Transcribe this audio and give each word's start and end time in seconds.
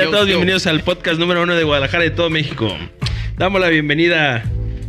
Sean 0.00 0.06
Yo, 0.06 0.10
todos 0.12 0.28
yo. 0.28 0.36
bienvenidos 0.36 0.66
al 0.66 0.80
podcast 0.80 1.20
número 1.20 1.42
uno 1.42 1.54
de 1.54 1.62
Guadalajara 1.62 2.06
y 2.06 2.08
de 2.08 2.16
todo 2.16 2.30
México. 2.30 2.74
Damos 3.36 3.60
la 3.60 3.68
bienvenida 3.68 4.42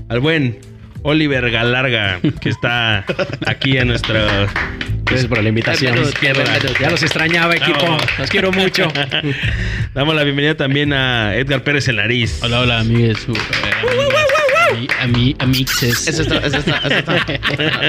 al 0.08 0.22
buen 0.22 0.60
Oliver 1.04 1.52
Galarga, 1.52 2.22
que 2.40 2.48
está 2.48 3.04
aquí 3.46 3.78
en 3.78 3.90
nuestro. 3.90 4.16
Gracias 5.04 5.28
por 5.28 5.44
la 5.44 5.50
invitación. 5.50 5.96
Ya 6.80 6.90
los 6.90 7.04
extrañaba, 7.04 7.58
equipo. 7.58 7.98
Los 8.20 8.30
quiero 8.30 8.54
mucho. 8.54 8.88
Damos 9.94 10.16
la 10.16 10.24
bienvenida 10.24 10.56
también 10.56 10.94
a 10.94 11.36
Edgar 11.36 11.62
Pérez 11.62 11.90
el 11.90 11.98
Nariz. 11.98 12.40
Hola, 12.42 12.62
hola, 12.62 12.80
amigues. 12.80 13.28
Eh, 14.74 14.88
ami- 15.02 15.36
ami- 15.36 15.36
amixes. 15.40 16.08
Eso 16.08 16.22
está, 16.24 16.38
eso 16.38 16.58
está, 16.58 16.78
eso 16.78 16.98
está. 16.98 17.26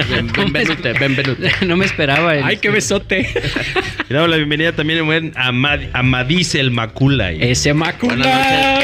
Ben- 0.09 0.31
Benvenute, 0.33 0.93
benvenute. 0.93 1.51
No 1.65 1.77
me 1.77 1.85
esperaba. 1.85 2.35
el- 2.35 2.43
Ay, 2.43 2.57
qué 2.57 2.69
besote. 2.69 3.27
Y 4.09 4.13
damos 4.13 4.29
la 4.29 4.35
bienvenida 4.35 4.73
también 4.73 4.99
al 4.99 5.05
buen 5.05 5.31
Amad 5.35 5.79
el 6.53 6.71
Maculay. 6.71 7.37
Ese 7.41 7.73
macula. 7.73 8.79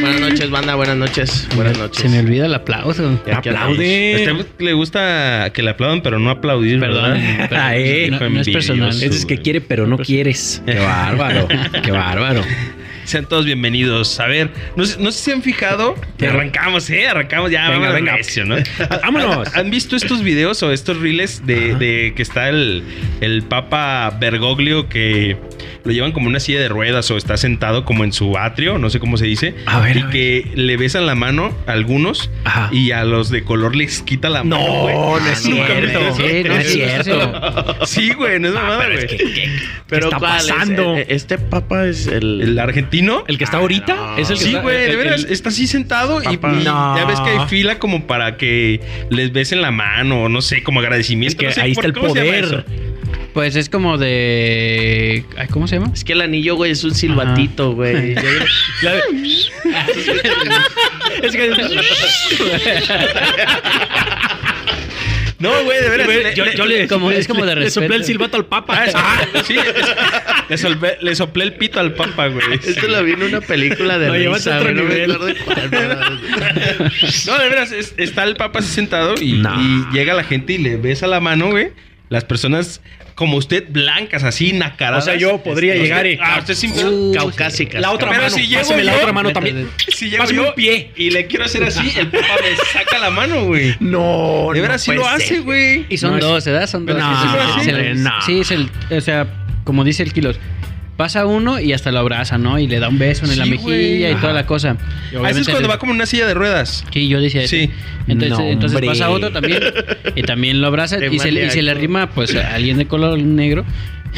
Buenas 0.00 0.20
noches, 0.20 0.50
banda, 0.50 0.74
buenas 0.74 0.96
noches. 0.96 1.46
Buenas 1.54 1.76
noches. 1.78 2.00
Se 2.02 2.08
me 2.08 2.20
olvida 2.20 2.46
el 2.46 2.54
aplauso. 2.54 3.20
Aplaude. 3.32 4.26
A 4.28 4.32
usted 4.32 4.46
le 4.58 4.72
gusta 4.72 5.50
que 5.52 5.62
le 5.62 5.70
aplaudan, 5.70 6.00
pero 6.00 6.18
no 6.18 6.30
aplaudir, 6.30 6.80
Perdón. 6.80 7.20
pero 7.48 7.60
Ah, 7.60 7.76
eh. 7.76 8.08
no, 8.10 8.18
no 8.28 8.40
es 8.40 8.48
personal. 8.48 8.88
Envidioso. 8.88 9.06
Ese 9.06 9.18
es 9.18 9.26
que 9.26 9.38
quiere, 9.38 9.60
pero 9.60 9.86
no 9.86 9.98
quieres. 9.98 10.62
Qué 10.64 10.78
bárbaro. 10.78 11.48
Qué 11.82 11.90
bárbaro. 11.90 12.42
Sean 13.06 13.24
todos 13.26 13.44
bienvenidos. 13.44 14.18
A 14.18 14.26
ver, 14.26 14.50
no, 14.74 14.84
sé- 14.84 14.96
no 14.98 15.12
sé 15.12 15.22
si 15.24 15.30
han 15.30 15.40
fijado. 15.42 15.94
¿Qué? 16.18 16.26
Arrancamos, 16.26 16.90
¿eh? 16.90 17.06
Arrancamos 17.06 17.52
ya. 17.52 17.70
Venga, 17.70 17.92
venga. 17.92 18.16
recio, 18.16 18.44
¿no? 18.44 18.56
Vámonos. 19.02 19.54
¿Han 19.54 19.70
visto 19.70 19.94
estos 19.94 20.24
videos 20.24 20.60
o 20.64 20.72
estos 20.72 20.98
reels 21.00 21.46
de, 21.46 21.76
de 21.76 22.14
que 22.16 22.22
está 22.22 22.48
el, 22.48 22.82
el 23.20 23.44
Papa 23.44 24.10
Bergoglio 24.18 24.88
que 24.88 25.36
lo 25.84 25.92
llevan 25.92 26.10
como 26.10 26.26
una 26.26 26.40
silla 26.40 26.58
de 26.58 26.68
ruedas 26.68 27.08
o 27.12 27.16
está 27.16 27.36
sentado 27.36 27.84
como 27.84 28.02
en 28.02 28.12
su 28.12 28.36
atrio, 28.36 28.76
no 28.78 28.90
sé 28.90 28.98
cómo 28.98 29.16
se 29.16 29.26
dice? 29.26 29.54
A 29.66 29.78
ver, 29.78 29.96
Y 29.98 30.00
a 30.00 30.04
ver. 30.06 30.12
que 30.12 30.50
le 30.56 30.76
besan 30.76 31.06
la 31.06 31.14
mano 31.14 31.56
a 31.68 31.72
algunos 31.72 32.28
Ajá. 32.42 32.70
y 32.72 32.90
a 32.90 33.04
los 33.04 33.30
de 33.30 33.44
color 33.44 33.76
les 33.76 34.02
quita 34.02 34.28
la 34.30 34.42
mano. 34.42 34.66
No, 34.66 34.80
güey. 34.82 34.94
no 34.96 35.30
es 35.30 35.46
Nunca 35.48 35.68
me 35.74 35.86
cierto. 35.86 36.16
Sí, 36.16 36.42
No 36.44 36.54
es 36.56 36.72
cierto. 36.72 37.86
Sí, 37.86 38.12
güey, 38.14 38.40
no 38.40 38.48
es 38.48 38.54
mamada, 38.54 38.80
pero 38.84 38.94
güey. 38.94 39.04
es 39.04 39.10
que, 39.12 39.16
¿qué, 39.16 39.32
qué 39.32 39.48
Pero 39.86 40.06
está 40.06 40.18
¿cuál 40.18 40.40
es? 40.40 40.46
pasando? 40.52 40.96
Eh, 40.96 41.06
Este 41.10 41.38
papa 41.38 41.86
es 41.86 42.08
el. 42.08 42.40
¿El 42.42 42.58
argentino? 42.58 42.95
¿El 43.28 43.38
que 43.38 43.44
está 43.44 43.58
ahorita? 43.58 43.94
no. 43.94 44.16
¿Es 44.18 44.30
el 44.30 44.38
que 44.38 44.42
Sí, 44.44 44.48
está- 44.50 44.62
güey, 44.62 44.86
de 44.88 44.96
veras, 44.96 45.24
el- 45.24 45.32
está 45.32 45.48
así 45.50 45.66
sentado 45.66 46.20
y, 46.22 46.36
Papá. 46.36 46.56
y 46.60 46.64
No. 46.64 46.96
ya 46.96 47.04
ves 47.04 47.20
que 47.20 47.30
hay 47.30 47.46
fila 47.48 47.78
como 47.78 48.06
para 48.06 48.36
que 48.36 48.80
les 49.10 49.32
besen 49.32 49.62
la 49.62 49.70
mano, 49.70 50.22
o 50.24 50.28
no 50.28 50.40
sé, 50.42 50.62
como 50.62 50.80
agradecimiento. 50.80 51.32
Es 51.34 51.38
que 51.38 51.46
no 51.46 51.52
sé, 51.52 51.60
ahí 51.62 51.74
¿por- 51.74 51.86
está 51.86 52.00
el 52.00 52.06
poder. 52.06 52.64
Pues 53.34 53.54
es 53.54 53.68
como 53.68 53.98
de. 53.98 55.24
ay, 55.36 55.46
¿Cómo 55.48 55.68
se 55.68 55.76
llama? 55.78 55.90
Es 55.92 56.04
que 56.04 56.14
el 56.14 56.22
anillo, 56.22 56.56
güey, 56.56 56.72
es 56.72 56.82
un 56.84 56.94
silbatito, 56.94 57.72
güey. 57.72 58.14
Es 61.22 61.32
que 61.34 61.50
No, 65.38 65.50
güey, 65.64 65.82
de 65.82 65.88
veras. 65.90 66.08
le- 66.08 66.34
yo, 66.34 66.44
le- 66.44 66.56
yo 66.56 66.64
le, 66.64 66.88
como- 66.88 67.10
es 67.10 67.28
como 67.28 67.44
de 67.44 67.56
le 67.56 67.70
soplé 67.70 67.96
el 67.96 68.04
silbato 68.04 68.36
al 68.38 68.46
papa. 68.46 68.84
Ah, 68.94 69.26
sí, 69.46 69.56
es- 69.58 69.74
le, 70.48 70.56
solvé- 70.56 70.96
le 71.00 71.14
soplé 71.14 71.44
el 71.44 71.52
pito 71.54 71.78
al 71.78 71.92
papa, 71.92 72.28
güey. 72.28 72.54
Esto 72.54 72.88
lo 72.88 73.02
vi 73.04 73.12
en 73.12 73.22
una 73.22 73.40
película 73.40 73.98
de 73.98 74.06
a 74.08 74.12
risa, 74.12 74.58
otro 74.58 74.72
güey, 74.72 74.74
no 74.74 74.82
me 74.84 74.88
nivel. 74.94 75.10
acuerdo 75.12 75.26
de 75.26 75.34
cuál. 75.36 76.20
No, 77.26 77.38
de 77.38 77.48
veras, 77.48 77.72
es- 77.72 77.94
está 77.96 78.24
el 78.24 78.36
papa 78.36 78.60
así 78.60 78.68
sentado 78.72 79.14
y, 79.20 79.32
No. 79.34 79.54
y 79.60 79.86
llega 79.94 80.14
la 80.14 80.24
gente 80.24 80.54
y 80.54 80.58
le 80.58 80.76
besa 80.76 81.06
la 81.06 81.20
mano, 81.20 81.50
güey. 81.50 81.68
Las 82.08 82.24
personas 82.24 82.80
como 83.16 83.38
usted, 83.38 83.64
blancas, 83.70 84.22
así, 84.22 84.52
nacaradas. 84.52 85.02
O 85.04 85.06
sea, 85.06 85.16
yo 85.16 85.42
podría 85.42 85.72
Este, 85.74 85.84
llegar 85.84 86.06
y- 86.06 86.18
Ah, 86.22 86.36
usted 86.38 86.54
siempre... 86.54 86.84
Uh, 86.84 87.12
Caucásicas. 87.14 87.80
La 87.80 87.90
otra 87.90 88.10
Pero 88.10 88.22
mano. 88.22 88.34
si 88.34 88.46
llego 88.46 88.76
la 88.76 88.94
otra 88.94 89.12
mano 89.12 89.32
también. 89.32 89.68
Si 89.88 90.10
llego 90.10 90.22
Pásame 90.22 90.36
yo 90.42 90.48
un 90.50 90.54
pie. 90.54 90.92
y 90.94 91.10
le 91.10 91.26
quiero 91.26 91.46
hacer 91.46 91.64
así, 91.64 91.92
el 91.98 92.08
papa 92.08 92.26
me 92.42 92.56
saca 92.72 92.98
la 92.98 93.10
mano, 93.10 93.46
güey. 93.46 93.74
No, 93.80 94.50
De 94.52 94.58
no 94.58 94.62
veras 94.62 94.82
sí 94.82 94.86
puede 94.90 94.98
lo 95.00 95.08
hace, 95.08 95.40
güey. 95.40 95.86
Y 95.88 95.96
son 95.96 96.18
No, 96.18 96.26
dos, 96.26 96.44
¿verdad? 96.44 96.66
Son 96.68 96.84
dos. 96.86 96.96
No, 96.96 97.94
no. 97.94 98.22
Sí, 98.22 98.40
es 98.40 98.50
el. 98.52 98.68
O 98.90 99.00
sea, 99.00 99.26
como 99.64 99.82
dice 99.82 100.02
el 100.02 100.12
Kilos. 100.12 100.38
Pasa 100.96 101.26
uno 101.26 101.60
y 101.60 101.74
hasta 101.74 101.92
lo 101.92 101.98
abraza, 101.98 102.38
¿no? 102.38 102.58
Y 102.58 102.66
le 102.66 102.78
da 102.80 102.88
un 102.88 102.98
beso 102.98 103.26
en 103.26 103.36
la 103.38 103.44
Sí, 103.44 103.50
mejilla 103.50 103.62
güey. 103.66 104.00
y 104.02 104.04
Ajá. 104.06 104.20
toda 104.22 104.32
la 104.32 104.46
cosa. 104.46 104.76
Ah, 105.22 105.28
eso 105.30 105.40
es 105.40 105.48
cuando 105.48 105.68
va 105.68 105.78
como 105.78 105.92
en 105.92 105.96
una 105.96 106.06
silla 106.06 106.26
de 106.26 106.32
ruedas. 106.34 106.84
Sí, 106.90 107.08
yo 107.08 107.20
decía 107.20 107.42
eso. 107.42 107.50
Sí. 107.54 107.70
Entonces, 108.08 108.38
No, 108.38 108.44
entonces 108.44 108.80
pasa 108.80 109.10
otro 109.10 109.30
también 109.30 109.60
y 110.14 110.22
también 110.22 110.60
lo 110.62 110.68
abraza 110.68 110.96
y 111.04 111.18
se, 111.18 111.30
le- 111.32 111.46
y 111.46 111.50
se 111.50 111.60
le 111.62 111.72
maníaco. 111.74 111.78
arrima 111.78 112.10
pues 112.10 112.34
a 112.34 112.54
alguien 112.54 112.78
de 112.78 112.86
color 112.86 113.18
negro 113.18 113.64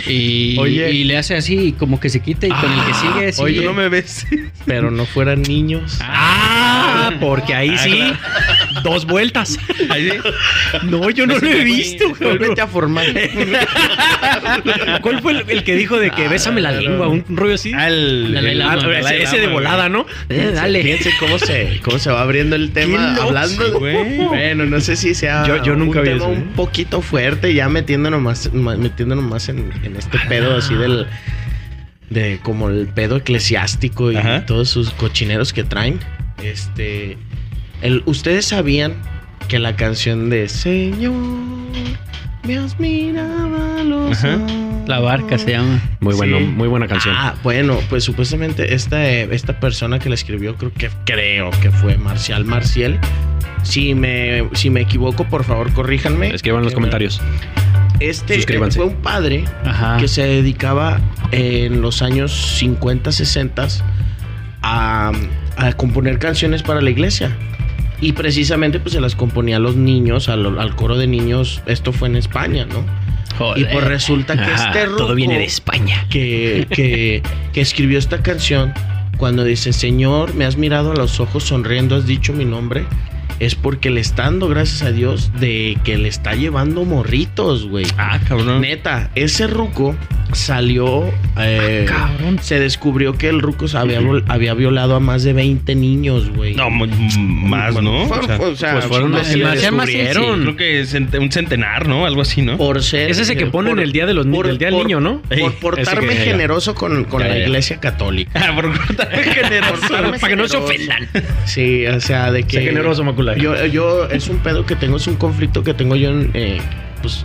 y, 0.06 0.56
Oye. 0.58 0.92
y 0.92 1.02
le 1.04 1.16
hace 1.16 1.34
así 1.34 1.58
y 1.58 1.72
como 1.72 1.98
que 1.98 2.10
se 2.10 2.20
quita 2.20 2.46
y 2.46 2.50
con 2.50 2.70
el 2.72 2.84
que 2.84 2.94
sigue 2.94 3.32
sigue. 3.32 3.42
Oye, 3.44 3.60
no 3.64 3.72
me 3.72 3.88
ves. 3.88 4.26
Pero 4.66 4.92
no 4.92 5.04
fueran 5.06 5.42
niños. 5.42 5.98
Ah, 6.00 7.10
porque 7.18 7.54
ahí 7.54 7.70
Ah, 7.74 7.78
sí. 7.78 8.02
Dos 8.82 9.06
vueltas. 9.06 9.58
No, 10.84 11.10
yo 11.10 11.26
no 11.26 11.38
lo 11.38 11.46
he 11.48 11.64
visto. 11.64 12.14
Vuélvete 12.20 12.60
a 12.60 12.66
formar. 12.66 13.06
¿Cuál 15.02 15.20
fue 15.22 15.32
el, 15.32 15.44
el 15.50 15.64
que 15.64 15.74
dijo 15.76 15.98
de 15.98 16.10
que 16.10 16.28
bésame 16.28 16.60
la 16.60 16.72
lengua? 16.72 17.08
Un 17.08 17.24
rollo 17.28 17.54
así. 17.54 17.72
Ah, 17.74 17.88
el- 17.88 18.32
Lama. 18.58 18.72
Ah, 18.82 18.98
ese, 19.00 19.22
ese 19.22 19.38
de 19.40 19.46
volada, 19.48 19.88
¿no? 19.88 20.06
Eh, 20.28 20.52
dale. 20.54 20.82
Fíjense 20.82 21.10
cómo 21.18 21.38
se, 21.38 21.80
cómo 21.82 21.98
se 21.98 22.10
va 22.10 22.22
abriendo 22.22 22.56
el 22.56 22.70
tema 22.72 23.16
hablando. 23.16 23.78
güey. 23.78 24.16
Bueno, 24.18 24.66
no 24.66 24.80
sé 24.80 24.96
si 24.96 25.14
sea 25.14 25.46
Yo- 25.46 25.62
yo 25.62 25.74
nunca 25.76 26.00
un 26.00 26.04
tema 26.04 26.16
eso, 26.16 26.26
¿eh? 26.32 26.36
un 26.36 26.44
poquito 26.54 27.00
fuerte, 27.02 27.54
ya 27.54 27.68
metiéndonos 27.68 28.20
más, 28.20 28.52
metiéndonos 28.52 29.24
más 29.24 29.48
en, 29.48 29.70
en 29.82 29.96
este 29.96 30.18
pedo 30.28 30.56
así 30.56 30.74
del 30.74 31.06
de 32.10 32.40
como 32.42 32.70
el 32.70 32.88
pedo 32.88 33.16
eclesiástico 33.16 34.10
y 34.10 34.16
Ajá. 34.16 34.46
todos 34.46 34.70
sus 34.70 34.90
cochineros 34.90 35.52
que 35.52 35.62
traen. 35.64 36.00
Este, 36.42 37.18
el, 37.82 38.02
ustedes 38.06 38.46
sabían 38.46 38.94
que 39.48 39.58
la 39.58 39.76
canción 39.76 40.30
de 40.30 40.48
Señor 40.48 41.14
me 42.44 42.58
has 42.58 42.78
mirado 42.78 43.78
a 43.78 43.84
los 43.84 44.18
Ajá. 44.18 44.36
ojos. 44.36 44.52
La 44.88 45.00
barca 45.00 45.36
se 45.36 45.50
llama. 45.50 45.82
Muy 46.00 46.14
bueno, 46.14 46.38
Sí. 46.38 46.44
muy 46.44 46.66
buena 46.68 46.86
canción. 46.88 47.14
Ah, 47.16 47.34
bueno, 47.42 47.78
pues 47.90 48.04
supuestamente 48.04 48.74
esta, 48.74 49.06
eh, 49.06 49.28
esta 49.32 49.60
persona 49.60 49.98
que 49.98 50.08
la 50.08 50.14
escribió, 50.14 50.56
creo 50.56 50.72
que 50.72 50.88
creo 51.04 51.50
que 51.60 51.70
fue 51.70 51.98
Marcial 51.98 52.44
Marcial. 52.46 52.98
Si 53.64 53.94
me, 53.94 54.48
si 54.54 54.70
me 54.70 54.80
equivoco, 54.80 55.24
por 55.24 55.44
favor, 55.44 55.72
corríjanme. 55.74 56.34
Escriban 56.34 56.60
en 56.60 56.64
los 56.64 56.74
comentarios. 56.74 57.20
Este 58.00 58.36
eh, 58.38 58.70
fue 58.70 58.84
un 58.86 58.94
padre 59.02 59.44
Ajá. 59.66 59.98
que 59.98 60.08
se 60.08 60.22
dedicaba 60.22 61.00
en 61.32 61.82
los 61.82 62.00
años 62.00 62.32
50, 62.58 63.12
60 63.12 63.68
a, 64.62 65.12
a 65.56 65.72
componer 65.72 66.18
canciones 66.18 66.62
para 66.62 66.80
la 66.80 66.88
iglesia. 66.88 67.36
Y 68.00 68.12
precisamente 68.12 68.78
pues 68.80 68.92
se 68.94 69.00
las 69.00 69.16
componía 69.16 69.56
a 69.56 69.60
los 69.60 69.74
niños, 69.76 70.28
al, 70.28 70.58
al 70.58 70.76
coro 70.76 70.96
de 70.96 71.06
niños. 71.06 71.62
Esto 71.66 71.92
fue 71.92 72.08
en 72.08 72.16
España, 72.16 72.64
¿no? 72.64 72.80
Y 72.80 73.38
Joder. 73.38 73.68
pues 73.72 73.84
resulta 73.84 74.34
que 74.36 74.42
Ajá, 74.50 74.68
este 74.72 74.86
todo 74.96 75.14
viene 75.14 75.38
de 75.38 75.44
España. 75.44 76.06
que, 76.10 76.66
que, 76.70 77.22
que 77.52 77.60
escribió 77.60 77.98
esta 77.98 78.22
canción 78.22 78.72
cuando 79.16 79.44
dice, 79.44 79.72
Señor, 79.72 80.34
me 80.34 80.44
has 80.44 80.56
mirado 80.56 80.92
a 80.92 80.94
los 80.94 81.18
ojos 81.20 81.44
sonriendo, 81.44 81.96
has 81.96 82.06
dicho 82.06 82.32
mi 82.32 82.44
nombre, 82.44 82.84
es 83.40 83.54
porque 83.54 83.90
le 83.90 84.00
está 84.00 84.24
dando 84.24 84.48
gracias 84.48 84.82
a 84.82 84.92
Dios 84.92 85.30
de 85.38 85.76
que 85.84 85.96
le 85.98 86.08
está 86.08 86.34
llevando 86.34 86.84
morritos, 86.84 87.66
güey. 87.68 87.86
Ah, 87.96 88.18
cabrón. 88.26 88.60
Neta, 88.60 89.10
ese 89.14 89.46
ruco 89.46 89.94
salió, 90.32 91.04
eh, 91.38 91.86
cabrón. 91.88 92.38
se 92.42 92.60
descubrió 92.60 93.16
que 93.16 93.28
el 93.28 93.40
ruco 93.40 93.66
había, 93.74 94.00
había 94.28 94.54
violado 94.54 94.94
a 94.94 95.00
más 95.00 95.22
de 95.24 95.32
20 95.32 95.74
niños, 95.74 96.30
güey. 96.30 96.54
No, 96.54 96.68
más, 96.70 97.74
¿no? 97.82 98.06
Fue- 98.06 98.18
O 98.18 98.22
sea, 98.26 98.36
fue- 98.36 98.46
o 98.50 98.56
sea, 98.56 98.72
pues 98.74 98.84
fueron 98.86 99.12
los 99.12 99.26
que 99.26 99.32
el 99.34 99.44
descubrieron. 99.50 100.54
creo 100.54 100.56
que 100.56 101.18
un 101.18 101.32
centenar, 101.32 101.88
¿no? 101.88 102.04
Algo 102.06 102.22
así, 102.22 102.42
¿no? 102.42 102.56
por 102.58 102.82
ser... 102.82 103.10
Es 103.10 103.18
ese 103.18 103.36
que 103.36 103.46
ponen 103.46 103.74
por- 103.76 103.82
el 103.82 103.92
día 103.92 104.04
de 104.06 104.14
los 104.14 104.26
por- 104.26 104.46
del 104.46 104.58
día 104.58 104.68
del 104.68 104.76
niño, 104.78 105.00
¿no? 105.00 105.22
Por 105.22 105.34
ese 105.38 105.50
portarme 105.60 106.08
que- 106.08 106.24
generoso 106.24 106.74
con, 106.74 107.04
con 107.04 107.22
Ya, 107.22 107.28
la 107.28 107.38
ya, 107.38 107.44
iglesia 107.44 107.80
católica. 107.80 108.30
Ah, 108.48 108.54
por 108.54 108.76
cortarme 108.76 109.22
generoso. 109.34 109.72
Portarme 109.80 110.18
Para 110.18 110.30
que 110.30 110.36
no 110.36 110.48
se 110.48 110.56
ofendan. 110.56 111.08
Sí, 111.46 111.86
o 111.86 112.00
sea, 112.00 112.30
de 112.32 112.42
que. 112.42 112.58
Sé 112.58 112.62
generoso, 112.64 113.02
Macula. 113.04 113.27
Yo, 113.36 113.66
yo, 113.66 114.04
es 114.08 114.28
un 114.28 114.38
pedo 114.38 114.64
que 114.66 114.76
tengo, 114.76 114.96
es 114.96 115.06
un 115.06 115.16
conflicto 115.16 115.62
que 115.62 115.74
tengo 115.74 115.96
yo 115.96 116.10
en. 116.10 116.30
eh, 116.34 116.60
pues. 117.02 117.24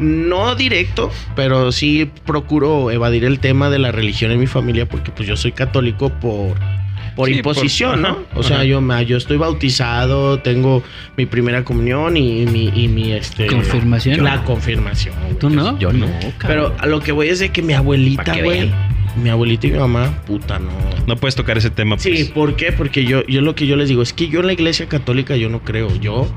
No 0.00 0.56
directo, 0.56 1.10
pero 1.36 1.70
sí 1.70 2.10
procuro 2.26 2.90
evadir 2.90 3.24
el 3.24 3.38
tema 3.38 3.70
de 3.70 3.78
la 3.78 3.92
religión 3.92 4.32
en 4.32 4.40
mi 4.40 4.48
familia 4.48 4.86
porque 4.88 5.12
pues 5.12 5.28
yo 5.28 5.36
soy 5.36 5.52
católico 5.52 6.08
por, 6.10 6.56
por 7.14 7.28
Sí, 7.28 7.36
imposición, 7.36 7.92
por- 7.92 8.00
¿no? 8.00 8.08
ajá, 8.08 8.20
O 8.34 8.42
sea, 8.42 8.56
ajá. 8.56 8.64
yo, 8.64 8.80
me- 8.80 9.06
yo 9.06 9.16
estoy 9.16 9.36
bautizado, 9.36 10.40
tengo 10.40 10.82
mi 11.16 11.26
primera 11.26 11.62
comunión 11.64 12.16
y 12.16 12.44
mi, 12.46 12.72
y 12.74 12.88
mi 12.88 13.12
este, 13.12 13.46
¿Confirmación? 13.46 14.24
La 14.24 14.42
confirmación. 14.42 15.14
güey. 15.22 15.38
¿Tú 15.38 15.48
no? 15.48 15.78
Yo 15.78 15.92
no, 15.92 16.06
Pero 16.20 16.32
cabrón. 16.38 16.72
a 16.80 16.86
lo 16.86 16.98
que 16.98 17.12
voy 17.12 17.28
es 17.28 17.38
de 17.38 17.50
que 17.50 17.62
mi 17.62 17.74
abuelita, 17.74 18.36
güey. 18.42 18.72
Mi 19.16 19.30
abuelita 19.30 19.66
y 19.66 19.72
mi 19.72 19.78
mamá, 19.78 20.22
puta, 20.26 20.58
no. 20.58 20.70
No 21.06 21.16
puedes 21.16 21.34
tocar 21.34 21.58
ese 21.58 21.70
tema, 21.70 21.96
pues. 21.96 22.02
Sí, 22.02 22.24
¿por 22.24 22.56
qué? 22.56 22.72
Porque 22.72 23.04
yo, 23.04 23.24
yo 23.26 23.40
lo 23.40 23.54
que 23.54 23.66
yo 23.66 23.76
les 23.76 23.88
digo 23.88 24.02
es 24.02 24.12
que 24.12 24.28
yo 24.28 24.40
en 24.40 24.46
la 24.46 24.52
iglesia 24.52 24.88
católica 24.88 25.36
yo 25.36 25.48
no 25.48 25.60
creo. 25.60 25.94
Yo 25.96 26.28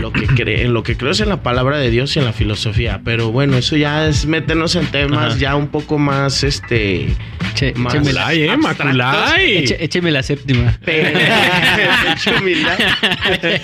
lo 0.00 0.12
que 0.12 0.26
cree, 0.26 0.62
en 0.64 0.74
lo 0.74 0.82
que 0.82 0.96
creo 0.96 1.12
es 1.12 1.20
en 1.20 1.28
la 1.28 1.42
palabra 1.42 1.78
de 1.78 1.90
Dios 1.90 2.14
y 2.16 2.18
en 2.18 2.24
la 2.24 2.32
filosofía. 2.32 3.00
Pero 3.04 3.30
bueno, 3.32 3.56
eso 3.56 3.76
ya 3.76 4.06
es 4.08 4.26
meternos 4.26 4.76
en 4.76 4.86
temas 4.86 5.32
Ajá. 5.32 5.38
ya 5.38 5.56
un 5.56 5.68
poco 5.68 5.98
más, 5.98 6.42
este, 6.44 7.08
Che, 7.54 7.72
más 7.74 7.94
écheme 7.94 8.12
la, 8.12 8.20
Maculay, 8.26 8.42
eh. 8.44 8.56
Maculay. 8.56 9.64
eche- 9.64 9.76
écheme 9.80 10.10
la 10.10 10.22
séptima. 10.22 10.78
Pero. 10.84 11.18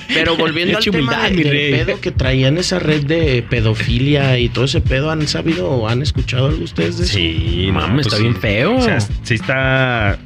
Pero 0.09 0.37
volviendo 0.37 0.79
al 0.79 0.85
tema 0.85 1.29
de- 1.29 1.37
del 1.37 1.51
rey. 1.51 1.73
pedo 1.73 2.01
que 2.01 2.11
traían 2.11 2.59
esa 2.59 2.79
red 2.79 3.05
de 3.05 3.43
pedofilia 3.49 4.39
y 4.39 4.49
todo 4.49 4.65
ese 4.65 4.81
pedo, 4.81 5.11
¿han 5.11 5.27
sabido 5.29 5.69
o 5.71 5.89
han 5.89 6.03
escuchado 6.03 6.47
algo 6.47 6.65
ustedes 6.65 6.99
de 6.99 7.05
eso? 7.05 7.15
Sí, 7.15 7.69
Mames, 7.73 8.07
está 8.07 8.17
sí. 8.17 8.23
bien 8.23 8.37
feo. 8.37 8.77
O 8.77 8.83
sea, 8.83 9.01
sí 9.01 9.35
está. 9.35 10.19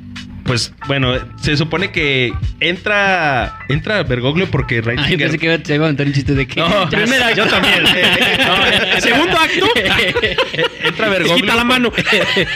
Pues 0.49 0.73
bueno, 0.89 1.15
se 1.41 1.57
supone 1.57 1.93
que 1.93 2.33
entra 2.59 3.59
entra 3.69 4.03
Bergoglio 4.03 4.51
porque 4.51 4.77
Ay, 4.77 4.81
Reitzinger- 4.83 5.19
pensé 5.19 5.39
que 5.39 5.47
iba, 5.47 5.59
te 5.59 5.75
iba 5.77 5.87
a 5.87 5.89
contar 5.91 6.07
un 6.07 6.13
chiste 6.15 6.35
de 6.35 6.49
que. 6.49 6.59
No, 6.59 6.89
Primera, 6.91 7.33
yo 7.35 7.47
también. 7.47 7.83
No, 8.39 9.01
Segundo 9.01 9.39
acto. 9.39 9.67
entra 10.85 11.09
Bergoglio. 11.09 11.37
Quita 11.43 11.55
la 11.55 11.65
mano. 11.65 11.93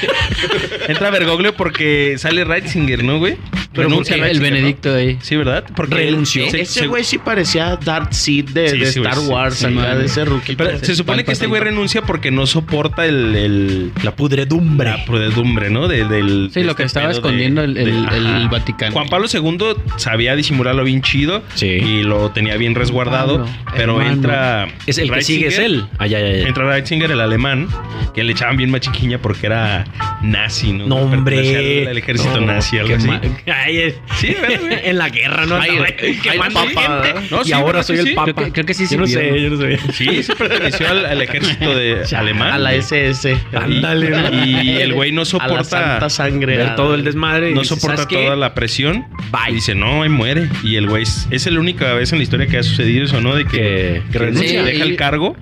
Entra 0.89 1.11
Bergoglio 1.11 1.55
porque 1.55 2.17
sale 2.19 2.45
Reitzinger, 2.45 3.05
¿no, 3.05 3.19
güey? 3.19 3.37
Pero 3.75 3.89
Renuncia 3.89 4.17
el. 4.17 4.41
Benedicto 4.41 4.95
ahí. 4.95 5.19
Sí, 5.23 5.37
¿verdad? 5.37 5.65
Porque 5.75 5.95
Renunció. 5.95 6.49
se- 6.51 6.61
Ese 6.63 6.81
se- 6.81 6.87
güey 6.87 7.05
sí 7.05 7.19
parecía 7.19 7.77
Darth 7.77 8.13
Sid 8.13 8.51
de, 8.51 8.69
Sí, 8.69 8.79
de 8.79 8.87
sí, 8.87 8.99
güey, 9.01 9.11
Star. 9.13 9.29
Wars, 9.31 9.55
Sí, 9.57 9.67
acá, 9.67 9.95
de 9.97 10.05
ese 10.07 10.25
ruquito. 10.25 10.65
Pero 10.65 10.79
se 10.79 10.95
supone 10.95 11.25
que 11.25 11.33
este 11.33 11.47
güey 11.47 11.61
renuncia 11.63 12.03
porque 12.03 12.31
no 12.31 12.47
soporta 12.47 13.07
el, 13.07 13.35
el- 13.37 13.93
La 14.03 14.15
pudredumbre. 14.15 14.91
la 14.91 15.05
prudedumbre, 15.05 15.71
¿no? 15.71 15.89
De- 15.89 16.05
del, 16.05 16.51
Sí, 16.53 16.61
de 16.61 16.67
lo 16.67 16.77
que 16.77 16.83
este 16.83 16.99
estaba 16.99 17.13
escondiendo 17.13 17.63
el- 17.63 17.77
el- 17.77 17.89
el. 18.13 18.49
Vaticano. 18.49 18.93
Juan 18.93 19.09
Pablo 19.09 19.27
II 19.33 19.59
sabía 19.97 20.37
disimularlo 20.37 20.85
bien 20.85 21.01
chido 21.03 21.43
Sí. 21.55 21.67
y 21.67 22.03
lo 22.03 22.31
tenía 22.31 22.57
bien 22.57 22.75
resguardado, 22.75 23.39
Pablo, 23.45 23.53
pero 23.75 23.93
hermano. 23.95 24.13
entra 24.13 24.69
Es 24.87 24.99
el 24.99 25.11
que 25.11 25.23
sigue 25.23 25.47
es 25.49 25.59
él. 25.59 25.87
Ay, 25.99 26.15
ay, 26.15 26.23
ay. 26.25 26.43
Entra 26.43 26.65
Reitzinger, 26.69 27.11
el 27.11 27.21
alemán, 27.21 27.69
que 28.15 28.23
le 28.25 28.33
echaban 28.33 28.57
bien 28.57 28.71
machiquiña 28.71 29.19
porque 29.19 29.47
era 29.47 29.85
nazi, 30.23 30.73
¿no? 30.73 30.87
No, 30.87 30.97
hombre. 30.97 31.87
Al 31.89 31.97
ejército 31.97 32.41
No, 32.41 32.47
nazi, 32.47 32.79
algo 32.79 32.97
así. 32.97 33.09
Eh. 33.71 33.95
Sí, 34.19 34.35
en 34.85 34.99
la 34.99 35.09
guerra, 35.09 35.47
¿no? 35.47 35.57
Ay. 35.57 35.79
¿no? 37.31 37.43
y 37.43 37.45
Sí, 37.45 37.53
ahora 37.53 37.67
¿verdad 37.67 37.83
soy 37.83 37.99
el 37.99 38.07
sí? 38.09 38.13
papa. 38.15 38.33
Creo 38.33 38.47
que- 38.47 38.53
creo 38.53 38.67
que 38.67 38.75
sí 38.75 38.85
Yo 38.91 38.99
no 38.99 39.07
sé, 39.07 39.41
yo 39.43 39.51
no 39.51 39.57
sé. 39.57 39.79
Sí, 39.93 40.23
se 40.23 40.35
perteneció 40.37 40.89
al, 40.89 41.07
al 41.07 41.23
ejército 41.23 41.75
de 41.77 42.03
alemán. 42.17 42.53
a 42.53 42.59
la. 42.59 42.75
SS. 42.75 43.37
Ándale, 43.55 44.11
¿no? 44.11 44.45
Y 44.45 44.71
el 44.81 44.93
güey 44.95 45.13
no 45.13 45.23
A 45.23 45.25
la 45.25 45.31
soporta 45.31 45.65
santa 45.65 46.11
sangre. 46.11 46.57
Ver 46.57 46.75
todo 46.77 46.95
el 46.95 47.05
desmadre. 47.05 47.51
y 47.51 47.55
no 47.55 47.65
soporta 47.65 48.07
toda 48.09 48.37
la 48.37 48.55
presión. 48.55 49.07
Bye. 49.31 49.53
Y 49.53 49.55
dice, 49.57 49.75
no, 49.75 50.09
muere. 50.09 50.49
Y 50.65 50.77
el 50.77 50.89
güey 50.89 51.03
es, 51.05 51.27
es 51.31 51.47
la 51.47 51.61
única 51.61 51.93
vez 51.95 52.13
en 52.13 52.19
la 52.19 52.23
historia 52.25 52.47
que 52.47 52.59
ha 52.59 52.63
sucedido 52.63 53.05
eso, 53.05 53.21
¿no? 53.21 53.35
De 53.35 53.45
que, 53.45 54.03
Que- 54.13 54.19
renuncia. 54.19 54.63
deja 54.63 54.85
Sí. 54.85 54.91
el 54.91 54.97
cargo 54.97 55.37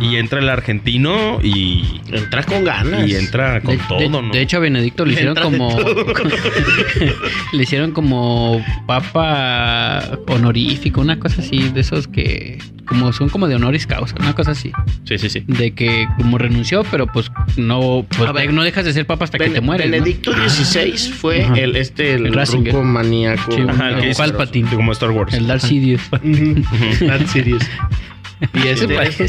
y 0.00 0.16
entra 0.16 0.40
el 0.40 0.48
argentino 0.48 1.38
y, 1.42 2.00
Entra 2.12 2.42
con 2.42 2.64
ganas. 2.64 3.08
y 3.08 3.14
entra 3.14 3.60
con 3.60 3.76
De, 3.76 3.82
todo, 3.88 3.98
de- 3.98 4.08
¿no? 4.08 4.22
de 4.22 4.40
hecho, 4.40 4.56
a 4.58 4.60
Benedicto 4.60 5.04
le 5.04 5.12
hicieron 5.14 5.36
Entra 5.36 5.44
como. 5.44 5.76
le 7.52 7.62
hicieron 7.62 7.92
como 7.92 8.64
papa 8.86 10.18
honorífico, 10.28 11.00
una 11.00 11.18
cosa 11.18 11.40
así, 11.40 11.68
de 11.70 11.80
esos 11.80 12.08
que. 12.08 12.58
Como 12.86 13.12
son 13.12 13.28
como 13.30 13.48
de 13.48 13.56
honoris 13.56 13.84
causa, 13.84 14.14
una 14.20 14.32
cosa 14.32 14.52
así. 14.52 14.70
Sí, 15.02 15.18
sí, 15.18 15.28
sí. 15.28 15.42
De 15.48 15.72
que 15.72 16.06
como 16.18 16.38
renunció, 16.38 16.84
pero 16.88 17.08
pues 17.08 17.32
no, 17.56 18.06
pues 18.16 18.28
A 18.28 18.32
ver. 18.32 18.52
no 18.52 18.62
dejas 18.62 18.84
de 18.84 18.92
ser 18.92 19.06
papa 19.06 19.24
hasta 19.24 19.38
que 19.38 19.48
te 19.50 19.60
mueres. 19.60 19.86
¿no? 19.86 19.90
Benedicto 19.92 20.32
XVI 20.32 20.96
fue 20.96 21.42
Ajá. 21.42 21.54
el 21.56 21.74
este 21.74 22.14
el 22.14 22.26
El 22.26 22.82
maníaco. 22.84 23.50
Sí, 23.50 23.62
Ajá, 23.68 23.90
el 23.90 24.00
que 24.02 24.14
Palpatine. 24.14 24.68
como 24.70 24.92
Star 24.92 25.10
Wars. 25.10 25.34
El 25.34 25.48
Darth 25.48 25.62
Sidious. 25.62 26.00
Darth 26.12 27.26
Sidious. 27.26 27.64
Y 28.52 28.68
este 28.68 28.88
parece. 28.88 29.26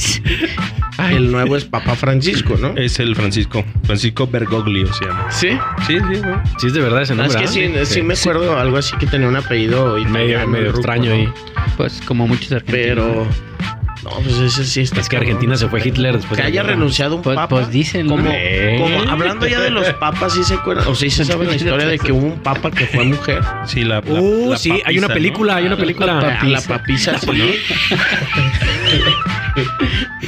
el 1.12 1.31
nuevo 1.31 1.56
es 1.56 1.65
Papa 1.65 1.95
Francisco, 1.95 2.56
¿no? 2.59 2.74
Es 2.75 3.00
el 3.00 3.15
Francisco. 3.15 3.63
Francisco 3.86 4.27
Bergoglio 4.27 4.92
se 4.94 5.06
llama. 5.06 5.31
Sí. 5.31 5.50
Sí, 5.88 5.98
sí, 5.98 6.00
güey. 6.00 6.36
Sí, 6.59 6.68
es 6.68 6.74
de 6.74 6.81
verdad 6.81 7.01
ese 7.04 7.15
No, 7.15 7.24
nombre. 7.24 7.44
es 7.45 7.51
que 7.51 7.86
sí, 7.86 7.94
sí, 7.94 8.01
me 8.01 8.15
acuerdo 8.15 8.57
algo 8.59 8.77
así 8.77 8.95
que 8.98 9.06
tenía 9.06 9.27
un 9.27 9.36
apellido 9.38 9.94
Medio, 9.95 10.09
italiano, 10.09 10.48
medio 10.48 10.65
ruco, 10.68 10.77
extraño 10.80 11.09
¿no? 11.12 11.15
ahí. 11.15 11.30
Pues 11.77 12.01
como 12.06 12.27
muchos 12.27 12.51
argentinos. 12.51 12.86
Pero 12.86 13.27
no, 14.04 14.09
pues 14.24 14.38
ese 14.39 14.65
sí 14.65 14.81
está. 14.81 15.00
Es 15.01 15.07
que 15.09 15.15
cabrón. 15.18 15.31
Argentina 15.33 15.56
se 15.57 15.68
fue 15.69 15.81
Hitler 15.88 16.15
después 16.15 16.31
que 16.31 16.38
de 16.38 16.44
la 16.44 16.48
haya 16.48 16.62
guerra. 16.63 16.74
renunciado 16.75 17.15
un 17.15 17.21
Pues- 17.21 17.36
papa. 17.36 17.48
pues 17.50 17.69
dicen, 17.69 18.07
¿no? 18.07 18.15
como, 18.15 18.30
Eh. 18.33 18.77
como 18.81 19.12
hablando 19.12 19.48
ya 19.48 19.59
de 19.62 19.69
los 19.69 19.88
papas, 19.94 20.33
sí 20.33 20.44
se 20.44 20.56
acuerdan, 20.56 20.88
o 20.88 20.95
sí 20.95 21.09
se 21.09 21.24
sabe 21.25 21.45
la 21.45 21.56
historia 21.56 21.88
de 21.88 22.00
que 22.00 22.12
hubo 22.12 22.25
un 22.27 22.39
papa 22.39 22.71
que 22.71 22.86
fue 22.88 23.06
mujer. 23.06 23.42
Sí, 23.65 23.83
la, 23.83 24.01
la- 24.01 24.19
Uh, 24.21 24.51
la 24.51 24.57
sí, 24.57 24.71
hay 24.71 24.80
papisa, 24.81 25.00
una 25.00 25.07
¿no? 25.09 25.13
película, 25.13 25.56
hay 25.57 25.65
una 25.68 25.77
película. 25.77 26.39
La 26.44 26.62
papisa, 26.62 27.18
sí. 27.19 27.27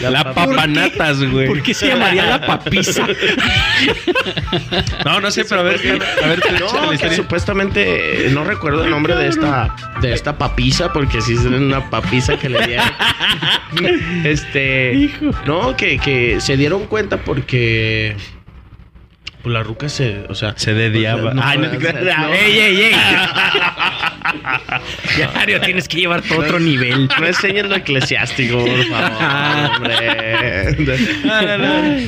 La 0.01 0.33
papanatas, 0.33 1.23
güey. 1.23 1.47
¿Por 1.47 1.61
qué 1.61 1.73
se 1.73 1.87
llamaría 1.87 2.25
la 2.25 2.45
papisa? 2.45 3.05
No, 5.05 5.19
no 5.19 5.29
sé, 5.31 5.45
pero 5.45 5.61
a 5.61 5.63
ver, 5.63 5.79
a 6.23 6.27
ver, 6.27 6.39
No, 6.59 6.89
que 6.91 7.15
supuestamente 7.15 8.27
eh, 8.27 8.29
no 8.31 8.43
recuerdo 8.43 8.83
el 8.85 8.91
nombre 8.91 9.15
de 9.15 9.27
esta 9.27 9.75
de 10.01 10.13
esta 10.13 10.37
papisa 10.37 10.91
porque 10.93 11.21
sí 11.21 11.33
es 11.33 11.45
una 11.45 11.89
papisa 11.89 12.37
que 12.37 12.49
le 12.49 12.65
dieron. 12.65 12.87
este, 14.25 15.11
no, 15.45 15.75
que, 15.75 15.99
que 15.99 16.39
se 16.39 16.57
dieron 16.57 16.87
cuenta 16.87 17.17
porque 17.17 18.15
pues 19.41 19.53
la 19.53 19.63
ruca 19.63 19.87
se, 19.89 20.25
o 20.27 20.35
sea, 20.35 20.53
Se 20.57 20.73
dediaba. 20.73 21.33
No, 21.33 21.41
Ay, 21.43 21.57
no 21.59 21.69
te 21.69 21.77
no, 21.77 21.89
creas. 21.99 22.19
no. 22.19 22.33
¡Ey, 22.33 22.59
ey, 22.59 22.81
ey! 22.81 22.91
Diario, 25.15 25.61
tienes 25.61 25.87
que 25.87 25.97
llevar 25.97 26.21
todo 26.21 26.39
otro 26.39 26.59
nivel. 26.59 27.07
no 27.19 27.25
enseñen 27.25 27.69
lo 27.69 27.75
eclesiástico, 27.75 28.57
por 28.57 28.85
favor, 28.85 29.71
hombre. 29.75 30.75
No, 31.23 31.41
no, 31.41 31.57
no. 31.57 31.99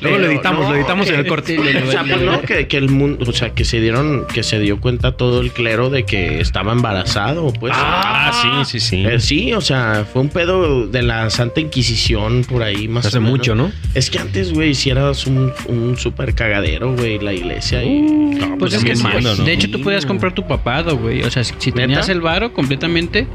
Luego 0.00 0.18
lo 0.18 0.26
editamos, 0.30 0.68
lo 0.68 0.76
editamos 0.76 1.08
en 1.08 1.14
el 1.16 1.26
corte. 1.26 1.58
O 1.58 1.90
sea, 1.90 2.04
pues 2.04 2.20
no, 2.22 2.40
que, 2.42 2.66
que 2.68 2.76
el 2.78 2.88
mundo, 2.88 3.24
o 3.28 3.32
sea, 3.32 3.50
que 3.50 3.64
se 3.64 3.80
dieron, 3.80 4.26
que 4.26 4.42
se 4.42 4.58
dio 4.58 4.80
cuenta 4.80 5.12
todo 5.12 5.40
el 5.40 5.52
clero 5.52 5.90
de 5.90 6.04
que 6.04 6.40
estaba 6.40 6.72
embarazado, 6.72 7.52
pues. 7.52 7.72
Ah, 7.76 8.64
sí, 8.64 8.78
sí, 8.80 8.86
sí. 8.86 9.04
Eh, 9.06 9.20
sí, 9.20 9.52
o 9.52 9.60
sea, 9.60 10.06
fue 10.10 10.22
un 10.22 10.28
pedo 10.30 10.86
de 10.86 11.02
la 11.02 11.28
Santa 11.30 11.60
Inquisición 11.60 12.44
por 12.48 12.62
ahí 12.62 12.88
más 12.88 13.06
Hace 13.06 13.18
o 13.18 13.20
menos. 13.20 13.38
mucho, 13.38 13.54
¿no? 13.54 13.70
Es 13.94 14.10
que 14.10 14.18
antes, 14.18 14.52
güey, 14.52 14.74
si 14.74 14.90
eras 14.90 15.26
un, 15.26 15.52
un 15.66 15.96
súper 15.98 16.34
cagadero, 16.34 16.94
güey, 16.94 17.18
la 17.18 17.32
iglesia. 17.32 17.82
Y... 17.84 18.00
No, 18.00 18.56
Pues 18.58 18.72
es 18.74 18.84
que 18.84 18.94
mando, 18.96 19.36
¿no? 19.36 19.44
de 19.44 19.52
hecho 19.52 19.70
tú 19.70 19.80
podías 19.82 20.06
comprar 20.06 20.34
tu 20.34 20.46
papado, 20.46 20.96
güey. 20.96 21.22
O 21.22 21.30
sea, 21.30 21.42
si, 21.58 21.70
si 21.70 21.70
¿Neta? 21.70 21.86
tenías 21.86 22.08
el 22.08 22.20
varo 22.20 22.52
completamente 22.52 23.26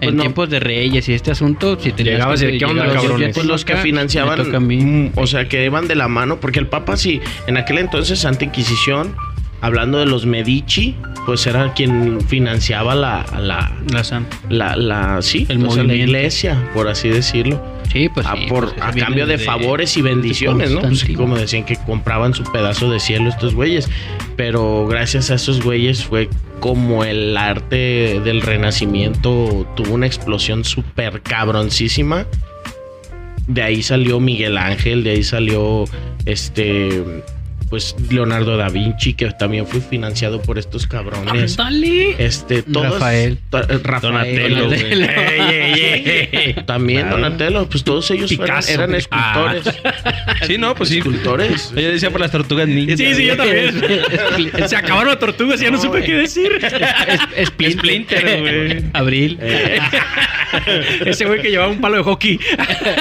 en 0.00 0.16
no. 0.16 0.22
tiempos 0.22 0.50
de 0.50 0.60
reyes 0.60 1.08
y 1.08 1.14
este 1.14 1.30
asunto, 1.30 1.78
si 1.78 1.92
tenías 1.92 2.16
Llegabas 2.16 2.42
y, 2.42 2.58
¿qué 2.58 2.64
onda, 2.64 2.92
cabrones? 2.92 3.34
Pues 3.34 3.46
los 3.46 3.64
que 3.64 3.76
financiaban, 3.76 4.40
mm, 4.40 5.12
o 5.16 5.26
sea, 5.26 5.48
que 5.48 5.64
iban 5.64 5.88
de 5.88 5.94
la 5.94 6.08
mano, 6.08 6.40
porque 6.40 6.58
el 6.58 6.66
Papa 6.66 6.96
sí, 6.96 7.20
en 7.46 7.56
aquel 7.56 7.78
entonces, 7.78 8.18
Santa 8.20 8.44
Inquisición, 8.44 9.14
hablando 9.64 9.98
de 9.98 10.04
los 10.04 10.26
Medici, 10.26 10.94
pues 11.24 11.46
era 11.46 11.72
quien 11.72 12.20
financiaba 12.20 12.94
la, 12.94 13.24
la, 13.40 13.72
La 13.90 14.04
santa. 14.04 14.36
la, 14.50 14.76
la 14.76 15.22
sí, 15.22 15.46
El 15.48 15.66
sea, 15.70 15.82
la 15.84 15.94
iglesia, 15.94 16.70
por 16.74 16.86
así 16.88 17.08
decirlo. 17.08 17.62
Sí, 17.90 18.10
pues 18.12 18.26
a, 18.26 18.34
sí, 18.34 18.46
por, 18.46 18.70
pues, 18.70 18.82
a 18.82 18.90
viene 18.90 19.06
cambio 19.06 19.26
de 19.26 19.38
favores 19.38 19.96
y 19.96 20.02
bendiciones, 20.02 20.70
¿no? 20.70 20.80
Pues, 20.80 21.06
como 21.16 21.36
decían 21.36 21.64
que 21.64 21.76
compraban 21.76 22.34
su 22.34 22.44
pedazo 22.44 22.90
de 22.90 23.00
cielo 23.00 23.30
estos 23.30 23.54
güeyes. 23.54 23.88
Pero 24.36 24.86
gracias 24.86 25.30
a 25.30 25.36
esos 25.36 25.62
güeyes 25.62 26.04
fue 26.04 26.28
como 26.60 27.04
el 27.04 27.34
arte 27.36 28.20
del 28.22 28.42
renacimiento 28.42 29.66
tuvo 29.76 29.94
una 29.94 30.06
explosión 30.06 30.64
súper 30.64 31.22
cabroncísima. 31.22 32.26
De 33.46 33.62
ahí 33.62 33.82
salió 33.82 34.20
Miguel 34.20 34.58
Ángel, 34.58 35.04
de 35.04 35.10
ahí 35.10 35.22
salió 35.22 35.84
este 36.26 37.02
pues 37.68 37.94
Leonardo 38.10 38.56
da 38.56 38.68
Vinci, 38.68 39.14
que 39.14 39.30
también 39.32 39.66
fue 39.66 39.80
financiado 39.80 40.40
por 40.42 40.58
estos 40.58 40.86
cabrones. 40.86 41.56
Este, 42.18 42.62
todos. 42.62 42.92
Rafael. 42.94 43.38
Rafael. 43.50 44.00
Donatello. 44.54 44.68
También 46.66 47.10
Donatello, 47.10 47.68
pues 47.68 47.84
todos 47.84 48.10
ellos 48.10 48.30
Picasso. 48.30 48.72
eran 48.72 48.94
escultores. 48.94 49.64
Sí, 50.46 50.58
no, 50.58 50.74
pues 50.74 50.90
sí. 50.90 50.98
Escultores. 50.98 51.72
Yo 51.76 51.88
decía 51.90 52.10
por 52.10 52.20
las 52.20 52.30
tortugas 52.30 52.68
ninja. 52.68 52.96
Sí, 52.96 53.14
sí, 53.14 53.24
yo 53.26 53.36
también. 53.36 53.72
Se 54.68 54.76
acabaron 54.76 55.08
las 55.08 55.18
tortugas 55.18 55.58
y 55.60 55.64
ya 55.64 55.70
no, 55.70 55.80
supe 55.80 56.02
qué 56.02 56.12
decir. 56.14 56.58
Es- 57.36 57.46
Splinter. 57.48 57.78
Splinter, 57.80 58.40
güey. 58.40 58.84
Abril. 58.92 59.38
Ese 61.04 61.24
güey 61.24 61.40
que 61.40 61.50
llevaba 61.50 61.70
un 61.70 61.80
palo 61.80 61.96
de 61.96 62.02
hockey. 62.02 62.38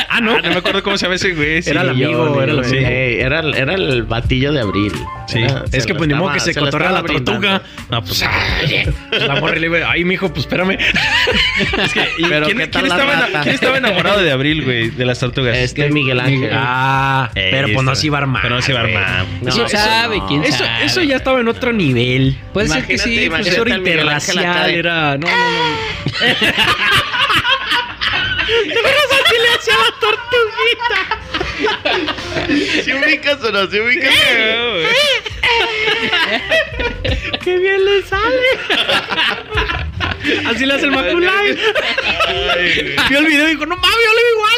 ah, 0.10 0.22
no. 0.22 0.36
Ah, 0.36 0.42
no 0.42 0.50
me 0.52 0.56
acuerdo 0.58 0.82
cómo 0.84 0.98
se 0.98 1.06
llama 1.06 1.16
ese 1.16 1.34
güey. 1.34 1.62
sí. 1.62 1.70
Era 1.72 1.82
el 1.82 1.90
amigo, 1.90 2.34
Yo, 2.36 2.42
era 2.44 2.52
el 2.54 2.64
sí, 2.66 2.78
amigo. 2.78 2.90
Era, 2.92 3.40
el- 3.42 3.56
era 3.56 3.74
el 3.74 4.04
batillo 4.04 4.53
de 4.54 4.62
abril. 4.62 4.94
Sí. 5.28 5.40
Era- 5.40 5.64
Es 5.72 5.84
se 5.84 5.88
que 5.88 5.96
pues 5.96 6.08
ni 6.08 6.14
modo 6.16 6.34
que 6.34 6.40
se 6.40 6.54
lo 6.54 6.62
cotorrea 6.66 6.92
la 6.92 7.00
estaba 7.00 7.20
tortuga. 7.24 7.62
No, 7.90 8.04
pues. 8.04 8.24
La 9.28 9.36
morra 9.40 9.56
le 9.56 9.70
dice, 9.70 9.84
ay, 9.86 10.04
mijo, 10.06 10.30
pues 10.30 10.42
espérame. 10.46 10.72
Es 11.84 11.94
que, 11.94 12.08
¿y 12.18 12.26
Pero 12.26 12.46
¿quién, 12.46 12.58
¿qué 12.58 12.68
tal 12.68 12.84
quién 12.84 12.90
la 12.98 13.04
estaba, 13.04 13.42
quién 13.44 13.56
estaba 13.56 13.78
enamorado 13.78 14.22
de 14.22 14.32
Abril, 14.32 14.64
güey? 14.64 14.90
De 14.90 15.06
las 15.06 15.20
tortugas. 15.20 15.58
Este 15.58 15.90
Miguel 15.90 16.20
Ángel. 16.20 16.50
Ah, 16.54 17.30
Eh, 17.36 17.50
pero 17.52 17.68
pues 17.74 17.84
no 17.86 17.96
se 17.96 18.08
iba 18.08 18.18
a 18.18 18.22
armar. 18.22 18.42
Pero 18.42 18.56
no 18.56 18.62
se 18.62 18.72
iba 18.72 18.82
a 18.82 18.84
güey. 18.84 18.96
armar. 18.96 19.26
No, 19.42 19.52
¿Quién 19.52 19.66
eso 19.66 19.78
sabe? 19.78 20.18
no. 20.18 20.28
¿Quién 20.28 20.44
Eso, 20.44 20.64
sabe? 20.66 20.86
eso 20.86 21.02
ya 21.02 21.16
estaba 21.18 21.40
en 21.40 21.48
otro 21.48 21.74
nivel. 21.74 22.38
Puede 22.54 22.68
ser 22.70 22.86
que 22.86 22.98
sí. 22.98 23.10
pues, 23.16 23.26
imagínate. 23.26 23.50
Eso 23.50 23.62
era 23.66 23.76
el 23.76 23.82
Miguel 23.82 24.10
Ángel 24.10 24.38
acá 24.40 24.48
interracial, 24.48 24.72
de- 24.72 24.80
era. 24.80 25.18
No, 25.18 25.28
no, 25.28 26.14
¿Sí 32.84 32.94
ubicas 32.94 33.44
o 33.44 33.52
no? 33.52 33.68
¿Sí 33.68 33.80
ubicas? 33.80 34.14
¡Qué 37.44 37.58
bien 37.58 37.86
le 37.86 38.02
sale! 38.04 39.83
Así 40.50 40.66
le 40.66 40.74
hace 40.74 40.86
el 40.86 40.92
Maculay. 40.92 41.58
Vio 43.10 43.20
el 43.20 43.26
video 43.26 43.48
y 43.48 43.52
dijo, 43.52 43.66
no 43.66 43.76
mames, 43.76 43.98
yo 44.06 44.12
le 44.16 44.22
digo 44.26 44.38
igual. 44.38 44.54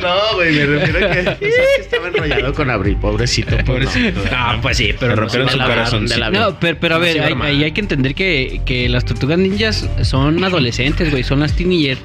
No, 0.00 0.14
güey, 0.34 0.52
me 0.54 0.66
refiero 0.66 1.06
a 1.06 1.10
que, 1.12 1.20
o 1.20 1.24
sea, 1.24 1.38
que 1.38 1.50
estaba 1.80 2.08
enrollado 2.08 2.54
con 2.54 2.70
Abril, 2.70 2.96
pobrecito. 2.96 3.50
pues. 3.50 3.64
Pobrecito. 3.64 4.20
No, 4.30 4.60
pues 4.60 4.76
sí, 4.76 4.94
pero 4.98 5.16
rompieron 5.16 5.48
su 5.48 5.56
la 5.56 5.66
corazón. 5.66 6.06
de 6.06 6.16
la- 6.18 6.30
No, 6.30 6.58
pero, 6.60 6.78
pero 6.80 6.96
a 6.96 6.98
ver, 6.98 7.12
Sí, 7.14 7.18
hay, 7.20 7.34
ahí 7.42 7.64
hay 7.64 7.72
que 7.72 7.80
entender 7.80 8.14
que, 8.14 8.60
que 8.66 8.88
las 8.88 9.04
tortugas 9.04 9.38
ninjas 9.38 9.88
son 10.02 10.42
adolescentes, 10.44 11.10
güey, 11.10 11.22
son 11.22 11.40
las 11.40 11.54
teenagers. 11.54 12.00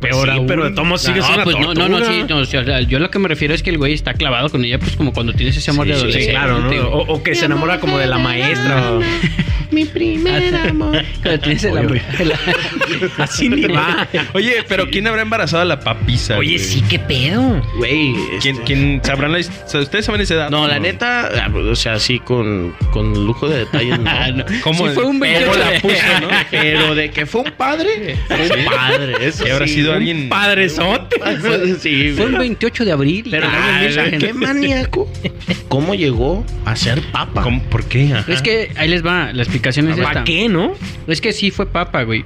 Peor 0.00 0.30
aún. 0.30 0.46
pero 0.46 0.64
de 0.64 0.70
todos 0.70 0.86
modos 0.86 1.02
sigue 1.02 1.20
No, 1.20 1.26
siendo 1.26 1.44
pues 1.44 1.56
no, 1.58 1.74
no, 1.74 1.88
no, 1.88 2.04
sí, 2.04 2.24
no, 2.28 2.38
o 2.38 2.44
sea, 2.44 2.80
yo 2.82 2.98
lo 2.98 3.10
que 3.10 3.18
me 3.18 3.28
refiero 3.28 3.54
es 3.54 3.62
que 3.62 3.70
el 3.70 3.78
güey 3.78 3.92
está 3.94 4.14
clavado 4.14 4.48
con 4.48 4.64
ella, 4.64 4.78
pues 4.78 4.96
como 4.96 5.12
cuando 5.12 5.32
tienes 5.32 5.56
ese 5.56 5.70
amor 5.70 5.86
Sí, 5.86 5.90
de 5.92 5.96
sí, 5.96 6.00
adolescente. 6.02 6.26
Sí, 6.26 6.32
claro. 6.76 6.90
O, 6.90 7.14
o 7.14 7.22
que 7.22 7.34
se 7.34 7.46
enamora 7.46 7.80
como 7.80 7.98
de 7.98 8.06
la 8.06 8.18
maestra. 8.18 8.98
Mi 9.70 9.84
primer 9.84 10.54
amor. 10.54 10.87
El. 12.18 12.32
Así 13.18 13.48
ni 13.48 13.62
va. 13.66 14.06
Oye, 14.34 14.64
pero 14.68 14.88
¿quién 14.88 15.06
habrá 15.06 15.22
embarazado 15.22 15.62
a 15.62 15.64
la 15.64 15.80
papisa? 15.80 16.36
Oye, 16.38 16.56
güey? 16.56 16.58
sí, 16.58 16.82
qué 16.88 16.98
pedo. 16.98 17.62
Güey. 17.76 18.14
¿Quién, 18.40 18.54
este- 18.56 18.64
quién 18.66 19.00
sabrán 19.04 19.32
la 19.32 19.38
his- 19.40 19.50
o 19.64 19.68
sea, 19.68 19.80
¿Ustedes 19.80 20.04
saben 20.04 20.20
esa 20.20 20.34
edad? 20.34 20.50
No, 20.50 20.66
la 20.66 20.78
neta, 20.78 21.28
ah, 21.44 21.50
o 21.54 21.74
sea, 21.76 21.98
sí, 21.98 22.18
con, 22.20 22.74
con 22.92 23.26
lujo 23.26 23.48
de 23.48 23.58
detalles, 23.60 23.98
no. 23.98 24.08
Ah, 24.18 24.30
no. 24.30 24.44
¿Cómo? 24.62 24.88
Sí, 24.88 24.94
fue 24.94 25.04
un 25.04 25.18
¿Cómo 25.18 25.20
28 25.20 25.58
la 25.58 25.70
de- 25.70 25.80
puso, 25.80 25.94
no? 26.22 26.28
Pero 26.50 26.94
de 26.94 27.10
que 27.10 27.26
fue 27.26 27.42
un 27.42 27.52
padre, 27.52 28.16
fue 28.26 28.58
un 28.58 28.64
padre. 28.64 29.14
Eso 29.20 29.46
¿Y 29.46 29.50
habrá 29.50 29.66
sí. 29.66 29.74
sido 29.74 29.92
alguien? 29.92 30.28
Padrezote. 30.28 31.16
Sí, 31.80 32.12
Fue 32.16 32.26
un 32.26 32.32
güey. 32.32 32.48
28 32.48 32.84
de 32.84 32.92
abril. 32.92 33.28
Pero 33.30 33.46
ah, 33.50 33.80
1100. 33.82 34.18
qué 34.18 34.32
maníaco. 34.32 35.08
¿Cómo 35.68 35.94
llegó 35.94 36.44
a 36.64 36.74
ser 36.76 37.00
papa? 37.12 37.42
¿Cómo? 37.42 37.62
¿Por 37.64 37.84
qué? 37.84 38.12
Ajá. 38.14 38.32
Es 38.32 38.42
que 38.42 38.72
ahí 38.76 38.88
les 38.88 39.04
va, 39.04 39.32
la 39.32 39.42
explicación 39.42 39.88
es 39.88 39.96
esta. 39.98 40.04
¿Para 40.04 40.24
qué, 40.24 40.48
no? 40.48 40.72
Es 41.06 41.20
que 41.20 41.32
sí 41.32 41.50
fue 41.50 41.66
papa, 41.66 42.02
güey. 42.04 42.24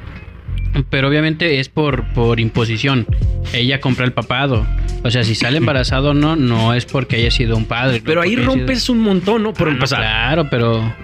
Pero 0.88 1.08
obviamente 1.08 1.60
es 1.60 1.68
por, 1.68 2.04
por 2.14 2.40
imposición. 2.40 3.06
Ella 3.52 3.80
compra 3.80 4.04
el 4.06 4.12
papado. 4.12 4.66
O 5.04 5.10
sea, 5.10 5.22
si 5.24 5.34
sale 5.34 5.58
embarazado 5.58 6.10
o 6.10 6.14
no, 6.14 6.34
no 6.36 6.72
es 6.74 6.86
porque 6.86 7.16
haya 7.16 7.30
sido 7.30 7.56
un 7.56 7.66
padre. 7.66 7.98
no 7.98 8.04
Pero 8.04 8.22
ahí 8.22 8.30
sido- 8.30 8.44
rompes 8.46 8.88
un 8.88 9.00
montón, 9.00 9.42
¿no? 9.42 9.52
Por 9.52 9.68
Ah, 9.68 9.72
no, 9.72 9.78
claro, 9.86 10.48
pero. 10.50 10.94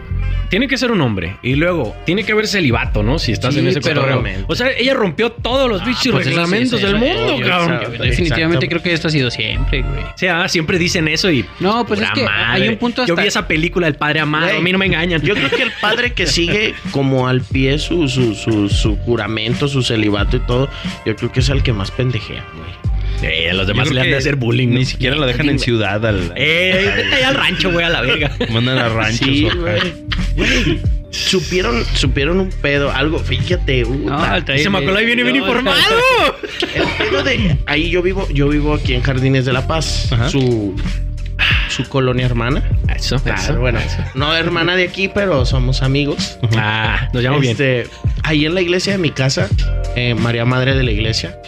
Tiene 0.50 0.66
que 0.68 0.78
ser 0.78 0.90
un 0.90 1.00
hombre. 1.00 1.36
Y 1.42 1.54
luego, 1.56 1.94
tiene 2.06 2.24
que 2.24 2.32
haber 2.32 2.46
celibato, 2.48 3.02
¿no? 3.02 3.18
Si 3.18 3.32
estás 3.32 3.54
Sí, 3.54 3.60
en 3.60 3.66
ese 3.68 3.80
pero- 3.80 4.02
cotorreo. 4.02 4.44
O 4.48 4.54
sea, 4.54 4.70
ella 4.76 4.94
rompió 4.94 5.30
todos 5.32 5.68
los 5.68 5.84
bichos 5.84 6.12
pues 6.12 6.26
reglamentos 6.26 6.80
sí, 6.80 6.86
del 6.86 6.96
mundo, 6.96 7.38
cabrón. 7.46 7.80
definitivamente 7.98 8.66
Exacto. 8.66 8.68
creo 8.68 8.82
que 8.82 8.92
esto 8.92 9.08
ha 9.08 9.10
sido 9.10 9.30
siempre, 9.30 9.82
güey. 9.82 10.02
O 10.02 10.12
sea, 10.16 10.48
siempre 10.48 10.78
dicen 10.78 11.08
eso 11.08 11.30
y. 11.30 11.44
No, 11.60 11.84
pues 11.86 12.00
es 12.00 12.10
que 12.12 12.24
madre. 12.24 12.62
hay 12.62 12.68
un 12.68 12.76
punto 12.76 13.02
hasta. 13.02 13.08
Yo 13.14 13.16
vi 13.20 13.26
esa 13.28 13.46
película 13.46 13.86
del 13.86 13.96
padre 13.96 14.20
amado. 14.20 14.46
Güey, 14.46 14.58
a 14.58 14.60
mí 14.60 14.72
no 14.72 14.78
me 14.78 14.86
engañan. 14.86 15.20
Yo 15.22 15.34
creo 15.34 15.50
que 15.50 15.62
el 15.62 15.72
padre 15.80 16.12
que 16.12 16.26
sigue 16.26 16.74
como 16.92 17.28
al 17.28 17.42
pie 17.42 17.78
su, 17.78 18.08
su, 18.08 18.34
su, 18.34 18.68
su 18.68 18.96
juramento, 18.96 19.68
su 19.68 19.82
celibato 19.82 20.36
y 20.36 20.40
todo, 20.40 20.68
yo 21.04 21.14
creo 21.16 21.30
que 21.32 21.40
es 21.40 21.48
el 21.50 21.62
que 21.62 21.72
más 21.72 21.90
pendejea, 21.90 22.44
güey. 22.54 22.88
Eh, 23.22 23.50
a 23.50 23.54
los 23.54 23.66
demás 23.66 23.90
le 23.90 24.00
han 24.00 24.10
de 24.10 24.16
hacer 24.16 24.37
bullying. 24.37 24.68
Ni 24.68 24.84
siquiera 24.84 25.16
lo 25.16 25.26
dejan 25.26 25.48
en 25.48 25.58
ciudad. 25.58 26.04
Al, 26.06 26.32
Eh, 26.37 27.04
allá 27.16 27.28
al 27.28 27.34
rancho, 27.34 27.72
güey, 27.72 27.84
a 27.84 27.88
la 27.88 28.00
verga. 28.02 28.30
Mandan 28.50 28.78
a 28.78 28.88
ranchos. 28.88 29.18
Sí, 29.26 29.48
güey. 29.56 29.80
Supieron, 31.10 31.84
supieron 31.94 32.38
un 32.38 32.50
pedo, 32.50 32.92
algo, 32.92 33.18
fíjate, 33.18 33.84
puta. 33.84 34.37
el 34.37 34.44
traile- 34.44 34.60
Ese 34.60 34.70
Macaulay 34.70 35.06
viene 35.06 35.22
bien 35.25 35.37
informado. 35.37 35.78
El 36.75 36.84
pedo 36.98 37.22
de 37.25 37.56
ahí 37.66 37.88
yo 37.90 38.02
vivo, 38.02 38.28
yo 38.32 38.48
vivo 38.48 38.75
aquí 38.75 38.94
en 38.94 39.02
Jardines 39.02 39.44
de 39.46 39.52
la 39.54 39.66
Paz, 39.66 40.12
Ajá. 40.12 40.28
su 40.28 40.76
su 41.85 41.88
colonia 41.88 42.26
hermana. 42.26 42.62
Eso, 42.94 43.16
eso. 43.25 43.56
bueno, 43.58 43.78
no 44.14 44.35
hermana 44.35 44.75
de 44.75 44.85
aquí, 44.85 45.08
pero 45.08 45.47
somos 45.47 45.82
amigos. 45.82 46.38
Ah, 46.56 47.08
nos 47.12 47.23
llamo 47.23 47.38
bien. 47.38 47.52
Este, 47.52 47.87
ahí 48.25 48.44
en 48.47 48.54
la 48.54 48.61
iglesia 48.61 48.92
de 48.92 48.99
mi 48.99 49.11
casa, 49.11 49.49
eh, 49.94 50.14
María 50.14 50.44
Madre 50.44 50.75
de 50.75 50.82
la 50.82 50.90
iglesia. 50.90 51.38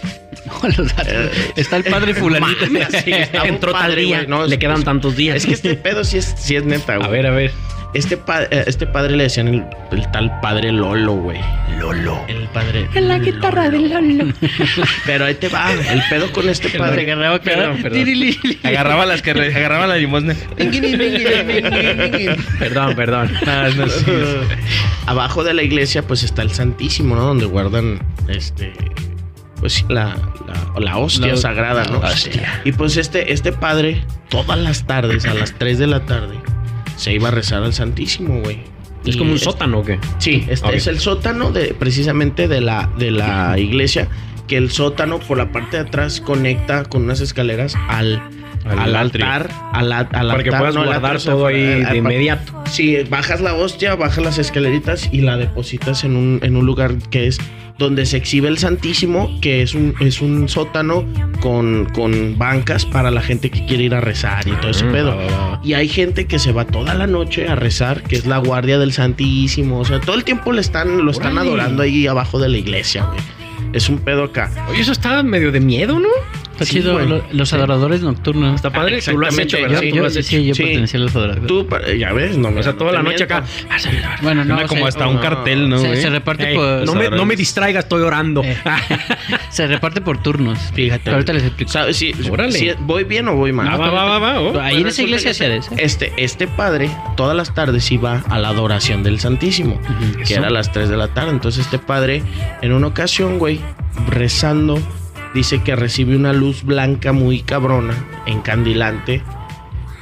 Datos. 0.62 1.30
Está 1.56 1.76
el 1.76 1.84
padre 1.84 2.14
fulanito. 2.14 2.66
Mames, 2.66 2.88
sí, 3.04 3.12
Entró 3.44 3.72
tal 3.72 3.82
padre, 3.82 4.02
día. 4.02 4.16
güey, 4.18 4.28
no, 4.28 4.46
le 4.46 4.58
quedan 4.58 4.84
tantos 4.84 5.16
días. 5.16 5.36
Es 5.36 5.46
que 5.46 5.54
este 5.54 5.74
pedo 5.74 6.04
sí 6.04 6.18
es, 6.18 6.34
sí 6.38 6.56
es 6.56 6.64
neta, 6.64 6.96
güey. 6.98 7.08
A 7.08 7.10
ver, 7.10 7.26
a 7.26 7.30
ver. 7.30 7.52
Este, 7.92 8.16
pa- 8.16 8.44
eh, 8.44 8.64
este 8.68 8.86
padre 8.86 9.16
le 9.16 9.24
decían 9.24 9.48
el, 9.48 9.64
el 9.90 10.10
tal 10.12 10.38
padre 10.40 10.70
Lolo, 10.70 11.14
güey. 11.14 11.40
Lolo. 11.78 12.24
El 12.28 12.46
padre. 12.48 12.88
En 12.94 13.08
la 13.08 13.18
guitarra 13.18 13.68
del 13.68 13.88
Lolo. 13.90 14.32
Pero 15.06 15.24
ahí 15.24 15.34
te 15.34 15.48
va, 15.48 15.72
el 15.72 16.00
pedo 16.08 16.30
con 16.32 16.48
este 16.48 16.70
padre. 16.78 17.02
agarraba 17.10 17.40
Perdón, 17.40 17.82
perdón. 17.82 18.00
Agarraba 18.62 19.06
las 19.06 19.22
que 19.22 19.32
agarraba 19.32 19.86
la 19.88 19.96
limosna. 19.96 20.34
Perdón, 22.58 22.94
perdón. 22.94 23.30
Ah, 23.46 23.68
no, 23.76 23.88
sí. 23.88 24.04
Abajo 25.06 25.44
de 25.44 25.54
la 25.54 25.62
iglesia, 25.62 26.02
pues 26.02 26.22
está 26.22 26.42
el 26.42 26.50
Santísimo, 26.50 27.14
¿no? 27.16 27.22
Donde 27.22 27.46
guardan 27.46 28.00
este. 28.28 28.72
Pues 29.58 29.74
sí, 29.74 29.84
la, 29.88 30.16
la, 30.46 30.80
la 30.80 30.96
hostia 30.96 31.28
La- 31.32 31.36
sagrada, 31.36 31.84
¿no? 31.84 31.98
hostia. 31.98 32.62
Y 32.64 32.72
pues 32.72 32.96
este, 32.96 33.32
este 33.32 33.52
padre, 33.52 34.04
todas 34.30 34.58
las 34.58 34.86
tardes, 34.86 35.26
a 35.26 35.34
las 35.34 35.52
3 35.58 35.78
de 35.78 35.86
la 35.86 36.00
tarde, 36.06 36.36
se 37.00 37.14
iba 37.14 37.28
a 37.28 37.30
rezar 37.30 37.62
al 37.62 37.72
Santísimo, 37.72 38.40
güey. 38.42 38.58
¿Es 39.06 39.14
Y 39.14 39.18
como 39.18 39.32
un 39.32 39.38
sótano 39.38 39.78
o 39.78 39.82
qué? 39.82 39.98
Sí, 40.18 40.44
este 40.50 40.76
es 40.76 40.86
el 40.86 41.00
sótano 41.00 41.50
de 41.50 41.72
precisamente 41.72 42.46
de 42.46 42.60
la, 42.60 42.90
de 42.98 43.10
la 43.10 43.58
iglesia, 43.58 44.08
que 44.46 44.58
el 44.58 44.70
sótano 44.70 45.18
por 45.18 45.38
la 45.38 45.50
parte 45.50 45.78
de 45.78 45.84
atrás 45.84 46.20
conecta 46.20 46.84
con 46.84 47.04
unas 47.04 47.22
escaleras 47.22 47.74
al, 47.88 48.22
Al 48.64 48.78
al, 48.78 48.96
altar, 48.96 49.50
al, 49.72 49.92
al 49.92 50.08
Para 50.08 50.42
que 50.42 50.50
puedas 50.50 50.74
no, 50.74 50.84
guardar 50.84 51.20
todo 51.20 51.46
ahí 51.46 51.82
de 51.82 51.96
inmediato. 51.96 52.52
Sí, 52.70 52.96
bajas 53.08 53.40
la 53.40 53.54
hostia, 53.54 53.94
bajas 53.94 54.22
las 54.22 54.38
escaleritas 54.38 55.08
y 55.12 55.22
la 55.22 55.36
depositas 55.36 56.04
en 56.04 56.16
un, 56.16 56.40
en 56.42 56.56
un 56.56 56.66
lugar 56.66 56.96
que 57.10 57.26
es 57.26 57.38
donde 57.78 58.04
se 58.04 58.18
exhibe 58.18 58.48
el 58.48 58.58
Santísimo, 58.58 59.38
que 59.40 59.62
es 59.62 59.74
un, 59.74 59.94
es 60.00 60.20
un 60.20 60.50
sótano 60.50 61.06
con, 61.40 61.86
con 61.86 62.36
bancas 62.36 62.84
para 62.84 63.10
la 63.10 63.22
gente 63.22 63.50
que 63.50 63.64
quiere 63.64 63.84
ir 63.84 63.94
a 63.94 64.02
rezar 64.02 64.46
y 64.46 64.52
todo 64.52 64.70
ese 64.70 64.84
Mm, 64.84 64.92
pedo. 64.92 65.16
Y 65.64 65.72
hay 65.72 65.88
gente 65.88 66.26
que 66.26 66.38
se 66.38 66.52
va 66.52 66.66
toda 66.66 66.94
la 66.94 67.06
noche 67.06 67.48
a 67.48 67.54
rezar, 67.54 68.02
que 68.02 68.16
es 68.16 68.26
la 68.26 68.36
guardia 68.36 68.78
del 68.78 68.92
Santísimo. 68.92 69.78
O 69.80 69.84
sea, 69.84 69.98
todo 69.98 70.14
el 70.14 70.24
tiempo 70.24 70.52
le 70.52 70.60
están, 70.60 71.04
lo 71.04 71.10
están 71.10 71.38
adorando 71.38 71.82
ahí 71.82 72.06
abajo 72.06 72.38
de 72.38 72.50
la 72.50 72.58
iglesia, 72.58 73.04
güey. 73.04 73.20
Es 73.72 73.88
un 73.88 73.98
pedo 73.98 74.24
acá. 74.24 74.50
Oye, 74.68 74.80
eso 74.80 74.92
está 74.92 75.22
medio 75.22 75.52
de 75.52 75.60
miedo, 75.60 75.98
¿no? 75.98 76.08
Está 76.60 76.72
Sí, 76.72 76.80
chido. 76.80 76.92
güey. 76.92 77.08
lo- 77.08 77.24
los 77.32 77.52
adoradores 77.54 78.02
nocturnos. 78.02 78.54
Está 78.56 78.70
padre. 78.70 78.98
Ah, 79.00 79.10
Tú 79.10 79.18
lo 79.18 79.26
has 79.26 79.38
hecho, 79.38 79.56
¿verdad? 79.62 79.80
sí, 79.80 79.88
Tú 79.90 79.96
lo 79.96 80.02
yo, 80.02 80.06
has 80.08 80.16
hecho. 80.16 80.28
sí, 80.28 80.44
yo 80.44 80.54
Sí. 80.54 80.62
pertenecía 80.62 81.00
a 81.00 81.02
los 81.04 81.16
adoradores. 81.16 81.46
Tú, 81.46 81.66
ya 81.98 82.12
ves, 82.12 82.36
no 82.36 82.50
me 82.50 82.60
O 82.60 82.62
sea, 82.62 82.74
toda 82.74 82.92
no 82.92 82.98
la 82.98 83.02
noche 83.02 83.24
acá. 83.24 83.44
Bueno, 84.20 84.44
no, 84.44 84.66
como 84.66 84.82
se, 84.82 84.88
hasta 84.88 85.06
un 85.08 85.18
cartel, 85.18 85.68
¿no, 85.70 85.78
se, 85.78 86.10
reparte 86.10 86.54
por. 86.54 86.84
no, 86.84 86.94
me, 86.94 87.08
no 87.08 87.24
me 87.24 87.34
distraigas, 87.36 87.84
estoy 87.84 88.02
orando. 88.02 88.42
Eh. 88.44 88.56
se 89.50 89.66
reparte 89.66 90.00
por 90.02 90.22
turnos. 90.22 90.58
Fíjate. 90.74 91.00
Pero 91.04 91.16
ahorita 91.16 91.32
les 91.32 91.44
explico. 91.44 91.70
¿Sabes 91.72 91.96
si, 91.96 92.12
Órale. 92.30 92.52
si 92.52 92.70
voy 92.80 93.04
bien 93.04 93.26
o 93.28 93.36
voy 93.36 93.52
mal? 93.52 93.68
Ah, 93.70 93.76
va, 93.78 93.90
va, 93.90 94.04
va, 94.04 94.18
va. 94.18 94.40
oh. 94.40 94.60
Ahí 94.60 94.80
en 94.82 94.86
esa 94.86 95.02
iglesia 95.02 95.32
que 95.32 95.56
eso. 95.56 95.70
Este, 95.78 96.12
este 96.18 96.46
padre 96.46 96.90
todas 97.16 97.34
las 97.36 97.54
tardes 97.54 97.90
iba 97.90 98.22
a 98.28 98.38
la 98.38 98.48
adoración 98.48 99.02
del 99.02 99.18
Santísimo, 99.20 99.80
que 100.16 100.22
Eso. 100.24 100.34
era 100.36 100.48
a 100.48 100.50
las 100.50 100.72
3 100.72 100.88
de 100.90 100.96
la 100.96 101.08
tarde. 101.08 101.30
Entonces 101.30 101.64
este 101.64 101.78
padre, 101.78 102.22
en 102.62 102.72
una 102.72 102.88
ocasión, 102.88 103.38
güey, 103.38 103.60
rezando, 104.08 104.78
dice 105.34 105.62
que 105.62 105.76
recibe 105.76 106.16
una 106.16 106.32
luz 106.32 106.62
blanca 106.64 107.12
muy 107.12 107.40
cabrona, 107.42 107.94
encandilante, 108.26 109.22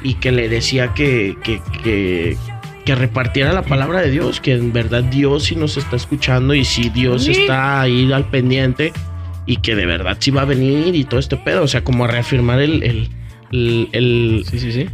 y 0.03 0.15
que 0.15 0.33
le 0.33 0.49
decía 0.49 0.95
que, 0.95 1.37
que, 1.43 1.61
que, 1.83 2.37
que 2.85 2.95
repartiera 2.95 3.53
la 3.53 3.63
palabra 3.63 4.01
de 4.01 4.11
Dios, 4.11 4.41
que 4.41 4.55
en 4.55 4.73
verdad 4.73 5.03
Dios 5.05 5.45
sí 5.45 5.57
nos 5.57 5.77
está 5.77 5.97
escuchando 5.97 6.55
y 6.55 6.65
si 6.65 6.89
Dios 6.89 7.25
Sí. 7.25 7.33
está 7.33 7.81
ahí 7.81 8.11
al 8.13 8.25
pendiente 8.31 8.93
y 9.47 9.57
que 9.57 9.75
de 9.75 9.87
verdad 9.87 10.17
sí 10.21 10.31
va 10.31 10.43
a 10.43 10.45
venir 10.47 10.95
y 10.95 11.05
todo 11.05 11.19
este 11.21 11.37
pedo, 11.37 11.63
o 11.65 11.69
sea, 11.69 11.83
como 11.83 12.05
a 12.05 12.09
reafirmar 12.09 12.61
el, 12.61 12.83
el, 12.83 13.09
el, 13.53 13.89
el- 13.93 14.45
Sí, 14.49 14.59
sí, 14.61 14.73
sí. 14.73 14.87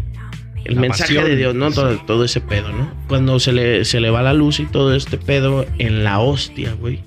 el 0.65 0.75
La 0.77 0.81
mensaje 0.81 1.15
pasión. 1.17 1.25
de 1.27 1.37
Dios, 1.37 1.55
¿no? 1.55 1.71
Todo, 1.71 1.99
todo 2.07 2.25
ese 2.25 2.41
pedo, 2.41 2.71
¿no? 2.73 2.91
Cuando 3.09 3.39
se 3.41 3.53
le, 3.53 3.85
se 3.85 4.01
le 4.01 4.09
va 4.11 4.23
la 4.23 4.33
luz 4.33 4.59
y 4.61 4.65
todo 4.65 4.95
este 4.95 5.19
pedo 5.19 5.67
en 5.79 6.03
la 6.03 6.19
hostia, 6.21 6.73
güey. 6.81 7.01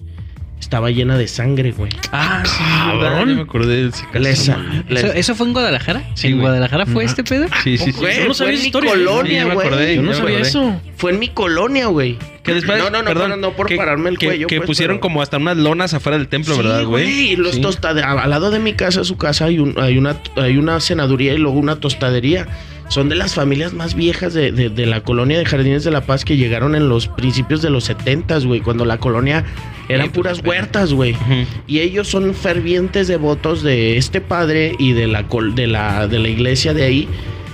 Estaba 0.68 0.92
llena 0.92 1.18
de 1.18 1.30
sangre, 1.30 1.72
güey. 1.72 1.90
Ah, 2.12 2.44
sí, 2.46 2.62
Cabrón. 3.02 3.36
me 3.38 3.42
acordé 3.44 3.78
del 3.84 3.92
Le 4.22 4.36
sa- 4.36 4.58
le- 4.90 5.00
¿Eso, 5.00 5.14
eso 5.14 5.36
fue 5.36 5.48
en 5.48 5.54
Guadalajara? 5.54 6.04
Sí, 6.14 6.28
¿En 6.28 6.34
güey. 6.34 6.42
Guadalajara 6.42 6.86
fue 6.86 7.06
este 7.06 7.24
pedo? 7.24 7.46
Sí, 7.64 7.78
sí, 7.78 7.94
sí. 7.94 7.98
Güey, 7.98 8.16
Yo 8.16 8.20
no 8.24 8.26
fue 8.28 8.36
sabía 8.36 8.52
en 8.52 8.60
esa 8.60 8.80
mi. 8.82 8.86
Sí, 8.86 8.90
colonia, 8.90 9.46
güey. 9.46 9.66
acordé. 9.68 9.96
Yo 9.96 10.02
no 10.02 10.14
sabía 10.14 10.36
acordé. 10.36 10.50
eso. 10.50 10.82
Fue 10.98 11.12
en 11.14 11.20
mi 11.20 11.30
colonia, 11.30 11.86
güey. 11.88 12.18
Que 12.44 12.54
después, 12.54 12.80
no, 12.80 12.90
no, 12.90 13.02
no, 13.02 13.06
perdón, 13.06 13.30
no, 13.30 13.38
no 13.38 13.52
por 13.54 13.68
que- 13.68 13.78
pararme 13.78 14.10
el 14.10 14.18
que- 14.18 14.26
cuello. 14.26 14.48
Que 14.48 14.58
pues, 14.58 14.68
pusieron 14.68 14.98
pero- 14.98 15.02
como 15.04 15.22
hasta 15.22 15.38
unas 15.38 15.56
lonas 15.56 15.94
afuera 15.94 16.18
del 16.18 16.28
templo, 16.28 16.54
Sí, 16.54 16.62
¿verdad, 16.62 16.84
güey? 16.84 17.32
Y 17.32 17.36
los 17.38 17.56
Sí. 17.56 17.62
tostade- 17.62 18.04
al 18.04 18.30
lado 18.30 18.52
de 18.52 18.60
mi 18.60 18.74
casa, 18.74 19.06
su 19.06 19.16
casa, 19.16 19.46
hay, 19.46 19.60
un, 19.60 19.74
hay, 19.80 19.98
una, 19.98 20.18
hay 20.36 20.58
una 20.58 20.82
cenaduría 20.82 21.34
y 21.34 21.38
luego 21.38 21.58
una 21.60 21.78
tostadería. 21.78 22.46
Son 22.90 23.10
de 23.10 23.16
las 23.16 23.34
familias 23.34 23.74
más 23.74 23.96
viejas 23.96 24.34
de, 24.34 24.52
de- 24.52 24.70
de 24.70 24.86
la 24.86 25.02
colonia 25.02 25.38
de 25.38 25.46
Jardines 25.46 25.84
de 25.84 25.92
la 25.92 26.02
Paz 26.02 26.24
que 26.24 26.38
llegaron 26.38 26.74
en 26.76 26.88
los 26.90 27.08
principios 27.08 27.62
de 27.62 27.70
los 27.70 27.84
70, 27.84 28.40
güey, 28.40 28.62
cuando 28.62 28.86
la 28.86 28.98
colonia 28.98 29.44
eran 29.90 30.10
puras 30.12 30.42
huertas, 30.44 30.94
güey. 30.94 31.16
Y 31.68 31.80
ellos 31.80 32.08
son 32.08 32.34
fervientes 32.34 33.08
devotos 33.08 33.62
de 33.64 33.98
este 33.98 34.22
padre 34.22 34.74
y 34.80 34.94
de 34.94 35.08
la, 35.08 35.28
col- 35.28 35.54
de 35.56 35.68
la, 35.68 36.08
de 36.08 36.20
la 36.20 36.30
iglesia 36.30 36.74
de 36.74 36.84
ahí. 36.84 37.08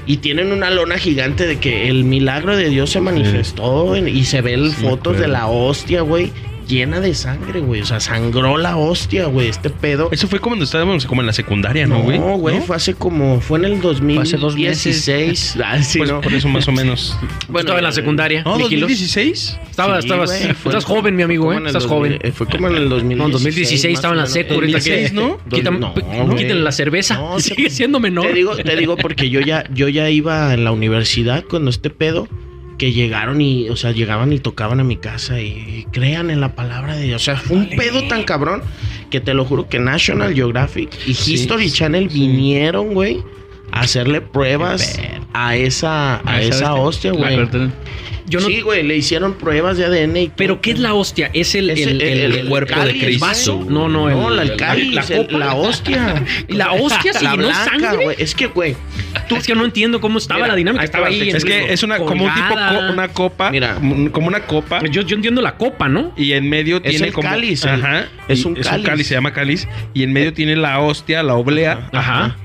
Y 0.06 0.18
tienen 0.18 0.52
una 0.52 0.70
lona 0.70 0.98
gigante 0.98 1.48
de 1.48 1.58
que 1.60 1.88
el 1.88 2.04
milagro 2.04 2.58
de 2.58 2.70
Dios 2.70 2.90
se 2.90 3.00
manifestó 3.00 3.96
en- 3.96 4.08
y 4.10 4.25
se 4.25 4.42
ven 4.42 4.70
Sí, 4.72 4.84
fotos 4.84 5.18
de 5.18 5.28
la 5.28 5.48
hostia, 5.48 6.02
güey, 6.02 6.30
llena 6.67 7.00
de 7.00 7.13
sangre, 7.13 7.60
güey. 7.62 7.82
O 7.82 7.86
sea, 7.86 8.00
sangró 8.00 8.58
la 8.58 8.77
hostia, 8.77 9.25
güey, 9.25 9.48
este 9.50 9.70
pedo. 9.70 10.10
Eso 10.12 10.27
fue 10.27 10.39
cuando 10.39 10.63
estábamos 10.65 11.05
como 11.05 11.22
en 11.22 11.27
la 11.27 11.34
secundaria, 11.34 11.86
¿no, 11.88 12.01
güey? 12.01 12.20
No, 12.20 12.38
güey, 12.38 12.58
¿No? 12.58 12.62
fue 12.63 12.75
hace 12.75 12.93
como, 12.93 13.39
fue 13.41 13.60
en 13.60 13.65
el 13.65 13.74
hace 13.74 13.82
dos 13.82 14.01
meses. 14.01 14.39
2016. 14.39 15.58
Ah, 15.63 15.82
sí, 15.82 15.98
Pues 16.00 16.12
¿no? 16.12 16.22
por 16.22 16.34
eso 16.34 16.48
más 16.50 16.67
o 16.67 16.72
menos. 16.72 17.17
Bueno, 17.48 17.60
estaba 17.60 17.79
en 17.79 17.84
la 17.84 17.91
secundaria. 17.91 18.43
No, 18.43 18.58
mi 18.58 18.67
kilos. 18.67 18.89
2016. 18.89 19.60
Estaba, 19.70 20.01
Sí, 20.01 20.08
estabas, 20.08 20.29
güey, 20.32 20.41
joven, 20.86 21.15
mi 21.15 21.24
amigo, 21.24 21.53
¿eh? 21.53 21.58
Estás 21.58 21.84
2000, 21.84 21.89
joven. 21.89 22.20
eh, 22.24 22.32
Fue 22.32 22.48
como 22.48 22.67
en 22.67 22.75
el 22.75 22.89
2016. 22.89 23.17
No, 23.17 23.25
en 23.25 23.32
2016 23.32 23.91
más 23.91 23.98
estaba 24.00 24.13
en 24.13 24.20
la 24.20 24.25
secu, 24.27 24.53
ahorita 24.53 24.79
que- 24.79 24.89
2016, 25.10 25.13
¿no? 25.13 25.39
Quitan- 25.50 25.79
No, 25.79 26.36
quiten 26.36 26.63
la 26.63 26.72
cerveza. 26.72 27.15
No, 27.15 27.39
Sigue 27.39 27.70
siendo 27.70 28.00
menor. 28.00 28.27
Te 28.27 28.34
digo, 28.34 28.55
te 28.55 28.75
digo 28.75 28.98
porque 28.98 29.29
yo 29.29 29.39
ya, 29.41 29.63
yo 29.74 29.88
ya 29.89 30.10
iba 30.10 30.53
en 30.53 30.63
la 30.63 30.72
universidad 30.72 31.43
cuando 31.50 31.70
este 31.70 31.89
pedo 31.89 32.27
que 32.77 32.92
llegaron 32.92 33.42
y, 33.42 33.70
o 33.70 33.75
sea, 33.75 33.92
llegaban 33.92 34.34
y 34.34 34.39
tocaban 34.39 34.80
a 34.80 34.84
mi 34.84 34.98
casa 34.98 35.42
y, 35.42 35.86
crean 35.92 36.30
en 36.30 36.42
la 36.42 36.56
palabra 36.56 36.96
de 36.96 37.03
Dios. 37.03 37.22
O 37.22 37.25
sea, 37.25 37.38
fue 37.38 37.58
un 37.58 37.70
pedo 37.70 38.08
tan 38.08 38.24
cabrón 38.24 38.62
que 39.10 39.20
te 39.20 39.34
lo 39.34 39.46
juro 39.46 39.68
que 39.68 39.80
National 39.80 40.34
Geographic 40.34 40.89
y 41.06 41.12
History 41.12 41.70
sí, 41.70 41.75
Channel 41.77 42.10
sí. 42.10 42.20
vinieron, 42.20 42.94
güey, 42.94 43.24
hacerle 43.82 44.22
pruebas 44.22 45.00
a 45.34 45.56
esa, 45.56 46.22
a 46.30 46.42
esa 46.42 46.74
hostia, 46.75 47.12
güey. 47.12 47.38
Yo 48.25 48.39
no- 48.39 48.48
Sí, 48.48 48.62
güey, 48.62 48.84
le 48.84 48.96
hicieron 48.96 49.34
pruebas 49.34 49.77
de 49.77 49.86
ADN 49.86 50.15
y 50.18 50.32
Pero 50.36 50.62
¿qué 50.62 50.72
es 50.72 50.80
la 50.80 50.94
hostia? 50.94 51.30
¿Es 51.34 51.53
el, 51.56 51.70
Es 51.70 51.86
el, 51.86 52.01
el- 52.01 52.34
el 52.36 52.48
cuerpo 52.48 52.74
de 52.80 52.80
cáliz, 52.88 53.03
Cristo. 53.03 53.25
vaso? 53.25 53.65
No, 53.70 53.89
no, 53.89 54.10
el, 54.10 54.15
No, 54.15 54.30
la, 54.30 54.44
el 54.44 54.56
cáliz, 54.56 54.94
la, 54.94 55.01
el- 55.01 55.18
copa. 55.27 55.38
la 55.38 55.53
hostia. 55.53 56.24
Y 56.48 56.53
la 56.53 56.72
hostia 56.72 57.13
se 57.13 57.24
la 57.24 57.32
llenó 57.32 57.48
blanca, 57.48 57.70
sangre. 57.92 58.15
Es 58.18 58.34
que, 58.34 58.48
güey, 58.48 58.75
tú 59.27 59.36
Es 59.36 59.46
que 59.46 59.53
no 59.53 59.65
entiendo 59.65 60.00
cómo 60.00 60.18
estaba 60.20 60.38
Mira, 60.39 60.48
la 60.48 60.56
dinámica. 60.56 60.84
Estaba 60.86 61.08
ahí. 61.08 61.30
Es 61.30 61.44
que 61.44 61.74
es 61.74 61.84
una 61.84 61.98
como 61.98 62.24
un 62.25 62.34
tipo 62.34 62.56
co- 62.56 62.94
una 62.94 63.08
copa, 63.10 63.51
Mira. 63.51 63.75
como 63.75 63.94
un- 63.94 64.12
una 64.15 64.39
copa 64.46 64.82
Yo, 64.89 65.01
yo 65.01 65.15
entiendo 65.18 65.42
la 65.42 65.58
copa, 65.58 65.89
¿no? 65.89 66.13
y 66.15 66.32
en 66.32 66.50
medio 66.50 66.77
Es 66.77 66.92
tiene 66.92 67.08
el 67.08 67.13
como 67.13 67.27
cáliz, 67.30 67.63
el- 67.65 67.72
ajá, 67.72 68.06
es 68.30 68.39
y 68.44 68.48
un 68.48 68.56
cáliz. 68.56 69.06
se 69.08 69.15
llama 69.15 69.34
cáliz 69.34 69.68
y 69.94 70.03
en 70.03 70.13
medio 70.13 70.34
tiene 70.34 70.56
la 70.56 70.80
hostia, 70.80 71.22
la 71.24 71.36
oblea. 71.36 71.89
Ajá. 71.92 72.38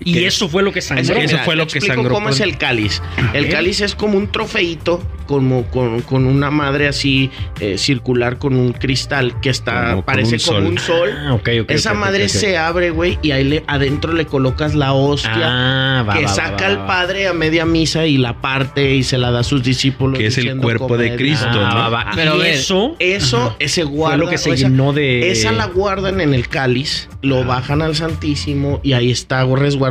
Y 0.00 0.12
¿Qué? 0.14 0.26
eso 0.26 0.48
fue 0.48 0.62
lo 0.62 0.72
que 0.72 0.80
Es 0.80 0.86
sangró. 0.86 1.14
que, 1.14 1.24
Eso 1.24 1.38
fue 1.44 1.56
lo 1.56 1.66
te 1.66 1.72
que 1.74 1.78
explico 1.78 1.94
sangró, 2.02 2.14
cómo 2.14 2.28
es 2.28 2.40
el 2.40 2.56
cáliz. 2.58 3.00
El 3.32 3.48
cáliz 3.48 3.80
es 3.80 3.94
como 3.94 4.18
un 4.18 4.26
trofeito, 4.30 5.02
como 5.26 5.64
con, 5.70 6.02
con 6.02 6.26
una 6.26 6.50
madre 6.50 6.86
así 6.88 7.30
eh, 7.60 7.78
circular 7.78 8.36
con 8.38 8.54
un 8.56 8.72
cristal 8.72 9.40
que 9.40 9.48
está, 9.50 9.90
Como 9.92 10.04
parece 10.04 10.36
un 10.36 10.40
como 10.42 10.68
un 10.68 10.78
sol. 10.78 11.10
Ah, 11.16 11.32
ok, 11.34 11.48
ok. 11.62 11.70
Esa 11.70 11.94
madre 11.94 12.28
se 12.28 12.58
abre, 12.58 12.90
güey, 12.90 13.18
y 13.22 13.30
ahí 13.30 13.44
le, 13.44 13.64
adentro 13.66 14.12
le 14.12 14.26
colocas 14.26 14.74
la 14.74 14.92
hostia. 14.92 15.30
Ah, 15.36 16.04
va, 16.06 16.14
que 16.18 16.24
va, 16.24 16.28
saca 16.28 16.76
va. 16.76 16.86
padre 16.86 17.26
a 17.28 17.32
media 17.32 17.64
misa 17.64 18.06
y 18.06 18.18
la 18.18 18.40
parte 18.42 18.94
y 18.96 19.02
se 19.02 19.16
la 19.16 19.30
da 19.30 19.40
a 19.40 19.44
sus 19.44 19.62
discípulos. 19.62 20.18
Que 20.18 20.26
es 20.26 20.36
el 20.38 20.56
cuerpo 20.58 20.98
de. 20.98 21.16
Cristo, 21.16 21.46
Ah, 21.48 21.70
¿no? 21.72 21.76
va, 21.76 21.88
va. 21.88 22.10
Pero 22.14 22.36
y 22.44 22.48
eso 22.48 22.96
Eso, 22.98 23.56
ese 23.60 23.84
guarda. 23.84 24.16
fue 24.16 24.24
lo 24.26 24.30
que 24.30 24.38
se 24.38 24.50
esa- 24.52 24.68
llenó 24.68 24.92
de. 24.92 25.30
Esa 25.30 25.52
la 25.52 25.66
guardan 25.66 26.20
en 26.20 26.34
el 26.34 26.48
cáliz, 26.48 27.08
lo 27.22 27.38
Ah. 27.42 27.46
bajan 27.46 27.80
al 27.80 27.94
Santísimo 27.94 28.80
y 28.82 28.92
ahí 28.92 29.10
está 29.10 29.44
resguardado. 29.44 29.83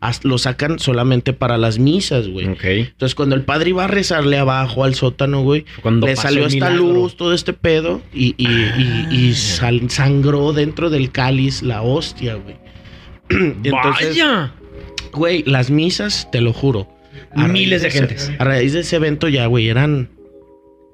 As- 0.00 0.24
Lo 0.24 0.38
sacan 0.38 0.78
solamente 0.78 1.32
para 1.32 1.58
las 1.58 1.78
misas, 1.78 2.28
güey. 2.28 2.46
Ok. 2.48 2.64
Entonces, 2.64 3.14
cuando 3.14 3.34
el 3.34 3.42
padre 3.42 3.70
iba 3.70 3.84
a 3.84 3.88
rezarle 3.88 4.38
abajo 4.38 4.84
al 4.84 4.94
sótano, 4.94 5.42
güey, 5.42 5.64
Cuando 5.82 6.06
le 6.06 6.16
salió 6.16 6.46
esta 6.46 6.70
milagro. 6.70 6.92
luz, 6.92 7.16
todo 7.16 7.32
este 7.34 7.52
pedo, 7.52 8.00
y, 8.12 8.34
y, 8.36 8.46
y- 8.48 9.08
y 9.30 9.34
sal- 9.34 9.90
sangró 9.90 10.52
dentro 10.52 10.90
del 10.90 11.10
cáliz 11.10 11.62
la 11.62 11.82
hostia, 11.82 12.34
güey. 12.34 12.56
Entonces, 13.30 14.08
Vaya. 14.18 14.52
güey, 15.12 15.42
las 15.44 15.70
misas, 15.70 16.28
te 16.30 16.40
lo 16.40 16.52
juro. 16.52 16.88
Miles 17.36 17.82
de 17.82 17.90
gentes. 17.90 18.30
A 18.38 18.44
raíz 18.44 18.72
de 18.74 18.80
ese 18.80 18.96
evento 18.96 19.28
ya, 19.28 19.46
güey, 19.46 19.68
eran 19.68 20.08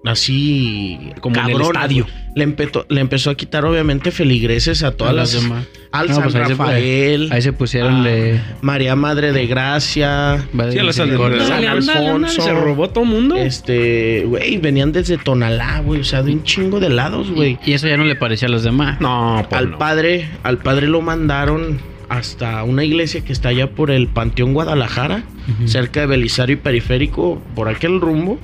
así 0.05 0.99
Como 1.21 1.37
en 1.41 1.51
el 1.51 1.61
estadio. 1.61 2.07
Le, 2.37 2.45
empezó, 2.45 2.87
le 2.89 3.01
empezó 3.01 3.31
a 3.31 3.35
quitar, 3.35 3.65
obviamente, 3.65 4.11
feligreses 4.13 4.83
a 4.85 4.93
todas 4.93 5.13
A 5.13 5.17
las... 5.17 5.33
demás. 5.33 5.67
Al 5.93 6.07
No, 6.09 6.15
San 6.15 6.23
pues 6.23 6.35
ahí 6.37 6.43
se- 6.45 6.49
Rafael, 6.51 7.29
Ahí 7.33 7.43
se 7.43 7.53
pusieron 7.53 7.95
Ah, 7.97 8.05
de. 8.05 8.41
María 8.63 8.95
Madre 8.95 9.33
de 9.33 9.47
Gracia, 9.49 10.47
Sí, 10.71 10.79
a 10.79 10.93
San 10.93 11.11
Alfonso. 11.11 12.43
Se 12.43 12.53
robó 12.53 12.91
todo 12.91 13.03
el 13.05 13.11
mundo. 13.11 13.35
Este, 13.37 14.23
güey, 14.27 14.59
venían 14.59 14.93
desde 14.93 15.19
Tonalá, 15.19 15.81
güey, 15.81 16.01
o 16.01 16.05
sea, 16.05 16.23
de 16.23 16.33
un 16.33 16.45
chingo 16.45 16.79
de 16.79 16.91
lados, 16.91 17.31
güey. 17.33 17.59
Y 17.67 17.73
eso 17.73 17.89
ya 17.89 17.97
no 17.97 18.05
le 18.05 18.15
parecía 18.15 18.47
a 18.47 18.51
los 18.53 18.63
demás. 18.63 19.01
No, 19.01 19.45
pues 19.49 19.59
Al 19.61 19.73
no. 19.73 19.79
padre, 19.79 20.29
al 20.45 20.59
padre 20.59 20.87
lo 20.87 21.01
mandaron 21.01 21.79
hasta 22.09 22.63
una 22.63 22.85
iglesia 22.85 23.23
que 23.25 23.33
está 23.33 23.49
allá 23.49 23.71
por 23.71 23.91
el 23.91 24.07
Panteón 24.07 24.53
Guadalajara, 24.55 25.25
cerca 25.65 26.01
de 26.01 26.07
Belisario 26.07 26.55
y 26.55 26.59
Periférico, 26.59 27.43
por 27.57 27.69
aquel 27.69 28.01
rumbo. 28.01 28.39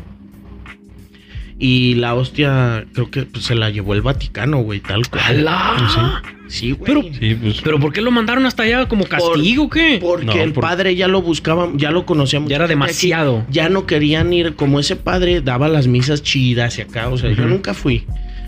Y 1.58 1.94
la 1.94 2.14
hostia, 2.14 2.84
creo 2.92 3.10
que 3.10 3.22
pues, 3.22 3.44
se 3.44 3.54
la 3.54 3.70
llevó 3.70 3.94
el 3.94 4.02
Vaticano, 4.02 4.58
güey, 4.58 4.80
tal 4.80 5.08
cual. 5.08 5.22
¡Hala! 5.24 6.22
Sí, 6.48 6.72
güey. 6.72 6.84
Pero- 6.84 7.02
Sí, 7.18 7.34
pues 7.34 7.60
¿Pero 7.62 7.80
por 7.80 7.92
qué 7.92 8.02
lo 8.02 8.10
mandaron 8.10 8.44
hasta 8.46 8.62
allá? 8.64 8.86
¿Como 8.88 9.04
castigo 9.06 9.64
o 9.64 9.70
qué? 9.70 9.98
Porque 10.00 10.26
No, 10.26 10.32
el 10.34 10.52
por- 10.52 10.62
padre 10.62 10.94
ya 10.94 11.08
lo 11.08 11.22
buscaba, 11.22 11.68
ya 11.74 11.90
lo 11.90 12.04
conocíamos. 12.06 12.50
Ya 12.50 12.56
era 12.56 12.66
demasiado. 12.68 13.44
Ya 13.50 13.68
no 13.70 13.86
querían 13.86 14.32
ir, 14.32 14.54
como 14.54 14.78
ese 14.78 14.96
padre 14.96 15.40
daba 15.40 15.68
las 15.68 15.86
misas 15.86 16.22
chidas 16.22 16.78
y 16.78 16.82
acá, 16.82 17.08
o 17.08 17.16
sea, 17.18 17.30
yo 17.32 17.46
nunca 17.46 17.72
fui. 17.74 18.04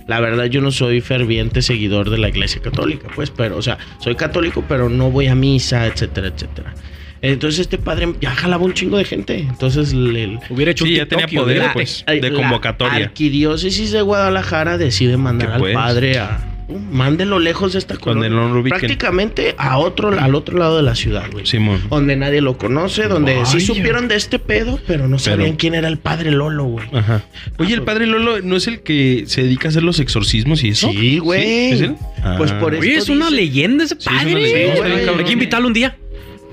La 0.06 0.20
verdad, 0.20 0.44
yo 0.46 0.60
no 0.60 0.70
soy 0.70 1.00
ferviente 1.00 1.60
seguidor 1.60 2.08
de 2.10 2.18
la 2.18 2.28
iglesia 2.28 2.62
católica, 2.62 3.08
pues, 3.14 3.30
pero, 3.30 3.56
o 3.58 3.62
sea, 3.62 3.76
soy 3.98 4.14
católico, 4.14 4.64
pero 4.68 4.88
no 4.88 5.10
voy 5.10 5.26
a 5.26 5.34
misa, 5.34 5.86
etcétera, 5.86 6.28
etcétera. 6.28 6.74
Entonces 7.22 7.60
este 7.60 7.78
padre 7.78 8.08
ya 8.20 8.30
jalaba 8.30 8.64
un 8.64 8.74
chingo 8.74 8.96
de 8.98 9.04
gente. 9.04 9.38
Entonces 9.38 9.92
le, 9.94 10.38
Hubiera 10.50 10.70
hecho 10.72 10.84
Sí, 10.84 10.92
un 10.92 10.96
ya 10.98 11.06
tenía 11.06 11.26
poder, 11.26 11.62
pues, 11.72 12.04
la- 12.06 12.14
de 12.14 12.30
la 12.30 12.36
convocatoria. 12.36 13.06
arquidiócesis 13.06 13.92
de 13.92 14.02
Guadalajara 14.02 14.78
decide 14.78 15.16
mandar 15.16 15.48
¿Qué 15.48 15.54
al 15.54 15.60
pues? 15.60 15.74
padre 15.74 16.18
a... 16.18 16.54
uh, 16.68 16.78
Mándelo 16.78 17.38
lejos 17.38 17.72
de 17.72 17.78
esta 17.80 17.96
colonia. 17.96 18.28
no 18.28 18.48
lo 18.52 18.60
ubiquen. 18.60 18.78
Prácticamente 18.78 19.54
a 19.58 19.78
otro, 19.78 20.08
al 20.18 20.34
otro 20.34 20.58
lado 20.58 20.76
de 20.76 20.82
la 20.82 20.94
ciudad, 20.94 21.24
güey 21.32 21.46
Simón. 21.46 21.80
donde 21.90 22.14
nadie 22.16 22.40
lo 22.40 22.56
conoce, 22.58 23.08
donde 23.08 23.44
sí 23.46 23.60
supieron 23.60 24.06
de 24.08 24.16
este 24.16 24.38
pedo, 24.38 24.78
pero 24.86 25.08
no 25.08 25.18
sabían 25.18 25.56
quién 25.56 25.74
era 25.74 25.88
el 25.88 25.98
padre 25.98 26.30
Lolo, 26.30 26.64
güey. 26.64 26.86
Ajá. 26.92 27.22
Oye, 27.58 27.74
el 27.74 27.82
padre 27.82 28.06
Lolo 28.06 28.40
no 28.42 28.56
es 28.56 28.66
el 28.68 28.80
que 28.82 29.24
se 29.26 29.42
dedica 29.42 29.68
a 29.68 29.70
hacer 29.70 29.82
los 29.82 29.98
exorcismos 29.98 30.62
y 30.62 30.68
eso. 30.70 30.90
Sí, 30.90 31.18
güey. 31.18 31.72
¿Es 31.72 31.80
él? 31.80 31.96
Pues 32.36 32.52
Ah. 32.52 32.58
por 32.60 32.74
Oye, 32.74 32.90
esto 32.96 33.12
es 33.12 33.16
una 33.18 33.26
dice- 33.26 33.36
leyenda 33.36 33.84
ese 33.84 33.94
es 33.98 34.06
una 34.06 34.18
padre. 34.18 34.34
leyenda, 34.34 34.74
está 34.74 34.84
bien 34.86 34.98
cabrón. 35.00 35.18
Hay 35.20 35.24
que 35.24 35.32
invitarlo 35.32 35.66
un 35.68 35.72
día. 35.74 35.96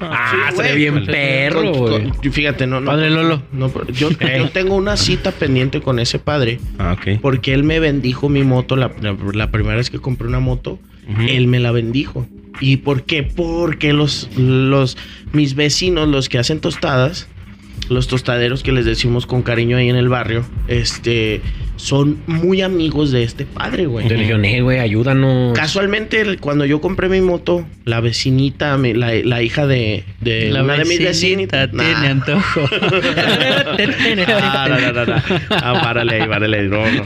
Ah, 0.02 0.50
Sí, 0.52 0.56
güey. 0.56 0.76
bien 0.76 1.06
perro, 1.06 1.72
con- 1.72 2.14
fíjate, 2.32 2.68
no, 2.68 2.82
no. 2.82 2.88
Padre 2.92 3.10
Lolo. 3.10 3.42
no, 3.54 3.72
yo, 3.92 4.10
yo 4.12 4.50
tengo 4.50 4.76
una 4.76 4.98
cita 4.98 5.32
pendiente 5.32 5.82
con 5.82 6.00
ese 6.00 6.20
padre 6.20 6.60
Ah, 6.78 6.94
ok. 7.00 7.20
porque 7.22 7.54
él 7.54 7.64
me 7.64 7.80
bendijo 7.80 8.28
mi 8.30 8.44
moto 8.44 8.76
la, 8.76 8.92
la- 9.02 9.16
la 9.34 9.52
primera 9.52 9.76
vez 9.78 9.90
que 9.90 10.00
compré 10.00 10.28
una 10.28 10.40
moto. 10.40 10.80
Él 11.30 11.48
me 11.48 11.60
la 11.60 11.72
bendijo. 11.72 12.28
¿Y 12.60 12.78
por 12.78 13.04
qué? 13.04 13.22
Porque 13.24 13.94
los, 13.94 14.30
los, 14.38 14.98
mis 15.34 15.54
vecinos, 15.56 16.08
los 16.08 16.30
que 16.30 16.40
hacen 16.40 16.60
tostadas, 16.62 17.28
los 17.90 18.08
tostaderos 18.08 18.64
que 18.64 18.72
les 18.72 18.86
decimos 18.86 19.28
con 19.28 19.44
cariño 19.44 19.78
ahí 19.78 19.90
en 19.90 19.98
el 19.98 20.10
barrio, 20.10 20.44
este, 20.68 21.42
son 21.86 22.18
muy 22.26 22.64
amigos 22.64 23.12
de 23.12 23.22
este 23.22 23.46
padre, 23.46 23.86
güey. 23.86 24.08
Te 24.08 24.16
dijeron, 24.16 24.44
eh, 24.44 24.62
güey, 24.62 24.80
ayúdanos. 24.80 25.54
Casualmente, 25.58 26.38
cuando 26.40 26.66
yo 26.66 26.82
compré 26.82 27.10
mi 27.10 27.22
moto, 27.22 27.64
la 27.84 28.00
vecinita, 28.02 28.76
mi- 28.78 28.94
la, 28.96 29.14
la 29.24 29.44
hija 29.44 29.68
de, 29.68 30.04
de 30.20 30.50
La 30.50 30.64
una 30.64 30.74
de 30.78 30.86
mis 30.86 30.98
vecinita 31.00 31.68
vecinitas. 31.68 31.70
tiene 31.72 32.08
antojo. 32.08 32.62
Ah, 34.28 34.68
no, 34.70 34.80
no, 34.80 34.92
no, 34.94 35.06
no. 35.06 35.22
Ah, 35.52 35.80
párale 35.84 36.22
ahí, 36.22 36.28
párale 36.28 36.58
ahí. 36.60 36.68
No, 36.68 36.86
no. 36.90 37.04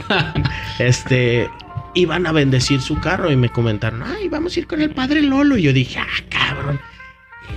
Este, 0.78 1.48
iban 1.94 2.26
a 2.26 2.32
bendecir 2.32 2.80
su 2.80 2.98
carro 3.00 3.30
y 3.30 3.36
me 3.36 3.48
comentaron, 3.50 4.02
ay, 4.02 4.28
vamos 4.28 4.56
a 4.56 4.60
ir 4.60 4.66
con 4.66 4.80
el 4.80 4.90
padre 4.90 5.22
Lolo. 5.22 5.56
Y 5.56 5.62
yo 5.62 5.72
dije, 5.72 5.98
ah, 5.98 6.06
cabrón. 6.28 6.80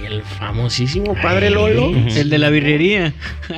El 0.06 0.22
famosísimo 0.24 1.16
padre 1.22 1.50
Lolo. 1.50 1.92
El 1.96 2.30
de 2.30 2.38
la 2.38 2.50
birrería. 2.50 3.14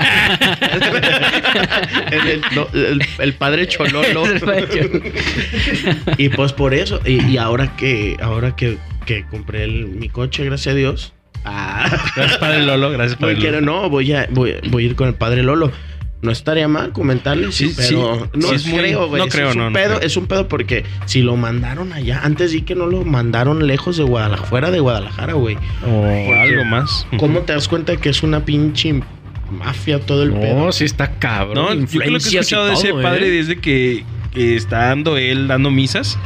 el, 2.11 2.27
el- 2.27 2.41
no, 2.53 2.67
el- 2.73 3.01
el 3.19 3.33
padre 3.33 3.67
Chololo. 3.67 4.23
Y 6.17 6.29
pues 6.29 6.53
por 6.53 6.73
eso. 6.73 6.99
Y, 7.05 7.23
y 7.25 7.37
ahora 7.37 7.75
que, 7.75 8.17
ahora 8.21 8.55
que, 8.55 8.77
que 9.05 9.25
compré 9.25 9.63
el- 9.63 9.87
mi 9.87 10.09
coche, 10.09 10.45
gracias 10.45 10.73
a 10.73 10.77
Dios. 10.77 11.13
Ah, 11.43 11.85
Gracias, 12.15 12.37
padre 12.39 12.63
Lolo. 12.63 12.89
Gracias, 12.91 13.19
padre 13.19 13.35
quiero- 13.35 13.59
Lolo. 13.61 13.81
no, 13.83 13.89
voy 13.89 14.11
a, 14.13 14.27
voy, 14.31 14.55
voy 14.69 14.83
a 14.83 14.85
ir 14.87 14.95
con 14.95 15.07
el 15.07 15.13
padre 15.13 15.43
Lolo. 15.43 15.71
No 16.21 16.31
estaría 16.31 16.67
mal 16.67 16.91
comentarle, 16.91 17.51
sí, 17.51 17.69
Sí, 17.69 17.73
pero 17.75 18.15
sí, 18.33 18.39
no 18.39 18.47
sí 18.49 18.55
es 18.55 18.65
muy- 18.67 18.79
creo, 18.79 19.07
güey. 19.07 19.21
no 19.21 19.27
Es- 19.27 19.33
creo, 19.35 19.49
es 19.49 19.55
un 19.55 19.61
no, 19.61 19.69
no 19.69 19.73
pedo, 19.73 19.95
creo. 19.97 20.07
es 20.07 20.17
un 20.17 20.25
pedo 20.27 20.47
porque 20.47 20.83
si 21.05 21.21
lo 21.21 21.35
mandaron 21.35 21.93
allá, 21.93 22.21
antes 22.23 22.51
di 22.51 22.61
que 22.63 22.73
no 22.73 22.87
lo 22.87 23.03
mandaron 23.03 23.67
lejos 23.67 23.97
de 23.97 24.03
Guadalajara, 24.03 24.47
fuera 24.49 24.71
de 24.71 24.79
Guadalajara, 24.79 25.33
güey. 25.33 25.57
O 25.85 26.05
algo 26.33 26.65
más. 26.65 27.05
¿Cómo 27.19 27.39
te 27.41 27.53
das 27.53 27.67
cuenta 27.67 27.97
que 27.97 28.09
es 28.09 28.23
una 28.23 28.43
pinche 28.43 29.01
mafia, 29.51 29.99
todo 29.99 30.23
el 30.23 30.33
No, 30.33 30.39
pedo. 30.39 30.71
sí 30.71 30.85
está 30.85 31.11
cabrón. 31.19 31.55
No, 31.81 31.85
yo 31.85 31.99
creo 31.99 32.01
que 32.01 32.13
he 32.13 32.17
escuchado 32.17 32.65
de 32.67 32.73
ese 32.73 32.89
todo, 32.89 33.01
padre 33.03 33.27
¿eh? 33.27 33.31
desde 33.31 33.59
que 33.59 34.03
que 34.33 34.55
está 34.57 34.87
dando 34.87 35.15
él 35.17 35.47
dando 35.47 35.69
misas. 35.71 36.17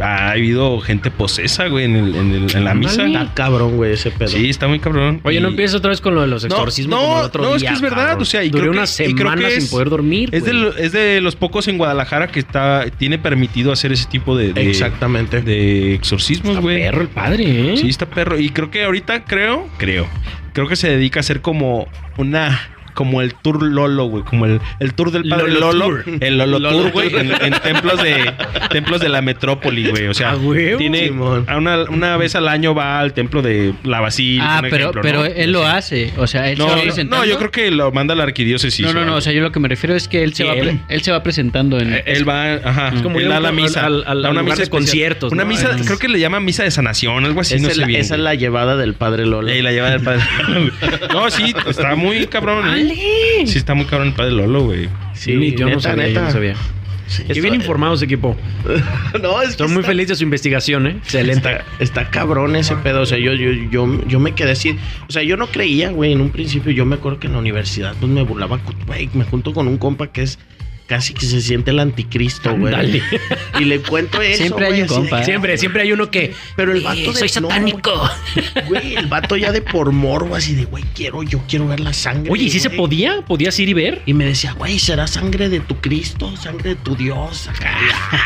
Ha 0.00 0.30
habido 0.30 0.80
gente 0.80 1.10
posesa, 1.10 1.66
güey, 1.68 1.84
en, 1.84 1.96
el- 1.96 2.14
en 2.16 2.32
el- 2.34 2.56
en 2.56 2.64
la 2.64 2.74
misa. 2.74 3.06
Está 3.06 3.34
cabrón, 3.34 3.76
güey, 3.76 3.92
ese 3.92 4.10
pedo. 4.10 4.28
Sí, 4.28 4.48
está 4.50 4.66
muy 4.68 4.78
cabrón. 4.80 5.20
Oye, 5.24 5.40
no 5.40 5.48
empieces 5.48 5.74
otra 5.76 5.90
vez 5.90 6.00
con 6.00 6.14
lo 6.14 6.22
de 6.22 6.26
los 6.26 6.44
exorcismos 6.44 6.98
no, 6.98 7.06
como 7.06 7.18
el 7.20 7.24
otro 7.26 7.42
no, 7.42 7.54
es 7.56 7.62
que 7.62 7.68
es 7.68 7.80
verdad, 7.80 8.06
cabrón. 8.08 8.22
o 8.22 8.24
sea, 8.24 8.42
y 8.44 8.50
Duré 8.50 8.62
creo 8.62 8.72
que- 8.72 8.78
una 8.78 8.84
y 8.86 9.14
creo 9.14 9.16
semana 9.28 9.42
que 9.48 9.50
sin 9.54 9.62
es- 9.64 9.70
poder 9.70 9.90
dormir, 9.90 10.28
Es 10.32 10.44
de, 10.44 10.50
güey. 10.52 10.62
lo- 10.62 10.76
es 10.76 10.92
de 10.92 11.20
los 11.20 11.36
pocos 11.36 11.68
en 11.68 11.78
Guadalajara 11.78 12.28
que 12.28 12.40
está 12.40 12.86
tiene 12.98 13.18
permitido 13.18 13.72
hacer 13.72 13.92
ese 13.92 14.06
tipo 14.06 14.36
de, 14.36 14.52
de, 14.52 14.68
Exactamente. 14.70 15.42
de 15.42 15.94
exorcismos, 15.94 16.50
Está 16.50 16.60
güey. 16.60 16.80
perro 16.82 17.02
el 17.02 17.08
padre, 17.08 17.72
¿eh? 17.72 17.76
Sí, 17.76 17.88
está 17.88 18.06
perro. 18.06 18.38
Y 18.38 18.50
creo 18.50 18.70
que 18.70 18.84
ahorita, 18.84 19.24
creo, 19.24 19.68
creo, 19.78 20.06
creo 20.52 20.66
que 20.68 20.76
se 20.76 20.88
dedica 20.88 21.18
a 21.18 21.22
hacer 21.22 21.40
como 21.40 21.86
una. 22.16 22.58
Como 23.00 23.22
el 23.22 23.32
tour 23.32 23.62
Lolo, 23.62 24.04
güey. 24.04 24.22
Como 24.24 24.44
el, 24.44 24.60
el 24.78 24.92
tour 24.92 25.10
del 25.10 25.24
padre 25.26 25.48
Lolo 25.52 25.72
Lolo. 25.72 26.02
Tour. 26.04 26.18
El 26.20 26.36
Lolo, 26.36 26.58
Lolo 26.58 26.82
Tour, 26.82 26.92
güey. 26.92 27.16
En, 27.16 27.32
en 27.32 27.52
templos 27.62 28.02
de 28.02 28.30
templos 28.68 29.00
de 29.00 29.08
la 29.08 29.22
metrópoli, 29.22 29.88
güey. 29.88 30.06
O 30.08 30.12
sea, 30.12 30.32
Ah, 30.32 30.34
güey. 30.34 30.76
tiene 30.76 31.10
una, 31.10 31.84
una 31.88 32.16
vez 32.18 32.34
al 32.34 32.46
año 32.46 32.74
va 32.74 33.00
al 33.00 33.14
templo 33.14 33.40
de 33.40 33.72
la 33.84 34.00
Basílica. 34.00 34.58
Ah, 34.58 34.60
pero, 34.60 34.76
ejemplo, 34.76 35.00
pero 35.00 35.18
¿no? 35.20 35.24
él 35.24 35.50
lo 35.50 35.66
hace. 35.66 36.12
O 36.18 36.26
sea, 36.26 36.50
él 36.50 36.58
No, 36.58 36.64
se 36.64 36.70
va 36.72 36.76
no, 36.76 36.82
presentando. 36.82 37.24
no, 37.24 37.30
yo 37.30 37.38
creo 37.38 37.50
que 37.50 37.70
lo 37.70 37.90
manda 37.90 38.12
a 38.12 38.16
la 38.18 38.24
arquidiócesis. 38.24 38.84
No, 38.84 38.92
no, 38.92 39.06
no. 39.06 39.14
O 39.16 39.20
sea, 39.22 39.32
yo 39.32 39.40
lo 39.40 39.50
que 39.50 39.60
me 39.60 39.68
refiero 39.68 39.96
es 39.96 40.06
que 40.06 40.22
él 40.22 40.34
se, 40.34 40.42
Sí, 40.42 40.48
va, 40.48 40.52
pre- 40.54 40.62
él- 40.72 40.80
él 40.90 41.00
se 41.00 41.10
va 41.10 41.22
presentando 41.22 41.78
en. 41.80 41.94
Eh, 41.94 42.02
Él 42.04 42.28
va, 42.28 42.52
ajá, 42.56 42.92
Es 42.94 43.00
como 43.00 43.18
él 43.18 43.28
da 43.30 43.40
la 43.40 43.50
misa, 43.50 43.86
al- 43.86 44.04
al- 44.06 44.20
da 44.22 44.28
una 44.30 44.42
misa 44.42 44.56
de 44.56 44.62
especial. 44.64 44.82
conciertos, 44.84 45.32
una 45.32 45.44
¿no? 45.44 45.48
misa, 45.48 45.70
creo 45.86 45.98
que 45.98 46.08
le 46.08 46.20
llama 46.20 46.38
misa 46.40 46.64
de 46.64 46.70
sanación, 46.70 47.24
algo 47.24 47.40
así, 47.40 47.54
esa 47.54 47.62
no 47.62 47.68
es 47.68 47.74
sé 47.76 47.80
la, 47.80 47.86
bien. 47.86 48.00
esa 48.02 48.14
es 48.16 48.20
la 48.20 48.34
llevada 48.34 48.76
del 48.76 48.92
padre 48.92 49.24
Lolo. 49.24 49.50
Y 49.50 49.62
la 49.62 49.72
lleva 49.72 49.88
del 49.90 50.02
padre. 50.02 50.20
no, 51.12 51.30
sí, 51.30 51.54
está 51.66 51.94
muy 51.94 52.26
cabrón. 52.26 52.89
¿Eh? 52.90 53.46
Sí, 53.46 53.58
está 53.58 53.74
muy 53.74 53.86
cabrón 53.86 54.08
el 54.08 54.14
padre 54.14 54.32
Lolo, 54.32 54.64
güey. 54.64 54.88
Sí, 55.14 55.54
yo 55.56 55.66
no 55.66 55.76
neta, 55.76 55.80
sabía, 55.80 56.04
yo 56.04 56.08
neta. 56.10 56.22
no 56.26 56.30
sabía. 56.30 56.54
Sí, 57.06 57.24
Qué 57.24 57.40
bien 57.40 57.54
informados, 57.54 58.00
equipo. 58.02 58.36
no, 59.20 59.42
es 59.42 59.48
que 59.48 59.50
Estoy 59.50 59.66
muy 59.68 59.78
está- 59.78 59.88
feliz 59.88 60.06
de 60.08 60.14
su 60.14 60.22
investigación, 60.22 60.86
¿eh? 60.86 60.90
Excelente. 61.02 61.48
Está, 61.50 61.64
está 62.04 62.10
cabrón 62.10 62.54
ese 62.54 62.76
pedo. 62.76 63.00
O 63.00 63.06
sea, 63.06 63.18
yo, 63.18 63.32
yo, 63.32 63.50
yo, 63.68 64.06
yo 64.06 64.20
me 64.20 64.32
quedé 64.32 64.52
así. 64.52 64.76
O 65.08 65.12
sea, 65.12 65.24
yo 65.24 65.36
no 65.36 65.48
creía, 65.48 65.90
güey. 65.90 66.12
En 66.12 66.20
un 66.20 66.30
principio, 66.30 66.70
yo 66.70 66.86
me 66.86 66.94
acuerdo 66.94 67.18
que 67.18 67.26
en 67.26 67.32
la 67.32 67.40
universidad, 67.40 67.94
pues 67.98 68.12
me 68.12 68.22
burlaba. 68.22 68.60
Güey, 68.86 69.10
me 69.14 69.24
junto 69.24 69.52
con 69.52 69.66
un 69.66 69.76
compa 69.76 70.12
que 70.12 70.22
es 70.22 70.38
casi 70.90 71.14
que 71.14 71.24
se 71.24 71.40
siente 71.40 71.70
el 71.70 71.78
anticristo, 71.78 72.50
güey. 72.56 72.74
Ándale. 72.74 73.00
Y 73.60 73.64
le 73.64 73.78
cuento 73.78 74.20
eso. 74.20 74.38
Siempre 74.38 74.66
hay 74.66 74.82
un 74.82 74.88
compa, 74.88 75.18
que- 75.18 75.22
¿eh? 75.22 75.24
Siempre, 75.24 75.56
siempre 75.56 75.82
hay 75.82 75.92
uno 75.92 76.10
que. 76.10 76.34
Pero 76.56 76.72
el 76.72 76.80
vato 76.80 76.98
"Eh, 76.98 77.12
de 77.12 77.28
soy 77.28 77.42
no, 77.42 77.48
satánico. 77.48 78.10
Güey, 78.66 78.96
el 78.96 79.06
vato 79.06 79.36
ya 79.36 79.52
de 79.52 79.62
por 79.62 79.92
morbo, 79.92 80.34
así 80.34 80.56
de, 80.56 80.64
güey, 80.64 80.82
quiero, 80.92 81.22
yo 81.22 81.40
quiero 81.48 81.68
ver 81.68 81.78
la 81.78 81.92
sangre. 81.92 82.32
Oye, 82.32 82.46
¿y 82.46 82.50
sí 82.50 82.58
se 82.58 82.70
podía? 82.70 83.22
¿Podías 83.22 83.56
ir 83.60 83.68
y 83.68 83.72
ver? 83.72 84.02
Y 84.04 84.14
me 84.14 84.24
decía, 84.24 84.52
güey, 84.54 84.80
¿será 84.80 85.06
sangre 85.06 85.48
de 85.48 85.60
tu 85.60 85.76
Cristo? 85.76 86.36
¿Sangre 86.36 86.70
de 86.70 86.74
tu 86.74 86.96
Dios? 86.96 87.46
Acá, 87.46 87.72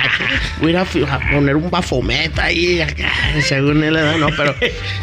voy 0.62 0.74
a 0.74 0.86
ir 0.94 1.06
a, 1.06 1.30
poner 1.30 1.56
un 1.56 1.70
bafometa 1.70 2.44
ahí, 2.44 2.80
acá, 2.80 3.12
según 3.42 3.84
él, 3.84 3.98
no, 4.18 4.28
pero, 4.34 4.54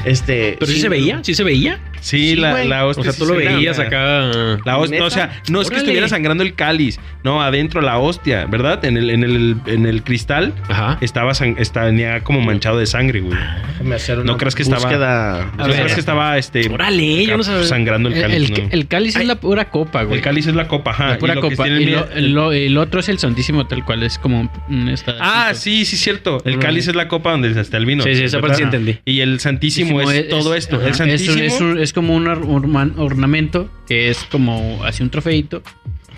este... 0.03 0.57
¿Pero 0.59 0.71
sí, 0.71 0.81
se 0.81 0.89
veía? 0.89 1.19
¿Sí 1.23 1.35
se 1.35 1.43
veía? 1.43 1.79
Sí, 2.01 2.31
Sí, 2.31 2.35
la, 2.35 2.63
la 2.65 2.85
O 2.85 2.89
hostia. 2.89 3.03
sea, 3.05 3.13
sí 3.13 3.19
tú 3.19 3.25
lo 3.27 3.35
veías 3.35 3.79
acá. 3.79 4.31
La 4.65 4.77
hostia, 4.77 4.99
no, 4.99 5.05
o 5.05 5.09
sea, 5.09 5.41
no 5.49 5.61
es 5.61 5.69
que 5.69 5.77
estuviera 5.77 6.07
sangrando 6.09 6.43
el 6.43 6.53
cáliz, 6.55 6.99
no, 7.23 7.41
adentro 7.41 7.79
la 7.81 7.97
hostia, 7.99 8.45
¿verdad? 8.45 8.83
En 8.85 8.97
el, 8.97 9.09
en 9.09 9.23
el, 9.23 9.55
en 9.67 9.85
el 9.85 10.03
cristal 10.03 10.53
Ajá. 10.67 10.97
estaba 11.01 11.31
tenía 11.73 12.21
como 12.23 12.41
manchado 12.41 12.77
de 12.79 12.85
sangre, 12.85 13.21
güey. 13.21 13.37
Déjame 13.73 13.95
hacer 13.95 14.19
una 14.19 14.31
¿No 14.31 14.37
crees 14.37 14.55
que 14.55 14.63
estaba- 14.63 14.81
búsqueda. 14.81 15.51
¿No 15.57 15.63
A 15.63 15.67
ver. 15.67 15.75
crees 15.77 15.93
que 15.93 15.99
estaba 15.99 16.37
este 16.37 16.67
Órale, 16.69 17.25
yo 17.25 17.37
no 17.37 17.43
sabía. 17.43 17.63
sangrando 17.67 18.09
el 18.09 18.19
cáliz? 18.19 18.35
el- 18.51 18.63
no? 18.63 18.69
el 18.71 18.87
cáliz 18.87 19.15
es 19.15 19.25
la 19.25 19.35
pura 19.35 19.69
copa, 19.69 20.03
güey. 20.03 20.17
El 20.17 20.23
cáliz 20.23 20.47
es 20.47 20.55
la 20.55 20.67
copa, 20.67 20.91
ajá. 20.91 21.09
La 21.11 21.17
pura 21.19 21.33
y 21.33 21.35
lo 21.35 21.41
que 21.41 21.55
copa. 21.55 21.67
Y 21.67 21.71
el- 21.71 21.91
lo- 21.91 22.09
el, 22.11 22.33
lo- 22.33 22.51
el 22.51 22.77
otro 22.77 22.99
es 22.99 23.09
el 23.09 23.19
Santísimo, 23.19 23.67
tal 23.67 23.85
cual. 23.85 24.03
Es 24.03 24.17
como 24.17 24.51
esta- 24.89 25.15
Ah, 25.19 25.51
sí, 25.53 25.85
sí, 25.85 25.95
cierto. 25.97 26.41
El 26.45 26.57
Mm. 26.57 26.59
cáliz 26.59 26.87
es 26.87 26.95
la 26.95 27.07
copa 27.07 27.31
donde 27.31 27.59
está 27.59 27.77
el 27.77 27.85
vino. 27.85 28.03
Sí, 28.03 28.15
sí, 28.15 28.23
esa 28.23 28.39
parte 28.39 28.57
sí 28.57 28.63
entendí. 28.63 28.97
Y 29.05 29.19
el 29.21 29.39
santísimo 29.39 30.01
es, 30.01 30.27
todo 30.29 30.55
esto. 30.55 30.77
ajá, 30.77 30.87
el 30.87 30.93
santísimo. 30.95 31.41
es 31.41 31.61
un- 31.61 31.79
es 31.79 31.90
como 31.93 32.15
un 32.15 32.25
orman- 32.25 32.93
ornamento 32.97 33.69
que 33.87 34.09
es 34.09 34.19
como 34.31 34.83
así 34.83 35.03
un 35.03 35.09
trofeito. 35.09 35.61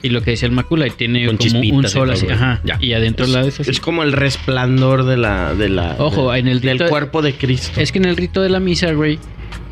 Y 0.02 0.10
lo 0.10 0.22
que 0.22 0.32
decía 0.32 0.48
el 0.50 0.54
macula, 0.54 0.86
y 0.86 0.90
tiene 0.90 1.26
Con 1.28 1.38
como 1.38 1.60
un 1.62 1.88
sol 1.88 2.12
así. 2.12 2.26
güey. 2.26 2.36
Ajá. 2.36 2.60
Ya. 2.66 2.78
Y 2.82 2.92
adentro 2.92 3.26
la 3.26 3.42
de 3.42 3.48
eso. 3.48 3.64
Es 3.66 3.80
como 3.80 4.04
el 4.04 4.12
resplandor 4.12 5.06
de 5.06 5.16
la... 5.16 5.54
De 5.56 5.70
la 5.70 5.96
Ojo, 5.98 6.30
de- 6.34 6.40
en 6.40 6.50
el 6.50 6.60
Del 6.60 6.90
cuerpo 6.90 7.22
de 7.22 7.34
Cristo. 7.36 7.80
Es 7.80 7.94
que 7.94 8.00
en 8.00 8.06
el 8.06 8.18
rito 8.18 8.42
de 8.42 8.50
la 8.50 8.60
misa, 8.60 8.92
güey, 8.92 9.18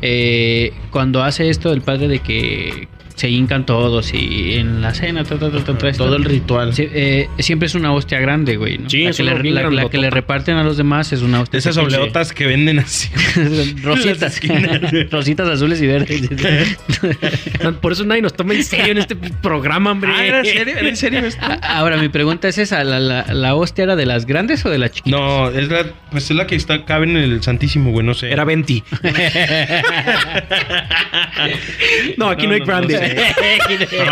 eh, 0.00 0.72
cuando 0.90 1.22
hace 1.22 1.50
esto 1.50 1.68
del 1.70 1.82
padre 1.82 2.08
de 2.08 2.20
que 2.20 2.88
se 3.22 3.30
hincan 3.30 3.64
todos 3.64 4.12
y 4.14 4.54
en 4.54 4.82
la 4.82 4.92
cena, 4.92 5.22
ta, 5.22 5.38
ta, 5.38 5.48
ta, 5.48 5.92
Todo 5.92 6.16
el 6.16 6.24
ritual. 6.24 6.74
sí, 6.74 6.88
eh, 6.92 7.28
siempre 7.38 7.66
es 7.66 7.76
una 7.76 7.92
hostia 7.92 8.18
grande, 8.18 8.56
güey. 8.56 8.78
¿no? 8.78 8.90
Sí, 8.90 9.04
la, 9.04 9.12
que 9.12 9.22
le, 9.22 9.34
bien 9.40 9.54
la- 9.54 9.60
la 9.62 9.68
que 9.68 9.74
grandotota. 9.76 9.98
le 9.98 10.10
reparten 10.10 10.56
a 10.56 10.64
los 10.64 10.76
demás 10.76 11.12
es 11.12 11.22
una 11.22 11.40
hostia. 11.40 11.58
Esas 11.58 11.76
obleotas 11.76 12.32
que 12.32 12.46
venden 12.46 12.80
así. 12.80 13.10
Rositas. 13.84 14.40
Rositas 15.12 15.48
azules 15.48 15.80
y 15.80 15.86
verdes. 15.86 16.28
Por 17.80 17.92
eso 17.92 18.04
nadie 18.04 18.22
nos 18.22 18.34
toma 18.34 18.54
en 18.54 18.64
serio 18.64 18.90
en 18.90 18.98
este 18.98 19.14
programa, 19.14 19.92
hombre. 19.92 20.10
Ah, 20.12 20.26
¿era 20.26 20.38
en 20.40 20.46
serio? 20.46 20.74
¿Era 20.76 20.88
en 20.88 20.96
serio 20.96 21.20
esto? 21.20 21.46
Ahora, 21.62 21.98
mi 21.98 22.08
pregunta 22.08 22.48
es 22.48 22.58
esa: 22.58 22.82
¿la, 22.82 22.98
la, 22.98 23.32
la 23.32 23.54
hostia 23.54 23.84
era 23.84 23.94
de 23.94 24.04
las 24.04 24.26
grandes 24.26 24.66
o 24.66 24.68
de 24.68 24.78
las 24.78 24.90
chiquitas? 24.90 25.20
No, 25.20 25.48
es 25.48 25.68
la, 25.68 25.86
pues 26.10 26.28
es 26.28 26.36
la 26.36 26.48
que 26.48 26.56
está, 26.56 26.84
cabe 26.84 27.06
en 27.06 27.16
el 27.16 27.40
Santísimo, 27.40 27.92
güey, 27.92 28.04
no 28.04 28.14
sé. 28.14 28.32
Era 28.32 28.44
20. 28.44 28.82
no, 32.16 32.28
aquí 32.28 32.46
no, 32.48 32.54
hay. 32.54 32.60
No, 32.60 32.64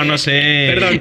no 0.04 0.18
sé. 0.18 0.72
Perdón. 0.74 1.00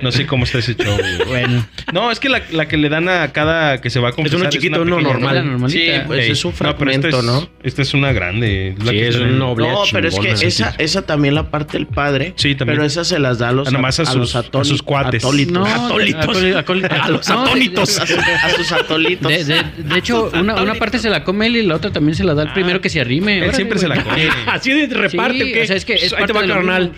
No 0.00 0.12
sé 0.12 0.26
cómo 0.26 0.44
está 0.44 0.58
ese 0.58 0.74
show, 0.74 0.96
güey. 0.96 1.28
bueno, 1.28 1.66
No, 1.92 2.10
es 2.10 2.20
que 2.20 2.28
la, 2.28 2.42
la 2.52 2.66
que 2.68 2.76
le 2.76 2.88
dan 2.88 3.08
a 3.08 3.32
cada 3.32 3.80
que 3.80 3.90
se 3.90 4.00
va 4.00 4.10
a 4.10 4.12
confesar 4.12 4.40
uno 4.40 4.50
chiquito, 4.50 4.82
uno 4.82 4.96
pequeña, 4.96 5.12
normal. 5.14 5.34
la 5.36 5.42
normalita. 5.42 5.80
Sí, 5.80 6.00
pues 6.06 6.24
Ey. 6.26 6.30
es 6.32 6.44
un 6.44 6.50
No, 6.52 6.56
pero 6.58 6.76
fragmento, 6.76 7.18
es- 7.18 7.24
¿no? 7.24 7.48
Esta 7.62 7.82
es 7.82 7.94
una 7.94 8.12
grande. 8.12 8.74
la 8.78 8.90
Sí, 8.92 8.98
que 8.98 9.08
es 9.08 9.16
un 9.16 9.40
oblea 9.42 9.72
No, 9.72 9.82
pero 9.92 10.08
es 10.08 10.18
que 10.18 10.30
esa, 10.46 10.74
esa 10.78 11.02
también 11.02 11.34
la 11.34 11.50
parte 11.50 11.76
del 11.78 11.86
padre. 11.86 12.32
Sí, 12.36 12.54
también. 12.54 12.78
Pero 12.78 12.86
esa 12.86 13.04
se 13.04 13.18
las 13.18 13.38
da 13.38 13.50
a 13.50 13.52
los, 13.52 13.68
Ah, 13.68 13.70
nomás 13.70 14.00
a 14.00 14.06
sus- 14.06 14.16
los 14.16 14.36
a 14.36 14.42
sus 14.64 14.82
cuates. 14.82 15.22
atólitos. 15.24 15.52
no, 15.52 15.66
Atólitos. 15.66 16.36
A 16.90 17.08
los 17.08 17.28
no, 17.28 17.42
atónitos. 17.42 17.98
a, 18.00 18.06
sus, 18.06 18.18
a 18.18 18.50
sus 18.50 18.72
atolitos. 18.72 19.28
De, 19.30 19.44
de- 19.44 19.62
de 19.76 19.98
hecho, 19.98 20.30
una, 20.34 20.60
una 20.62 20.74
parte 20.74 20.98
se 20.98 21.10
la 21.10 21.24
come 21.24 21.46
él 21.46 21.56
y 21.56 21.62
la 21.62 21.76
otra 21.76 21.90
también 21.92 22.14
se 22.14 22.24
la 22.24 22.34
da 22.34 22.42
al 22.42 22.52
primero 22.52 22.80
que 22.80 22.88
se 22.88 23.00
arrime. 23.00 23.44
Él 23.44 23.54
siempre 23.54 23.78
se 23.78 23.88
la 23.88 24.02
come. 24.02 24.28
Así 24.46 24.72
de 24.72 24.86
reparte, 24.94 25.38
Sí, 25.44 25.50
¿o 25.50 25.54
qué? 25.54 25.62
o 25.62 25.66
sea, 25.66 25.76
es 25.76 25.84
que 25.84 25.94
es 25.94 26.12
Ahí 26.12 26.26
te 26.26 26.32
parte 26.34 26.48
va, 26.48 26.54
carnal. 26.54 26.92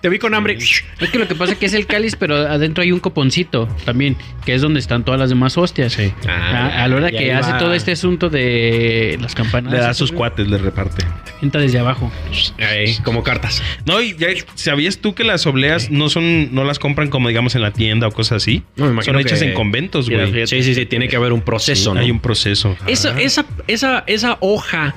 Te 0.00 0.08
vi 0.08 0.18
con 0.18 0.34
hambre. 0.34 0.56
Es 0.58 1.10
que 1.10 1.18
lo 1.18 1.26
que 1.28 1.34
pasa 1.34 1.52
es 1.52 1.58
que 1.58 1.66
es 1.66 1.74
el 1.74 1.86
cáliz, 1.86 2.16
pero 2.16 2.36
adentro 2.36 2.82
hay 2.82 2.92
un 2.92 3.00
coponcito 3.00 3.68
también, 3.84 4.16
que 4.44 4.54
es 4.54 4.62
donde 4.62 4.80
están 4.80 5.04
todas 5.04 5.18
las 5.20 5.28
demás 5.30 5.56
hostias. 5.58 5.92
Sí. 5.94 6.12
A, 6.28 6.84
a 6.84 6.88
la 6.88 6.96
hora 6.96 7.10
que 7.10 7.32
hace 7.32 7.52
va. 7.52 7.58
todo 7.58 7.74
este 7.74 7.92
asunto 7.92 8.28
de 8.30 9.18
las 9.20 9.34
campanas. 9.34 9.72
Le 9.72 9.78
da 9.78 9.90
a 9.90 9.94
sus 9.94 10.12
cuates, 10.12 10.46
le 10.48 10.58
reparte. 10.58 11.04
Entra 11.42 11.60
desde 11.60 11.78
abajo. 11.78 12.10
Ahí, 12.58 12.96
como 13.04 13.22
cartas. 13.22 13.62
No, 13.84 14.00
y 14.00 14.16
ya 14.16 14.28
sabías 14.54 14.98
tú 14.98 15.14
que 15.14 15.24
las 15.24 15.46
obleas 15.46 15.90
no 15.90 16.08
son, 16.08 16.54
no 16.54 16.64
las 16.64 16.78
compran 16.78 17.08
como 17.08 17.28
digamos 17.28 17.54
en 17.54 17.62
la 17.62 17.72
tienda 17.72 18.06
o 18.08 18.10
cosas 18.12 18.42
así. 18.42 18.62
No, 18.76 18.86
me 18.86 18.92
imagino 18.92 19.14
son 19.14 19.20
hechas 19.20 19.40
que- 19.40 19.46
en 19.48 19.54
conventos, 19.54 20.08
güey. 20.08 20.46
Sí, 20.46 20.62
sí, 20.62 20.74
sí, 20.74 20.86
tiene 20.86 21.08
que 21.08 21.16
haber 21.16 21.32
un 21.32 21.42
proceso, 21.42 21.94
¿no? 21.94 22.00
Hay 22.00 22.10
un 22.10 22.20
proceso. 22.20 22.76
Esa, 22.86 23.18
esa, 23.20 23.44
esa, 23.66 24.04
esa 24.06 24.38
hoja 24.40 24.94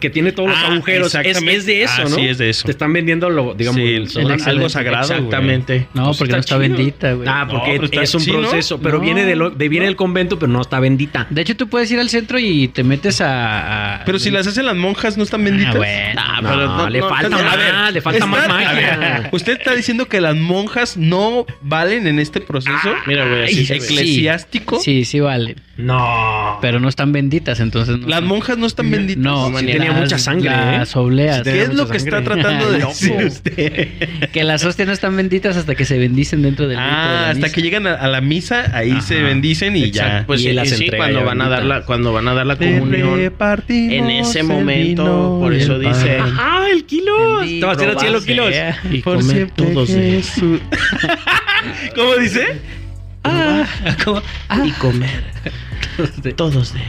que 0.00 0.10
tiene 0.10 0.32
todos 0.32 0.50
los 0.50 0.58
Ah, 0.58 0.72
agujeros 0.72 1.14
es, 1.14 1.42
es 1.42 1.66
de 1.66 1.82
eso, 1.82 1.92
Ah, 1.98 2.02
¿no? 2.04 2.10
sí, 2.10 2.28
es 2.28 2.38
de 2.38 2.50
eso. 2.50 2.64
Te 2.64 2.70
están 2.70 2.92
vendiendo 2.92 3.28
lo, 3.30 3.54
digamos, 3.54 3.80
Sí, 3.80 3.88
el- 3.88 4.02
el 4.02 4.08
son- 4.08 4.22
excelente. 4.22 4.50
algo 4.50 4.68
sagrado. 4.68 5.12
Exactamente. 5.14 5.88
No, 5.94 6.04
Pues 6.06 6.18
porque 6.18 6.32
no 6.32 6.38
está 6.38 6.48
chido. 6.50 6.58
bendita, 6.60 7.12
güey. 7.14 7.28
Ah, 7.28 7.46
porque 7.50 7.78
No, 7.78 7.84
está- 7.84 8.02
es 8.02 8.14
un 8.14 8.24
proceso, 8.24 8.80
pero 8.80 8.98
No, 8.98 9.04
viene 9.04 9.24
de 9.24 9.34
lo, 9.36 9.50
de 9.50 9.68
viene 9.68 9.86
no. 9.86 9.90
del 9.90 9.96
convento, 9.96 10.38
pero 10.38 10.52
no 10.52 10.60
está 10.60 10.78
bendita. 10.80 11.26
De 11.30 11.40
hecho, 11.42 11.56
tú 11.56 11.68
puedes 11.68 11.90
ir 11.90 11.98
al 11.98 12.08
centro 12.10 12.38
y 12.38 12.68
te 12.68 12.84
metes 12.84 13.20
a. 13.20 13.96
a- 14.00 14.04
Pero 14.04 14.18
si 14.18 14.30
las 14.30 14.46
hacen 14.46 14.66
las 14.66 14.76
monjas, 14.76 15.16
¿no 15.16 15.24
están 15.24 15.42
benditas? 15.44 15.74
Ah, 15.74 15.78
bueno. 15.78 16.20
Ah, 16.22 16.40
No, 16.42 16.48
pero 16.50 16.66
no- 16.66 16.88
le 16.90 16.98
no- 17.00 17.08
falta 17.08 17.28
no- 17.28 17.42
más, 17.42 17.56
ver, 17.56 17.92
le 17.92 18.00
falta 18.00 18.26
más 18.26 18.42
está- 18.42 18.54
magia. 18.54 19.28
¿Usted 19.32 19.52
está 19.58 19.74
diciendo 19.74 20.06
que 20.06 20.20
las 20.20 20.36
monjas 20.36 20.96
no 20.96 21.44
valen 21.60 22.06
en 22.06 22.18
este 22.18 22.40
proceso? 22.40 22.94
Mira, 23.06 23.26
güey, 23.28 23.44
así 23.44 23.66
eclesiástico. 23.72 24.80
Sí, 24.80 25.04
sí 25.04 25.20
vale. 25.20 25.56
No. 25.76 26.58
Pero 26.60 26.80
no 26.80 26.88
están 26.88 27.12
benditas, 27.12 27.60
entonces. 27.60 27.98
No 27.98 28.06
Las 28.08 28.22
monjas 28.22 28.58
no 28.58 28.66
están 28.66 28.90
benditas. 28.90 29.22
No, 29.22 29.50
tenía 29.72 29.90
las- 29.92 30.00
mucha 30.00 30.18
sangre, 30.18 30.50
Las 30.50 30.94
¿eh? 30.94 30.98
obleas. 30.98 31.36
Sí 31.38 31.42
¿Qué 31.44 31.62
es 31.62 31.74
lo 31.74 31.88
que 31.88 31.96
está 31.96 32.22
tratando 32.22 32.70
de 32.70 32.78
decir 32.86 33.12
usted? 33.26 33.88
Que 34.32 34.44
las 34.44 34.64
hostias 34.64 34.86
no 34.88 34.94
están 34.94 35.16
benditas 35.16 35.56
hasta 35.56 35.74
que 35.74 35.84
se 35.84 35.98
bendicen 35.98 36.42
dentro 36.42 36.68
del 36.68 36.76
de 36.78 36.82
Ah, 36.82 36.88
la 37.04 37.28
hasta 37.30 37.34
misa. 37.46 37.52
que 37.54 37.62
llegan 37.62 37.86
a, 37.86 37.94
a 37.94 38.06
la 38.08 38.20
misa, 38.20 38.70
ahí 38.76 39.00
se 39.00 39.22
bendicen 39.22 39.76
y 39.76 39.84
Exacto, 39.84 40.18
ya. 40.20 40.26
Pues 40.26 40.40
Y 40.40 40.44
sí, 40.44 40.52
las 40.52 40.68
sí, 40.70 40.90
cuando 40.96 41.24
van 41.24 41.40
a 41.40 41.48
dar 41.48 41.64
la, 41.64 41.82
cuando 41.84 42.12
van 42.12 42.28
a 42.28 42.34
dar 42.34 42.46
la 42.46 42.56
comunión. 42.56 43.20
En 43.68 44.10
ese 44.10 44.42
momento, 44.42 45.38
por 45.40 45.52
eso 45.54 45.78
dice. 45.78 46.18
Ajá, 46.18 46.68
el 46.70 46.84
kilo. 46.84 47.40
Te 47.40 47.60
va 47.64 47.70
a 47.72 47.74
hacer 47.74 47.88
al 47.90 47.98
cielo 48.00 48.22
kilos. 48.22 48.50
sea. 48.50 48.78
Y 48.90 48.98
Por 49.02 49.16
comer 49.18 49.36
siempre 49.36 49.66
todos 49.66 49.88
de 49.88 50.08
él. 50.16 50.22
Jesús. 50.22 50.60
¿Cómo 51.94 52.14
dice? 52.16 52.60
¿Cómo? 54.04 54.22
Ah, 54.48 54.62
Y 54.64 54.70
comer 54.72 55.10
todos 56.36 56.74
de 56.74 56.80
él. 56.80 56.86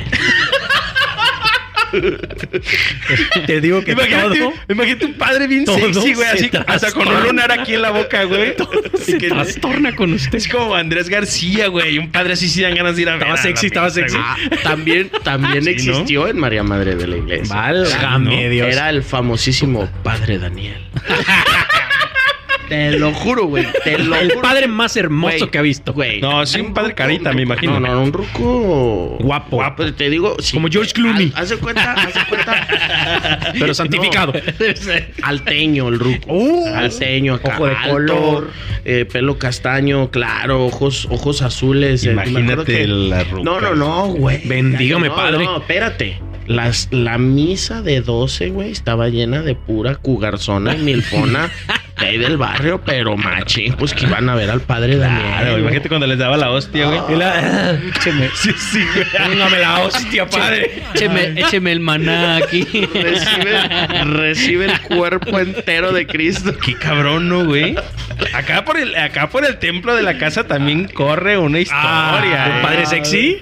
Te 3.45 3.62
digo 3.62 3.84
que 3.84 3.91
Imagínate, 3.91 4.39
todo 4.39 4.53
imagínate 4.69 5.06
un 5.06 5.13
padre 5.13 5.47
bien 5.47 5.65
todo 5.65 5.77
sexy, 5.77 6.13
güey, 6.13 6.27
se 6.38 6.45
así, 6.45 6.51
hasta 6.67 6.91
con 6.91 7.01
un 7.01 7.08
trastorna. 7.10 7.27
lunar 7.27 7.51
aquí 7.51 7.73
en 7.75 7.82
la 7.82 7.91
boca, 7.91 8.23
güey. 8.23 8.56
se 8.99 9.17
trastorna 9.17 9.95
con 9.95 10.13
usted. 10.13 10.36
Es 10.36 10.47
como 10.47 10.75
Andrés 10.75 11.10
García, 11.10 11.67
güey. 11.67 11.97
Un 11.97 12.12
padre 12.12 12.34
así 12.34 12.49
sí 12.49 12.62
dan 12.62 12.75
ganas 12.75 12.95
de 12.95 13.03
ir 13.03 13.10
a 13.10 13.13
ver. 13.13 13.21
Estaba 13.23 13.38
sexy, 13.38 13.67
estaba 13.67 13.89
sexy. 13.89 14.17
Ah, 14.19 14.36
también 14.63 15.10
también 15.23 15.63
Sí, 15.63 15.69
¿no? 15.69 15.71
existió 15.71 16.27
en 16.27 16.38
María 16.38 16.63
Madre 16.63 16.95
de 16.95 17.08
la 17.08 17.17
Iglesia. 17.17 17.56
Válgame 17.56 18.43
¿no? 18.45 18.49
Dios. 18.49 18.67
Era 18.67 18.89
el 18.89 19.03
famosísimo 19.03 19.89
Padre 20.03 20.39
Daniel. 20.39 20.77
te 22.92 22.98
lo 23.00 23.14
juro, 23.14 23.46
güey. 23.46 23.66
Te 23.84 23.98
lo 24.00 24.16
el 24.16 24.30
juro. 24.32 24.42
padre 24.42 24.68
más 24.68 24.98
hermoso 24.98 25.38
Güey, 25.38 25.52
que 25.52 25.58
ha 25.58 25.62
visto. 25.62 25.94
Güey. 25.94 26.22
No, 26.22 26.46
sí, 26.46 26.60
un 26.62 26.74
padre 26.74 26.94
carita, 26.96 27.32
me 27.34 27.44
imagino. 27.44 27.80
No, 27.80 27.88
no, 27.96 28.02
un 28.04 28.12
ruco 28.14 29.18
Guapo. 29.22 29.58
Guapo, 29.58 29.94
te 29.94 30.10
digo. 30.10 30.36
sí. 30.40 30.54
Como 30.56 30.68
George 30.70 30.92
Clooney. 30.94 31.32
Haz, 31.36 31.50
de 31.50 31.58
cuenta, 31.58 31.94
haz 31.94 32.14
de 32.14 32.20
cuenta. 32.30 33.52
Pero 33.60 33.74
santificado. 33.74 34.34
Alteño, 35.24 35.88
el 35.90 36.00
ruco. 36.00 36.34
Uh, 36.34 36.68
Alteño, 36.74 37.36
acá, 37.36 37.56
ojo 37.56 37.68
de 37.68 37.76
alto, 37.76 37.90
color. 37.92 38.52
eh, 38.86 39.06
pelo 39.12 39.38
castaño, 39.38 40.10
claro, 40.12 40.66
ojos, 40.66 41.08
ojos 41.12 41.42
azules. 41.42 42.04
eh, 42.06 42.14
me 42.14 42.22
acuerdo 42.22 42.40
Imagínate 42.40 42.74
que- 42.78 42.88
la 42.88 43.24
ruca. 43.24 43.44
No, 43.44 43.62
no, 43.62 43.76
no, 43.76 44.08
güey. 44.08 44.42
Bendígame, 44.46 45.10
No, 45.10 45.16
padre. 45.16 45.46
No, 45.46 45.58
espérate. 45.58 46.20
Las, 46.48 46.90
la 46.92 47.18
misa 47.18 47.82
de 47.82 48.02
12, 48.02 48.50
güey, 48.50 48.72
estaba 48.72 49.08
llena 49.08 49.42
de 49.44 49.56
pura 49.56 49.96
cugarzona 49.96 50.76
y 50.76 50.80
milfona 50.80 51.50
de 51.99 52.06
ahí 52.08 52.17
del 52.17 52.38
barrio, 52.38 52.82
pero 52.84 53.15
machín, 53.15 53.73
pues 53.73 53.93
que 53.93 54.06
iban 54.06 54.27
a 54.27 54.36
ver 54.36 54.49
al 54.49 54.62
padre 54.62 54.97
Daniel. 54.97 55.21
Claro, 55.27 55.49
güey. 55.51 55.62
imagínate 55.62 55.89
cuando 55.89 56.08
les 56.08 56.17
daba 56.17 56.38
la 56.38 56.49
hostia, 56.49 56.86
güey. 56.88 57.17
La- 57.19 57.71
écheme, 57.95 58.29
Sí, 58.36 58.51
sí, 58.58 58.84
güey. 58.93 59.06
póngame 59.29 59.60
la 59.60 59.79
hostia, 59.82 60.25
padre. 60.27 60.82
Écheme, 60.95 61.34
écheme 61.39 61.71
el 61.71 61.79
maná 61.79 62.38
aquí. 62.38 62.63
Recibe, 62.93 64.03
recibe 64.06 64.65
el 64.65 64.82
cuerpo 64.82 65.39
entero 65.39 65.91
de 65.93 66.08
Cristo. 66.08 66.53
Qué 66.58 66.75
cabrón, 66.75 67.29
¿no, 67.29 67.45
güey? 67.45 67.75
Acá 68.34 68.65
por 68.65 68.77
el, 68.79 68.95
acá 68.95 69.29
por 69.29 69.45
el 69.45 69.58
templo 69.58 69.95
de 69.95 70.01
la 70.03 70.17
casa 70.17 70.45
también 70.45 70.86
corre 70.88 71.38
una 71.38 71.60
historia. 71.60 71.84
Ah, 72.45 72.47
¿eh? 72.49 72.56
¿un 72.56 72.62
padre 72.63 72.86
sexy? 72.86 73.41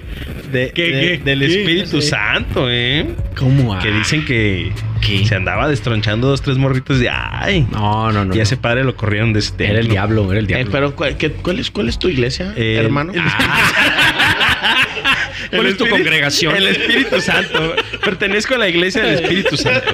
De- 0.50 0.70
¿Qué, 0.74 0.82
de- 0.82 1.00
qué? 1.18 1.20
del 1.24 1.38
¿Qué? 1.40 1.46
Espíritu. 1.60 2.02
Santo, 2.02 2.66
¿eh? 2.70 3.06
¿Cómo? 3.36 3.78
Que 3.78 3.90
dicen 3.90 4.24
que, 4.26 4.70
¿Qué? 5.02 5.26
se 5.26 5.34
andaba 5.34 5.68
destronchando 5.68 6.28
dos, 6.28 6.40
tres 6.42 6.56
morritos 6.58 6.98
de 7.00 7.10
ay. 7.10 7.66
No, 7.72 8.10
no, 8.12 8.24
no. 8.24 8.34
y 8.34 8.40
a 8.40 8.44
ese 8.44 8.56
padre 8.56 8.84
lo 8.84 8.94
corrieron 8.96 9.32
de 9.32 9.40
este. 9.40 9.66
Era 9.68 9.80
el 9.80 9.88
diablo, 9.88 10.30
era 10.30 10.38
el 10.38 10.44
Eh, 10.46 10.48
diablo. 10.48 10.70
pero, 10.72 10.94
¿cuál, 10.96 11.16
qué- 11.16 11.32
cuál 11.32 11.58
es, 11.58 11.70
¿cuál 11.70 11.88
es 11.88 11.98
tu 11.98 12.08
iglesia, 12.08 12.52
Eh, 12.56 12.76
hermano? 12.82 13.12
el- 13.12 13.20
¿Cuál 15.50 15.66
es 15.66 15.76
tu 15.76 15.84
Espíritu- 15.84 15.90
congregación? 15.90 16.56
El 16.56 16.68
Espíritu 16.68 17.20
Santo. 17.20 17.74
Pertenezco 18.02 18.54
a 18.54 18.58
la 18.58 18.68
iglesia 18.68 19.02
del 19.02 19.14
Espíritu 19.22 19.56
Santo. 19.56 19.92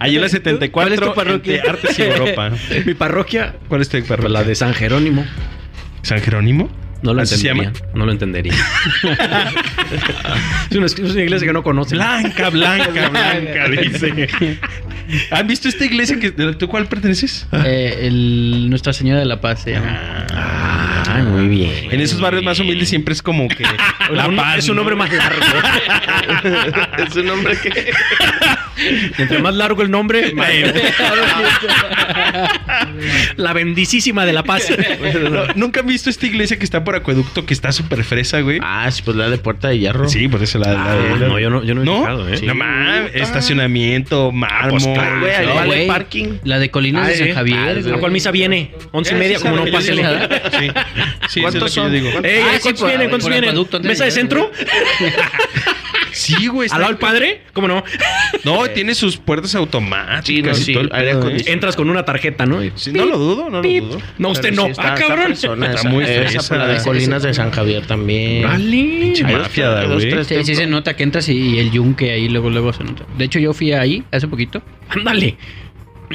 Allí 0.00 0.16
en 0.16 0.22
la 0.22 0.28
74 0.28 0.70
¿Cuál 0.72 0.92
es 0.92 1.00
tu 1.00 1.14
parroquia? 1.14 1.54
entre 1.56 1.70
Artes 1.70 1.98
y 1.98 2.02
Europa. 2.02 2.50
Mi 2.86 2.94
parroquia, 2.94 3.54
¿Cuál 3.68 3.82
es 3.82 3.88
tu 3.88 3.98
parroquia? 3.98 4.16
pues 4.16 4.32
la 4.32 4.42
de 4.44 4.54
San 4.54 4.74
Jerónimo. 4.74 5.24
San 6.02 6.20
Jerónimo. 6.20 6.68
No 7.02 7.12
lo 7.14 7.22
¿Así 7.22 7.36
se 7.36 7.48
entendería. 7.48 7.72
No 7.94 8.06
lo 8.06 8.12
entendería. 8.12 8.54
es, 10.70 10.76
una, 10.76 10.86
es 10.86 10.98
una 10.98 11.22
iglesia 11.22 11.46
que 11.46 11.52
no 11.52 11.62
conoce. 11.62 11.94
Blanca, 11.96 12.48
blanca, 12.50 13.08
blanca, 13.10 13.68
dice. 13.68 14.58
¿Han 15.30 15.46
visto 15.46 15.68
esta 15.68 15.84
iglesia 15.84 16.18
que 16.20 16.30
tú 16.30 16.68
cuál 16.68 16.86
perteneces? 16.86 17.46
Eh, 17.64 17.98
el- 18.02 18.66
Nuestra 18.70 18.92
Señora 18.92 19.18
de 19.18 19.26
la 19.26 19.40
Paz 19.40 19.62
se 19.62 19.72
llama. 19.72 20.26
Ah, 20.32 20.51
muy 21.20 21.48
bien. 21.48 21.88
En 21.90 22.00
esos 22.00 22.20
barrios 22.20 22.42
más 22.44 22.58
humildes 22.60 22.88
siempre 22.88 23.14
es 23.14 23.22
como 23.22 23.48
que 23.48 23.64
la 24.12 24.28
Un- 24.28 24.36
paz. 24.36 24.58
es 24.58 24.68
un 24.68 24.76
¿no? 24.76 24.82
nombre 24.82 24.96
más 24.96 25.12
largo. 25.12 25.40
es 27.08 27.16
un 27.16 27.26
nombre 27.26 27.56
que... 27.56 27.92
Entre 29.18 29.38
más 29.38 29.54
largo 29.54 29.82
el 29.82 29.90
nombre, 29.90 30.32
La 33.36 33.52
bendicísima 33.52 34.24
de 34.24 34.32
la 34.32 34.42
paz. 34.42 34.72
No, 35.30 35.44
Nunca 35.54 35.80
han 35.80 35.86
visto 35.86 36.10
esta 36.10 36.26
iglesia 36.26 36.58
que 36.58 36.64
está 36.64 36.82
por 36.84 36.94
acueducto 36.96 37.44
que 37.46 37.54
está 37.54 37.70
súper 37.72 38.02
fresa, 38.04 38.40
güey. 38.40 38.58
Ah, 38.62 38.90
sí, 38.90 39.02
pues 39.04 39.16
la 39.16 39.28
de 39.28 39.38
Puerta 39.38 39.68
de 39.68 39.78
Hierro. 39.78 40.08
Sí, 40.08 40.26
por 40.28 40.42
eso 40.42 40.58
la, 40.58 40.72
la- 40.72 40.82
Ah, 40.92 41.16
la- 41.20 41.28
no, 41.28 41.38
yo 41.38 41.50
no, 41.50 41.62
yo 41.62 41.74
no 41.74 41.82
he 41.82 41.84
¿No? 41.84 41.98
fijado, 42.00 42.28
¿eh? 42.28 42.36
Sí. 42.38 42.46
No 42.46 42.54
mames, 42.54 43.14
estacionamiento, 43.14 44.32
mármol. 44.32 44.70
pues 44.70 44.86
claro, 44.86 45.20
Güey, 45.20 45.66
güey. 45.66 45.86
parking. 45.86 46.38
La 46.44 46.58
de 46.58 46.70
Colinas 46.70 47.06
Ah, 47.06 47.10
de. 47.10 47.16
San 47.18 47.34
Javier. 47.34 47.58
Ah, 47.58 47.80
güey. 47.82 47.94
¿A 47.94 47.98
cuál 47.98 48.12
misa 48.12 48.30
viene? 48.30 48.72
Once 48.90 49.12
y 49.12 49.16
Eh, 49.16 49.18
media, 49.18 49.38
como 49.38 49.56
no, 49.56 49.66
pásele. 49.70 50.02
digo. 50.02 50.10
Sí. 50.58 50.70
Sí, 51.28 51.40
¿Cuántos 51.40 51.70
eso 51.70 51.86
es 51.86 51.92
lo 51.92 51.92
que 51.92 52.00
yo 52.00 52.10
son? 52.12 52.20
digo. 52.22 52.28
Ey, 52.28 52.42
Ah, 52.44 52.52
sí, 52.54 52.60
¿cuántos 52.62 52.86
vienen? 52.86 53.08
¿Cuántos 53.08 53.28
vienen? 53.30 53.66
¿Mesa 53.82 54.04
de 54.04 54.10
centro? 54.10 54.50
Sí, 56.14 56.46
güey. 56.46 56.68
¿Al 56.70 56.80
lado 56.82 56.92
del 56.92 56.98
padre? 57.00 57.40
¿Cómo 57.54 57.68
no? 57.68 57.82
No, 58.44 58.68
tiene 58.68 58.94
sus 58.94 59.16
puertas 59.16 59.54
automáticas. 59.54 60.26
Sí, 60.26 60.42
no, 60.42 60.50
y 60.50 60.54
sí, 60.56 60.72
todo 60.74 60.84
el 60.84 60.90
aire 60.92 61.14
pedo, 61.14 61.30
¿eh? 61.30 61.42
Entras 61.46 61.74
con 61.74 61.88
una 61.88 62.04
tarjeta, 62.04 62.44
¿no? 62.44 62.60
No 62.60 63.04
lo 63.06 63.16
dudo, 63.18 63.48
no 63.48 63.62
lo 63.62 63.68
dudo. 63.68 63.98
No, 64.18 64.28
usted 64.30 64.50
Pero 64.50 64.56
no. 64.56 64.64
sí 64.66 64.70
está- 64.72 64.92
ah, 64.92 64.94
cabrón. 64.96 65.32
Está 65.32 65.88
muy 65.88 66.04
esa, 66.04 66.40
fresa. 66.42 66.56
la 66.58 66.66
de 66.66 66.82
Colinas 66.82 67.22
de 67.22 67.32
San 67.32 67.50
Javier 67.50 67.86
también. 67.86 68.42
Vale. 68.42 69.14
Dos, 69.88 70.04
güey. 70.04 70.44
Sí, 70.44 70.54
se 70.54 70.66
nota 70.66 70.94
que 70.96 71.02
entras 71.02 71.28
y, 71.28 71.32
y 71.54 71.58
el 71.60 71.70
yunque 71.70 72.10
ahí 72.10 72.28
luego, 72.28 72.50
luego 72.50 72.72
se 72.74 72.84
nota. 72.84 73.04
De 73.16 73.24
hecho, 73.24 73.38
yo 73.38 73.54
fui 73.54 73.72
ahí 73.72 74.04
hace 74.12 74.28
poquito. 74.28 74.62
Ándale. 74.90 75.36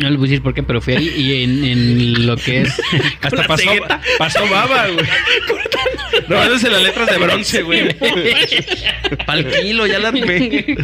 No 0.02 0.10
les 0.10 0.18
voy 0.18 0.28
a 0.28 0.30
decir 0.32 0.42
por 0.44 0.54
qué, 0.54 0.64
pero 0.64 0.80
fui 0.82 0.94
ahí 0.96 1.08
y 1.18 1.44
en, 1.44 1.64
en 1.64 2.26
lo 2.28 2.36
que 2.38 2.62
es... 2.62 2.74
Hasta 3.22 3.36
la 3.38 3.48
pasó, 3.48 3.64
cegueta. 3.70 4.02
pasó 4.18 4.48
baba, 4.50 4.88
güey. 4.88 5.06
No, 6.28 6.36
las 6.50 6.64
letras 6.64 7.10
de 7.10 7.18
bronce, 7.18 7.62
güey. 7.64 7.96
Pa'l 9.26 9.46
kilo, 9.62 9.86
ya 9.88 10.00
la 10.00 10.10
armé. 10.10 10.66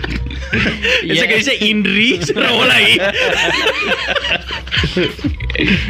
Ese 1.03 1.27
que 1.27 1.35
dice 1.37 1.57
Inri 1.65 2.19
se 2.23 2.33
robó 2.33 2.65
la 2.65 2.81
I. 2.81 2.99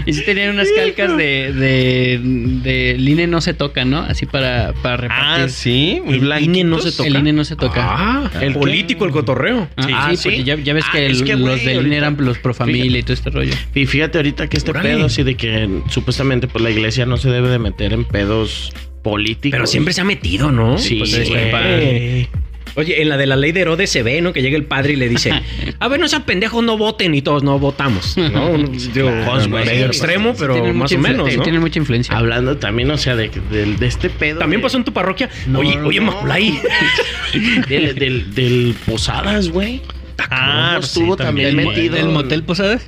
Y 0.05 0.13
sí 0.13 0.23
tenían 0.25 0.51
unas 0.51 0.67
calcas 0.75 1.15
de, 1.17 1.51
de, 1.53 2.19
de 2.21 2.91
el 2.91 3.07
INE 3.09 3.27
no 3.27 3.39
se 3.41 3.53
toca, 3.53 3.85
¿no? 3.85 3.99
Así 4.01 4.25
para, 4.25 4.73
para 4.81 4.97
repartir. 4.97 5.45
Ah, 5.45 5.49
sí, 5.49 6.01
muy 6.03 6.15
El 6.15 6.19
blanquitos. 6.21 6.55
INE 6.55 6.63
no 6.65 6.79
se 6.79 6.91
toca. 6.91 7.07
El 7.09 7.15
INE 7.17 7.33
no 7.33 7.43
se 7.45 7.55
toca. 7.55 7.81
Ah, 7.83 8.31
¿El 8.35 8.43
el 8.43 8.53
político, 8.53 9.05
el 9.05 9.11
cotorreo. 9.11 9.69
Ah, 9.77 9.83
Sí. 9.83 9.87
sí, 9.87 9.93
Ah, 9.95 10.09
porque 10.23 10.43
ya, 10.43 10.55
ya 10.57 10.73
ves 10.73 10.85
Ah, 10.87 10.91
que 10.91 11.05
es 11.07 11.19
el- 11.21 11.25
que, 11.25 11.35
los 11.35 11.63
del 11.63 11.87
INE 11.87 11.97
eran 11.97 12.17
los 12.19 12.37
pro 12.39 12.53
familia 12.53 12.99
y 12.99 13.03
todo 13.03 13.12
este 13.13 13.29
rollo. 13.29 13.53
Y 13.75 13.85
fíjate 13.85 14.17
ahorita 14.17 14.47
que 14.49 14.57
este 14.57 14.73
pedo, 14.73 15.05
así 15.05 15.23
de 15.23 15.35
que 15.35 15.69
supuestamente 15.89 16.47
pues 16.47 16.63
la 16.63 16.71
iglesia 16.71 17.05
no 17.05 17.17
se 17.17 17.29
debe 17.29 17.49
de 17.49 17.59
meter 17.59 17.93
en 17.93 18.05
pedos 18.05 18.71
políticos. 19.03 19.51
Pero 19.57 19.67
siempre 19.67 19.93
se 19.93 20.01
ha 20.01 20.05
metido, 20.05 20.51
¿no? 20.51 20.77
Sí, 20.77 20.95
Pues, 20.97 21.11
siempre. 21.11 22.29
Oye, 22.75 23.03
en 23.03 23.09
la 23.09 23.17
de 23.17 23.27
la 23.27 23.35
ley 23.35 23.51
de 23.51 23.61
Herodes 23.61 23.91
se 23.91 24.01
ve, 24.01 24.19
¿no? 24.19 24.33
Que 24.33 24.41
llega 24.41 24.57
el 24.57 24.63
padre 24.65 24.93
y 24.93 24.95
le 24.95 25.07
dice, 25.07 25.31
a 25.79 25.87
ver, 25.87 25.99
no 25.99 26.07
sean 26.07 26.23
pendejos, 26.23 26.63
no 26.63 26.75
voten 26.75 27.13
y 27.13 27.21
todos 27.21 27.43
no 27.43 27.59
votamos. 27.59 28.17
¿no? 28.17 28.57
Digo, 28.93 29.09
Claro, 29.09 29.47
güey. 29.47 29.65
medio 29.65 29.85
extremo, 29.85 30.33
pero 30.39 30.55
Tienen 30.55 30.75
más 30.77 30.91
mucha 30.91 30.95
o 30.99 31.03
menos, 31.03 31.35
¿no? 31.37 31.43
Tienen 31.43 31.61
mucha 31.61 31.77
influencia. 31.77 32.17
Hablando 32.17 32.57
también, 32.57 32.89
o 32.89 32.97
sea, 32.97 33.15
de, 33.15 33.29
de, 33.51 33.75
de 33.75 33.85
este 33.85 34.09
pedo. 34.09 34.39
También 34.39 34.59
de- 34.61 34.63
pasó 34.63 34.77
en 34.77 34.85
tu 34.85 34.91
parroquia. 34.93 35.29
No, 35.45 35.59
oye, 35.59 35.75
no, 35.75 35.87
oye. 35.87 36.01
Del, 37.69 37.93
del, 37.95 38.33
del 38.33 38.75
Posadas, 38.87 39.49
güey. 39.49 39.81
Ah, 40.29 40.65
¿Cómo 40.69 40.79
pues 40.79 40.85
estuvo 40.87 41.17
sí, 41.17 41.23
también 41.23 41.55
¿Del, 41.57 41.65
metido? 41.67 41.95
del 41.95 42.07
motel 42.09 42.43
Posadas? 42.43 42.87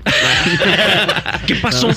¿Qué 1.47 1.55
pasó? 1.55 1.89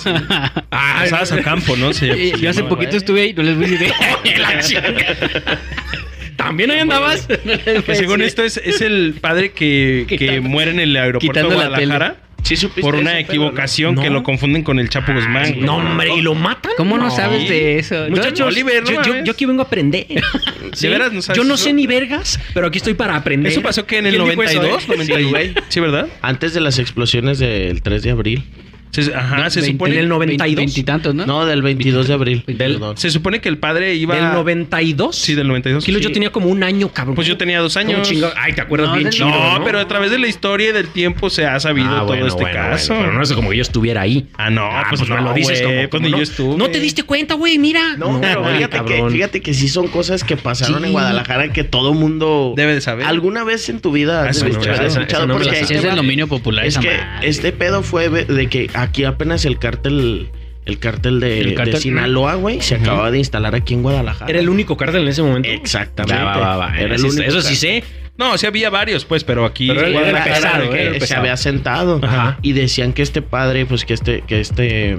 Ah, 0.70 0.98
Pasadas 1.00 1.32
al 1.32 1.42
campo, 1.42 1.76
¿no? 1.76 1.90
Y- 1.90 1.94
se 1.94 2.06
Yo 2.38 2.50
hace 2.50 2.60
llamaba. 2.60 2.68
poquito 2.68 2.96
estuve 2.96 3.22
ahí, 3.22 3.32
no 3.34 3.42
les 3.42 3.56
voy 3.56 3.66
a 3.66 3.68
decir. 3.68 4.82
¿También 6.36 6.70
ahí 6.70 6.80
andabas? 6.80 7.26
Que 7.26 7.94
según 7.94 8.22
esto 8.22 8.42
es, 8.44 8.58
es 8.58 8.80
el 8.80 9.16
padre 9.20 9.52
que, 9.52 10.06
que 10.08 10.40
muere 10.40 10.70
en 10.70 10.80
el 10.80 10.96
aeropuerto 10.96 11.48
de 11.48 11.54
Guadalajara 11.54 12.16
Sí, 12.42 12.56
supiste 12.56 12.80
por 12.80 12.94
una 12.94 13.18
equivocación 13.18 13.94
¿no? 13.96 14.02
que 14.02 14.08
lo 14.10 14.22
confunden 14.22 14.62
con 14.62 14.78
el 14.78 14.88
Chapo 14.88 15.12
Guzmán. 15.12 15.60
No, 15.60 15.76
hombre, 15.76 16.14
¿y 16.14 16.22
lo 16.22 16.34
matan? 16.34 16.72
¿Cómo 16.78 16.96
no, 16.96 17.04
No. 17.04 17.10
sabes 17.10 17.46
de 17.48 17.78
eso? 17.78 18.06
Muchachos, 18.08 18.40
No, 18.40 18.46
Oliver, 18.46 18.82
¿no 18.84 18.90
yo, 18.90 19.02
yo- 19.02 19.10
mames? 19.10 19.24
yo 19.26 19.32
aquí 19.32 19.44
vengo 19.44 19.60
a 19.62 19.64
aprender. 19.66 20.06
¿De 20.80 20.88
veras 20.88 21.12
no 21.12 21.20
sabes 21.20 21.36
Yo 21.36 21.44
no 21.44 21.54
eso? 21.54 21.64
sé 21.64 21.72
ni 21.74 21.86
vergas, 21.86 22.40
pero 22.54 22.68
aquí 22.68 22.78
estoy 22.78 22.94
para 22.94 23.16
aprender. 23.16 23.52
Eso 23.52 23.60
pasó 23.60 23.84
que 23.86 23.98
en 23.98 24.06
el 24.06 24.14
¿Quién 24.16 24.30
dijo 24.30 24.42
eso, 24.42 24.54
92, 24.62 24.82
eh? 24.82 24.86
90 24.88 25.12
y- 25.20 25.24
Sí, 25.24 25.30
güey. 25.30 25.54
Sí, 25.68 25.80
¿verdad? 25.80 26.08
Antes 26.22 26.54
de 26.54 26.60
las 26.60 26.78
explosiones 26.78 27.38
del 27.38 27.82
3 27.82 28.02
de 28.02 28.10
abril. 28.12 28.44
Se- 28.90 29.14
ajá, 29.14 29.50
se 29.50 29.60
Veinte- 29.60 29.72
supone, 29.72 29.94
en 29.94 30.00
el 30.00 30.08
92. 30.08 30.56
Veintitantos, 30.56 31.14
¿no? 31.14 31.26
No, 31.26 31.46
del 31.46 31.62
22 31.62 32.08
de 32.08 32.14
abril. 32.14 32.44
Del- 32.46 32.56
Perdón. 32.56 32.96
se 32.96 33.10
supone 33.10 33.40
que 33.40 33.48
el 33.48 33.58
padre 33.58 33.94
iba... 33.94 34.14
¿Del 34.16 34.32
92? 34.32 35.14
Sí, 35.16 35.34
del 35.34 35.46
92. 35.48 35.84
Kilo, 35.84 35.98
Sí. 35.98 36.04
yo 36.04 36.12
tenía 36.12 36.30
como 36.32 36.48
un 36.48 36.62
año, 36.62 36.88
cabrón. 36.88 37.14
Pues 37.14 37.26
yo 37.28 37.36
tenía 37.36 37.60
dos 37.60 37.74
¿Cómo 37.74 37.86
años. 37.94 38.10
Ay, 38.36 38.52
¿te 38.54 38.60
acuerdas 38.60 38.88
No, 38.88 38.94
bien 38.94 39.04
del- 39.04 39.12
chido, 39.14 39.28
No, 39.28 39.58
no? 39.58 39.64
pero 39.64 39.78
a 39.78 39.86
través 39.88 40.10
de 40.10 40.18
la 40.18 40.26
historia 40.26 40.70
y 40.70 40.72
del 40.72 40.88
tiempo 40.88 41.30
se 41.30 41.46
ha 41.46 41.58
sabido 41.60 41.88
Ah, 41.90 41.98
todo 41.98 42.06
bueno, 42.06 42.26
este 42.26 42.42
bueno, 42.42 42.58
caso. 42.58 42.94
bueno, 42.94 43.04
pero 43.08 43.18
no 43.18 43.22
es 43.22 43.32
como 43.32 43.50
que 43.50 43.56
yo 43.56 43.62
estuviera 43.62 44.00
ahí. 44.00 44.26
Ah, 44.36 44.50
no, 44.50 44.64
Ah, 44.64 44.86
pues, 44.88 45.00
pues 45.00 45.10
no, 45.10 45.16
me 45.16 45.22
lo 45.22 45.32
dices 45.34 45.60
güey, 45.62 45.62
como, 45.62 45.88
pues 45.90 46.00
como 46.02 46.08
no, 46.08 46.16
yo 46.16 46.22
estuve. 46.22 46.56
No 46.56 46.70
te 46.70 46.80
diste 46.80 47.02
cuenta, 47.02 47.34
güey, 47.34 47.58
mira. 47.58 47.96
No, 47.96 48.20
pero 48.20 48.44
fíjate 48.44 48.84
que, 48.84 49.10
fíjate 49.10 49.40
que 49.42 49.54
sí 49.54 49.68
son 49.68 49.88
cosas 49.88 50.24
que 50.24 50.36
pasaron 50.36 50.80
Sí. 50.80 50.86
en 50.86 50.92
Guadalajara 50.92 51.52
que 51.52 51.64
todo 51.64 51.94
mundo 51.94 52.54
Debe 52.56 52.74
de 52.74 52.80
saber. 52.80 53.06
alguna 53.06 53.44
vez 53.44 53.68
en 53.68 53.80
tu 53.80 53.92
vida 53.92 54.24
Ah, 54.24 54.28
has 54.30 54.42
no, 54.42 54.48
escuchado, 54.48 55.28
porque 55.28 55.46
la 55.46 55.52
ahí 55.52 55.58
Sí, 55.62 55.66
te 55.68 55.74
es 55.78 55.84
el 55.84 55.96
dominio 55.96 56.26
popular. 56.28 56.64
Es 56.66 56.78
que 56.78 56.96
este 57.22 57.52
pedo 57.52 57.82
fue 57.82 58.08
de 58.08 58.46
que 58.48 58.70
aquí 58.82 59.04
apenas 59.04 59.44
el 59.44 59.58
cártel 59.58 60.30
el 60.64 60.78
cártel 60.78 61.18
de, 61.20 61.40
El 61.40 61.54
cártel- 61.54 61.72
de 61.72 61.80
Sinaloa, 61.80 62.34
güey, 62.34 62.60
se 62.60 62.74
acababa 62.74 63.10
de 63.10 63.16
instalar 63.18 63.54
aquí 63.54 63.72
en 63.72 63.82
Guadalajara. 63.82 64.28
Era 64.30 64.38
el 64.40 64.50
único 64.50 64.76
cártel 64.76 65.02
en 65.02 65.08
ese 65.08 65.22
momento. 65.22 65.48
Exactamente. 65.48 66.22
Va, 66.22 66.36
va, 66.36 66.38
va, 66.38 66.56
va. 66.58 66.76
Era 66.78 66.86
el 66.86 66.92
Eso 66.92 67.10
sí- 67.10 67.16
único 67.16 67.28
Eso 67.30 67.40
sí 67.40 67.54
cártel. 67.54 67.82
sé. 67.82 67.84
No, 68.18 68.36
sí 68.36 68.46
había 68.46 68.68
varios, 68.68 69.04
pues, 69.06 69.24
pero 69.24 69.44
aquí. 69.46 69.68
Pero 69.68 69.88
igual 69.88 70.04
era 70.04 70.22
era 70.22 70.24
pesado, 70.24 70.70
pesado. 70.70 70.74
Era 70.74 71.06
se 71.06 71.14
había 71.14 71.36
sentado 71.38 72.00
Ajá. 72.02 72.38
y 72.42 72.52
decían 72.52 72.92
que 72.92 73.00
este 73.02 73.22
padre, 73.22 73.64
pues 73.64 73.84
que 73.86 73.94
este, 73.94 74.22
que 74.26 74.40
este 74.40 74.90
eh, 74.92 74.98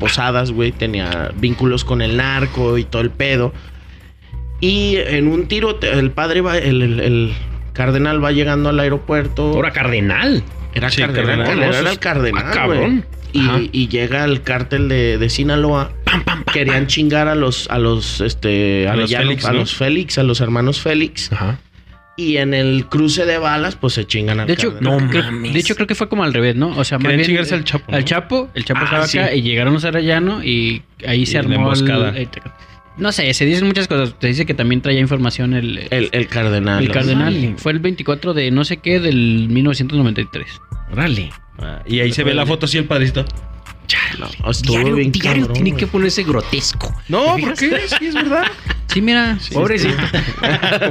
Posadas, 0.00 0.50
güey, 0.52 0.70
tenía 0.72 1.30
vínculos 1.36 1.84
con 1.84 2.00
el 2.02 2.16
narco 2.16 2.78
y 2.78 2.84
todo 2.84 3.02
el 3.02 3.10
pedo. 3.10 3.52
Y 4.60 4.94
en 4.96 5.26
un 5.28 5.46
tiro, 5.48 5.78
el 5.82 6.10
padre 6.12 6.40
va, 6.40 6.56
el, 6.56 6.80
el- 6.82 7.00
el 7.00 7.32
cardenal 7.74 8.24
va 8.24 8.30
llegando 8.32 8.68
al 8.68 8.78
aeropuerto. 8.80 9.42
Ahora 9.52 9.72
cardenal. 9.72 10.42
Era 10.74 10.90
Sí, 10.90 11.00
cardenal, 11.02 11.38
cardenal. 11.46 11.68
era, 11.68 11.78
era 11.80 11.90
el 11.90 11.98
cardenal, 11.98 12.44
Ah, 12.46 12.50
cabrón. 12.52 13.04
Y, 13.34 13.70
y 13.72 13.88
llega 13.88 14.24
el 14.24 14.42
cártel 14.42 14.88
de, 14.88 15.16
de 15.18 15.28
Sinaloa. 15.30 15.90
Pam, 16.04 16.22
pam, 16.24 16.44
pam. 16.44 16.52
Querían 16.54 16.86
chingar 16.86 17.28
a 17.28 17.34
los, 17.34 17.68
a 17.70 17.78
los, 17.78 18.20
este, 18.20 18.86
A 18.88 18.94
los 18.96 19.10
Félix, 19.10 19.44
a 19.46 19.52
¿no? 19.52 19.58
los 19.60 19.74
Félix, 19.74 20.18
a 20.18 20.22
los 20.22 20.40
hermanos 20.42 20.80
Félix. 20.80 21.32
Ajá. 21.32 21.58
Y 22.14 22.36
en 22.36 22.52
el 22.52 22.86
cruce 22.90 23.24
de 23.24 23.38
balas, 23.38 23.74
pues 23.76 23.94
se 23.94 24.06
chingan 24.06 24.38
al 24.40 24.46
De 24.46 24.52
hecho. 24.52 24.76
No 24.80 24.98
creo, 25.08 25.24
mames. 25.24 25.54
de 25.54 25.60
hecho, 25.60 25.74
creo 25.74 25.86
que 25.86 25.94
fue 25.94 26.10
como 26.10 26.24
al 26.24 26.34
revés, 26.34 26.56
¿no? 26.56 26.76
O 26.76 26.84
sea, 26.84 26.98
más 26.98 27.10
bien. 27.14 27.24
chingarse 27.24 27.54
al 27.54 27.64
Chapo, 27.64 27.90
¿no? 27.90 27.96
Al 27.96 28.04
Chapo, 28.04 28.50
el 28.54 28.66
Chapo 28.66 28.80
Ah, 28.82 28.84
estaba 28.84 29.06
sí. 29.06 29.18
acá 29.18 29.34
y 29.34 29.40
llegaron 29.40 29.72
los 29.72 29.84
Arellano 29.86 30.44
y 30.44 30.82
ahí 31.06 31.24
se 31.24 31.32
Y 31.32 31.34
la 31.36 31.40
armó 31.40 31.52
el- 31.54 31.60
emboscada. 31.60 32.08
el- 32.10 32.28
no 32.96 33.12
sé, 33.12 33.32
se 33.34 33.44
dicen 33.44 33.66
muchas 33.66 33.88
cosas. 33.88 34.14
Se 34.20 34.26
dice 34.28 34.46
que 34.46 34.54
también 34.54 34.80
traía 34.82 35.00
información 35.00 35.54
el, 35.54 35.78
el, 35.78 35.88
El, 35.90 36.08
el 36.12 36.26
cardenal. 36.28 36.88
cardenal. 36.90 37.54
Fue 37.58 37.72
el 37.72 37.78
24 37.80 38.34
de 38.34 38.50
no 38.50 38.64
sé 38.64 38.78
qué 38.78 39.00
del 39.00 39.48
1993. 39.48 40.60
Órale. 40.92 41.30
Ah, 41.58 41.82
y 41.86 42.00
ahí 42.00 42.12
se 42.12 42.24
ve 42.24 42.34
la 42.34 42.44
foto 42.46 42.66
así 42.66 42.78
el 42.78 42.84
padrito. 42.84 43.24
No, 44.18 44.50
estuvo 44.50 44.72
Diario, 44.76 44.94
bien 44.96 45.12
diario 45.12 45.32
cabrón, 45.42 45.54
tiene 45.54 45.70
güey. 45.70 45.80
que 45.80 45.86
ponerse 45.86 46.22
grotesco. 46.24 46.94
No, 47.08 47.36
¿Te 47.36 47.42
¿por 47.42 47.54
qué? 47.54 47.80
Sí, 47.98 48.06
es 48.06 48.14
verdad. 48.14 48.44
Sí, 48.92 49.00
mira. 49.00 49.38
Pobrecito. 49.54 49.94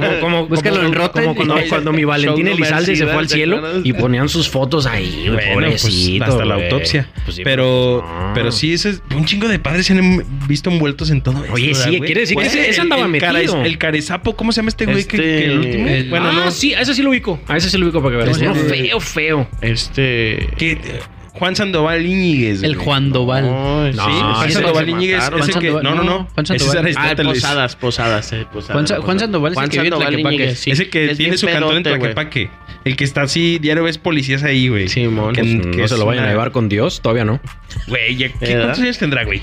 como, 0.00 0.20
como, 0.20 0.46
Búscalo 0.48 0.76
como- 0.76 0.88
en 0.88 0.94
como 1.12 1.34
cuando, 1.36 1.56
cuando 1.68 1.92
mi 1.92 2.04
Valentín 2.04 2.48
Elizalde 2.48 2.96
se 2.96 3.04
fue 3.04 3.14
al 3.14 3.28
cielo 3.28 3.80
y 3.84 3.92
ponían 3.92 4.28
sus 4.28 4.48
fotos 4.48 4.86
ahí, 4.86 5.26
güey, 5.28 5.52
Bueno, 5.54 5.68
pues, 5.70 5.82
pobrecito. 5.82 6.24
hasta 6.24 6.44
la 6.44 6.54
autopsia. 6.56 7.08
Pues 7.24 7.36
sí, 7.36 7.42
pero, 7.44 8.00
pues, 8.04 8.12
no. 8.26 8.32
pero 8.34 8.50
sí, 8.52 8.72
ese 8.72 8.90
es, 8.90 9.02
un 9.14 9.24
chingo 9.24 9.46
de 9.46 9.58
padres 9.60 9.86
se 9.86 9.92
han 9.92 10.24
visto 10.48 10.68
envueltos 10.70 11.10
en 11.10 11.22
todo 11.22 11.42
esto. 11.44 11.52
Oye, 11.54 11.68
¿verdad, 11.68 11.84
sí, 11.84 11.88
güey? 11.98 12.00
quiere 12.08 12.20
decir 12.22 12.36
que 12.36 12.46
ese- 12.46 12.68
ese 12.70 12.80
andaba 12.80 13.06
el, 13.06 13.18
cara- 13.20 13.32
metido. 13.34 13.62
el 13.62 13.78
carezapo, 13.78 14.34
¿cómo 14.34 14.50
se 14.50 14.56
llama 14.60 14.68
este 14.70 14.84
güey? 14.86 14.98
Este- 14.98 15.16
que, 15.16 15.22
que 15.22 15.44
el 15.44 15.58
último. 15.58 15.86
el- 15.88 16.10
bueno, 16.10 16.28
ah, 16.28 16.32
no. 16.46 16.50
sí, 16.50 16.74
a 16.74 16.80
ese 16.80 16.94
sí 16.94 17.02
lo 17.02 17.10
ubico. 17.10 17.40
A 17.46 17.56
ese 17.56 17.70
sí 17.70 17.78
lo 17.78 17.86
ubico 17.86 18.02
para 18.02 18.18
que 18.18 18.24
veas. 18.24 18.38
Uno 18.38 18.54
feo, 18.56 18.98
feo. 19.00 19.48
Este. 19.60 20.48
Que, 20.58 20.76
Juan 21.42 21.56
Sandoval 21.56 22.06
Íñiguez. 22.06 22.62
El. 22.62 22.76
Juan 22.76 23.10
Doval. 23.10 23.42
No, 23.44 23.90
Sí, 23.92 23.98
Juan 23.98 24.46
es 24.48 24.54
Sandoval 24.54 24.88
Íñiguez 24.88 25.18
es 25.24 25.28
el 25.28 25.34
que. 25.40 25.52
Sandoval, 25.52 25.82
No, 25.82 25.94
no, 25.96 26.04
no. 26.04 26.28
Juan 26.34 26.44
Ese 26.44 26.54
es 26.54 26.62
Sandoval. 26.62 26.94
Ah. 26.96 27.14
Posadas, 27.24 27.74
Posadas, 27.76 28.32
eh, 28.32 28.46
Posadas. 28.52 28.72
Juan 28.74 28.86
Sa- 28.86 29.00
Juan 29.00 29.18
Sandoval 29.18 29.50
es 29.52 29.56
el 29.56 29.58
Juan 29.58 29.68
que 29.70 29.76
vive 29.78 29.86
en 29.88 29.92
Sandoval 29.92 30.12
Tlaquepaque. 30.22 30.54
Sí. 30.54 30.70
Ese 30.70 30.88
que 30.88 31.10
Es 31.10 31.18
tiene 31.18 31.36
su 31.36 31.46
cantón 31.48 31.76
en. 31.78 31.82
Tlaquepaque. 31.82 32.50
El 32.84 32.96
que 32.96 33.02
está 33.02 33.22
así, 33.22 33.58
diario 33.60 33.82
ves 33.82 33.98
policías 33.98 34.44
ahí, 34.44 34.68
güey. 34.68 34.86
Simón. 34.86 35.34
Que- 35.34 35.40
Pues, 35.42 35.52
que 35.66 35.76
no 35.78 35.84
es 35.84 35.90
se 35.90 35.96
lo 35.98 36.06
vayan 36.06 36.22
una- 36.22 36.28
a 36.30 36.32
llevar 36.32 36.52
con 36.52 36.68
Dios, 36.68 37.00
todavía 37.00 37.24
no. 37.24 37.40
Güey, 37.88 38.14
ya- 38.16 38.28
¿qué- 38.28 38.34
¿Verdad? 38.46 38.60
¿cuántos 38.66 38.78
años 38.84 38.98
tendrá, 38.98 39.24
güey? 39.24 39.42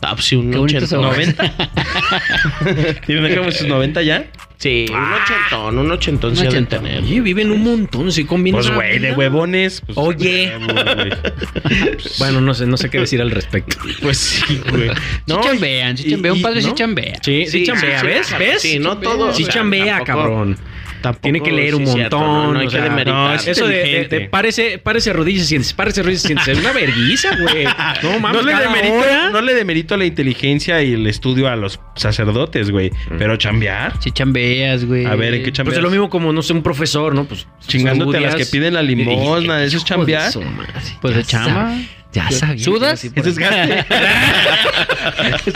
Ah, 0.00 0.14
sí, 0.18 0.36
un 0.36 0.50
Qué 0.50 0.58
bonito 0.58 0.84
ochentón. 0.84 1.14
se 1.24 1.32
¿90? 1.34 3.00
¿Tiene 3.06 3.36
como 3.36 3.50
sus 3.50 3.66
90 3.66 4.02
ya? 4.02 4.30
Sí, 4.58 4.86
un 4.90 4.96
ochentón, 5.12 5.78
un 5.78 5.90
ochentón 5.92 6.34
sí 6.34 6.40
Un 6.42 6.46
ha 6.48 6.50
de 6.50 6.56
ochentón. 6.56 6.82
tener. 6.84 7.02
Oye, 7.04 7.20
viven 7.20 7.50
un 7.52 7.62
montón, 7.62 8.10
sí 8.10 8.24
combinan. 8.24 8.60
Pues, 8.60 8.74
güey, 8.74 8.98
de 8.98 9.12
huevones. 9.12 9.80
pues, 9.86 9.96
Oye. 9.96 10.52
Bueno, 12.18 12.40
no 12.40 12.54
sé, 12.54 12.66
no 12.66 12.76
sé 12.76 12.90
qué 12.90 12.98
decir 12.98 13.20
al 13.20 13.30
respecto. 13.30 13.76
Pues 14.02 14.18
sí, 14.18 14.60
güey. 14.70 14.90
Sí 15.26 15.34
chambean, 15.42 15.96
sí 15.96 16.10
chambean. 16.10 16.34
Un 16.34 16.42
padre 16.42 16.60
sí 16.62 16.68
¿no? 16.68 16.74
chambea. 16.74 17.18
Sí, 17.22 17.46
sí, 17.46 17.64
chambea, 17.64 18.02
¿ves? 18.02 18.34
¿Ves? 18.38 18.62
Sí, 18.62 18.78
no 18.78 18.98
todo. 18.98 19.32
Sí 19.32 19.44
chambea, 19.46 20.00
cabrón. 20.04 20.56
Tampoco 21.02 21.22
Tiene 21.22 21.40
que 21.42 21.52
leer 21.52 21.74
un 21.74 21.86
sí, 21.86 21.98
montón. 21.98 22.20
no, 22.20 22.52
no 22.52 22.58
hay 22.60 22.66
o 22.66 22.70
que 22.70 22.76
sea, 22.76 22.84
demeritar. 22.84 23.14
no, 23.14 23.34
es- 23.34 23.46
Eso 23.46 23.66
de, 23.66 23.76
de, 23.76 24.08
de 24.08 24.20
párese, 24.28 24.78
párese 24.78 25.12
rodillas 25.12 25.50
y 25.52 25.58
párese 25.74 26.02
rodillas 26.02 26.28
y. 26.30 26.50
Es 26.50 26.58
una 26.58 26.72
verguiza, 26.72 27.30
güey. 27.40 27.64
No 28.02 28.18
mames, 28.20 28.42
No 28.42 28.48
le, 28.48 28.54
demerito, 28.56 28.94
hora. 28.94 29.30
no 29.30 29.40
le 29.40 29.54
demerito 29.54 29.96
la 29.96 30.04
inteligencia 30.04 30.82
y 30.82 30.92
el 30.92 31.06
estudio 31.06 31.48
a 31.48 31.56
los 31.56 31.80
sacerdotes, 31.96 32.70
güey. 32.70 32.90
Pero 33.18 33.36
chambear. 33.36 33.94
Sí 34.00 34.10
chambeas, 34.12 34.84
güey. 34.84 35.06
A 35.06 35.14
ver, 35.14 35.34
¿en 35.34 35.42
qué 35.42 35.52
chambeas? 35.52 35.74
Pues 35.74 35.76
es 35.78 35.82
lo 35.82 35.90
mismo 35.90 36.08
como, 36.10 36.32
no 36.32 36.42
sé, 36.42 36.52
un 36.52 36.62
profesor, 36.62 37.14
¿no? 37.14 37.24
Pues 37.24 37.46
Chingándote 37.66 38.16
a 38.16 38.20
las 38.20 38.34
que 38.36 38.46
piden 38.46 38.74
la 38.74 38.82
limosna, 38.82 39.62
eso 39.64 39.76
es 39.78 39.84
chambear. 39.84 40.30
madre. 40.36 40.72
Pues 41.00 41.14
de 41.16 41.24
chamba. 41.24 41.74
Ya 42.12 42.30
sabía. 42.30 42.64
¿Sudas? 42.64 43.04
es 43.04 43.38
gaste. 43.38 43.84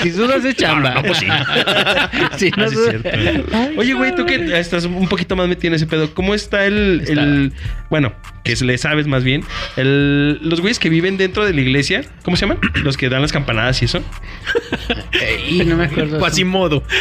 si 0.02 0.10
sudas 0.12 0.42
de 0.42 0.54
chamba. 0.54 0.90
No, 0.90 0.94
no, 0.96 1.02
pues 1.02 1.18
sí. 1.18 1.26
Sí, 2.36 2.50
no 2.56 2.64
Ah, 2.64 2.68
sí, 2.68 2.74
sudas- 2.74 2.94
es 2.94 3.02
cierto. 3.02 3.58
Oye, 3.78 3.94
güey, 3.94 4.14
tú 4.14 4.26
que 4.26 4.58
estás 4.58 4.84
un 4.84 5.08
poquito 5.08 5.34
más 5.36 5.48
metido 5.48 5.68
en 5.68 5.76
ese 5.76 5.86
pedo, 5.86 6.12
¿cómo 6.14 6.34
está 6.34 6.66
el. 6.66 7.00
Está. 7.06 7.22
el- 7.22 7.52
bueno, 7.90 8.12
que 8.44 8.54
le 8.56 8.76
sabes 8.78 9.06
más 9.06 9.24
bien. 9.24 9.44
El, 9.76 10.40
los 10.42 10.60
güeyes 10.60 10.78
que 10.78 10.88
viven 10.90 11.16
dentro 11.16 11.44
de 11.46 11.52
la 11.54 11.60
iglesia, 11.60 12.02
¿cómo 12.22 12.36
se 12.36 12.42
llaman? 12.42 12.58
Los 12.82 12.96
que 12.96 13.08
dan 13.08 13.22
las 13.22 13.32
campanadas 13.32 13.80
y 13.82 13.86
eso. 13.86 14.02
Y 15.48 15.64
no 15.64 15.76
me 15.76 15.84
acuerdo. 15.84 16.18
Quasimodo. 16.18 16.82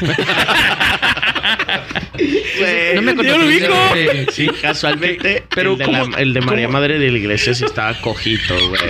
Güey, 2.59 2.95
No 2.95 3.01
me 3.01 3.11
acuerdo. 3.11 3.31
Yo 3.31 3.37
lo 3.37 3.45
ubico. 3.47 3.73
Sí. 3.93 4.25
Sí. 4.31 4.49
Casualmente, 4.61 5.43
Pero 5.53 5.73
el, 5.73 5.77
de 5.79 5.85
¿cómo- 5.85 6.07
la- 6.07 6.19
el 6.19 6.33
de 6.33 6.41
María 6.41 6.65
cómo- 6.67 6.79
Madre 6.79 6.99
de 6.99 7.11
la 7.11 7.17
Iglesia 7.17 7.53
sí 7.53 7.65
estaba 7.65 7.93
cojito, 8.01 8.53
güey. 8.69 8.81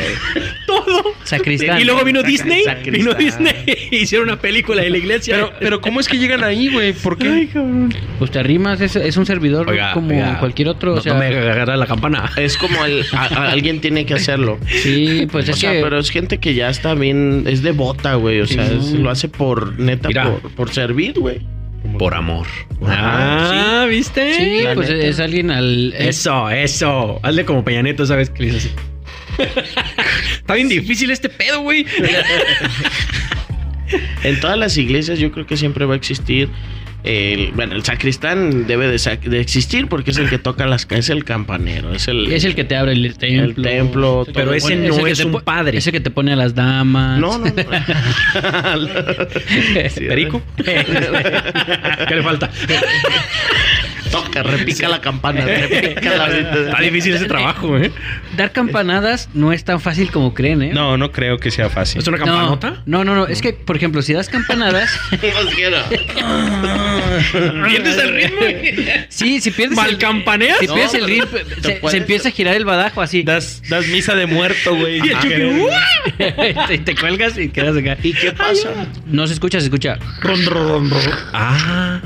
Todo. 0.68 1.14
Sacristán. 1.24 1.80
Y 1.80 1.84
luego 1.86 2.04
vino 2.04 2.24
Disney. 2.24 2.64
sacristán. 2.64 2.94
Vino 2.94 3.14
Disney. 3.14 3.54
Hicieron 3.92 4.28
una 4.30 4.40
película 4.40 4.82
de 4.82 4.90
la 4.90 4.98
iglesia. 4.98 5.36
Pero, 5.36 5.54
pero 5.60 5.82
¿cómo 5.82 6.00
es 6.00 6.08
que 6.08 6.18
llegan 6.18 6.44
ahí, 6.44 6.70
güey? 6.70 6.94
¿Por 6.94 7.18
qué? 7.18 7.28
Ay, 7.30 7.48
cabrón. 7.48 7.94
Pues 8.20 8.32
te 8.32 8.40
arrimas, 8.40 8.82
es, 8.82 8.96
es 8.96 9.18
un 9.18 9.26
servidor 9.26 9.70
Oiga, 9.70 9.94
como 9.94 10.10
oiga, 10.10 10.40
cualquier 10.40 10.68
otro. 10.70 10.94
No, 10.94 10.98
o 11.00 11.02
sea, 11.02 11.14
no 11.14 11.20
me 11.20 11.28
agarra 11.28 11.78
la 11.78 11.86
campana. 11.86 12.30
Es 12.38 12.58
como 12.58 12.84
el, 12.86 13.06
a- 13.14 13.26
a- 13.28 13.52
alguien 13.52 13.80
tiene 13.82 14.06
que 14.06 14.16
hacerlo. 14.16 14.60
Sí, 14.68 15.28
pues 15.32 15.48
o 15.48 15.52
es 15.52 15.60
sea, 15.60 15.74
que. 15.74 15.82
pero 15.82 16.00
es 16.00 16.10
gente 16.10 16.40
que 16.40 16.54
ya 16.54 16.70
está 16.70 16.94
bien, 16.96 17.46
es 17.48 17.62
devota, 17.64 18.16
güey. 18.16 18.42
O 18.42 18.48
sea, 18.48 18.68
Sí. 18.68 18.78
es- 18.80 18.92
lo 18.94 19.10
hace 19.10 19.28
por 19.30 19.80
neta, 19.80 20.08
Mira. 20.10 20.32
por, 20.32 20.52
por 20.52 20.72
servir, 20.74 21.14
güey. 21.20 21.40
Por 21.98 22.14
amor. 22.14 22.48
Ah, 22.86 23.82
Ah, 23.82 23.86
¿viste? 23.88 24.34
Sí, 24.36 24.64
la 24.64 24.76
pues 24.76 24.90
neta. 24.90 25.06
es 25.06 25.20
alguien 25.20 25.50
al. 25.52 25.94
es- 25.94 26.18
Eso, 26.20 26.50
eso. 26.50 27.20
Hazle 27.24 27.46
como 27.46 27.64
Peña 27.64 27.82
Nieto, 27.82 28.06
¿sabes? 28.06 28.30
Que 28.30 28.44
le 28.44 28.50
hizo 28.50 28.58
así. 28.58 28.72
Está 30.36 30.54
bien 30.56 30.70
difícil 30.70 31.10
este 31.12 31.30
pedo, 31.30 31.62
güey. 31.62 31.86
En 34.24 34.40
todas 34.40 34.58
las 34.58 34.78
iglesias 34.78 35.20
yo 35.20 35.32
creo 35.32 35.46
que 35.46 35.58
siempre 35.58 35.86
va 35.86 35.94
a 35.96 35.98
existir 35.98 36.48
el, 37.04 37.52
bueno, 37.54 37.76
el 37.76 37.84
sacristán 37.84 38.68
debe 38.68 38.88
de, 38.88 39.18
de 39.30 39.40
existir 39.40 39.88
porque 39.88 40.12
es 40.12 40.18
el 40.18 40.30
que 40.30 40.38
toca 40.38 40.68
las 40.68 40.88
es 40.92 41.10
el 41.10 41.24
campanero, 41.24 41.94
es 41.94 42.08
el 42.08 42.32
Es 42.32 42.44
el 42.44 42.54
que 42.54 42.64
te 42.64 42.76
abre 42.76 42.92
el 42.94 43.16
templo. 43.18 43.44
el 43.44 43.56
templo, 43.56 44.28
Pero 44.34 44.54
ese 44.54 44.76
Bueno, 44.76 44.90
no 44.90 45.00
el 45.00 45.06
que 45.06 45.12
es 45.12 45.18
te 45.20 45.26
un 45.26 45.42
padre. 45.42 45.78
Ese 45.80 45.92
que 45.92 46.00
te 46.00 46.12
pone 46.12 46.34
a 46.34 46.36
las 46.36 46.54
damas. 46.54 47.20
No, 47.20 47.38
no, 47.38 47.46
no. 47.46 47.54
¿Perico? 49.96 50.42
¿Qué 50.58 52.16
le 52.16 52.24
falta? 52.24 52.50
Toca, 54.12 54.44
repica 54.44 54.90
la 54.90 55.02
campana, 55.02 55.46
repica 55.46 56.18
la 56.18 56.28
Está 56.28 56.82
difícil 56.82 57.14
ese 57.16 57.26
trabajo, 57.26 57.78
¿eh? 57.78 57.92
Dar 58.36 58.52
campanadas 58.52 59.30
no 59.34 59.54
es 59.54 59.64
tan 59.64 59.80
fácil 59.80 60.12
como 60.12 60.34
creen, 60.34 60.62
¿eh? 60.62 60.72
No, 60.74 60.98
no 60.98 61.12
creo 61.12 61.38
que 61.38 61.52
sea 61.52 61.70
fácil. 61.70 62.02
¿Es 62.02 62.08
una 62.08 62.18
No, 62.18 62.26
campanota? 62.26 62.84
No, 62.86 63.04
no, 63.04 63.16
no. 63.16 63.28
Es 63.28 63.42
que, 63.42 63.54
por 63.54 63.76
ejemplo, 63.78 64.02
si 64.02 64.14
das 64.14 64.30
campanadas. 64.30 64.90
Quiero. 65.56 65.78
¿Pierdes 67.68 67.98
el 67.98 68.14
ritmo? 68.14 68.40
sí, 69.10 69.42
si 69.42 69.52
pierdes. 69.52 69.78
¿Mal 69.78 69.92
el- 69.92 69.98
campaneas? 69.98 70.58
Si 70.60 70.68
pierdes 70.68 70.94
el 70.94 71.06
ritmo, 71.06 71.38
se, 71.90 71.98
empieza 71.98 72.30
a 72.30 72.32
girar 72.32 72.56
el 72.56 72.66
badajo 72.66 73.02
así. 73.02 73.24
Das, 73.24 73.62
das 73.70 73.88
misa 73.88 74.16
de 74.16 74.26
muerto, 74.26 74.76
güey. 74.76 75.02
Y 75.02 75.34
el 75.34 75.68
Ah, 76.58 76.66
te, 76.68 76.78
te 76.80 76.96
cuelgas 76.96 77.38
y 77.38 77.50
quedas 77.50 77.76
acá. 77.78 77.98
¿Y 78.04 78.14
qué 78.14 78.32
pasa? 78.32 78.88
No 79.06 79.28
se 79.28 79.34
escucha, 79.34 79.60
se 79.60 79.66
escucha. 79.66 79.98
Ah. 81.34 82.00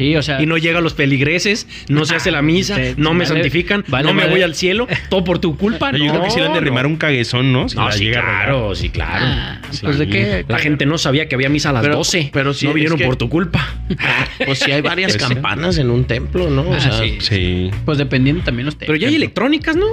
Sí, 0.00 0.16
o 0.16 0.22
sea. 0.22 0.40
Y 0.40 0.46
no 0.46 0.56
llega 0.56 0.78
a 0.78 0.80
los 0.80 0.94
peligreses, 0.94 1.68
no 1.88 2.06
se 2.06 2.16
hace 2.16 2.30
la 2.30 2.40
misa, 2.40 2.76
Te- 2.76 2.94
no 2.96 3.12
me 3.12 3.24
vale- 3.24 3.26
santifican, 3.34 3.84
vale, 3.88 4.06
no 4.08 4.14
me 4.14 4.22
vale. 4.22 4.32
voy 4.32 4.42
al 4.42 4.54
cielo, 4.54 4.88
todo 5.10 5.24
por 5.24 5.40
tu 5.40 5.58
culpa. 5.58 5.92
No, 5.92 5.98
yo 5.98 6.10
creo 6.10 6.22
que 6.24 6.30
sí 6.30 6.40
le 6.40 6.46
han 6.46 6.52
de 6.52 6.58
arrimar 6.58 6.86
un 6.86 6.96
caguezón, 6.96 7.52
¿no? 7.52 7.68
Si 7.68 7.76
No, 7.76 7.92
sí, 7.92 8.04
llega 8.04 8.20
a 8.20 8.22
regar. 8.22 8.44
claro, 8.46 8.74
sí, 8.74 8.88
claro. 8.88 9.24
Ah, 9.28 9.60
Sí. 9.70 9.80
pues, 9.82 9.98
¿de 9.98 10.08
qué? 10.08 10.44
La 10.48 10.58
gente 10.58 10.86
no 10.86 10.96
sabía 10.96 11.28
que 11.28 11.34
había 11.34 11.50
misa 11.50 11.68
a 11.68 11.72
las 11.74 11.82
Pero- 11.82 11.96
12. 11.96 12.30
pero 12.32 12.54
sí, 12.54 12.66
no 12.66 12.72
vinieron 12.72 12.96
que- 12.96 13.04
por 13.04 13.16
tu 13.16 13.28
culpa. 13.28 13.74
Pues 14.46 14.58
sí 14.60 14.72
hay 14.72 14.80
varias 14.80 15.12
Pues 15.12 15.22
sí. 15.28 15.34
campanas 15.34 15.76
en 15.76 15.90
un 15.90 16.04
templo, 16.04 16.48
¿no? 16.48 16.62
O 16.62 16.74
Ah, 16.74 16.80
sea, 16.80 16.92
sí. 16.92 17.18
Sí. 17.20 17.70
Pues 17.84 17.98
dependiendo 17.98 18.42
también 18.42 18.64
los 18.66 18.76
Pero 18.76 18.96
ya 18.96 19.08
hay 19.08 19.16
electrónicas, 19.16 19.76
¿no? 19.76 19.86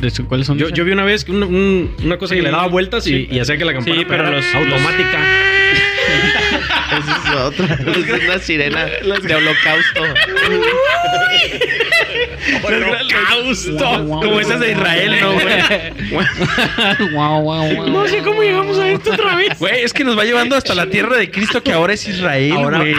¿De 0.00 0.10
su- 0.10 0.26
¿Cuáles 0.26 0.48
son? 0.48 0.58
Yo, 0.58 0.84
vi 0.84 0.90
una 0.90 1.04
vez 1.04 1.24
que 1.24 1.30
un- 1.30 1.44
un- 1.44 1.90
una 2.04 2.18
cosa 2.18 2.34
Sí. 2.34 2.40
que 2.40 2.42
le 2.42 2.50
daba 2.50 2.66
vueltas 2.66 3.06
y, 3.06 3.10
Sí. 3.10 3.28
y 3.30 3.38
hacía 3.38 3.56
que 3.56 3.64
la 3.64 3.72
campana 3.74 3.96
Sí, 4.00 4.04
pero 4.08 4.30
los- 4.32 4.54
automática. 4.54 5.18
esa 6.98 7.22
es 7.24 7.34
otra. 7.36 7.78
Es 8.14 8.24
una 8.24 8.38
sirena 8.38 8.84
de 8.86 9.34
holocausto. 9.34 10.02
¡Holocausto! 12.62 14.06
Como 14.06 14.40
esas 14.40 14.60
de 14.60 14.72
Israel, 14.72 15.16
¿no, 15.20 15.32
güey? 15.32 15.46
Guau, 17.12 17.42
guau, 17.42 17.74
guau. 17.74 17.88
No 17.88 18.08
sé 18.08 18.18
cómo 18.18 18.42
llegamos 18.42 18.78
a 18.78 18.90
esto 18.90 19.12
otra 19.12 19.36
vez. 19.36 19.58
Güey, 19.58 19.82
es 19.82 19.92
que 19.92 20.04
nos 20.04 20.18
va 20.18 20.24
llevando 20.24 20.56
hasta 20.56 20.74
la 20.74 20.86
tierra 20.86 21.16
de 21.16 21.30
Cristo 21.30 21.62
que 21.62 21.72
ahora 21.72 21.94
es 21.94 22.06
Israel, 22.08 22.52
Ahora, 22.52 22.78
güey. 22.78 22.94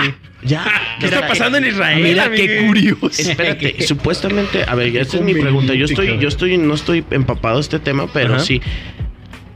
Ya. 0.46 0.64
¿Qué 1.00 1.08
está 1.08 1.28
pasando 1.28 1.58
en 1.58 1.66
Israel? 1.66 2.04
Mira 2.04 2.30
qué 2.32 2.66
curioso. 2.66 3.10
Espérate, 3.10 3.82
supuestamente, 3.88 4.64
a 4.68 4.76
ver, 4.76 4.96
esta 4.96 5.18
es 5.18 5.24
mi 5.24 5.34
pregunta. 5.34 5.74
Yo 5.74 5.86
estoy, 5.86 6.20
yo 6.20 6.28
estoy, 6.28 6.58
no 6.58 6.76
estoy 6.76 7.04
empapado 7.12 7.56
de 7.56 7.62
este 7.62 7.80
tema, 7.80 8.08
pero 8.12 8.36
Ajá. 8.36 8.44
sí. 8.44 8.62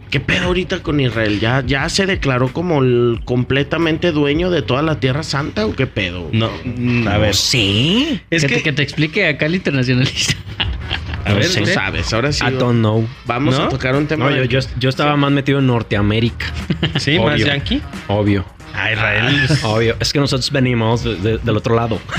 ¿Qué 0.10 0.20
pedo 0.20 0.46
ahorita 0.46 0.82
con 0.82 1.00
Israel? 1.00 1.40
¿Ya, 1.40 1.64
ya 1.66 1.88
se 1.88 2.08
declaró 2.08 2.52
como 2.52 2.82
el 2.82 3.22
completamente 3.26 4.12
dueño 4.12 4.50
de 4.50 4.64
toda 4.64 4.82
la 4.82 5.00
Tierra 5.00 5.22
Santa 5.22 5.68
o 5.68 5.76
qué 5.76 5.86
pedo? 5.86 6.30
No, 6.32 6.50
mm, 6.66 7.08
a 7.08 7.18
ver. 7.20 7.36
Sí. 7.36 8.20
Es 8.32 8.42
que, 8.42 8.48
que, 8.48 8.56
te, 8.56 8.64
que 8.64 8.74
te 8.74 8.84
explique 8.84 9.28
acá 9.28 9.46
el 9.46 9.56
internacionalista. 9.56 10.34
a 11.26 11.34
ver, 11.34 11.46
no 11.56 11.68
¿eh? 11.68 11.74
sabes. 11.74 12.12
Ahora 12.12 12.32
sí. 12.32 12.44
I 12.44 12.52
don't 12.52 12.80
know. 12.80 13.08
Vamos 13.26 13.58
¿No? 13.58 13.66
a 13.66 13.70
tocar 13.70 13.96
un 13.96 14.08
tema. 14.08 14.30
No, 14.30 14.36
yo, 14.36 14.46
yo, 14.46 14.60
yo 14.80 14.90
estaba 14.90 15.16
más 15.16 15.32
metido 15.32 15.60
en 15.60 15.68
Norteamérica. 15.68 16.48
Sí, 16.98 17.20
más 17.20 17.40
yankee. 17.40 17.82
Obvio. 18.08 18.46
Ah, 18.74 18.92
Israel. 18.92 19.48
Obvio. 19.64 19.96
Es 20.00 20.14
que 20.14 20.20
nosotros 20.20 20.52
venimos 20.52 21.04
de- 21.04 21.16
de- 21.16 21.38
del 21.38 21.58
otro 21.58 21.76
lado. 21.76 22.00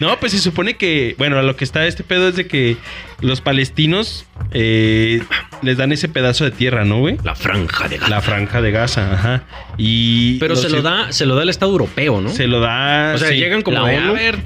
No, 0.00 0.18
pues 0.20 0.32
se 0.32 0.38
supone 0.38 0.76
que, 0.76 1.14
bueno, 1.18 1.38
a 1.38 1.42
lo 1.42 1.56
que 1.56 1.64
está 1.64 1.86
este 1.86 2.02
pedo 2.04 2.28
es 2.28 2.36
de 2.36 2.46
que 2.46 2.76
los 3.20 3.40
palestinos 3.40 4.26
eh, 4.52 5.22
les 5.62 5.76
dan 5.76 5.92
ese 5.92 6.08
pedazo 6.08 6.44
de 6.44 6.50
tierra, 6.50 6.84
¿no, 6.84 6.98
güey? 7.00 7.18
La 7.24 7.34
franja 7.34 7.88
de 7.88 7.98
Gaza. 7.98 8.10
La 8.10 8.20
franja 8.20 8.60
de 8.62 8.70
Gaza, 8.70 9.12
ajá. 9.12 9.42
Y 9.76 10.38
Pero 10.38 10.56
se 10.56 10.68
lo 10.68 10.82
da, 10.82 11.12
se 11.12 11.26
lo 11.26 11.34
da 11.34 11.42
el 11.42 11.48
Estado 11.48 11.72
europeo, 11.72 12.20
¿no? 12.20 12.30
Se 12.30 12.46
lo 12.46 12.60
da. 12.60 13.12
o 13.14 13.18
sea, 13.18 13.28
sí, 13.28 13.34
llegan 13.36 13.62
como 13.62 13.80
la 13.80 13.88
de, 13.88 13.96
a 13.98 14.12
ver, 14.12 14.38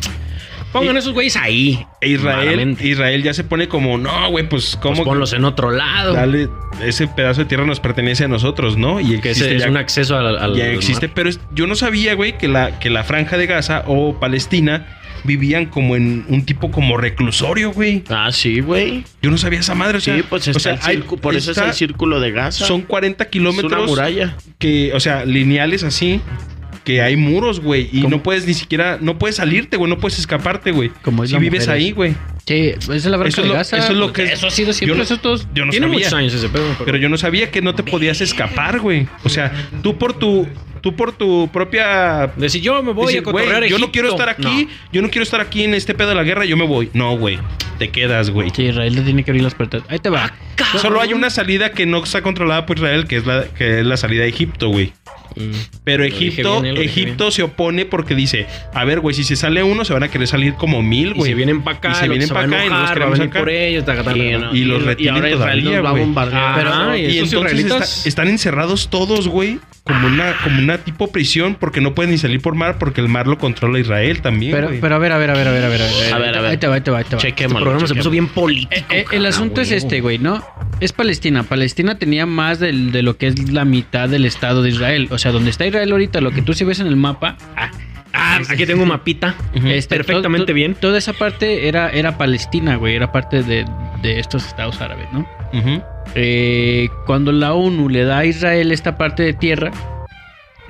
pongan 0.72 0.96
Y- 0.96 0.98
esos 0.98 1.12
güeyes 1.12 1.36
ahí. 1.36 1.84
E 2.00 2.08
Israel, 2.10 2.46
Malamente. 2.46 2.86
Israel 2.88 3.22
ya 3.22 3.34
se 3.34 3.44
pone 3.44 3.68
como, 3.68 3.98
no, 3.98 4.30
güey, 4.30 4.48
pues 4.48 4.76
Pues 4.76 4.76
cómo 4.82 5.04
ponlos 5.04 5.32
en 5.32 5.44
otro 5.44 5.70
lado. 5.70 6.14
dale 6.14 6.48
ese 6.82 7.06
pedazo 7.06 7.42
de 7.42 7.46
tierra 7.46 7.64
nos 7.66 7.80
pertenece 7.80 8.24
a 8.24 8.28
nosotros, 8.28 8.76
¿no? 8.76 8.98
Y 9.00 9.20
Que 9.20 9.30
existe 9.30 9.44
ese 9.46 9.56
es 9.56 9.62
ya, 9.64 9.68
un 9.70 9.76
acceso 9.76 10.16
al, 10.16 10.36
al 10.38 10.56
ya 10.56 10.66
existe, 10.68 11.06
mar. 11.08 11.14
pero 11.14 11.28
es- 11.28 11.40
yo 11.54 11.66
no 11.66 11.74
sabía, 11.74 12.14
güey, 12.14 12.38
que 12.38 12.48
la 12.48 12.78
que 12.80 12.90
la 12.90 13.04
franja 13.04 13.36
de 13.36 13.46
Gaza 13.46 13.84
o 13.86 14.18
Palestina 14.18 14.98
vivían 15.24 15.66
como 15.66 15.94
en 15.94 16.24
un 16.28 16.44
tipo 16.44 16.72
como 16.72 16.96
reclusorio, 16.96 17.70
güey. 17.70 18.02
Ah, 18.08 18.30
sí, 18.32 18.58
güey. 18.60 19.04
Yo 19.22 19.30
no 19.30 19.38
sabía 19.38 19.60
esa 19.60 19.74
madre, 19.76 19.98
o 19.98 20.00
sea, 20.00 20.16
Sí, 20.16 20.24
pues 20.28 20.48
o 20.48 20.50
está 20.50 20.60
sea, 20.76 20.90
el 20.92 21.02
hay- 21.02 21.16
por 21.18 21.36
eso 21.36 21.52
es 21.52 21.58
el 21.58 21.72
círculo 21.74 22.18
de 22.18 22.32
Gaza. 22.32 22.66
Son 22.66 22.82
40 22.82 23.22
es 23.22 23.28
una 23.28 23.30
kilómetros 23.30 23.86
muralla. 23.88 24.36
que, 24.58 24.92
o 24.94 24.98
sea, 24.98 25.24
lineales 25.24 25.84
así, 25.84 26.20
que 26.84 27.00
hay 27.02 27.16
muros, 27.16 27.60
güey, 27.60 27.88
y 27.92 28.02
¿Cómo? 28.02 28.16
no 28.16 28.22
puedes 28.22 28.46
ni 28.46 28.54
siquiera, 28.54 28.98
no 29.00 29.18
puedes 29.18 29.36
salirte, 29.36 29.76
güey, 29.76 29.88
no 29.90 29.98
puedes 29.98 30.18
escaparte, 30.18 30.72
güey. 30.72 30.90
Como 31.02 31.26
Si 31.26 31.36
vives 31.36 31.68
ahí, 31.68 31.92
güey. 31.92 32.14
Sí, 32.46 32.72
esa 32.76 32.94
es 32.94 33.04
la 33.06 33.16
Eso 33.16 33.18
franja 33.18 33.28
es 33.28 33.36
de 33.36 33.44
lo- 33.44 33.54
Gaza. 33.54 33.76
eso 33.78 33.92
es 33.92 33.98
lo 33.98 34.12
que- 34.12 34.24
Eso 34.24 34.46
ha 34.48 34.50
sido 34.50 34.72
siempre. 34.72 34.94
yo 34.94 34.98
no- 34.98 35.04
eso 35.04 35.16
todos- 35.18 35.46
Yo 35.54 35.64
no 35.64 35.70
Tiene 35.70 35.86
sabía. 35.86 35.98
muchos 35.98 36.12
años 36.12 36.34
ese 36.34 36.48
pedo. 36.48 36.64
Pero 36.84 36.98
yo 36.98 37.08
no 37.08 37.16
sabía 37.16 37.50
que 37.52 37.62
no 37.62 37.74
te 37.76 37.82
podías 37.84 38.20
escapar, 38.20 38.80
güey. 38.80 39.06
O 39.22 39.28
sea, 39.28 39.52
tú 39.82 39.96
por 39.96 40.14
tu, 40.14 40.48
tú 40.80 40.96
por 40.96 41.12
tu 41.12 41.48
propia 41.52 42.32
Decir, 42.36 42.60
yo 42.60 42.82
me 42.82 42.92
voy 42.92 43.06
decir, 43.06 43.20
a 43.20 43.22
cotorrear 43.22 43.58
güey, 43.58 43.70
yo 43.70 43.78
no 43.78 43.92
quiero 43.92 44.08
estar 44.08 44.28
aquí, 44.28 44.68
yo 44.92 45.02
no 45.02 45.08
quiero 45.10 45.22
estar 45.22 45.40
aquí 45.40 45.62
en 45.62 45.74
este 45.74 45.94
pedo 45.94 46.08
de 46.08 46.14
la 46.16 46.24
guerra, 46.24 46.44
yo 46.44 46.56
me 46.56 46.66
voy. 46.66 46.90
No, 46.94 47.16
güey, 47.16 47.38
te 47.78 47.90
quedas, 47.90 48.30
güey. 48.30 48.50
Sí, 48.50 48.64
Israel 48.64 48.92
le 48.92 49.02
tiene 49.02 49.22
que 49.22 49.30
abrir 49.30 49.44
las 49.44 49.54
puertas. 49.54 49.82
Ahí 49.88 50.00
te 50.00 50.10
va. 50.10 50.32
Solo 50.80 51.00
hay 51.00 51.12
una 51.12 51.30
salida 51.30 51.70
que 51.70 51.86
no 51.86 52.02
está 52.02 52.22
controlada 52.22 52.66
por 52.66 52.76
Israel, 52.78 53.06
que 53.06 53.18
es 53.18 53.26
la, 53.26 53.44
que 53.44 53.80
es 53.80 53.86
la 53.86 53.96
salida 53.96 54.22
de 54.22 54.28
Egipto, 54.30 54.68
güey. 54.68 54.92
Pero 55.84 56.04
dije 56.04 56.28
Egipto, 56.28 56.60
bien, 56.62 56.76
eh, 56.76 56.84
Egipto 56.84 57.30
se 57.30 57.42
opone 57.42 57.84
porque 57.86 58.14
dice, 58.14 58.46
a 58.74 58.84
ver, 58.84 59.00
güey, 59.00 59.14
si 59.14 59.24
se 59.24 59.36
sale 59.36 59.62
uno, 59.62 59.84
se 59.84 59.92
van 59.92 60.02
a 60.02 60.08
querer 60.08 60.28
salir 60.28 60.54
como 60.54 60.82
mil, 60.82 61.08
Y 61.08 61.12
güey. 61.12 61.30
se 61.30 61.34
vienen 61.34 61.62
para 61.62 61.78
acá, 61.78 61.90
Y 61.92 61.94
se 61.94 62.00
los 62.06 62.08
vienen 62.10 62.28
que 62.28 62.34
pa' 62.34 62.40
van 62.40 62.52
a 62.52 62.56
acá 62.56 62.64
y 62.64 62.66
enojar, 62.68 62.84
a 62.90 62.94
queremos 62.94 63.36
por 63.36 63.48
ellos. 63.50 63.84
taca, 63.84 64.02
taca, 64.04 64.16
no. 64.16 64.54
Y 64.54 64.64
los 64.64 64.82
Y 64.82 64.84
retienen 64.86 65.32
todavía, 65.32 65.76
nos 65.76 65.84
va 65.84 65.88
a 65.88 65.92
güey. 65.92 66.04
bombardear. 66.04 66.42
Ah, 66.42 66.54
Pero- 66.56 66.96
y 66.96 67.00
Y 67.00 67.18
entonces 67.18 67.32
israelitas- 67.32 67.96
está- 67.98 68.08
están 68.08 68.28
encerrados 68.28 68.88
todos, 68.88 69.28
güey, 69.28 69.58
como 69.84 70.06
una, 70.06 70.36
como 70.44 70.58
una 70.60 70.78
tipo 70.78 71.10
prisión, 71.10 71.56
porque 71.58 71.80
no 71.80 71.92
pueden 71.94 72.12
ni 72.12 72.18
salir 72.18 72.40
por 72.40 72.54
mar, 72.54 72.78
porque 72.78 73.00
el 73.00 73.08
mar 73.08 73.26
lo 73.26 73.36
controla 73.38 73.78
Israel 73.80 74.22
también, 74.22 74.52
Pero, 74.52 74.70
pero 74.80 74.94
a 74.94 74.98
ver, 74.98 75.10
a 75.12 75.18
ver, 75.18 75.30
a 75.30 75.34
ver, 75.34 75.48
a 75.48 75.50
ver, 75.52 75.64
a 75.64 75.68
ver. 75.68 75.82
A 75.82 76.18
ver, 76.18 76.36
a 76.36 76.40
ver. 76.40 76.50
Ahí 76.52 76.56
te 76.56 76.68
va, 76.68 76.76
ahí 76.76 76.80
te 76.82 76.90
va, 76.92 76.98
ahí 76.98 77.04
te 77.04 77.16
va. 77.16 77.22
Este 77.22 77.48
programa 77.48 77.86
se 77.86 77.94
puso 77.94 78.10
bien 78.10 78.28
político. 78.28 78.72
Eh, 78.72 78.84
eh, 78.90 79.04
el 79.12 79.26
asunto 79.26 79.60
es 79.60 79.68
huevo. 79.70 79.78
este, 79.78 80.00
güey, 80.00 80.18
¿no? 80.18 80.44
Es 80.80 80.92
Palestina. 80.92 81.42
Palestina 81.44 81.98
tenía 81.98 82.26
más 82.26 82.60
del- 82.60 82.92
de 82.92 83.02
lo 83.02 83.16
que 83.16 83.26
es 83.28 83.50
la 83.52 83.64
mitad 83.64 84.08
del 84.08 84.24
Estado 84.24 84.62
de 84.62 84.70
Israel. 84.70 85.08
O 85.10 85.18
sea, 85.22 85.32
donde 85.32 85.50
está 85.50 85.66
Israel 85.66 85.90
ahorita, 85.92 86.20
lo 86.20 86.30
que 86.32 86.42
tú 86.42 86.52
sí 86.54 86.64
ves 86.64 86.80
en 86.80 86.86
el 86.88 86.96
mapa, 86.96 87.36
Ah, 88.14 88.40
aquí 88.50 88.66
tengo 88.66 88.82
un 88.82 88.88
mapita. 88.90 89.34
este, 89.54 89.96
perfectamente 89.96 90.42
to- 90.44 90.46
to- 90.48 90.54
bien. 90.54 90.74
Toda 90.74 90.98
esa 90.98 91.14
parte 91.14 91.66
era, 91.68 91.88
era 91.90 92.18
Palestina, 92.18 92.76
güey. 92.76 92.94
Era 92.94 93.10
parte 93.10 93.42
de, 93.42 93.64
de 94.02 94.18
estos 94.18 94.46
estados 94.46 94.80
árabes, 94.82 95.06
¿no? 95.12 95.26
Eh, 96.14 96.88
cuando 97.06 97.32
la 97.32 97.54
ONU 97.54 97.88
le 97.88 98.04
da 98.04 98.18
a 98.18 98.24
Israel 98.26 98.70
esta 98.72 98.98
parte 98.98 99.22
de 99.22 99.32
tierra, 99.32 99.70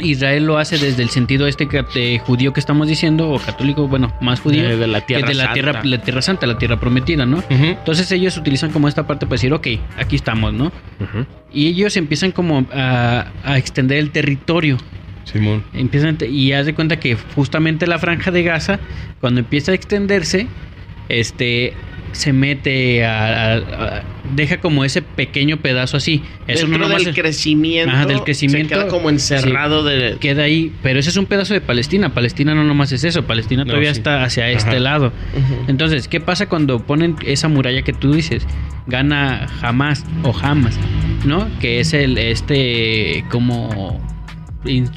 Israel 0.04 0.44
lo 0.46 0.58
hace 0.58 0.78
desde 0.78 1.02
el 1.02 1.08
sentido 1.10 1.46
este 1.46 1.68
que- 1.68 1.82
de 1.94 2.18
judío 2.18 2.52
que 2.52 2.60
estamos 2.60 2.88
diciendo, 2.88 3.30
o 3.30 3.38
católico, 3.38 3.88
bueno, 3.88 4.12
más 4.20 4.40
judío, 4.40 4.62
Eh, 4.68 4.76
de 4.76 4.86
la 4.86 5.00
que 5.00 5.06
tierra 5.06 5.28
de 5.28 5.34
la 5.34 5.42
santa. 5.44 5.54
tierra, 5.54 5.80
la 5.84 5.98
tierra 6.02 6.22
santa, 6.22 6.46
la 6.46 6.58
tierra 6.58 6.78
prometida, 6.80 7.24
¿no? 7.26 7.42
Entonces 7.50 8.10
ellos 8.12 8.36
utilizan 8.36 8.70
como 8.70 8.88
esta 8.88 9.06
parte 9.06 9.26
para 9.26 9.34
decir, 9.34 9.52
ok, 9.52 9.66
aquí 9.98 10.16
estamos, 10.16 10.52
¿no? 10.52 10.72
Y 11.52 11.68
ellos 11.68 11.96
empiezan 11.96 12.32
como 12.32 12.66
a, 12.72 13.26
a 13.44 13.58
extender 13.58 13.98
el 13.98 14.10
territorio. 14.10 14.78
Simón. 15.24 15.62
Empiezan, 15.72 16.18
y 16.28 16.52
haz 16.52 16.66
de 16.66 16.74
cuenta 16.74 16.98
que 16.98 17.16
justamente 17.34 17.86
la 17.86 17.98
franja 17.98 18.30
de 18.32 18.42
Gaza, 18.42 18.80
cuando 19.20 19.40
empieza 19.40 19.70
a 19.72 19.74
extenderse, 19.74 20.48
este 21.08 21.74
se 22.12 22.32
mete 22.32 23.04
a, 23.04 23.54
a- 23.54 23.56
a- 23.56 24.02
deja 24.34 24.60
como 24.60 24.84
ese 24.84 25.02
pequeño 25.02 25.58
pedazo 25.58 25.96
así. 25.96 26.22
Eso 26.46 26.66
no 26.66 26.78
Dentro 26.78 26.98
del 26.98 27.08
es- 27.08 27.14
crecimiento, 27.14 27.94
Ajá, 27.94 28.06
del 28.06 28.22
crecimiento, 28.22 28.74
se 28.74 28.80
queda 28.80 28.88
como 28.90 29.10
encerrado 29.10 29.84
de... 29.84 30.16
queda 30.20 30.42
ahí, 30.44 30.72
pero 30.82 30.98
ese 30.98 31.10
es 31.10 31.16
un 31.16 31.26
pedazo 31.26 31.54
de 31.54 31.60
Palestina. 31.60 32.12
Palestina 32.14 32.54
no 32.54 32.64
nomás 32.64 32.92
es 32.92 33.04
eso, 33.04 33.24
Palestina 33.24 33.64
No, 33.64 33.68
todavía 33.70 33.92
sí. 33.94 34.00
está 34.00 34.22
hacia 34.24 34.50
este 34.50 34.80
lado. 34.80 35.12
Entonces, 35.68 36.08
¿qué 36.08 36.20
pasa 36.20 36.48
cuando 36.48 36.80
ponen 36.80 37.16
esa 37.24 37.48
muralla 37.48 37.82
que 37.82 37.92
tú 37.92 38.12
dices? 38.12 38.46
Gana 38.86 39.46
Hamas 39.62 40.04
o 40.22 40.34
Hamas, 40.36 40.78
¿no? 41.24 41.48
Que 41.60 41.80
es 41.80 41.92
el 41.92 42.18
este 42.18 43.24
como 43.30 44.00
in- 44.64 44.90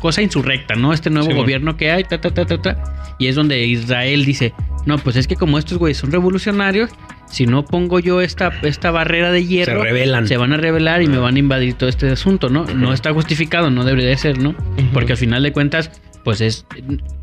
cosa 0.00 0.22
insurrecta, 0.22 0.74
¿no? 0.74 0.92
Este 0.92 1.10
nuevo 1.10 1.24
Sí, 1.26 1.32
bueno. 1.32 1.42
gobierno 1.42 1.76
que 1.76 1.90
hay, 1.90 2.04
ta, 2.04 2.20
ta, 2.20 2.30
ta, 2.32 2.46
ta, 2.46 2.60
ta. 2.62 3.14
Y 3.18 3.26
es 3.28 3.34
donde 3.34 3.64
Israel 3.66 4.24
dice, 4.24 4.52
no, 4.84 4.98
pues 4.98 5.16
es 5.16 5.26
que 5.26 5.36
como 5.36 5.58
estos 5.58 5.78
güeyes 5.78 5.98
son 5.98 6.12
revolucionarios, 6.12 6.90
si 7.28 7.46
no 7.46 7.64
pongo 7.64 7.98
yo 8.00 8.20
esta, 8.20 8.52
esta 8.62 8.90
barrera 8.90 9.30
de 9.32 9.40
Se 9.40 9.46
hierro, 9.46 9.82
revelan. 9.82 10.26
se 10.28 10.36
van 10.36 10.52
a 10.52 10.56
rebelar 10.56 11.02
y 11.02 11.06
me 11.08 11.18
van 11.18 11.36
a 11.36 11.38
invadir 11.38 11.74
todo 11.74 11.88
este 11.88 12.10
asunto, 12.10 12.48
¿no? 12.48 12.64
No 12.64 12.92
está 12.92 13.12
justificado, 13.12 13.70
no 13.70 13.84
debería 13.84 14.10
de 14.10 14.16
ser, 14.16 14.38
¿no? 14.38 14.54
Porque 14.92 15.12
al 15.12 15.18
final 15.18 15.42
de 15.42 15.52
cuentas, 15.52 15.90
pues 16.26 16.40
es... 16.40 16.66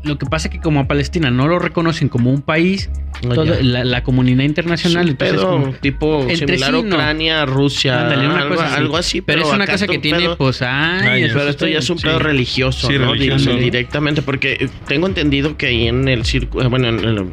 Lo 0.02 0.16
que 0.16 0.24
pasa 0.24 0.48
que 0.48 0.60
como 0.60 0.80
a 0.80 0.88
Palestina 0.88 1.30
no 1.30 1.46
lo 1.46 1.58
reconocen 1.58 2.08
como 2.08 2.30
un 2.30 2.40
país, 2.40 2.88
todo- 3.22 3.44
la, 3.60 3.84
la 3.84 4.02
comunidad 4.02 4.44
internacional, 4.44 5.10
entonces 5.10 5.36
pedo 5.36 5.50
como- 5.50 5.72
tipo 5.74 6.22
entre 6.22 6.36
similar 6.58 6.70
sí. 6.70 6.76
Ucrania, 6.78 7.44
Rusia, 7.44 8.00
Ándale, 8.02 8.26
una 8.26 8.38
algo, 8.38 8.54
cosa 8.54 8.66
así. 8.66 8.74
algo 8.76 8.96
así. 8.96 9.20
pero, 9.20 9.42
es 9.42 9.52
una 9.52 9.66
cosa 9.66 9.86
que 9.86 9.96
un 9.96 10.00
tiene, 10.02 10.18
pedo- 10.20 10.36
pues, 10.38 10.62
ay, 10.62 11.06
Ay, 11.08 11.22
eso 11.24 11.34
Pero 11.34 11.50
esto 11.50 11.66
ya 11.68 11.78
es 11.80 11.90
un 11.90 11.98
sí. 11.98 12.06
pedo 12.06 12.18
religioso, 12.18 12.88
Sí, 12.88 12.98
¿no? 12.98 13.12
religioso, 13.12 13.50
Di- 13.50 13.56
¿no? 13.56 13.62
Directamente, 13.62 14.22
porque 14.22 14.56
eh, 14.58 14.68
tengo 14.88 15.06
entendido 15.06 15.58
que 15.58 15.66
ahí 15.66 15.86
en 15.86 16.08
el 16.08 16.24
círculo, 16.24 16.70
bueno, 16.70 16.88
en 16.88 16.98
el- 17.00 17.26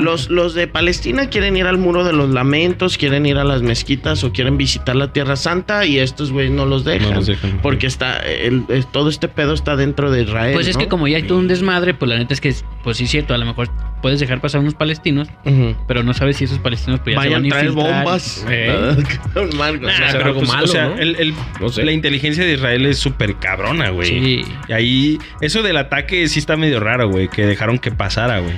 los, 0.00 0.30
los 0.30 0.54
de 0.54 0.68
Palestina 0.68 1.28
quieren 1.28 1.56
ir 1.56 1.66
al 1.66 1.76
muro 1.78 2.04
de 2.04 2.12
los 2.12 2.30
lamentos, 2.30 2.96
quieren 2.98 3.26
ir 3.26 3.36
a 3.38 3.44
las 3.44 3.62
mezquitas 3.62 4.22
o 4.22 4.32
quieren 4.32 4.56
visitar 4.56 4.94
la 4.94 5.12
Tierra 5.12 5.34
Santa 5.34 5.86
y 5.86 5.98
estos 5.98 6.30
güeyes 6.30 6.52
no 6.52 6.66
los 6.66 6.84
dejan. 6.84 7.10
No 7.10 7.14
los 7.16 7.26
dejan. 7.26 7.58
Porque 7.62 7.88
está, 7.88 8.16
el- 8.18 8.62
el- 8.68 8.86
todo 8.86 9.08
este 9.08 9.26
pedo 9.26 9.54
está 9.54 9.74
dentro 9.74 10.10
de 10.12 10.22
Israel. 10.22 10.54
Pues 10.54 10.68
es 10.68 10.76
¿no? 10.76 10.80
que 10.82 10.88
como 10.88 10.99
ya 11.06 11.16
hay 11.16 11.22
todo 11.24 11.38
un 11.38 11.48
desmadre, 11.48 11.94
pues 11.94 12.08
la 12.08 12.18
neta 12.18 12.34
es 12.34 12.40
que, 12.40 12.54
pues 12.82 12.96
sí 12.96 13.04
es 13.04 13.10
cierto, 13.10 13.34
a 13.34 13.38
lo 13.38 13.46
mejor 13.46 13.68
puedes 14.02 14.18
dejar 14.20 14.40
pasar 14.40 14.60
unos 14.62 14.74
palestinos, 14.74 15.28
pero 15.86 16.02
no 16.02 16.14
sabes 16.14 16.36
si 16.38 16.44
esos 16.44 16.58
palestinos 16.58 17.00
pues 17.04 17.14
ya 17.16 17.22
se 17.22 17.28
Vayan 17.28 17.48
van 17.48 17.52
a 17.52 17.64
infiltrar. 17.64 17.94
bombas. 18.04 18.46
Eh, 18.48 18.96
Con 19.34 19.56
Marcos, 19.58 19.80
Nah, 19.82 19.88
o 19.88 19.96
sea, 19.96 20.06
hacer 20.08 20.18
pero, 20.18 20.24
algo 20.26 20.38
pues, 20.40 20.48
malo, 20.50 20.64
o 20.64 20.68
sea, 20.68 20.88
¿no? 20.88 20.98
el- 20.98 21.16
el- 21.16 21.34
No 21.60 21.68
sé. 21.68 21.84
la 21.84 21.92
inteligencia 21.92 22.44
de 22.44 22.54
Israel 22.54 22.86
es 22.86 22.98
súper 22.98 23.36
cabrona, 23.36 23.90
güey. 23.90 24.08
sí. 24.08 24.44
Y 24.68 24.72
ahí, 24.72 25.18
eso 25.40 25.62
del 25.62 25.76
ataque 25.76 26.26
sí 26.28 26.38
está 26.38 26.56
medio 26.56 26.80
raro, 26.80 27.08
güey, 27.08 27.28
que 27.28 27.44
dejaron 27.46 27.78
que 27.78 27.90
pasara, 27.90 28.38
güey. 28.40 28.54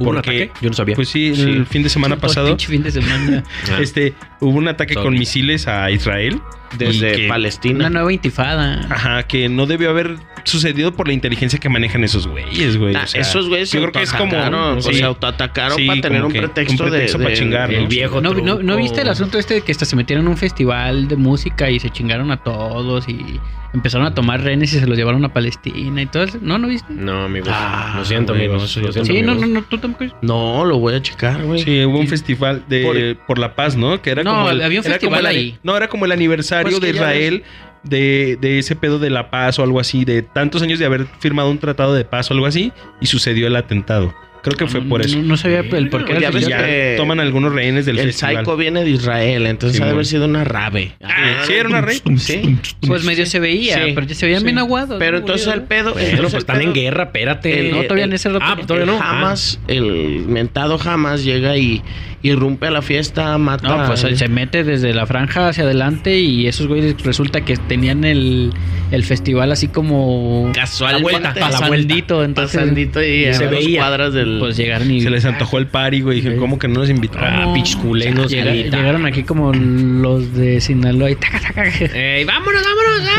¿Hubo 0.00 0.10
un 0.10 0.16
Porque- 0.16 0.44
ataque? 0.44 0.50
Yo 0.60 0.70
no 0.70 0.74
sabía. 0.74 0.96
Pues 0.96 1.08
sí, 1.08 1.36
Sí. 1.36 1.42
el 1.42 1.66
fin 1.66 1.84
de 1.84 1.88
semana 1.88 2.16
pasado, 2.16 2.48
pinche 2.48 2.66
fin 2.66 2.82
de 2.82 2.90
semana. 2.90 3.44
Este, 3.80 4.12
hubo 4.44 4.58
un 4.58 4.68
ataque 4.68 4.94
Sorry. 4.94 5.04
con 5.06 5.14
misiles 5.18 5.66
a 5.68 5.90
Israel. 5.90 6.40
desde 6.78 7.12
que- 7.12 7.28
Palestina. 7.28 7.76
Una 7.78 7.90
nueva 7.90 8.12
intifada. 8.12 8.84
Ajá, 8.90 9.22
que 9.28 9.48
no 9.48 9.66
debió 9.66 9.90
haber 9.90 10.16
sucedido 10.42 10.92
por 10.92 11.06
la 11.06 11.12
inteligencia 11.14 11.60
que 11.60 11.68
manejan 11.68 12.02
esos 12.02 12.26
güeyes, 12.26 12.76
güey. 12.78 12.96
Ah, 12.96 13.02
O 13.04 13.06
sea, 13.06 13.20
esos 13.20 13.48
güeyes 13.48 13.70
yo 13.70 13.78
creo 13.80 13.92
que 13.92 14.02
es 14.02 14.10
como- 14.10 14.24
autoatacaron, 14.34 14.82
sí. 14.82 14.88
o 14.88 14.92
se 14.92 15.04
autoatacaron 15.04 15.76
Sí, 15.78 15.86
para 15.86 16.00
tener 16.00 16.24
un 16.24 16.32
que 16.32 16.40
pretexto, 16.40 16.82
un 16.84 16.90
pretexto 16.90 17.18
de, 17.18 17.24
para 17.24 17.34
de- 17.36 17.40
chingar, 17.40 17.70
¿no? 17.70 17.78
El 17.78 17.86
viejo 17.86 18.20
¿No, 18.20 18.34
no, 18.34 18.42
¿No 18.42 18.56
truco. 18.58 18.76
viste 18.76 19.02
el 19.02 19.08
asunto 19.08 19.38
este 19.38 19.54
de 19.54 19.60
que 19.60 19.70
hasta 19.70 19.84
se 19.84 19.94
metieron 19.94 20.24
en 20.24 20.32
un 20.32 20.36
festival 20.36 21.06
de 21.06 21.14
música 21.16 21.70
y 21.70 21.78
se 21.78 21.90
chingaron 21.90 22.32
a 22.32 22.38
todos 22.38 23.08
y 23.08 23.38
empezaron 23.72 24.06
a 24.06 24.14
tomar 24.14 24.40
renes 24.40 24.72
y 24.72 24.78
se 24.78 24.86
los 24.86 24.96
llevaron 24.96 25.24
a 25.24 25.32
Palestina 25.32 26.00
y 26.02 26.06
todo 26.06 26.22
eso? 26.24 26.38
¿No, 26.40 26.58
no 26.58 26.68
viste? 26.68 26.92
No, 26.92 27.24
amigos. 27.24 27.48
Ah, 27.52 27.94
lo 27.98 28.04
siento, 28.04 28.32
güey, 28.32 28.44
amigos. 28.46 28.62
Lo 28.76 28.92
siento, 28.92 29.04
Sí, 29.04 29.22
no, 29.22 29.32
amigos. 29.32 29.48
no, 29.48 29.60
no, 29.60 29.66
tú 29.66 29.78
tampoco. 29.78 30.16
No, 30.22 30.64
lo 30.64 30.78
voy 30.78 30.94
a 30.94 31.02
checar, 31.02 31.42
güey. 31.42 31.60
Sí, 31.62 31.84
hubo 31.84 31.98
un 31.98 32.06
festival 32.08 32.64
de 32.68 32.82
Por- 33.18 33.26
por, 33.26 33.38
la 33.38 33.54
paz, 33.56 33.76
¿no? 33.76 34.00
Que 34.02 34.10
era 34.10 34.22
No, 34.22 34.33
como 34.34 34.50
el- 34.50 34.62
había 34.62 34.80
un 34.80 34.84
como 34.84 34.92
festival 34.94 35.20
el 35.20 35.26
ahí. 35.26 35.58
No, 35.62 35.76
era 35.76 35.88
como 35.88 36.04
el 36.04 36.12
aniversario 36.12 36.64
Pues 36.64 36.80
que 36.80 36.86
de 36.86 36.92
Israel 36.92 37.42
de, 37.82 38.38
de 38.40 38.58
ese 38.58 38.76
pedo 38.76 38.98
de 38.98 39.10
la 39.10 39.30
paz 39.30 39.58
o 39.58 39.62
algo 39.62 39.78
así, 39.80 40.04
de 40.04 40.22
tantos 40.22 40.62
años 40.62 40.78
de 40.78 40.86
haber 40.86 41.06
firmado 41.20 41.50
un 41.50 41.58
tratado 41.58 41.94
de 41.94 42.04
paz 42.04 42.30
o 42.30 42.34
algo 42.34 42.46
así, 42.46 42.72
y 43.00 43.06
sucedió 43.06 43.46
el 43.46 43.56
atentado. 43.56 44.14
Creo 44.42 44.56
que 44.58 44.66
fue 44.66 44.82
por 44.82 45.00
No, 45.00 45.06
eso. 45.06 45.16
no, 45.16 45.22
no 45.22 45.36
sabía 45.38 45.60
el 45.60 45.88
por 45.88 46.04
qué. 46.04 46.20
Ya 46.20 46.30
ves 46.30 46.46
que 46.46 46.94
toman 46.98 47.18
algunos 47.18 47.54
rehenes 47.54 47.86
del 47.86 47.98
el 47.98 48.06
festival. 48.08 48.36
Psycho 48.44 48.56
viene 48.58 48.84
de 48.84 48.90
Israel, 48.90 49.46
entonces 49.46 49.78
Sí, 49.78 49.82
ha 49.82 49.86
de 49.86 49.92
haber 49.92 50.04
sido 50.04 50.26
una 50.26 50.44
rave. 50.44 50.92
Ah, 51.02 51.42
sí, 51.46 51.54
era 51.54 51.66
una 51.66 51.80
rey. 51.80 51.98
Sí. 52.18 52.58
Pues 52.86 53.04
medio 53.04 53.24
se 53.24 53.40
veía, 53.40 53.82
Sí, 53.86 53.92
pero 53.94 54.06
ya 54.06 54.14
se 54.14 54.26
veían 54.26 54.40
sí. 54.40 54.44
bien 54.44 54.58
aguados. 54.58 54.98
Pero 54.98 55.12
¿no? 55.12 55.18
entonces 55.20 55.46
el 55.46 55.62
pedo. 55.62 55.94
Pero 55.94 56.18
pues 56.22 56.34
el 56.34 56.38
están 56.40 56.60
en 56.60 56.74
guerra, 56.74 57.04
espérate. 57.04 57.58
el- 57.58 57.70
No, 57.70 57.82
todavía 57.84 58.04
en 58.04 58.12
ese 58.12 58.28
rato. 58.28 58.44
Ah, 58.46 58.56
todavía 58.66 58.84
no. 58.84 59.00
Hamas, 59.02 59.60
el 59.66 60.24
mentado 60.26 60.78
Hamas 60.78 61.24
llega 61.24 61.56
y 61.56 61.80
irrumpe 62.24 62.66
a 62.66 62.70
la 62.70 62.80
fiesta, 62.82 63.36
mata. 63.38 63.68
No, 63.68 63.86
pues 63.86 64.00
se 64.00 64.28
mete 64.28 64.64
desde 64.64 64.94
la 64.94 65.06
franja 65.06 65.48
hacia 65.48 65.62
adelante 65.64 66.18
y 66.18 66.46
esos 66.46 66.66
güeyes 66.66 67.00
resulta 67.04 67.42
que 67.42 67.56
tenían 67.56 68.04
el, 68.04 68.50
el 68.90 69.04
festival 69.04 69.52
así 69.52 69.68
como 69.68 70.50
la 70.80 70.98
vuelta, 70.98 71.34
pasandito, 71.34 72.24
entonces 72.24 72.58
pasandito 72.60 73.02
y 73.02 73.24
Se 73.34 73.44
a 73.44 73.48
dos 73.48 73.50
veía. 73.50 73.80
cuadras 73.80 74.14
del. 74.14 74.38
pues 74.40 74.56
llegaron 74.56 74.90
y 74.90 75.02
Se 75.02 75.10
les 75.10 75.24
antojó 75.26 75.58
el 75.58 75.66
party, 75.66 76.00
güey. 76.00 76.22
Dije, 76.22 76.36
¿cómo 76.36 76.58
que 76.58 76.66
no 76.66 76.80
nos 76.80 76.88
invitaron? 76.88 77.30
Ah, 77.30 77.52
Anita. 77.52 78.76
llegaron 78.78 79.04
aquí 79.04 79.22
como 79.22 79.52
los 79.52 80.34
de 80.34 80.60
Sinaloa 80.62 81.10
y 81.10 81.16
taca, 81.16 81.40
taca. 81.40 81.64
Ey, 81.68 82.24
vámonos, 82.24 82.62
vámonos. 82.62 83.10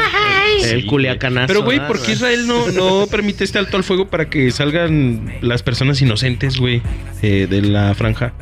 ay. 0.64 0.64
el 0.72 0.86
culiacanazo. 0.88 1.48
Pero, 1.48 1.62
güey. 1.64 1.86
¿por 1.86 2.02
qué 2.02 2.14
Israel 2.14 2.48
no, 2.48 2.72
no 2.72 3.06
permite 3.12 3.44
este 3.44 3.60
alto 3.60 3.78
al 3.78 3.84
fuego 3.84 4.08
para 4.08 4.30
que 4.30 4.50
salgan 4.50 5.32
las 5.42 5.62
personas 5.62 6.02
inocentes, 6.02 6.58
güey, 6.58 6.82
eh, 7.22 7.46
de 7.48 7.62
la 7.62 7.94
franja? 7.94 8.34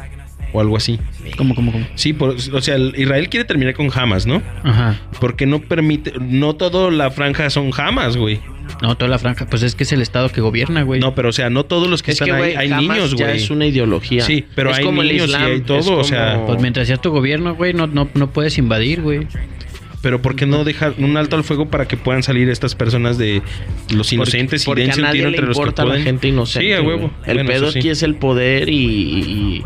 O 0.53 0.61
algo 0.61 0.77
así. 0.77 0.99
¿Cómo, 1.35 1.55
cómo, 1.55 1.71
cómo? 1.71 1.85
Sí, 1.95 2.13
por- 2.13 2.35
o 2.53 2.61
sea, 2.61 2.75
el- 2.75 2.93
Israel 2.95 3.27
quiere 3.27 3.43
terminar 3.45 3.73
con 3.73 3.89
Hamas, 3.93 4.25
¿no? 4.27 4.41
Ajá. 4.63 4.99
Porque 5.19 5.45
no 5.47 5.59
permite, 5.59 6.13
no 6.21 6.53
toda 6.55 6.91
la 6.91 7.09
franja 7.11 7.49
son 7.49 7.71
Hamas, 7.75 8.15
güey. 8.17 8.39
No, 8.81 8.95
toda 8.95 9.09
la 9.09 9.17
franja, 9.19 9.45
pues 9.47 9.63
es 9.63 9.75
que 9.75 9.83
es 9.83 9.91
el 9.91 10.01
estado 10.01 10.29
que 10.29 10.39
gobierna, 10.41 10.83
güey. 10.83 10.99
No, 11.01 11.15
pero 11.15 11.29
o 11.29 11.33
sea, 11.33 11.49
no 11.49 11.63
todos 11.65 11.89
los 11.89 12.01
que 12.03 12.11
Es 12.11 12.21
están 12.21 12.27
que, 12.27 12.33
ahí, 12.33 12.53
güey, 12.53 12.55
hay 12.55 12.71
Hamas 12.71 12.81
niños, 12.97 13.15
ya 13.15 13.25
güey. 13.25 13.37
es 13.37 13.49
una 13.49 13.65
ideología. 13.65 14.23
Sí, 14.23 14.45
pero 14.55 14.69
Es 14.71 14.77
hay 14.77 14.85
como 14.85 15.01
el 15.01 15.07
niños 15.09 15.27
y 15.27 15.31
Islam, 15.31 15.45
hay 15.51 15.61
todo, 15.61 15.97
o 15.97 16.03
sea, 16.03 16.43
Pues 16.45 16.61
mientras 16.61 16.87
sea 16.87 16.97
tu 16.97 17.09
gobierno, 17.11 17.55
güey, 17.55 17.73
no, 17.73 17.87
no, 17.87 18.07
no 18.13 18.29
puedes 18.31 18.57
invadir, 18.57 19.01
güey. 19.01 19.27
Pero 20.01 20.21
¿por 20.21 20.35
qué 20.35 20.45
no 20.45 20.65
dejar 20.65 20.95
un 20.97 21.15
alto 21.15 21.37
al 21.37 21.45
fuego 21.45 21.69
para 21.69 21.87
que 21.87 21.95
puedan 21.95 22.23
salir 22.23 22.49
estas 22.49 22.75
personas 22.75 23.17
de 23.17 23.41
los 23.95 24.11
inocentes 24.11 24.65
porque, 24.65 24.83
y 24.83 24.87
porque 24.87 24.99
a 24.99 25.03
nadie 25.03 25.21
le 25.21 25.27
entre 25.29 25.45
los 25.47 25.55
que 25.55 25.61
importa 25.61 25.81
a 25.83 25.85
la 25.85 25.91
pueden? 25.91 26.03
gente 26.03 26.27
inocente. 26.27 26.67
Sí, 26.67 26.73
a 26.73 26.81
huevo. 26.81 26.99
güey. 27.07 27.11
El 27.25 27.35
Bueno, 27.37 27.49
pedo 27.49 27.71
sí. 27.71 27.79
aquí 27.79 27.87
es 27.89 28.03
el 28.03 28.15
poder 28.15 28.67
y, 28.67 28.75
y- 28.75 29.63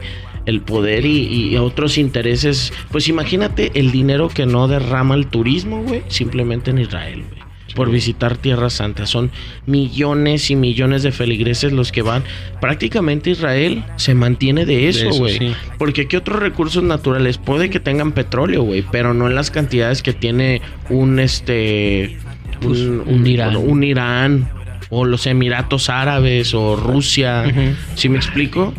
el 0.47 0.61
poder 0.61 1.05
y, 1.05 1.49
y 1.51 1.57
otros 1.57 1.99
intereses. 1.99 2.73
Pues 2.91 3.07
imagínate 3.07 3.71
el 3.75 3.91
dinero 3.91 4.29
que 4.29 4.47
no 4.47 4.67
derrama 4.67 5.13
el 5.13 5.27
turismo, 5.27 5.83
güey, 5.83 6.01
simplemente 6.07 6.71
en 6.71 6.79
Israel, 6.79 7.23
güey. 7.29 7.37
Por 7.75 7.91
visitar 7.91 8.37
Tierra 8.37 8.71
Santa. 8.71 9.05
Son 9.05 9.29
millones 9.67 10.49
y 10.49 10.55
millones 10.55 11.03
de 11.03 11.11
feligreses 11.11 11.71
los 11.73 11.91
que 11.91 12.01
van. 12.01 12.23
Prácticamente 12.59 13.29
Israel 13.29 13.83
se 13.97 14.15
mantiene 14.15 14.65
de 14.65 14.87
eso, 14.87 15.09
güey. 15.11 15.37
sí. 15.37 15.53
Porque 15.77 16.07
¿qué 16.07 16.17
otros 16.17 16.39
recursos 16.39 16.81
naturales? 16.81 17.37
Puede 17.37 17.69
que 17.69 17.79
tengan 17.79 18.13
petróleo, 18.13 18.63
güey, 18.63 18.83
pero 18.91 19.13
no 19.13 19.27
en 19.27 19.35
las 19.35 19.51
cantidades 19.51 20.01
que 20.01 20.13
tiene 20.13 20.61
un 20.89 21.19
este 21.19 22.17
Pues, 22.61 22.79
un, 22.79 23.03
un 23.05 23.27
Irán. 23.27 23.53
bueno, 23.53 23.59
un 23.71 23.83
Irán 23.83 24.49
o 24.89 25.05
los 25.05 25.27
Emiratos 25.27 25.89
Árabes 25.91 26.55
o 26.55 26.77
Rusia. 26.77 27.43
Ujú. 27.47 27.75
¿Sí 27.95 28.09
me 28.09 28.17
explico? 28.17 28.73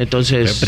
Entonces, 0.00 0.60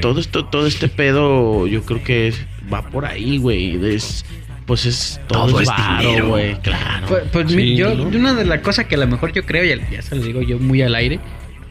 todo 0.00 0.18
esto, 0.18 0.44
todo 0.46 0.66
este 0.66 0.88
pedo, 0.88 1.66
yo 1.66 1.82
creo 1.82 2.02
que 2.02 2.28
es- 2.28 2.40
va 2.72 2.82
por 2.82 3.04
ahí, 3.06 3.38
güey. 3.38 3.76
Es- 3.94 4.24
Pues 4.66 4.84
es 4.84 5.18
todo, 5.28 5.46
Todo 5.46 5.60
es 5.62 5.68
varo, 5.68 5.98
dinero. 6.08 6.28
güey. 6.28 6.54
Claro. 6.60 7.06
Pues, 7.08 7.22
pues, 7.32 7.50
Sí, 7.52 7.74
yo, 7.74 7.94
¿no? 7.94 8.02
una 8.08 8.34
de 8.34 8.44
las 8.44 8.60
cosas 8.60 8.84
que 8.84 8.96
a 8.96 8.98
lo 8.98 9.06
mejor 9.06 9.32
yo 9.32 9.46
creo, 9.46 9.64
y 9.64 9.72
al- 9.72 9.88
ya 9.90 10.02
se 10.02 10.14
lo 10.14 10.22
digo 10.22 10.42
yo 10.42 10.58
muy 10.58 10.82
al 10.82 10.94
aire, 10.94 11.20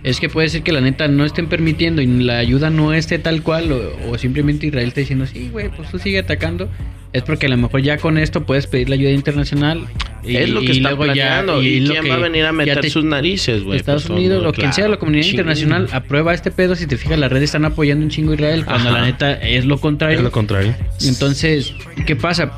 es 0.03 0.19
que 0.19 0.29
puede 0.29 0.49
ser 0.49 0.63
que 0.63 0.71
la 0.71 0.81
neta 0.81 1.07
no 1.07 1.25
estén 1.25 1.47
permitiendo 1.47 2.01
y 2.01 2.07
la 2.07 2.37
ayuda 2.37 2.69
no 2.69 2.93
esté 2.93 3.19
tal 3.19 3.41
cual, 3.43 3.71
o, 3.71 4.11
o 4.11 4.17
simplemente 4.17 4.67
Israel 4.67 4.87
está 4.89 5.01
diciendo, 5.01 5.25
sí, 5.25 5.49
güey, 5.51 5.69
pues 5.69 5.89
tú 5.89 5.99
sigue 5.99 6.19
atacando. 6.19 6.69
Es 7.13 7.23
porque 7.23 7.45
a 7.45 7.49
lo 7.49 7.57
mejor 7.57 7.81
ya 7.81 7.97
con 7.97 8.17
esto 8.17 8.43
puedes 8.45 8.67
pedir 8.67 8.89
la 8.89 8.95
ayuda 8.95 9.11
internacional. 9.11 9.87
y- 10.23 10.35
es 10.35 10.49
lo 10.49 10.59
que 10.59 10.67
y 10.73 10.77
está 10.77 10.91
ya- 10.91 10.97
planeando. 10.97 11.63
¿Y, 11.63 11.79
lo 11.79 11.91
quién 11.91 12.03
que 12.03 12.09
va 12.09 12.15
a 12.15 12.19
venir 12.19 12.45
a 12.45 12.51
meter 12.51 12.81
te- 12.81 12.89
sus 12.89 13.05
narices, 13.05 13.63
güey? 13.63 13.77
Estados 13.77 14.03
Pues, 14.05 14.19
Unidos, 14.19 14.39
todo, 14.39 14.49
o 14.49 14.51
quien 14.51 14.63
claro. 14.65 14.75
sea, 14.75 14.87
la 14.89 14.97
comunidad 14.97 15.23
Ching. 15.23 15.31
internacional 15.35 15.87
aprueba 15.93 16.33
este 16.33 16.51
pedo. 16.51 16.75
Si 16.75 16.85
te 16.85 16.97
fijas, 16.97 17.17
las 17.17 17.31
redes 17.31 17.45
están 17.45 17.63
apoyando 17.63 18.03
un 18.03 18.11
chingo 18.11 18.33
a 18.33 18.35
Israel, 18.35 18.65
cuando 18.65 18.89
Ajá. 18.89 18.99
la 18.99 19.05
neta 19.05 19.33
es 19.33 19.63
lo 19.65 19.79
contrario. 19.79 20.17
Es 20.17 20.23
lo 20.23 20.31
contrario. 20.31 20.75
Entonces, 21.07 21.73
¿qué 22.05 22.15
pasa? 22.17 22.51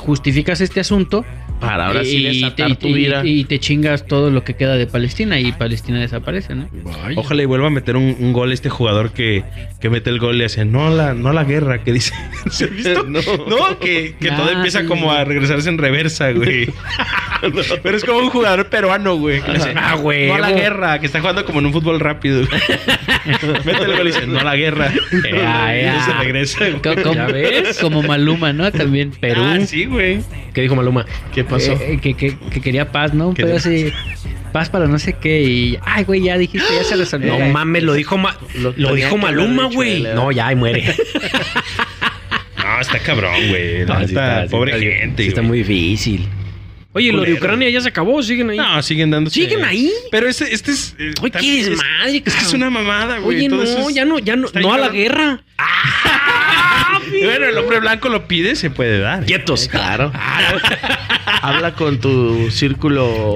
Justificas 0.00 0.60
este 0.62 0.80
asunto 0.80 1.24
Para 1.60 1.88
ahora 1.88 2.02
sí 2.04 2.16
y, 2.26 2.40
desatar 2.40 2.68
te, 2.70 2.74
tu 2.76 2.88
y- 2.88 2.92
vida. 2.94 3.20
y 3.24 3.44
te 3.44 3.58
chingas 3.60 4.06
todo 4.06 4.30
lo 4.30 4.42
que 4.44 4.54
queda 4.54 4.76
de 4.76 4.86
Palestina 4.86 5.38
y 5.38 5.52
Palestina 5.52 6.00
desaparece, 6.00 6.54
¿no? 6.54 6.68
Ojalá 7.16 7.42
y 7.42 7.44
vuelva 7.46 7.66
a 7.66 7.70
meter 7.70 7.96
un, 7.96 8.16
un 8.18 8.32
gol 8.32 8.50
este 8.52 8.70
jugador 8.70 9.12
que, 9.12 9.44
que 9.78 9.90
mete 9.90 10.08
el 10.10 10.18
gol 10.18 10.36
y 10.36 10.38
le 10.38 10.44
hace 10.46 10.64
no 10.64 10.86
a 10.86 10.90
la, 10.90 11.12
no 11.14 11.32
la 11.34 11.44
guerra, 11.44 11.84
que 11.84 11.92
dice. 11.92 12.14
¿Se 12.50 12.64
has 12.64 12.70
visto? 12.74 13.04
No. 13.10 13.20
No, 13.46 13.78
que, 13.78 14.14
que 14.18 14.30
todo 14.30 14.50
empieza 14.50 14.80
sí. 14.80 14.86
como 14.86 15.12
a 15.12 15.24
regresarse 15.24 15.68
en 15.68 15.76
reversa, 15.78 16.32
güey. 16.32 16.68
Pero 17.82 17.96
es 17.96 18.04
como 18.04 18.18
un 18.20 18.30
jugador 18.30 18.68
peruano, 18.68 19.16
güey. 19.16 19.40
Que 19.42 19.48
le 19.52 19.58
dice, 19.58 19.72
Ah, 19.76 19.94
güey. 19.96 20.28
No 20.28 20.34
a 20.34 20.38
la 20.40 20.52
guerra, 20.52 20.98
que 20.98 21.06
está 21.06 21.20
jugando 21.20 21.44
como 21.44 21.60
en 21.60 21.66
un 21.66 21.72
fútbol 21.72 21.98
rápido. 22.00 22.42
Mete 23.64 23.82
el 23.84 23.96
gol 23.96 24.02
y 24.08 24.12
dice, 24.12 24.26
no 24.26 24.40
a 24.40 24.44
la 24.44 24.56
guerra. 24.56 24.92
Ea, 25.24 25.76
ea. 25.76 25.96
Y 25.96 26.00
se 26.02 26.12
regresa. 26.14 26.58
güey. 26.68 27.74
Como 27.80 28.02
Maluma, 28.02 28.52
¿no? 28.52 28.70
También 28.72 29.10
Perú. 29.10 29.42
Ah, 29.44 29.58
sí, 29.66 29.86
güey. 29.90 30.22
¿Qué 30.54 30.62
dijo 30.62 30.74
Maluma? 30.76 31.04
¿Qué 31.34 31.44
pasó? 31.44 31.72
Eh, 31.72 31.92
eh, 31.94 31.98
que, 32.00 32.14
que- 32.14 32.36
que 32.38 32.60
quería 32.60 32.90
paz, 32.90 33.12
¿no? 33.14 33.34
Pero 33.34 33.56
así, 33.56 33.92
paz 34.52 34.68
para 34.70 34.86
no 34.86 34.98
sé 34.98 35.12
qué. 35.14 35.42
Y, 35.42 35.78
ay, 35.82 36.04
güey, 36.04 36.22
ya 36.22 36.38
dijiste, 36.38 36.66
ya 36.74 36.84
se 36.84 36.96
resolvió. 36.96 37.38
No 37.38 37.46
mames, 37.50 37.82
lo 37.82 37.92
dijo, 37.94 38.16
Ma- 38.18 38.36
Lo 38.76 38.94
dijo 38.94 39.16
Maluma, 39.18 39.64
güey. 39.66 40.06
¿eh? 40.06 40.12
No, 40.14 40.32
ya, 40.32 40.46
ahí 40.48 40.56
muere. 40.56 40.94
No, 42.62 42.80
está 42.80 42.98
cabrón, 43.00 43.34
güey. 43.48 43.84
No, 43.84 43.98
sí 43.98 44.04
está- 44.04 44.42
sí 44.44 44.48
pobre 44.50 44.72
está- 44.76 44.98
gente. 45.00 45.22
sí 45.24 45.28
está 45.30 45.42
muy 45.42 45.58
difícil. 45.58 46.28
Oye, 46.92 47.10
lo 47.12 47.20
de 47.20 47.26
Culero. 47.28 47.44
Ucrania 47.44 47.70
ya 47.70 47.80
se 47.80 47.88
acabó, 47.88 48.22
siguen 48.22 48.50
ahí. 48.50 48.56
No, 48.56 48.82
siguen 48.82 49.10
dando. 49.10 49.30
¿Siguen 49.30 49.64
ahí? 49.64 49.90
Pero 50.10 50.28
este, 50.28 50.52
este 50.52 50.72
es. 50.72 50.94
eh, 50.98 51.12
Oye, 51.22 51.30
qué 51.32 51.60
es- 51.60 51.70
desmadre, 51.70 52.16
Es 52.24 52.34
que 52.34 52.42
es 52.44 52.52
una 52.52 52.68
mamada, 52.70 53.18
güey. 53.18 53.38
Oye, 53.38 53.48
Todo 53.48 53.58
no, 53.58 53.64
eso 53.64 53.88
es- 53.88 53.94
ya 53.94 54.04
no, 54.04 54.18
ya 54.18 54.36
no, 54.36 54.48
no 54.54 54.72
a 54.74 54.78
la 54.78 54.88
guerra. 54.88 55.42
Bueno, 57.24 57.46
el 57.46 57.58
hombre 57.58 57.80
blanco 57.80 58.08
lo 58.08 58.26
pide, 58.26 58.56
se 58.56 58.70
puede 58.70 59.00
dar. 59.00 59.24
Quietos. 59.24 59.68
Claro. 59.68 60.12
Habla 61.42 61.74
con 61.74 62.00
tu 62.00 62.50
círculo. 62.50 63.34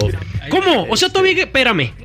¿Cómo? 0.50 0.86
O 0.88 0.96
sea, 0.96 1.08
todavía. 1.08 1.44
Espérame. 1.44 1.92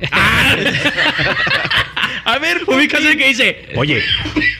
A 2.30 2.38
ver, 2.38 2.62
Ubicas 2.66 3.04
el 3.04 3.16
que 3.16 3.26
dice, 3.28 3.68
oye, 3.74 4.02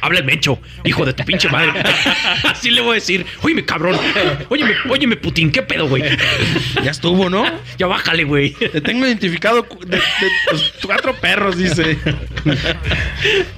habla 0.01 0.19
el 0.19 0.25
mecho, 0.25 0.59
hijo 0.85 1.05
de 1.07 1.13
tu 1.13 1.25
pinche 1.25 1.49
madre. 1.49 1.73
Así 2.45 2.71
le 2.71 2.81
voy 2.81 2.93
a 2.93 2.95
decir, 2.95 3.25
oye, 3.43 3.65
cabrón, 3.65 3.97
óyeme, 4.49 4.75
óyeme, 4.89 5.17
Putin, 5.17 5.53
¿qué 5.53 5.63
pedo, 5.63 5.89
güey? 5.89 6.03
Ya 6.83 6.91
estuvo, 6.91 7.31
¿no? 7.31 7.45
Ya 7.79 7.87
bájale, 7.87 8.25
güey. 8.25 8.51
Te 8.55 8.81
tengo 8.81 9.07
identificado 9.07 9.67
de, 9.87 9.97
de 9.97 10.03
tus 10.51 10.73
cuatro 10.85 11.15
perros, 11.15 11.57
dice. 11.57 11.97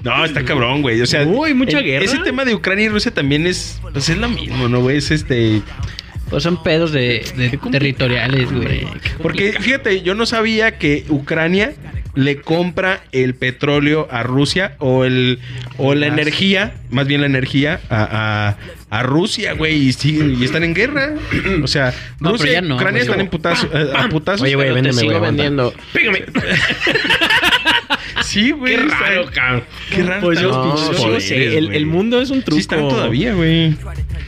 No, 0.03 0.25
está 0.25 0.45
cabrón, 0.45 0.83
güey. 0.83 1.01
O 1.01 1.07
sea, 1.07 1.23
Uy, 1.25 1.55
mucha 1.55 1.79
el- 1.79 1.85
guerra. 1.85 2.05
Ese 2.05 2.19
tema 2.19 2.45
de 2.45 2.55
Ucrania 2.55 2.87
y 2.87 2.89
Rusia 2.89 3.13
también 3.13 3.47
es, 3.47 3.81
pues 3.93 4.09
es 4.09 4.19
lo 4.19 4.29
mismo, 4.29 4.69
¿no, 4.69 4.81
güey? 4.81 4.99
Es 4.99 5.11
este. 5.11 5.63
Pues 6.29 6.43
son 6.43 6.63
pedos 6.63 6.93
de, 6.93 7.25
de 7.37 7.59
territoriales, 7.71 8.51
güey. 8.51 8.87
Porque 9.23 9.53
fíjate, 9.61 10.03
yo 10.03 10.15
no 10.15 10.25
sabía 10.27 10.79
que 10.79 11.05
Ucrania 11.09 11.75
le 12.15 12.37
compra 12.41 13.05
el 13.13 13.35
petróleo 13.35 14.07
a 14.11 14.23
Rusia 14.23 14.77
o 14.79 15.05
el 15.05 15.39
o 15.79 15.95
la 15.95 16.07
energía, 16.09 16.75
más 16.91 17.07
bien 17.07 17.21
la 17.23 17.27
energía 17.27 17.81
a, 17.89 18.57
a, 18.91 18.99
a 18.99 19.03
Rusia, 19.03 19.55
güey, 19.55 19.77
y 19.89 19.93
siguen 19.93 20.37
y 20.41 20.45
están 20.45 20.63
en 20.65 20.75
guerra. 20.75 21.15
O 21.63 21.67
sea, 21.67 21.95
No, 22.21 22.33
Rusia 22.33 22.45
pero 22.47 22.53
ya 22.61 22.67
y 22.67 22.69
no, 22.69 22.75
Ucrania 22.77 22.99
güey. 23.01 23.03
están 23.11 23.21
en 23.21 23.29
putazo, 23.29 23.69
eh, 23.73 23.93
a 23.97 24.09
putazos. 24.09 24.43
Oye, 24.43 24.55
güey, 24.55 24.69
pero 24.69 24.75
te 24.75 24.83
véndeme, 24.83 25.01
sigo 25.01 25.07
güey, 25.13 25.17
aguanta. 25.17 25.43
vendiendo. 25.43 25.75
Pégame. 25.93 26.25
Sí, 28.33 28.51
güey. 28.51 28.77
Qué 28.77 28.83
raro, 28.83 29.27
cabrón. 29.31 29.65
Qué 29.91 30.03
raro. 30.03 30.21
Pues 30.23 30.41
yo, 30.41 30.51
no, 30.51 30.75
pinches 30.75 30.97
yo 30.97 31.05
poderes, 31.05 31.29
sé, 31.29 31.59
el, 31.59 31.87
mundo 31.87 32.21
es 32.21 32.31
un 32.31 32.43
truco. 32.43 32.55
Sí 32.55 32.61
están 32.61 32.89
todavía, 32.89 33.35
güey. 33.35 33.77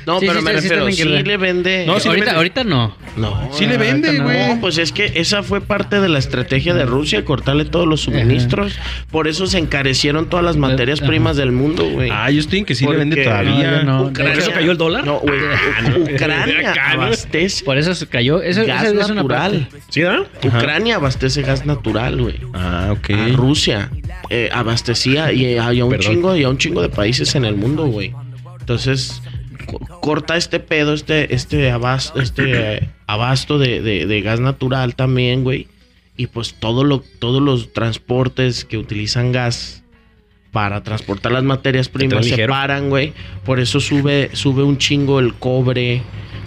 No, 0.07 0.21
Sí, 0.21 0.27
pero 0.27 0.41
sí, 0.41 0.45
me 0.45 0.53
refiero, 0.53 0.91
sí 0.91 1.05
le 1.05 1.37
vende. 1.39 1.87
No, 1.87 1.99
sí 1.99 2.09
ahorita, 2.09 2.27
vende. 2.27 2.37
ahorita 2.37 2.65
no. 2.65 2.95
No, 3.17 3.49
Sí 3.53 3.67
le 3.67 3.79
vende, 3.79 4.19
güey. 4.21 4.49
No, 4.49 4.61
pues 4.61 4.77
es 4.79 4.93
que 4.93 5.13
esa 5.15 5.43
fue 5.43 5.61
parte 5.61 6.01
de 6.01 6.09
la 6.09 6.19
estrategia 6.19 6.75
de 6.75 6.85
Rusia, 6.85 7.25
cortarle 7.25 7.65
todos 7.65 7.87
los 7.87 8.03
suministros. 8.03 8.79
Por 9.11 9.29
eso 9.29 9.47
se 9.47 9.59
encarecieron 9.59 10.29
todas 10.29 10.45
las 10.45 10.57
materias 10.57 11.01
Ajá. 11.01 11.09
primas 11.09 11.37
del 11.37 11.53
mundo, 11.53 11.89
güey. 11.89 12.11
Ah, 12.13 12.31
yo 12.31 12.41
estoy 12.41 12.61
en 12.61 12.65
que 12.65 12.75
sí 12.75 12.85
Porque- 12.85 12.99
le 12.99 13.05
vende 13.05 13.25
todavía. 13.25 13.83
no. 13.85 14.13
¿Por 14.13 14.27
eso 14.27 14.51
cayó 14.53 14.73
el 14.73 14.79
dólar? 14.79 15.07
No, 15.07 15.21
güey. 15.21 15.39
Ucrania 16.15 16.75
abastece 16.91 17.65
Por 17.65 17.79
eso 17.79 17.95
se 17.95 18.07
cayó. 18.07 18.43
Eso, 18.43 18.67
gas 18.67 18.85
eso 18.85 19.01
es 19.01 19.07
una 19.07 19.15
natural. 19.15 19.69
¿Sí. 19.89 20.03
Ucrania 20.45 20.97
abastece 20.97 21.43
gas 21.43 21.65
natural, 21.65 22.21
güey. 22.21 22.41
Ah, 22.53 22.89
ok. 22.91 23.11
A 23.11 23.29
Rusia 23.37 23.91
eh, 24.31 24.49
abastecía 24.53 25.33
y 25.33 25.59
hay 25.59 25.83
un 25.83 25.91
Perdón. 25.91 26.07
chingo 26.13 26.37
y 26.37 26.45
a 26.45 26.49
un 26.49 26.59
chingo 26.59 26.83
de 26.83 26.89
países 26.89 27.35
en 27.35 27.45
el 27.45 27.57
mundo, 27.57 27.87
güey. 27.87 28.13
Entonces 28.61 29.21
co- 29.67 29.79
corta 30.01 30.37
este 30.37 30.61
pedo, 30.61 30.95
este 30.95 31.35
este 31.35 31.71
abas- 31.71 32.13
este 32.17 32.77
eh, 32.77 32.89
abasto 33.07 33.59
de, 33.59 33.81
de- 33.83 34.07
de 34.07 34.21
gas 34.23 34.41
natural 34.41 34.95
también, 34.95 35.45
güey. 35.45 35.69
Y 36.17 36.29
pues 36.29 36.55
todo 36.55 36.85
lo, 36.85 37.01
todos 37.19 37.43
los 37.43 37.73
transportes 37.73 38.65
que 38.65 38.79
utilizan 38.79 39.33
gas 39.33 39.83
para 40.53 40.83
transportar 40.85 41.33
las 41.33 41.43
materias 41.43 41.89
primas 41.89 42.25
se 42.27 42.47
paran, 42.47 42.89
güey. 42.89 43.13
Por 43.45 43.59
eso 43.59 43.81
sube, 43.81 44.31
sube 44.33 44.63
un 44.63 44.79
chingo 44.79 45.19
el 45.19 45.35
cobre. 45.35 46.03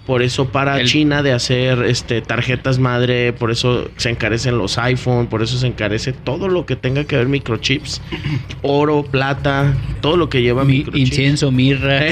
Por 0.08 0.24
eso 0.24 0.48
para 0.50 0.80
El- 0.80 0.88
China 0.88 1.22
de 1.22 1.34
hacer 1.34 1.84
este 1.84 2.22
tarjetas 2.22 2.80
madre, 2.80 3.34
por 3.34 3.52
eso 3.52 3.92
se 3.98 4.10
encarecen 4.10 4.58
los 4.58 4.78
iPhone, 4.78 5.28
por 5.28 5.44
eso 5.44 5.58
se 5.60 5.68
encarece 5.68 6.14
todo 6.14 6.48
lo 6.48 6.66
que 6.66 6.76
tenga 6.78 7.04
que 7.04 7.18
ver 7.18 7.28
microchips, 7.28 8.02
oro, 8.62 9.04
plata, 9.04 9.76
todo 10.02 10.16
lo 10.18 10.30
que 10.30 10.42
lleva 10.42 10.64
Mi- 10.64 10.78
microchips. 10.78 11.10
incienso, 11.10 11.52
mirra. 11.52 12.00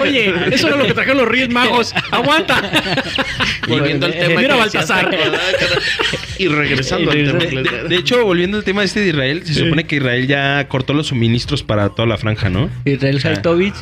Oye, 0.00 0.34
eso 0.52 0.68
era 0.68 0.76
lo 0.76 0.86
que 0.86 0.94
trajeron 0.94 1.18
los 1.18 1.28
Reyes 1.28 1.48
Magos. 1.50 1.94
¡Aguanta! 2.10 2.62
Volviendo 3.68 4.06
al 4.06 4.12
tema. 4.12 4.40
Mira 4.40 4.56
Baltasar. 4.56 5.10
Y 6.38 6.48
regresando 6.48 7.10
al 7.10 7.24
tema. 7.24 7.38
De, 7.62 7.88
de 7.88 7.96
hecho, 7.96 8.24
volviendo 8.24 8.56
al 8.58 8.64
tema 8.64 8.84
este 8.84 9.00
de 9.00 9.08
Israel, 9.08 9.42
se 9.44 9.54
supone 9.54 9.84
que 9.84 9.96
Israel 9.96 10.26
ya 10.26 10.66
cortó 10.68 10.94
los 10.94 11.08
suministros 11.08 11.62
para 11.62 11.88
toda 11.90 12.06
la 12.06 12.16
franja, 12.16 12.48
¿no? 12.50 12.70
Israel 12.84 13.20
Haitovich. 13.24 13.74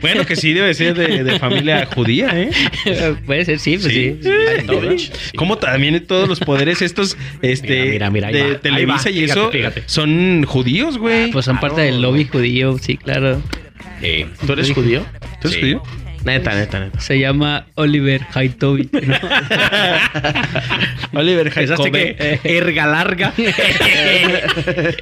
Bueno, 0.00 0.24
que 0.24 0.36
sí 0.42 0.52
debe 0.52 0.74
ser 0.74 0.94
de, 0.94 1.22
de 1.22 1.38
familia 1.38 1.86
judía, 1.86 2.30
¿eh? 2.34 2.50
Puede 3.26 3.44
ser, 3.44 3.60
sí, 3.60 3.78
pues 3.78 3.92
sí. 3.92 4.18
Haitovich. 4.58 5.12
Como 5.36 5.56
también 5.56 6.04
todos 6.04 6.28
los 6.28 6.40
poderes 6.40 6.82
estos 6.82 7.16
este, 7.42 7.92
Mira, 7.92 8.10
mira, 8.10 8.28
mira, 8.28 8.28
ahí 8.28 8.42
va, 8.42 8.48
de 8.48 8.54
Televisa 8.56 9.04
va, 9.04 9.10
y 9.10 9.20
fíjate, 9.20 9.40
eso 9.40 9.50
fíjate. 9.50 9.82
son 9.86 10.44
judíos, 10.44 10.98
güey. 10.98 11.30
Pues 11.30 11.44
son 11.44 11.60
parte 11.60 11.82
del 11.82 12.02
lobby 12.02 12.24
judío, 12.24 12.76
sí, 12.78 12.96
claro. 12.96 13.40
Eh, 14.02 14.26
¿Tú 14.44 14.52
eres 14.52 14.72
judío? 14.72 15.06
¿Tú 15.40 15.48
eres 15.48 15.52
sí. 15.54 15.60
judío? 15.60 15.82
Neta, 16.24 16.54
neta, 16.54 16.78
neta. 16.80 17.00
Se 17.00 17.18
llama 17.18 17.66
Oliver 17.74 18.22
Haitovich. 18.32 18.92
¿no? 18.92 19.14
Oliver 21.20 21.50
Jacobe. 21.50 22.16
que 22.16 22.40
erga 22.44 22.86
larga 22.86 23.32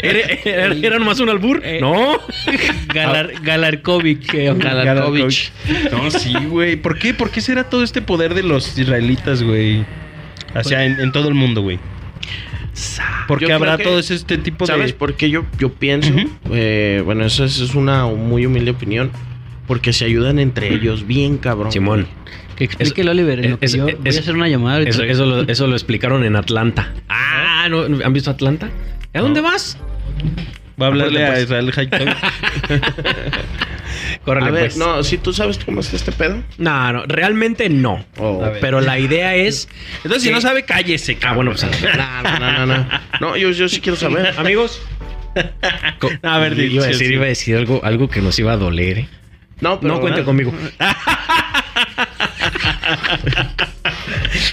era, 0.02 0.18
era, 0.44 0.74
era 0.74 0.98
nomás 0.98 1.20
un 1.20 1.28
albur. 1.28 1.62
No. 1.80 2.18
Galar, 2.92 3.32
Galarkovic. 3.42 4.34
eh, 4.34 4.54
Galarkovich. 4.56 5.52
No, 5.92 6.10
sí, 6.10 6.32
güey. 6.48 6.76
¿Por 6.76 6.98
qué? 6.98 7.14
¿Por 7.14 7.30
qué 7.30 7.40
será 7.40 7.64
todo 7.64 7.82
este 7.82 8.02
poder 8.02 8.34
de 8.34 8.42
los 8.42 8.76
israelitas, 8.78 9.42
güey? 9.42 9.84
O 10.54 10.64
sea, 10.64 10.84
en, 10.84 10.98
en 11.00 11.12
todo 11.12 11.28
el 11.28 11.34
mundo, 11.34 11.62
güey. 11.62 11.78
¿Por 13.28 13.40
Yo 13.40 13.46
qué 13.46 13.52
habrá 13.52 13.76
que- 13.76 13.84
todo 13.84 13.98
este 13.98 14.38
tipo 14.38 14.66
¿Sabes 14.66 14.86
de...? 14.88 14.92
por 14.94 15.14
qué 15.14 15.28
yo, 15.28 15.44
yo 15.58 15.72
pienso? 15.72 16.12
Eh, 16.50 17.02
bueno, 17.04 17.24
eso 17.26 17.44
es, 17.44 17.58
es 17.60 17.74
una 17.74 18.06
muy 18.06 18.46
humilde 18.46 18.70
opinión. 18.70 19.10
Porque 19.70 19.92
se 19.92 20.04
ayudan 20.04 20.40
entre 20.40 20.74
ellos, 20.74 21.06
bien 21.06 21.38
cabrón. 21.38 21.70
Simón. 21.70 22.08
Que 22.56 22.64
explique 22.64 23.02
el 23.02 23.08
Oliver. 23.08 23.44
En 23.44 23.52
lo 23.52 23.58
que 23.60 23.66
es- 23.66 23.72
yo 23.74 23.86
es- 23.86 23.98
voy 24.00 24.16
a 24.16 24.18
hacer 24.18 24.34
una 24.34 24.48
llamada. 24.48 24.80
Eso, 24.82 25.04
eso, 25.04 25.26
lo, 25.26 25.42
eso 25.48 25.68
lo 25.68 25.74
explicaron 25.74 26.24
en 26.24 26.34
Atlanta. 26.34 26.92
Ah, 27.08 27.68
¿no, 27.70 27.82
¿han 28.04 28.12
visto 28.12 28.32
Atlanta? 28.32 28.68
¿A 29.14 29.20
dónde 29.20 29.40
vas? 29.40 29.78
Va 30.80 30.86
a 30.86 30.88
hablarle 30.88 31.22
a 31.22 31.26
Aparte, 31.26 31.42
Israel 31.44 31.70
Jacobe. 31.70 32.14
Córrele, 34.24 34.48
A 34.48 34.50
ver, 34.50 34.62
pues. 34.64 34.76
no, 34.76 35.04
si 35.04 35.18
tú 35.18 35.32
sabes 35.32 35.58
cómo 35.64 35.80
está 35.82 35.94
este 35.94 36.10
pedo. 36.10 36.42
No, 36.58 36.92
no, 36.92 37.04
realmente 37.06 37.68
no. 37.68 38.04
Oh. 38.18 38.44
A. 38.44 38.52
Pero 38.60 38.80
la 38.80 38.98
idea 38.98 39.36
es. 39.36 39.68
Entonces, 39.98 40.22
si 40.24 40.30
no 40.30 40.40
sabe, 40.40 40.64
cállese, 40.64 41.16
Ah, 41.22 41.32
bueno, 41.34 41.52
pues. 41.52 41.64
No, 41.64 42.22
no, 42.40 42.66
no, 42.66 42.66
no, 42.66 42.86
no. 43.20 43.36
Yo, 43.36 43.50
yo 43.52 43.68
sí 43.68 43.80
quiero 43.80 43.96
saber. 43.96 44.34
Amigos. 44.36 44.82
A 46.22 46.38
ver, 46.38 46.56
di- 46.56 46.64
iba 46.64 46.82
a 46.82 46.86
sí, 46.86 46.92
decir, 46.94 47.06
sí. 47.06 47.14
iba 47.14 47.24
a 47.24 47.28
decir 47.28 47.56
algo, 47.56 47.80
algo 47.84 48.08
que 48.08 48.20
nos 48.20 48.36
iba 48.40 48.52
a 48.52 48.56
doler. 48.56 48.98
¿eh? 48.98 49.08
No, 49.60 49.78
pero. 49.80 49.94
no 49.94 50.00
cuente 50.00 50.24
conmigo. 50.24 50.52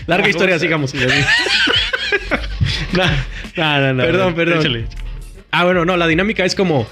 Larga 0.08 0.30
historia, 0.30 0.60
sigamos. 0.60 0.94
No, 2.94 3.04
no, 3.58 3.80
no, 3.82 3.94
no. 3.94 4.04
Perdón, 4.04 4.34
perdón. 4.36 4.60
Échale. 4.60 4.86
Ah, 5.52 5.66
bueno, 5.66 5.84
no, 5.86 5.98
la 5.98 6.08
dinámica 6.08 6.46
es 6.46 6.56
como. 6.56 6.88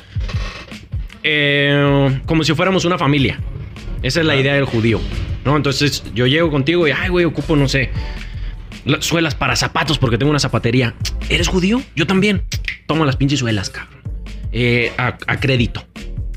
eh, 1.24 2.20
como 2.26 2.44
si 2.44 2.54
fuéramos 2.54 2.84
una 2.86 2.98
familia. 2.98 3.40
Esa 4.04 4.20
es 4.20 4.26
la 4.26 4.36
idea 4.36 4.54
del 4.56 4.66
judío. 4.66 5.00
¿No? 5.46 5.56
Entonces 5.56 6.04
yo 6.14 6.28
llego 6.28 6.52
contigo 6.52 6.88
y, 6.88 6.92
ay, 6.92 7.10
güey, 7.10 7.26
ocupo, 7.26 7.56
no 7.56 7.68
sé, 7.68 7.92
la- 8.84 9.02
suelas 9.02 9.36
para 9.36 9.56
zapatos 9.56 9.98
porque 10.00 10.18
tengo 10.18 10.32
una 10.32 10.40
zapatería. 10.40 10.96
¿Eres 11.30 11.48
judío? 11.48 11.82
Yo 11.96 12.08
también. 12.08 12.44
Toma 12.88 13.06
las 13.06 13.16
pinches 13.16 13.40
suelas, 13.40 13.70
cabrón. 13.70 14.02
Eh, 14.52 14.92
a, 14.98 15.18
a 15.28 15.40
crédito. 15.40 15.86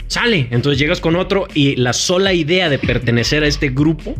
Sale. 0.08 0.48
Entonces 0.50 0.78
llegas 0.78 1.00
con 1.00 1.14
otro 1.16 1.46
y 1.54 1.76
la 1.76 1.92
sola 1.92 2.32
idea 2.32 2.68
de 2.68 2.78
pertenecer 2.78 3.42
a 3.44 3.46
este 3.46 3.68
grupo 3.68 4.14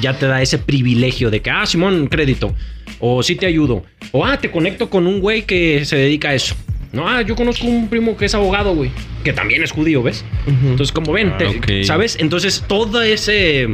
ya 0.00 0.18
te 0.18 0.26
da 0.26 0.42
ese 0.42 0.58
privilegio 0.58 1.30
de 1.30 1.40
que, 1.42 1.50
ah, 1.50 1.64
Simón, 1.66 2.08
crédito. 2.08 2.54
O 2.98 3.22
sí 3.22 3.36
te 3.36 3.46
ayudo. 3.46 3.84
O, 4.12 4.24
ah, 4.24 4.38
te 4.40 4.50
conecto 4.50 4.88
con 4.90 5.06
un 5.06 5.20
güey 5.20 5.42
que 5.42 5.84
se 5.84 5.96
dedica 5.96 6.30
a 6.30 6.34
eso. 6.34 6.54
No, 6.92 7.06
ah, 7.08 7.20
yo 7.22 7.36
conozco 7.36 7.66
un 7.66 7.88
primo 7.88 8.16
que 8.16 8.24
es 8.24 8.34
abogado, 8.34 8.74
güey. 8.74 8.90
Que 9.22 9.32
también 9.34 9.62
es 9.62 9.70
judío, 9.72 10.02
¿ves? 10.02 10.24
Entonces, 10.46 10.92
como 10.92 11.12
ven, 11.12 11.30
Ah, 11.34 11.38
te- 11.38 11.46
ok. 11.46 11.66
¿sabes? 11.84 12.16
Entonces, 12.20 12.64
todo 12.66 13.02
ese. 13.02 13.68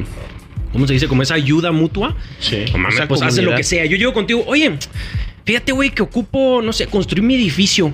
¿Cómo 0.72 0.86
se 0.86 0.94
dice? 0.94 1.06
Como 1.06 1.22
esa 1.22 1.34
ayuda 1.34 1.70
mutua. 1.70 2.16
Sí. 2.40 2.64
Mames, 2.76 3.02
pues 3.06 3.22
hace 3.22 3.42
lo 3.42 3.54
que 3.54 3.62
sea. 3.62 3.84
Yo 3.84 3.96
llego 3.96 4.12
contigo, 4.12 4.42
oye, 4.46 4.72
fíjate, 5.44 5.70
güey, 5.72 5.90
que 5.90 6.02
ocupo, 6.02 6.60
no 6.62 6.72
sé, 6.72 6.86
construir 6.86 7.22
mi 7.22 7.34
edificio. 7.36 7.92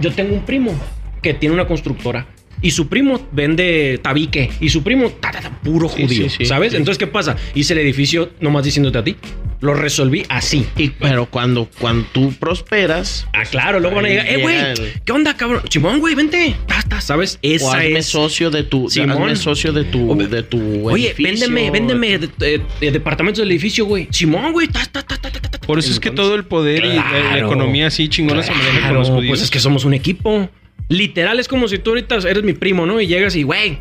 Yo 0.00 0.10
tengo 0.10 0.34
un 0.34 0.44
primo 0.44 0.72
que 1.22 1.34
tiene 1.34 1.54
una 1.54 1.66
constructora. 1.66 2.26
Y 2.64 2.70
su 2.70 2.88
primo 2.88 3.28
vende 3.30 4.00
tabique. 4.02 4.50
Y 4.58 4.70
su 4.70 4.82
primo, 4.82 5.10
ta, 5.20 5.30
ta, 5.30 5.40
ta, 5.40 5.60
puro 5.62 5.88
Sí, 5.88 6.02
judío. 6.02 6.28
sí, 6.30 6.36
sí. 6.38 6.44
¿Sabes? 6.46 6.70
Sí. 6.72 6.78
Entonces, 6.78 6.98
¿qué 6.98 7.06
pasa? 7.06 7.36
Hice 7.54 7.74
el 7.74 7.80
edificio 7.80 8.30
nomás 8.40 8.64
diciéndote 8.64 8.98
a 8.98 9.04
ti. 9.04 9.16
Lo 9.60 9.74
resolví 9.74 10.24
así. 10.28 10.66
Y, 10.76 10.88
pero 10.90 11.26
cuando, 11.26 11.68
cuando 11.78 12.06
tú 12.12 12.32
prosperas. 12.40 13.26
Ah, 13.32 13.44
claro, 13.50 13.80
luego 13.80 13.96
van 13.96 14.06
a 14.06 14.08
llegar, 14.08 14.26
eh, 14.28 14.38
güey, 14.42 14.56
¿qué 15.04 15.12
onda, 15.12 15.36
cabrón? 15.36 15.62
Simón, 15.70 16.00
güey, 16.00 16.14
vente. 16.14 16.54
Ta, 16.66 16.82
ta, 16.88 17.00
¿Sabes? 17.00 17.36
O 17.36 17.38
Esa 17.42 17.70
hazme 17.78 17.98
es. 17.98 18.06
socio 18.06 18.50
de 18.50 18.62
tu. 18.64 18.88
Simón. 18.90 19.10
Hazme 19.10 19.36
socio 19.36 19.72
de 19.72 19.84
tu. 19.84 20.10
O- 20.10 20.16
De 20.16 20.42
tu 20.42 20.88
Oye, 20.88 21.08
edificio. 21.08 21.24
véndeme, 21.30 21.70
véndeme 21.70 22.18
de, 22.18 22.28
de- 22.38 22.62
de 22.80 22.90
departamentos 22.90 23.40
del 23.40 23.50
edificio, 23.50 23.84
güey. 23.86 24.08
Simón, 24.10 24.52
güey. 24.52 24.68
ta, 24.68 24.84
ta, 24.90 25.02
ta, 25.02 25.16
ta, 25.18 25.30
ta, 25.30 25.40
ta. 25.40 25.58
Por 25.66 25.78
eso 25.78 25.90
es 25.90 26.00
que 26.00 26.10
todo 26.10 26.34
el 26.34 26.44
poder 26.44 26.84
y 26.84 26.88
la- 26.88 26.94
la, 26.96 27.10
Claro. 27.10 27.46
economía 27.46 27.86
así 27.88 28.08
chingona 28.08 28.42
se 28.42 28.50
maneja 28.52 28.70
con 28.70 28.78
Claro, 28.80 28.98
los 29.00 29.08
judíos. 29.10 29.28
Pues 29.28 29.42
es 29.42 29.50
que 29.50 29.60
somos 29.60 29.84
un 29.84 29.94
equipo. 29.94 30.48
Literal, 30.88 31.40
es 31.40 31.48
como 31.48 31.68
si 31.68 31.78
tú 31.78 31.90
ahorita 31.90 32.16
eres 32.28 32.42
mi 32.42 32.52
primo, 32.52 32.86
¿no? 32.86 33.00
Y 33.00 33.06
llegas 33.06 33.34
y, 33.36 33.42
güey, 33.42 33.78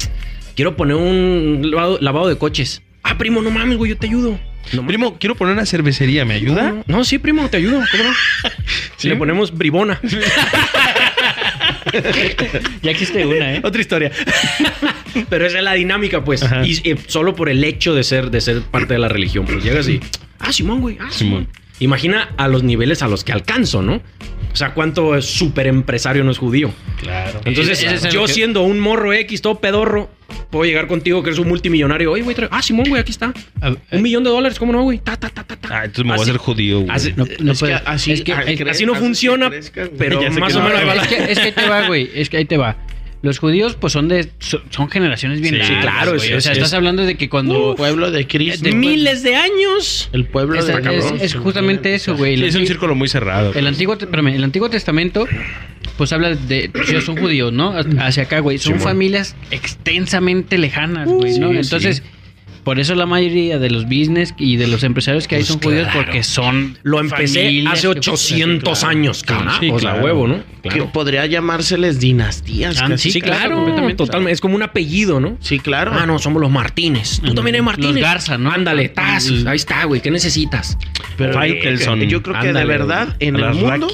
quiero 0.55 0.75
poner 0.75 0.95
un 0.95 1.61
lavado, 1.71 1.97
lavado 2.01 2.27
de 2.27 2.37
coches. 2.37 2.81
Ah, 3.03 3.17
primo, 3.17 3.41
no 3.41 3.51
mames, 3.51 3.77
güey, 3.77 3.91
yo 3.91 3.97
te 3.97 4.07
ayudo. 4.07 4.39
No, 4.71 4.87
Primo, 4.87 5.17
quiero 5.19 5.35
poner 5.35 5.53
una 5.53 5.65
cervecería, 5.65 6.23
¿me 6.23 6.35
ayuda? 6.35 6.71
No, 6.71 6.83
no, 6.87 7.03
sí, 7.03 7.17
primo, 7.17 7.49
te 7.49 7.57
ayudo. 7.57 7.81
¿Cómo 7.91 8.03
no? 8.05 8.13
¿Sí? 8.97 9.09
Le 9.09 9.15
ponemos 9.17 9.55
bribona. 9.55 9.99
Ya 12.81 12.89
existe 12.89 13.23
una, 13.25 13.53
¿eh? 13.53 13.61
Otra 13.63 13.79
historia. 13.79 14.11
Pero 15.29 15.45
esa 15.45 15.59
es 15.59 15.63
la 15.63 15.73
dinámica, 15.73 16.23
pues. 16.23 16.41
Ajá. 16.41 16.65
Y 16.65 16.81
eh, 16.89 16.97
solo 17.05 17.35
por 17.35 17.49
el 17.49 17.63
hecho 17.63 17.93
de 17.93 18.03
ser, 18.03 18.31
de 18.31 18.41
ser 18.41 18.61
parte 18.63 18.93
de 18.93 18.99
la 18.99 19.09
religión, 19.09 19.45
pues 19.45 19.63
llegas 19.63 19.87
y. 19.87 19.99
Ah, 20.39 20.51
Simón, 20.51 20.81
güey. 20.81 20.97
Ah, 20.99 21.11
Simón. 21.11 21.43
Simón. 21.43 21.47
Imagina 21.79 22.29
a 22.37 22.47
los 22.47 22.63
niveles 22.63 23.03
a 23.03 23.07
los 23.07 23.23
que 23.23 23.31
alcanzo, 23.31 23.83
¿no? 23.83 24.01
O 24.53 24.55
sea, 24.55 24.73
cuánto 24.75 25.19
súper 25.21 25.65
empresario 25.65 26.23
no 26.23 26.29
es 26.31 26.37
judío. 26.37 26.71
Claro. 27.01 27.41
Entonces, 27.43 27.81
es 27.83 28.03
yo 28.13 28.25
que- 28.25 28.33
siendo 28.33 28.61
un 28.61 28.79
morro 28.79 29.11
X, 29.11 29.41
todo 29.41 29.59
pedorro, 29.59 30.11
puedo 30.51 30.65
llegar 30.65 30.85
contigo 30.87 31.23
que 31.23 31.29
eres 31.31 31.39
un 31.39 31.47
multimillonario. 31.47 32.11
Oye, 32.11 32.21
güey, 32.21 32.35
trae- 32.35 32.49
ah, 32.51 32.61
Simón, 32.61 32.85
güey, 32.87 33.01
aquí 33.01 33.11
está. 33.11 33.33
A- 33.61 33.73
Un 33.91 34.01
millón 34.03 34.23
de 34.23 34.29
dólares, 34.29 34.59
¿cómo 34.59 34.71
no, 34.71 34.83
güey? 34.83 34.99
Ta, 34.99 35.17
ta, 35.17 35.29
ta, 35.29 35.43
ta, 35.43 35.55
ta. 35.55 35.69
Ah, 35.71 35.85
entonces 35.85 36.05
me 36.05 36.11
voy 36.11 36.19
a 36.19 36.23
hacer 36.23 36.37
judío, 36.37 36.81
güey. 36.81 36.91
así- 36.91 37.13
No, 37.15 37.25
no 37.39 37.51
es 37.53 37.59
puede- 37.59 37.73
que 37.73 37.81
así, 37.85 38.11
es 38.11 38.21
que- 38.21 38.31
es- 38.31 38.37
cre- 38.59 38.69
así 38.69 38.85
no 38.85 38.93
que 38.93 38.99
funciona, 38.99 39.49
pero 39.97 40.21
más 40.39 40.55
o 40.55 40.59
no, 40.59 40.69
menos 40.69 41.01
es, 41.03 41.07
que, 41.07 41.31
es 41.31 41.39
que 41.39 41.45
ahí 41.45 41.51
te 41.51 41.69
va, 41.69 41.87
güey. 41.87 42.09
Es 42.13 42.29
que 42.29 42.37
ahí 42.37 42.45
te 42.45 42.57
va. 42.57 42.77
Los 43.23 43.39
judíos, 43.39 43.75
pues 43.79 43.93
son 43.93 44.09
de. 44.09 44.29
Son, 44.69 44.89
generaciones 44.91 45.39
bien 45.39 45.53
Sí, 45.55 45.59
largas, 45.61 45.81
claro, 45.81 46.15
es- 46.15 46.23
o 46.23 46.41
sea, 46.41 46.51
es- 46.51 46.57
estás 46.57 46.73
hablando 46.73 47.03
de 47.05 47.15
que 47.15 47.29
cuando. 47.29 47.71
El 47.71 47.77
pueblo 47.77 48.11
de 48.11 48.27
Cristo. 48.27 48.63
de 48.65 48.75
miles 48.75 49.23
de 49.23 49.35
años. 49.37 50.09
El 50.11 50.25
pueblo 50.25 50.59
es, 50.59 50.67
de 50.67 50.73
cabrón. 50.73 51.17
es 51.21 51.33
justamente 51.33 51.95
eso, 51.95 52.17
güey. 52.17 52.35
Sí, 52.35 52.43
es 52.43 52.55
un 52.55 52.67
círculo 52.67 52.95
muy 52.95 53.07
cerrado. 53.07 53.53
El 53.53 53.65
antiguo, 53.65 53.95
espérame, 53.95 54.27
el 54.35 54.43
antiguo 54.43 54.69
testamento, 54.69 55.25
pues 55.97 56.11
habla 56.11 56.35
de, 56.35 56.69
ya 56.91 56.99
son 56.99 57.15
judíos, 57.15 57.53
¿no? 57.53 57.73
Hacia 57.99 58.23
acá, 58.23 58.39
güey. 58.39 58.57
Son 58.57 58.73
Simón. 58.73 58.81
familias 58.83 59.37
extensamente 59.51 60.57
lejanas, 60.57 61.07
güey, 61.07 61.39
¿no? 61.39 61.51
sí, 61.51 61.57
Entonces, 61.59 62.03
por 62.63 62.79
eso 62.79 62.95
la 62.95 63.05
mayoría 63.05 63.59
de 63.59 63.69
los 63.69 63.85
business 63.85 64.33
y 64.37 64.55
de 64.57 64.67
los 64.67 64.83
empresarios 64.83 65.27
que 65.27 65.35
hay 65.35 65.41
Pues 65.41 65.47
son 65.49 65.61
judíos 65.61 65.83
claro. 65.87 65.99
porque 66.05 66.23
son 66.23 66.77
Lo 66.83 66.99
empecé 66.99 67.63
hace 67.67 67.81
que- 67.81 67.87
800 67.87 68.79
Claro. 68.79 68.91
años, 68.97 69.23
cabrón. 69.23 69.53
Sí, 69.59 69.69
o 69.69 69.79
sea, 69.79 69.91
claro. 69.91 70.05
huevo, 70.05 70.27
¿no? 70.27 70.43
Que 70.63 70.81
podría 70.83 71.25
llamárseles 71.25 71.99
dinastías. 71.99 72.81
Ah. 72.81 72.97
Sí, 72.97 73.19
claro, 73.21 73.65
totalmente. 73.97 74.31
Es 74.33 74.39
como 74.41 74.55
un 74.55 74.63
apellido, 74.63 75.19
¿no? 75.19 75.37
Sí, 75.41 75.59
claro. 75.59 75.91
Ah, 75.93 76.05
no, 76.05 76.19
somos 76.19 76.41
los 76.41 76.51
Martínez. 76.51 77.19
Tú 77.23 77.31
Mm, 77.31 77.35
también 77.35 77.55
eres 77.55 77.65
Martínez. 77.65 77.93
los 77.95 78.01
Garza, 78.01 78.37
¿no? 78.37 78.51
Ándale, 78.51 78.89
taz. 78.89 79.29
Mm. 79.29 79.47
Ahí 79.47 79.55
está, 79.57 79.83
güey. 79.85 79.99
¿Qué 80.01 80.09
necesitas? 80.11 80.77
Pero 81.17 81.33
Faitelson. 81.33 82.01
yo 82.01 82.21
creo 82.23 82.35
que 82.39 82.47
Ándale, 82.47 82.59
de 82.59 82.65
verdad, 82.65 83.15
en 83.19 83.35
el 83.35 83.53
mundo, 83.55 83.87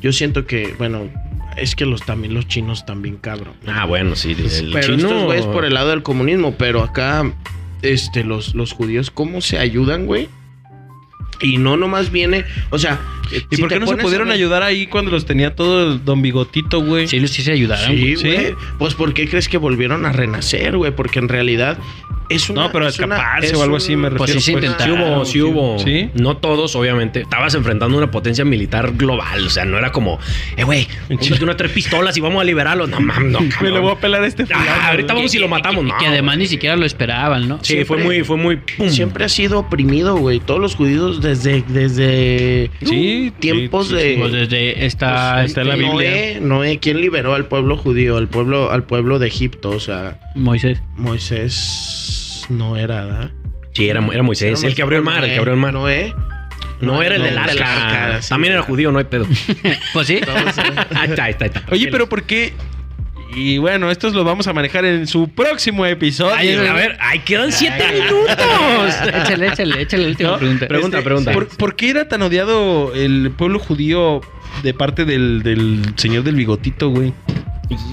yo 0.00 0.12
siento 0.12 0.46
que, 0.46 0.74
bueno, 0.78 1.10
es 1.56 1.74
que 1.74 1.84
los 1.86 2.02
también 2.02 2.34
los 2.34 2.46
chinos 2.48 2.84
también 2.86 3.16
cabrón. 3.16 3.54
Ah, 3.66 3.84
bueno, 3.86 4.14
sí. 4.16 4.32
El 4.32 4.70
pero 4.72 4.86
chino... 4.96 5.08
estos 5.08 5.22
güeyes 5.24 5.46
por 5.46 5.64
el 5.64 5.74
lado 5.74 5.90
del 5.90 6.02
comunismo, 6.02 6.54
pero 6.56 6.82
acá 6.82 7.24
este, 7.84 8.24
los, 8.24 8.54
los 8.54 8.72
judíos, 8.72 9.10
cómo 9.10 9.40
se 9.40 9.58
ayudan, 9.58 10.06
güey. 10.06 10.28
Y 11.44 11.58
no 11.58 11.76
nomás 11.76 12.10
viene, 12.10 12.44
o 12.70 12.78
sea... 12.78 12.98
¿Y 13.50 13.56
por 13.56 13.68
qué 13.70 13.80
no 13.80 13.86
se 13.86 13.96
pudieron 13.96 14.30
ayudar 14.30 14.62
ahí 14.62 14.86
cuando 14.86 15.10
los 15.10 15.24
tenía 15.24 15.54
todo 15.56 15.92
el 15.94 16.04
Don 16.04 16.20
Bigotito, 16.22 16.84
güey? 16.84 17.08
Sí, 17.08 17.26
sí 17.26 17.42
se 17.42 17.52
ayudaron. 17.52 17.90
Sí, 17.96 18.14
güey. 18.16 18.54
Pues 18.78 18.94
¿por 18.94 19.14
qué 19.14 19.28
crees 19.28 19.48
que 19.48 19.56
volvieron 19.56 20.04
a 20.06 20.12
renacer, 20.12 20.76
güey? 20.76 20.94
Porque 20.94 21.18
en 21.20 21.28
realidad 21.30 21.78
es 22.28 22.48
una... 22.50 22.64
No, 22.64 22.72
pero 22.72 22.86
es 22.86 22.94
escaparse 22.94 23.46
es 23.48 23.54
o 23.54 23.62
algo 23.62 23.76
un- 23.76 23.80
así 23.80 23.96
me 23.96 24.10
pues 24.10 24.20
refiero. 24.30 24.40
sí 24.40 24.44
se 24.44 24.50
Sí 24.52 24.64
intentaron. 24.66 25.00
hubo, 25.00 25.24
sí 25.24 25.40
hubo. 25.42 25.78
¿Sí? 25.78 26.10
No 26.14 26.36
todos, 26.36 26.76
obviamente. 26.76 27.22
Estabas 27.22 27.54
enfrentando 27.54 27.96
una 27.96 28.10
potencia 28.10 28.44
militar 28.44 28.92
global. 28.94 29.46
O 29.46 29.50
sea, 29.50 29.64
no 29.64 29.78
era 29.78 29.90
como, 29.90 30.20
eh, 30.56 30.64
güey, 30.64 30.86
unas 31.42 31.56
tres 31.56 31.72
pistolas 31.72 32.16
y 32.16 32.20
vamos 32.20 32.40
a 32.42 32.44
liberarlos. 32.44 32.88
No 32.90 33.00
mames, 33.00 33.32
no. 33.32 33.40
Me 33.40 33.46
le 33.46 33.50
cabrón. 33.50 33.82
voy 33.82 33.92
a 33.92 33.96
pelar 34.00 34.22
a 34.22 34.26
este 34.26 34.44
Ah, 34.54 34.90
ahorita 34.90 35.14
vamos 35.14 35.34
y 35.34 35.38
lo 35.38 35.48
matamos. 35.48 35.82
Y 35.84 35.88
No, 35.88 35.98
que 35.98 36.06
además 36.06 36.36
ni 36.38 36.46
siquiera 36.46 36.76
lo 36.76 36.84
esperaban, 36.84 37.48
¿no? 37.48 37.58
Sí, 37.62 37.84
fue 37.84 37.96
muy, 37.96 38.22
fue 38.22 38.36
muy. 38.36 38.56
pum. 38.58 38.90
Siempre 38.90 39.24
ha 39.24 39.28
sido 39.30 39.58
oprimido, 39.60 40.14
güey. 40.16 40.40
Todos 40.40 40.60
los 40.60 40.74
judíos 40.76 41.20
desde, 41.22 41.33
desde 41.42 42.70
Sí, 42.84 43.32
tiempos 43.38 43.88
sí, 43.88 43.94
de... 43.94 44.16
Pues 44.18 44.32
desde 44.32 44.86
esta. 44.86 45.34
Pues, 45.34 45.46
está 45.46 45.62
en 45.62 45.68
la 45.68 45.74
Biblia. 45.76 46.10
Noé, 46.10 46.38
Noé, 46.40 46.78
¿quién 46.78 47.00
liberó 47.00 47.34
al 47.34 47.46
pueblo 47.46 47.76
judío? 47.76 48.16
Al 48.16 48.28
pueblo, 48.28 48.70
al 48.70 48.84
pueblo 48.84 49.18
de 49.18 49.26
Egipto, 49.26 49.70
o 49.70 49.80
sea, 49.80 50.18
Moisés. 50.34 50.80
Moisés 50.96 52.46
no 52.48 52.76
era, 52.76 53.04
¿verdad? 53.04 53.30
Sí, 53.72 53.88
era, 53.88 54.06
era 54.12 54.22
Moisés, 54.22 54.62
el 54.62 54.74
que 54.74 54.82
abrió 54.82 54.98
el 54.98 55.04
mar, 55.04 55.24
el 55.24 55.30
que 55.30 55.38
abrió 55.38 55.54
el 55.54 55.60
mar. 55.60 55.72
Noé. 55.74 56.14
No, 56.80 57.02
era 57.02 57.16
el 57.16 57.22
no, 57.22 57.28
del 57.28 57.38
arca. 57.38 58.20
sí, 58.20 58.28
También 58.28 58.52
era 58.52 58.62
judío, 58.62 58.92
no 58.92 58.98
hay 58.98 59.04
pedo. 59.04 59.26
Pues 59.92 60.06
sí. 60.06 60.20
ahí 60.94 61.08
está, 61.10 61.24
ahí 61.24 61.30
está, 61.30 61.44
ahí 61.44 61.50
está. 61.54 61.62
Oye, 61.70 61.88
pero 61.90 62.08
¿por 62.08 62.24
qué? 62.24 62.52
Y 63.34 63.58
bueno, 63.58 63.90
estos 63.90 64.14
lo 64.14 64.22
vamos 64.24 64.46
a 64.46 64.52
manejar 64.52 64.84
en 64.84 65.06
su 65.06 65.28
próximo 65.28 65.84
episodio. 65.86 66.34
Ay, 66.34 66.54
A 66.54 66.72
ver, 66.72 66.96
ay, 67.00 67.18
quedan 67.20 67.50
siete 67.52 67.84
minutos. 67.92 68.36
échale, 69.24 69.48
échale, 69.48 69.82
échale 69.82 70.02
la 70.04 70.08
última 70.10 70.30
¿No? 70.30 70.38
pregunta. 70.38 70.68
Pregunta, 70.68 71.02
pregunta. 71.02 71.32
¿por, 71.32 71.48
por 71.48 71.76
qué 71.76 71.90
era 71.90 72.08
tan 72.08 72.22
odiado 72.22 72.94
el 72.94 73.32
pueblo 73.36 73.58
judío 73.58 74.20
de 74.62 74.72
parte 74.74 75.04
del, 75.04 75.42
del 75.42 75.82
señor 75.96 76.22
del 76.22 76.36
bigotito, 76.36 76.90
güey? 76.90 77.12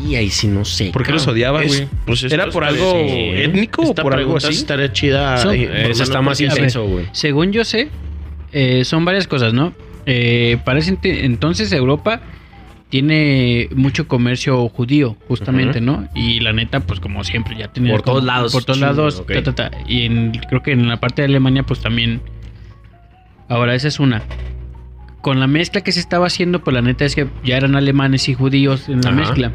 Y 0.08 0.16
ahí 0.16 0.30
sí 0.30 0.48
no 0.48 0.64
sé. 0.66 0.92
¿Por 0.92 1.04
qué 1.04 1.12
los 1.14 1.26
odiaba, 1.28 1.64
güey? 1.64 1.88
pues 2.06 2.24
¿Era 2.26 2.50
por 2.50 2.64
es- 2.64 2.70
algo 2.70 2.92
sí. 2.94 3.30
étnico 3.36 3.82
o 3.84 3.96
por 3.96 4.14
algo 4.14 4.38
así? 4.38 4.50
estaría 4.50 4.92
chida. 4.92 5.42
Eh, 5.54 5.68
por 5.84 5.92
Ese 5.92 6.04
está 6.04 6.22
más 6.22 6.40
intenso, 6.42 6.86
güey. 6.86 7.06
Según 7.14 7.52
yo 7.52 7.64
sé, 7.66 7.90
eh, 8.52 8.84
son 8.86 9.06
varias 9.06 9.28
cosas, 9.28 9.54
¿no? 9.54 9.74
Eh, 10.06 10.58
para 10.66 10.80
ese 10.80 10.98
entonces 11.04 11.72
Europa 11.72 12.22
tiene 12.92 13.70
mucho 13.74 14.08
comercio 14.08 14.68
judío, 14.70 15.18
justamente. 15.28 15.82
¿no? 15.82 16.08
Y 16.14 16.42
la 16.42 16.52
neta, 16.54 16.82
pues 16.82 17.00
como 17.00 17.24
siempre, 17.24 17.56
ya 17.58 17.70
tiene... 17.70 17.90
Por 17.90 18.04
como- 18.04 18.16
todos 18.18 18.26
lados. 18.26 18.52
Por 18.52 18.66
todos 18.66 18.80
lados. 18.80 19.26
ta, 19.26 19.42
ta, 19.42 19.56
ta. 19.56 19.72
Y 19.88 20.04
en- 20.04 20.32
creo 20.50 20.62
que 20.62 20.74
en 20.74 20.88
la 20.88 20.98
parte 21.00 21.24
de 21.24 21.28
Alemania, 21.30 21.64
pues 21.64 21.80
también... 21.80 22.22
Ahora, 23.50 23.74
esa 23.76 23.88
es 23.88 24.00
una. 24.00 24.22
Con 25.22 25.40
la 25.40 25.48
mezcla 25.48 25.82
que 25.82 25.92
se 25.92 26.00
estaba 26.00 26.28
haciendo, 26.28 26.64
pues 26.64 26.74
la 26.74 26.82
neta 26.82 27.06
es 27.06 27.16
que 27.16 27.28
ya 27.44 27.58
eran 27.58 27.76
alemanes 27.76 28.28
y 28.30 28.34
judíos 28.34 28.88
en 28.90 29.02
la 29.02 29.12
mezcla. 29.12 29.52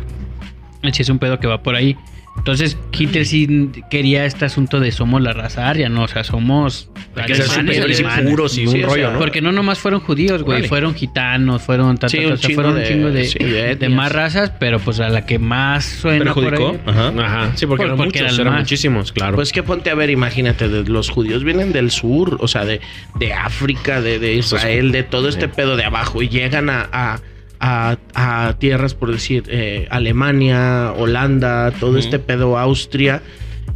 Sí, 0.92 1.02
es 1.02 1.08
un 1.08 1.18
pedo 1.18 1.38
que 1.38 1.46
va 1.46 1.62
por 1.62 1.74
ahí. 1.74 1.96
Entonces, 2.38 2.76
Hitler 2.96 3.26
sí 3.26 3.70
quería 3.90 4.24
este 4.24 4.44
asunto 4.44 4.78
de 4.78 4.92
somos 4.92 5.20
la 5.20 5.32
raza 5.32 5.68
aria, 5.68 5.88
¿no? 5.88 6.02
O 6.04 6.08
sea, 6.08 6.22
somos 6.22 6.90
Hay 7.16 7.24
que 7.26 7.34
ser 7.34 7.50
alemanes, 7.58 8.00
y 8.00 8.22
puros 8.28 8.56
y 8.58 8.66
Sí, 8.68 8.78
un 8.78 8.84
o 8.84 8.86
rollo, 8.86 9.02
sea, 9.02 9.10
¿no? 9.14 9.18
Porque 9.18 9.40
no 9.40 9.50
nomás 9.50 9.78
fueron 9.80 9.98
judíos, 10.00 10.44
güey, 10.44 10.68
fueron 10.68 10.94
gitanos, 10.94 11.62
fueron, 11.62 11.96
ta, 11.96 12.02
ta, 12.06 12.08
Sí, 12.10 12.18
ta, 12.18 12.26
un 12.28 12.32
o 12.34 12.36
sea, 12.36 12.46
chingo 12.48 12.54
fueron 12.62 12.72
un 12.76 12.78
de- 12.82 12.88
chingo 12.88 13.10
de, 13.10 13.24
sí, 13.24 13.38
de 13.40 13.88
más 13.88 14.12
razas, 14.12 14.52
pero 14.60 14.78
pues 14.78 15.00
a 15.00 15.08
la 15.08 15.26
que 15.26 15.40
más 15.40 15.84
suena 15.86 16.32
por 16.32 16.44
¿Perjudicó? 16.44 16.70
ahí. 16.72 16.80
Ajá. 16.86 17.08
Ajá. 17.18 17.52
Sí, 17.56 17.66
porque 17.66 17.78
Por- 17.82 17.86
eran 17.86 17.96
porque 17.96 18.20
muchos, 18.20 18.34
eran 18.34 18.40
eran 18.46 18.52
más. 18.54 18.62
muchísimos, 18.62 19.12
claro. 19.12 19.34
Pues 19.34 19.50
que 19.52 19.62
ponte 19.64 19.90
a 19.90 19.94
ver, 19.96 20.10
imagínate, 20.10 20.68
de- 20.68 20.84
los 20.88 21.10
judíos 21.10 21.42
vienen 21.42 21.72
del 21.72 21.90
sur, 21.90 22.36
o 22.40 22.46
sea, 22.46 22.64
de, 22.64 22.80
de 23.18 23.32
África, 23.32 24.00
de, 24.00 24.20
de 24.20 24.34
Israel, 24.34 24.92
de 24.92 25.02
todo 25.02 25.28
este 25.28 25.46
Sí. 25.46 25.52
pedo 25.56 25.76
de 25.76 25.84
abajo, 25.84 26.22
y 26.22 26.28
llegan 26.28 26.70
a, 26.70 26.88
a, 26.92 27.18
a- 27.60 27.96
a 28.14 28.54
tierras, 28.58 28.94
por 28.94 29.10
decir, 29.12 29.44
eh, 29.48 29.86
Alemania, 29.90 30.92
Holanda, 30.96 31.70
todo 31.78 31.98
este 31.98 32.18
pedo, 32.18 32.58
Austria, 32.58 33.22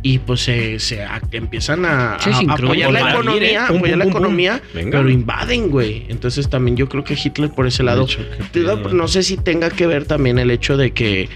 y 0.03 0.19
pues 0.19 0.41
se, 0.41 0.79
se 0.79 1.03
a- 1.03 1.21
empiezan 1.33 1.85
a, 1.85 2.17
Sí, 2.21 2.31
a- 2.31 2.39
sin 2.39 2.51
a 2.51 2.55
apoyar 2.55 2.91
la 2.93 3.11
economía. 3.11 3.67
Pum, 3.69 3.77
apoyar 3.77 3.93
pum, 3.95 3.99
la 3.99 4.05
pum, 4.05 4.11
economía, 4.13 4.63
pero 4.73 5.11
invaden, 5.11 5.71
güey. 5.71 6.07
Entonces 6.09 6.49
también 6.49 6.77
yo 6.77 6.89
creo 6.89 7.05
que 7.05 7.15
Hitler 7.23 7.51
por 7.51 7.67
ese 7.67 7.83
lado, 7.83 8.05
hecho, 8.05 8.21
no 8.93 9.09
sé 9.09 9.23
si 9.23 9.37
tenga 9.37 9.71
que 9.71 9.87
ver 9.87 10.05
también 10.07 10.39
el 10.39 10.51
hecho 10.51 10.77
de 10.77 10.93
que 10.93 11.29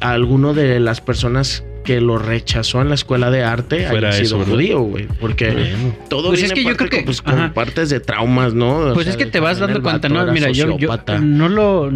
alguno 0.00 0.54
de 0.54 0.78
las 0.80 1.00
personas 1.00 1.64
que 1.84 2.00
lo 2.00 2.18
rechazó 2.18 2.80
en 2.80 2.88
la 2.88 2.94
escuela 2.94 3.30
de 3.30 3.42
arte 3.42 3.86
Fuera 3.88 4.08
haya 4.10 4.18
eso, 4.22 4.42
sido 4.42 4.54
judío, 4.54 4.80
güey. 4.82 5.06
Porque 5.20 5.50
Bueno. 5.50 5.94
todo 6.08 6.28
Pues 6.28 6.40
viene 6.40 6.54
es 6.54 6.60
que 6.60 6.68
yo 6.70 6.76
creo 6.76 6.90
que- 6.90 6.96
con, 6.98 7.04
pues, 7.06 7.22
con 7.22 7.52
partes 7.52 7.90
de 7.90 8.00
traumas, 8.00 8.54
¿no? 8.54 8.78
O 8.90 8.94
Pues 8.94 9.04
sea, 9.04 9.12
es 9.12 9.16
que 9.16 9.26
te 9.26 9.40
vas 9.40 9.58
dando 9.58 9.82
cuenta, 9.82 10.08
¿no? 10.08 10.24
Mira, 10.32 10.50
yo, 10.50 10.76
yo 10.78 10.96
no 11.20 11.48
lo... 11.48 11.90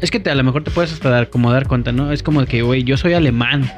Es 0.00 0.10
que 0.10 0.20
te, 0.20 0.30
a 0.30 0.34
lo 0.34 0.44
mejor 0.44 0.62
te 0.64 0.70
puedes 0.70 0.92
hasta 0.92 1.08
dar, 1.10 1.30
como 1.30 1.50
dar 1.52 1.66
cuenta, 1.66 1.92
¿no? 1.92 2.12
Es 2.12 2.22
como 2.22 2.44
que, 2.44 2.62
güey, 2.62 2.84
yo 2.84 2.96
soy 2.96 3.14
alemán 3.14 3.70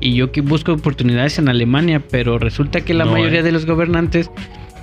y 0.00 0.14
yo 0.14 0.30
que 0.30 0.40
busco 0.42 0.72
oportunidades 0.72 1.38
en 1.38 1.48
Alemania, 1.48 2.00
pero 2.10 2.38
resulta 2.38 2.80
que 2.82 2.94
la 2.94 3.04
No, 3.04 3.12
mayoría 3.12 3.40
eh. 3.40 3.42
de 3.42 3.50
los 3.52 3.66
gobernantes 3.66 4.30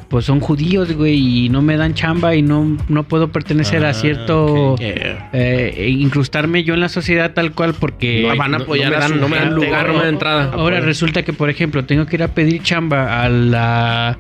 pues 0.10 0.26
son 0.26 0.40
judíos, 0.40 0.94
güey, 0.94 1.46
y 1.46 1.50
no 1.50 1.62
me 1.62 1.78
dan 1.78 1.94
chamba 1.94 2.36
y 2.36 2.42
no, 2.42 2.78
no 2.88 3.04
puedo 3.04 3.32
pertenecer 3.32 3.84
Ah, 3.86 3.90
a 3.90 3.94
cierto... 3.94 4.74
ok. 4.74 4.80
Yeah. 4.80 5.30
eh, 5.34 5.74
e 5.78 5.90
incrustarme 5.90 6.64
yo 6.64 6.74
en 6.74 6.80
la 6.80 6.90
sociedad 6.90 7.34
tal 7.34 7.52
cual 7.54 7.74
porque... 7.74 8.26
No, 8.28 8.36
van 8.36 8.54
a 8.54 8.58
apoyar 8.58 8.92
no 8.92 8.98
me 8.98 9.02
dan, 9.02 9.20
no 9.22 9.28
me 9.30 9.38
dan 9.38 9.56
lugar, 9.56 9.88
no 9.88 9.94
me 9.94 10.00
dan 10.00 10.10
entrada. 10.10 10.52
Ahora 10.54 10.80
resulta 10.80 11.24
que, 11.24 11.34
por 11.34 11.50
ejemplo, 11.50 11.86
tengo 11.86 12.06
que 12.06 12.16
ir 12.18 12.24
a 12.24 12.30
pedir 12.30 12.62
chamba 12.62 13.22
a 13.24 13.30
la 13.30 14.18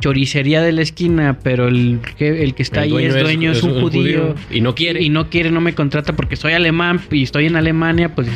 choricería 0.00 0.62
de 0.62 0.72
la 0.72 0.80
esquina, 0.80 1.38
pero 1.42 1.68
el 1.68 2.00
que, 2.16 2.42
el 2.42 2.54
que 2.54 2.62
está 2.62 2.84
El 2.84 2.96
ahí 2.96 3.04
es 3.04 3.20
dueño, 3.20 3.52
es, 3.52 3.62
un 3.62 3.82
judío, 3.82 4.34
Y 4.50 4.62
no 4.62 4.74
quiere. 4.74 5.02
y 5.02 5.10
no 5.10 5.28
quiere, 5.28 5.50
no 5.50 5.60
me 5.60 5.74
contrata 5.74 6.14
porque 6.14 6.36
soy 6.36 6.54
alemán 6.54 7.02
y 7.10 7.22
estoy 7.22 7.46
en 7.46 7.56
Alemania, 7.56 8.14
pues 8.14 8.28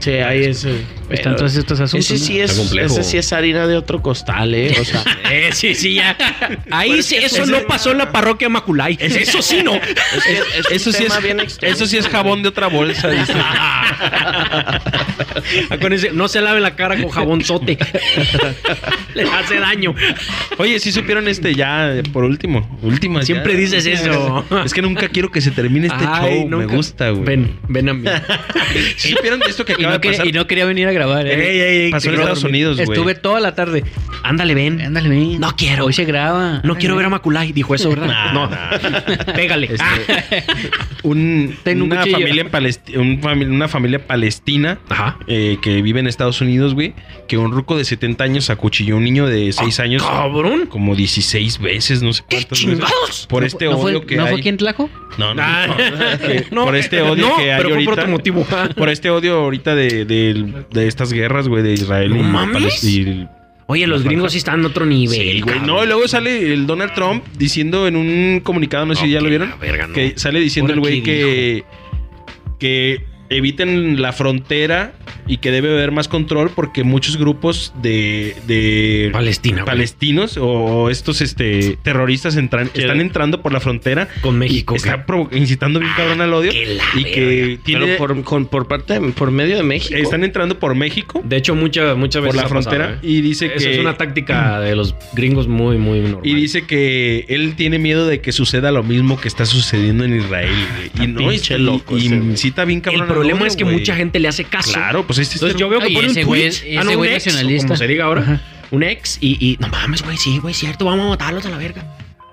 Sí, 0.00 0.10
ahí 0.10 0.42
es. 0.44 0.66
están 1.10 1.36
todos 1.36 1.54
estos 1.54 1.78
asuntos. 1.78 2.10
Ese 2.10 2.18
sí, 2.18 2.38
¿no? 2.38 2.44
es, 2.44 2.72
ese 2.90 3.04
sí 3.04 3.16
es 3.16 3.32
harina 3.32 3.68
de 3.68 3.76
otro 3.76 4.02
costal, 4.02 4.54
¿eh? 4.54 4.74
O 4.80 4.84
sea, 4.84 5.04
Eh, 5.32 5.50
sí, 5.52 5.74
sí, 5.76 5.94
ya. 5.94 6.16
Ahí 6.70 7.00
sí, 7.02 7.16
que 7.16 7.26
eso 7.26 7.42
ese- 7.44 7.52
no 7.52 7.60
pasó 7.68 7.92
en 7.92 7.98
la 7.98 8.10
parroquia 8.10 8.48
Maculay. 8.48 8.98
Eso 9.00 9.40
sí 9.40 9.62
no. 9.62 9.74
es 9.74 9.80
que 9.82 10.32
es 10.58 10.70
Eso 10.72 10.90
sí, 10.92 11.04
es, 11.04 11.22
bien 11.22 11.38
eso 11.40 11.86
sí 11.86 11.96
es 11.96 12.08
jabón 12.08 12.42
de 12.42 12.48
otra 12.48 12.66
bolsa. 12.66 13.08
dice. 13.10 13.32
Acuérdense, 15.70 16.10
no 16.12 16.28
se 16.28 16.40
lave 16.40 16.60
la 16.60 16.74
cara 16.76 17.00
con 17.00 17.10
jabón 17.10 17.42
sote. 17.44 17.78
Le 19.14 19.22
hace 19.22 19.58
daño. 19.60 19.94
Oye, 20.58 20.73
sí 20.80 20.92
supieron 20.92 21.28
este 21.28 21.54
ya, 21.54 21.92
por 22.12 22.24
último. 22.24 22.78
Últimas 22.82 23.26
Siempre 23.26 23.52
ya. 23.54 23.58
dices 23.60 23.86
eso. 23.86 24.44
Es 24.64 24.72
que 24.74 24.82
nunca 24.82 25.08
quiero 25.08 25.30
que 25.30 25.40
se 25.40 25.50
termine 25.50 25.86
este 25.88 26.04
Ay, 26.06 26.46
show. 26.48 26.58
Me 26.58 26.66
gusta, 26.66 27.10
güey. 27.10 27.24
Ven, 27.24 27.56
ven 27.68 27.88
a 27.88 27.94
mí. 27.94 28.04
¿Sí 28.96 29.10
supieron 29.14 29.40
de 29.40 29.46
esto 29.46 29.64
que 29.64 29.72
Y 29.72 29.74
acaba 29.76 29.88
no, 29.90 29.94
de 29.94 30.00
quería, 30.00 30.18
pasar? 30.18 30.26
y 30.26 30.32
no 30.32 30.46
quería 30.46 30.64
venir 30.64 30.88
a 30.88 30.92
grabar. 30.92 31.26
¿eh? 31.26 31.34
Ey, 31.34 31.58
ey, 31.60 31.82
ey, 31.86 31.90
Pasó 31.90 32.08
en 32.08 32.14
Estados 32.16 32.44
Unidos, 32.44 32.76
güey. 32.76 32.88
Estuve 32.88 33.14
toda 33.14 33.40
la 33.40 33.54
tarde. 33.54 33.84
Ándale, 34.22 34.54
ven. 34.54 34.80
Ándale, 34.80 35.08
ven. 35.08 35.40
No 35.40 35.54
quiero. 35.56 35.84
Hoy 35.86 35.92
se 35.92 36.04
graba. 36.04 36.60
No 36.64 36.76
quiero 36.76 36.96
ver 36.96 37.06
a 37.06 37.10
Maculay. 37.10 37.52
Dijo 37.52 37.74
eso, 37.74 37.90
¿verdad? 37.90 38.06
Nah, 38.06 38.32
no. 38.32 38.48
nah. 38.48 38.70
Pégale. 39.34 39.66
Este, 39.66 39.84
Ah. 39.84 39.98
un- 41.02 41.56
Tengo 41.62 41.84
un 41.84 41.92
una, 41.92 42.00
cuchillo. 42.02 42.18
familia 42.18 42.46
en 42.88 43.00
un 43.00 43.20
fami- 43.20 43.48
una 43.48 43.68
familia 43.68 44.06
palestina 44.06 44.78
Ajá. 44.88 45.18
eh, 45.26 45.58
que 45.62 45.82
vive 45.82 46.00
en 46.00 46.06
Estados 46.06 46.40
Unidos, 46.40 46.74
güey, 46.74 46.94
que 47.28 47.36
un 47.38 47.52
ruco 47.52 47.76
de 47.76 47.84
70 47.84 48.24
años 48.24 48.50
acuchilló 48.50 48.94
a 48.94 48.98
un 48.98 49.04
niño 49.04 49.26
de 49.26 49.52
6 49.52 49.80
años 49.80 50.02
Cabrón. 50.02 50.63
Como 50.68 50.94
16 50.94 51.58
veces, 51.60 52.02
no 52.02 52.12
sé 52.12 52.22
¿Qué 52.28 52.36
cuántas 52.36 52.50
veces. 52.64 52.78
chingados? 52.78 53.26
Por 53.28 53.44
este 53.44 53.66
¿No 53.66 53.72
odio 53.78 53.98
fue, 53.98 54.06
que 54.06 54.16
¿no 54.16 54.24
hay. 54.24 54.32
fue 54.32 54.42
quien 54.42 54.56
Tlajo? 54.56 54.88
No, 55.18 55.34
no, 55.34 55.42
Ah. 55.44 55.76
no. 56.50 56.64
Por 56.64 56.76
este 56.76 57.00
odio 57.02 57.28
no, 57.28 57.36
que 57.36 57.52
hay 57.52 57.56
pero 57.58 57.68
fue 57.70 57.72
ahorita. 57.74 57.90
por 57.90 57.98
otro 58.00 58.10
motivo. 58.10 58.46
Por 58.76 58.88
este 58.88 59.10
odio 59.10 59.34
ahorita 59.40 59.74
de, 59.74 60.04
de- 60.04 60.64
de 60.70 60.86
estas 60.88 61.12
guerras, 61.12 61.48
güey, 61.48 61.62
de 61.62 61.72
Israel 61.74 62.10
No 62.10 62.20
y 62.20 62.22
mames. 62.22 62.54
Palestina. 62.54 63.30
Oye, 63.66 63.86
los 63.86 64.02
gringos 64.02 64.32
sí 64.32 64.38
están 64.38 64.60
en 64.60 64.66
otro 64.66 64.84
nivel. 64.84 65.16
Sí, 65.18 65.40
güey. 65.40 65.60
No, 65.60 65.82
y 65.82 65.86
luego 65.86 66.06
sale 66.06 66.52
el 66.52 66.66
Donald 66.66 66.92
Trump 66.94 67.24
diciendo 67.38 67.86
en 67.88 67.96
un 67.96 68.40
comunicado, 68.42 68.84
no 68.84 68.94
sé 68.94 69.06
si 69.06 69.10
ya 69.12 69.22
lo 69.22 69.28
vieron, 69.30 69.48
la 69.50 69.56
verga, 69.56 69.86
no. 69.86 69.94
que 69.94 70.12
sale 70.16 70.38
diciendo 70.40 70.74
¿Ahora 70.74 70.74
el 70.74 70.80
güey 70.80 71.02
qué 71.02 71.64
que, 72.58 72.98
que 72.98 73.04
eviten 73.30 74.00
la 74.02 74.12
frontera 74.12 74.92
y 75.26 75.38
que 75.38 75.50
debe 75.50 75.70
haber 75.70 75.90
más 75.92 76.08
control 76.08 76.50
porque 76.54 76.84
muchos 76.84 77.16
grupos 77.16 77.72
de, 77.80 78.36
de 78.46 79.08
Palestina, 79.12 79.62
güey. 79.62 79.66
palestinos 79.66 80.36
o 80.40 80.90
estos 80.90 81.20
este 81.20 81.78
terroristas 81.82 82.36
entran, 82.36 82.70
están 82.74 83.00
entrando 83.00 83.40
por 83.40 83.52
la 83.52 83.60
frontera 83.60 84.08
Con 84.20 84.38
México. 84.38 84.74
están 84.76 85.04
incitando 85.32 85.80
bien 85.80 85.92
cabrón 85.96 86.20
al 86.20 86.32
odio 86.34 86.52
la 86.52 87.00
y 87.00 87.04
que 87.04 87.58
tiene, 87.64 87.86
Pero 87.86 87.96
por, 87.98 88.22
con- 88.24 88.46
por 88.46 88.68
parte, 88.68 89.00
por 89.00 89.30
medio 89.30 89.56
de 89.56 89.62
México. 89.62 89.96
están 89.98 90.22
entrando 90.24 90.58
por 90.58 90.74
México 90.74 91.22
De 91.24 91.36
hecho, 91.36 91.54
muchas 91.54 91.96
muchas 91.96 92.20
por 92.22 92.32
veces 92.34 92.36
la 92.36 92.42
ha 92.42 92.48
pasado, 92.54 92.76
frontera 92.76 92.98
¿eh? 93.02 93.06
y 93.08 93.20
dice 93.22 93.46
Eso 93.46 93.64
que 93.64 93.72
es 93.74 93.78
una 93.78 93.96
táctica 93.96 94.60
de 94.60 94.76
los 94.76 94.94
gringos 95.14 95.48
muy, 95.48 95.78
muy 95.78 96.00
normal. 96.00 96.20
Y 96.24 96.34
dice 96.34 96.66
que 96.66 97.24
él 97.28 97.54
tiene 97.56 97.78
miedo 97.78 98.06
de 98.06 98.20
que 98.20 98.32
suceda 98.32 98.70
lo 98.70 98.82
mismo 98.82 99.18
que 99.18 99.28
está 99.28 99.46
sucediendo 99.46 100.04
en 100.04 100.16
Israel. 100.16 100.50
güey. 100.94 101.08
Y 101.08 101.10
no, 101.10 101.18
pinche 101.30 101.54
y, 101.56 101.58
loco 101.58 101.96
y 101.98 102.06
incita 102.06 102.64
bien 102.64 102.80
cabrón 102.80 103.13
problema 103.14 103.40
odio, 103.40 103.46
es 103.46 103.56
que 103.56 103.64
mucha 103.64 103.96
gente 103.96 104.18
le 104.18 104.28
hace 104.28 104.44
caso. 104.44 104.72
Claro, 104.72 105.06
pues 105.06 105.18
este 105.18 105.34
Entonces 105.36 105.58
yo 105.58 105.68
veo 105.68 105.80
que 105.80 105.90
pone 105.90 106.08
un 106.08 106.14
güey 106.24 106.50
tweet, 106.50 106.78
ah, 106.78 106.84
no, 106.84 106.98
un 106.98 107.06
ex, 107.06 107.26
nacionalista. 107.26 107.68
como 107.68 107.78
se 107.78 107.86
diga 107.86 108.04
ahora, 108.04 108.20
Ajá. 108.22 108.40
un 108.70 108.82
ex 108.82 109.18
y, 109.20 109.36
y 109.40 109.56
no 109.60 109.68
mames, 109.68 110.02
güey, 110.02 110.16
sí, 110.16 110.38
güey, 110.38 110.54
cierto, 110.54 110.84
vamos 110.84 111.06
a 111.06 111.08
matarlos 111.10 111.44
a 111.46 111.50
la 111.50 111.58
verga. 111.58 111.84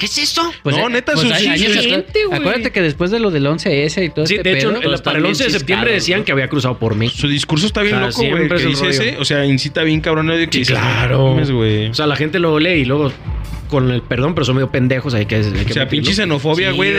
¿Qué 0.01 0.07
es 0.07 0.17
eso? 0.17 0.51
Pues, 0.63 0.75
No, 0.75 0.89
neta, 0.89 1.13
pues 1.13 1.31
hay 1.31 1.45
años 1.45 1.73
gente. 1.75 2.19
Acuérdate 2.31 2.71
que 2.71 2.81
después 2.81 3.11
de 3.11 3.19
lo 3.19 3.29
del 3.29 3.45
11S 3.45 4.03
y 4.03 4.09
todo 4.09 4.25
Sí, 4.25 4.33
este 4.37 4.49
de 4.49 4.57
hecho, 4.57 4.69
pedo, 4.69 4.79
para 4.79 4.87
el 4.89 4.93
están 4.95 5.25
11 5.25 5.43
de 5.43 5.49
septiembre 5.51 5.91
decían 5.93 6.19
¿no? 6.21 6.25
que 6.25 6.31
había 6.31 6.47
cruzado 6.49 6.79
por 6.79 6.95
mí. 6.95 7.07
Su 7.09 7.27
discurso 7.27 7.67
está 7.67 7.83
bien 7.83 7.97
O 8.01 8.11
sea, 8.11 8.23
loco, 8.23 8.35
güey. 8.35 8.49
Que 8.49 8.55
es 8.55 8.65
dice 8.65 8.89
ese. 8.89 9.17
O 9.19 9.25
sea, 9.25 9.45
incita 9.45 9.83
bien 9.83 10.01
cabrón 10.01 10.27
odio 10.31 10.47
que 10.47 10.53
Sí, 10.53 10.59
dices, 10.59 10.75
claro. 10.75 11.17
"No 11.19 11.29
mames, 11.33 11.51
güey. 11.51 11.87
O 11.89 11.93
sea, 11.93 12.07
la 12.07 12.15
gente 12.15 12.39
lo 12.39 12.57
lee 12.59 12.79
y 12.81 12.85
luego 12.85 13.11
con 13.69 13.89
el 13.91 14.01
perdón, 14.01 14.33
pero 14.33 14.43
son 14.43 14.55
medio 14.55 14.69
pendejos, 14.71 15.13
hay 15.13 15.27
que 15.27 15.35
hay 15.35 15.43
que 15.65 15.71
O 15.71 15.73
sea, 15.73 15.87
pinche 15.87 16.13
xenofobia, 16.13 16.71
Sí, 16.71 16.75
güey, 16.75 16.91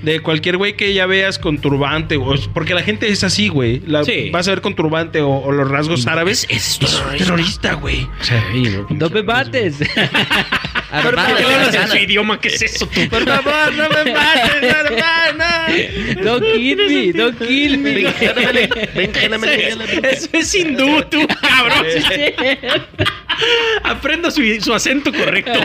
de, 0.00 0.20
cualquier 0.22 0.56
güey 0.56 0.74
que 0.76 0.94
ya 0.94 1.04
veas 1.06 1.38
con 1.40 1.58
turbante. 1.58 2.16
o- 2.16 2.34
porque 2.54 2.72
la 2.72 2.82
gente 2.82 3.08
es 3.10 3.24
así, 3.24 3.48
güey. 3.48 3.82
Sí. 4.06 4.30
Vas 4.30 4.46
a 4.46 4.52
ver 4.52 4.60
con 4.62 4.74
turbante 4.76 5.20
o, 5.20 5.28
o 5.30 5.50
los 5.52 5.68
rasgos 5.68 6.06
árabes. 6.06 6.46
Es, 6.48 6.78
Es 6.80 7.00
un 7.00 7.18
terrorista, 7.18 7.74
güey. 7.74 8.06
Sí, 8.22 8.62
no, 8.70 8.86
No 8.90 9.10
me 9.10 9.22
mates. 9.24 9.80
¿Por 11.02 11.02
qué 11.02 11.08
Hermano, 11.08 11.34
le 11.38 11.44
hablas 11.44 11.68
en 11.68 11.74
hermano. 11.74 11.92
su 11.92 11.96
idioma? 11.98 12.40
¿Qué 12.40 12.48
es 12.48 12.62
eso 12.62 12.86
tú? 12.86 13.08
Por 13.08 13.24
favor, 13.24 13.72
no 13.74 13.88
me 13.88 14.12
mates, 14.12 14.62
hermana. 14.62 15.66
Don't 16.22 16.44
kill 16.54 16.76
me, 16.76 17.12
don't 17.12 17.38
kill 17.38 17.78
me. 17.78 18.00
Eso 20.02 20.28
es 20.32 20.54
hindú, 20.54 21.02
tú, 21.10 21.26
cabrón. 21.40 21.86
Aprenda 23.82 24.30
su, 24.30 24.42
su 24.60 24.72
acento 24.74 25.12
correcto. 25.12 25.60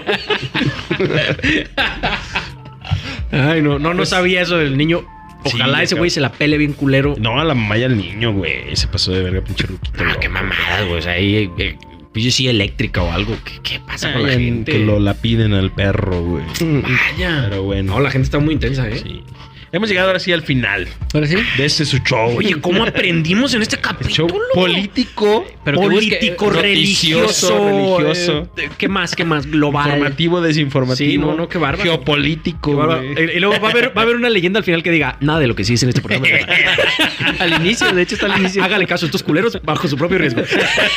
Ay, 3.31 3.61
no, 3.61 3.77
no, 3.79 3.93
no 3.93 4.05
sabía 4.05 4.41
eso 4.41 4.57
del 4.57 4.77
niño. 4.77 5.05
Ojalá 5.43 5.77
Sí, 5.77 5.83
ese 5.85 5.95
güey 5.95 6.09
se 6.09 6.19
la 6.19 6.31
pele 6.31 6.57
bien 6.57 6.73
culero. 6.73 7.15
No, 7.17 7.39
a 7.39 7.45
la 7.45 7.53
mamá 7.55 7.77
y 7.77 7.83
al 7.83 7.95
niño, 7.97 8.33
güey. 8.33 8.75
Se 8.75 8.87
pasó 8.87 9.11
de 9.13 9.23
verga, 9.23 9.41
pinche 9.41 9.67
ruquito. 9.67 9.97
Ah, 10.01 10.03
loco. 10.09 10.19
qué 10.19 10.27
mamadas, 10.29 10.85
güey. 10.87 10.99
O 10.99 11.01
sea, 11.01 11.13
ahí, 11.13 11.49
eh, 11.57 11.77
pinche 12.11 12.31
sí 12.31 12.47
eléctrica 12.47 13.01
o 13.01 13.11
algo. 13.11 13.35
¿Qué, 13.43 13.59
qué 13.63 13.79
pasa 13.79 14.13
con 14.13 14.23
la 14.23 14.33
gente? 14.33 14.71
Que 14.71 14.79
lo 14.79 14.99
la 14.99 15.13
piden 15.13 15.53
al 15.53 15.71
perro, 15.71 16.21
güey. 16.23 16.43
Vaya. 16.81 17.47
Pero 17.49 17.63
bueno. 17.63 17.93
No, 17.93 17.99
la 17.99 18.11
gente 18.11 18.25
está 18.25 18.39
muy 18.39 18.53
intensa, 18.55 18.87
¿eh? 18.89 18.99
Sí. 18.99 19.23
Hemos 19.71 19.87
llegado 19.89 20.07
ahora 20.07 20.19
sí 20.19 20.31
al 20.31 20.41
final 20.41 20.87
Ahora 21.13 21.27
sí. 21.27 21.35
de 21.57 21.65
este 21.65 21.85
su 21.85 21.97
show. 21.99 22.35
Oye, 22.37 22.59
¿cómo 22.59 22.83
aprendimos 22.83 23.53
en 23.53 23.61
este 23.61 23.75
show 23.77 23.83
capítulo? 23.83 24.43
político, 24.53 25.45
Pero 25.63 25.79
político, 25.79 26.49
religioso, 26.49 27.99
religioso. 27.99 28.49
eh, 28.57 28.69
¿Qué 28.77 28.87
más? 28.87 29.15
¿Qué 29.15 29.25
más? 29.25 29.45
Global. 29.45 29.89
informativo, 29.89 30.41
desinformativo. 30.41 31.11
Sí, 31.11 31.17
no, 31.17 31.35
no, 31.35 31.47
qué 31.47 31.57
bárbaro. 31.59 31.83
Geopolítico. 31.83 32.71
Qué 32.71 32.77
bárbaro. 32.77 33.03
güey. 33.13 33.37
Y 33.37 33.39
luego 33.39 33.59
va 33.61 33.67
a, 33.67 33.71
haber, 33.71 33.89
va 33.95 34.01
a 34.01 34.03
haber 34.05 34.15
una 34.15 34.29
leyenda 34.29 34.57
al 34.57 34.63
final 34.63 34.81
que 34.81 34.91
diga 34.91 35.17
nada 35.19 35.39
de 35.39 35.47
lo 35.47 35.55
que 35.55 35.63
sí 35.63 35.73
dice 35.73 35.85
en 35.85 35.89
este 35.89 36.01
programa. 36.01 36.27
es 36.27 36.47
verdad". 36.47 37.35
al 37.39 37.61
inicio, 37.61 37.91
de 37.93 38.01
hecho 38.01 38.15
está 38.15 38.25
al 38.33 38.39
inicio. 38.39 38.63
Hágale 38.63 38.87
caso 38.87 39.05
a 39.05 39.07
estos 39.07 39.21
culeros 39.23 39.59
bajo 39.63 39.87
su 39.87 39.97
propio 39.97 40.17
riesgo. 40.17 40.41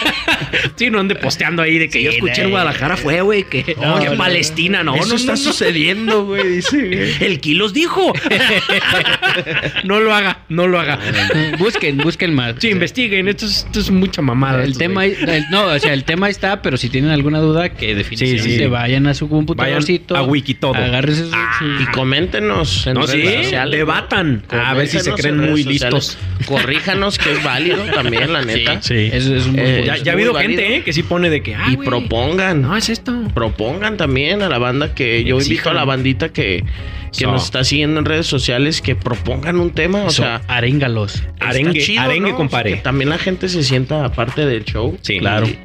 sí, 0.76 0.88
no 0.90 0.98
ande 1.00 1.14
posteando 1.14 1.60
ahí 1.62 1.78
de 1.78 1.88
que 1.90 2.02
yo 2.02 2.10
escuché 2.10 2.42
en 2.42 2.50
Guadalajara 2.50 2.96
fue, 2.96 3.20
güey, 3.20 3.44
que, 3.44 3.76
No, 3.80 3.98
que 4.00 4.10
no, 4.10 4.16
Palestina, 4.16 4.82
no, 4.82 4.94
Eso 4.96 5.08
no, 5.08 5.14
está 5.16 5.36
sucediendo, 5.36 6.24
güey. 6.24 6.48
Dice. 6.56 6.76
güey. 6.86 7.12
El 7.20 7.40
Kilos 7.40 7.72
dijo. 7.74 8.12
no 9.84 10.00
lo 10.00 10.14
haga, 10.14 10.40
no 10.48 10.66
lo 10.66 10.78
haga. 10.80 10.98
Busquen, 11.58 11.98
busquen 11.98 12.34
más. 12.34 12.54
Sí, 12.58 12.68
investiguen, 12.70 13.28
esto 13.28 13.46
es, 13.46 13.64
esto 13.66 13.80
es 13.80 13.90
mucha 13.90 14.22
mamada. 14.22 14.62
El 14.64 14.76
tema, 14.76 15.04
el- 15.04 15.16
no, 15.50 15.66
o 15.66 15.78
sea, 15.78 15.92
el 15.92 16.04
tema 16.04 16.28
está, 16.28 16.62
pero 16.62 16.76
si 16.76 16.88
tienen 16.88 17.10
alguna 17.10 17.38
duda, 17.40 17.70
que 17.70 17.94
definitivamente 17.94 18.42
Sí, 18.50 18.58
sí. 18.58 18.66
vayan 18.66 19.06
a 19.06 19.14
su 19.14 19.28
computadorcito. 19.28 20.14
Vayan 20.14 20.28
a 20.28 20.30
Wikitodo. 20.32 20.74
Agárrense 20.74 21.24
Ah, 21.32 21.56
su- 21.58 21.82
Y 21.82 21.86
coméntenos 21.86 22.86
en 22.86 22.94
No, 22.94 23.06
sí, 23.06 23.18
redes 23.18 23.44
sociales. 23.44 23.78
debatan. 23.78 24.42
A 24.50 24.74
ver 24.74 24.86
si 24.88 25.00
se 25.00 25.12
creen 25.12 25.38
muy 25.38 25.62
sociales. 25.62 25.94
listos. 25.94 26.18
Corríjanos 26.46 27.18
que 27.18 27.32
es 27.32 27.42
válido 27.42 27.82
también, 27.94 28.32
la 28.32 28.42
neta. 28.42 28.80
Sí. 28.82 29.08
Es 29.12 29.26
un 29.26 29.58
Eh. 29.58 29.82
Ya, 29.86 29.94
ha 29.94 29.98
muy 29.98 30.08
habido 30.10 30.32
válido. 30.32 30.60
gente, 30.60 30.76
¿eh? 30.76 30.82
Que 30.82 30.92
sí 30.92 31.02
pone 31.02 31.30
de 31.30 31.42
que. 31.42 31.54
Ah, 31.54 31.66
y 31.70 31.76
propongan. 31.76 32.62
No, 32.62 32.76
es 32.76 32.88
esto. 32.88 33.12
propongan 33.34 33.96
también 33.96 34.42
a 34.42 34.48
la 34.48 34.58
banda 34.58 34.94
que 34.94 35.24
yo 35.24 35.38
invito 35.40 35.70
a 35.70 35.74
la 35.74 35.80
Exijan. 35.80 35.86
bandita 35.86 36.28
que, 36.30 36.64
que 37.12 37.24
So. 37.24 37.30
nos 37.32 37.44
está 37.44 37.62
siguiendo 37.64 37.98
en 38.00 38.06
redes 38.06 38.26
sociales 38.26 38.80
que 38.82 38.94
propongan 38.96 39.60
un 39.60 39.70
tema. 39.70 40.04
O 40.04 40.08
Eso, 40.08 40.22
sea, 40.22 40.42
aréngalos. 40.48 41.22
Arengue, 41.40 41.80
chido, 41.80 42.00
arengue, 42.02 42.30
¿no? 42.30 42.36
compadre. 42.36 42.74
Que 42.74 42.80
también 42.80 43.10
la 43.10 43.18
gente 43.18 43.48
se 43.48 43.62
sienta 43.62 44.10
parte 44.12 44.46
del 44.46 44.64
show. 44.64 44.96
Sí. 45.02 45.18
Claro. 45.18 45.46
Y, 45.46 45.58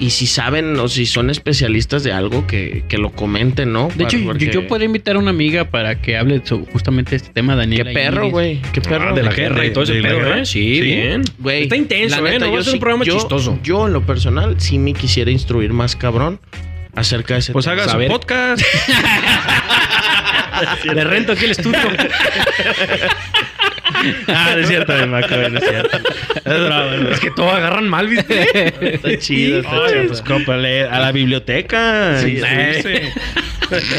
y 0.00 0.10
si 0.10 0.26
saben 0.26 0.78
o 0.78 0.88
si 0.88 1.04
son 1.06 1.30
especialistas 1.30 2.04
de 2.04 2.12
algo, 2.12 2.46
que, 2.46 2.84
que 2.88 2.96
lo 2.98 3.10
comenten, 3.12 3.72
¿no? 3.72 3.88
De 3.94 4.04
hecho, 4.04 4.18
Para- 4.24 4.38
yo, 4.38 4.46
yo 4.46 4.52
porque- 4.52 4.68
puedo 4.68 4.84
invitar 4.84 5.16
a 5.16 5.18
una 5.18 5.30
amiga 5.30 5.64
para 5.70 6.00
que 6.00 6.16
hable 6.16 6.40
sobre 6.44 6.70
justamente 6.72 7.10
de 7.10 7.16
este 7.16 7.30
tema, 7.32 7.54
Qué 7.54 7.58
Daniela. 7.60 7.92
perro, 7.92 8.22
Iris. 8.22 8.32
güey. 8.32 8.62
Qué 8.72 8.80
perro. 8.80 9.10
Ah, 9.10 9.12
de 9.14 9.22
la 9.22 9.30
¿De 9.30 9.34
qué? 9.34 9.42
guerra 9.42 9.66
y 9.66 9.72
todo 9.72 9.84
ese 9.84 9.94
¿De 9.94 10.02
pedo? 10.02 10.34
¿eh? 10.34 10.46
Sí, 10.46 10.76
Sí. 10.76 10.80
bien. 10.80 11.22
Güey, 11.38 11.62
Está 11.64 11.76
intenso, 11.76 12.20
la 12.20 12.32
¿eh? 12.34 12.38
No 12.38 12.46
va 12.46 12.52
yo 12.54 12.58
a 12.60 12.64
ser 12.64 12.74
un 12.74 12.80
programa 12.80 13.04
yo- 13.04 13.14
chistoso. 13.14 13.58
Yo, 13.62 13.86
en 13.86 13.92
lo 13.92 14.02
personal, 14.06 14.54
sí 14.60 14.78
me 14.78 14.92
quisiera 14.94 15.30
instruir 15.30 15.72
más 15.72 15.96
cabrón 15.96 16.40
acerca 16.94 17.34
de 17.34 17.40
ese 17.40 17.52
Pues 17.52 17.64
tema. 17.66 17.82
haga 17.82 17.92
su 17.92 18.06
podcast. 18.06 18.62
Le 20.94 21.04
rento 21.04 21.32
aquí 21.32 21.44
el 21.46 21.50
estudio. 21.52 21.78
ah, 24.28 24.52
no 24.54 24.60
es 24.60 24.68
cierto, 24.68 24.92
me 25.06 25.18
acuerdo, 25.18 25.48
no 25.50 25.58
es 25.58 25.64
cierto. 25.68 25.98
Es 26.44 26.60
broma, 26.60 27.08
es 27.12 27.20
que 27.20 27.30
todo 27.30 27.50
agarran 27.50 27.88
mal, 27.88 28.08
¿viste? 28.08 28.94
Está 28.94 29.18
chido, 29.18 29.60
está 29.60 29.70
Ay, 29.72 29.92
chido. 29.92 30.06
pues, 30.08 30.22
compa, 30.22 30.56
lee 30.56 30.80
a 30.80 30.98
la 31.00 31.12
biblioteca. 31.12 32.18
Sí. 32.20 32.40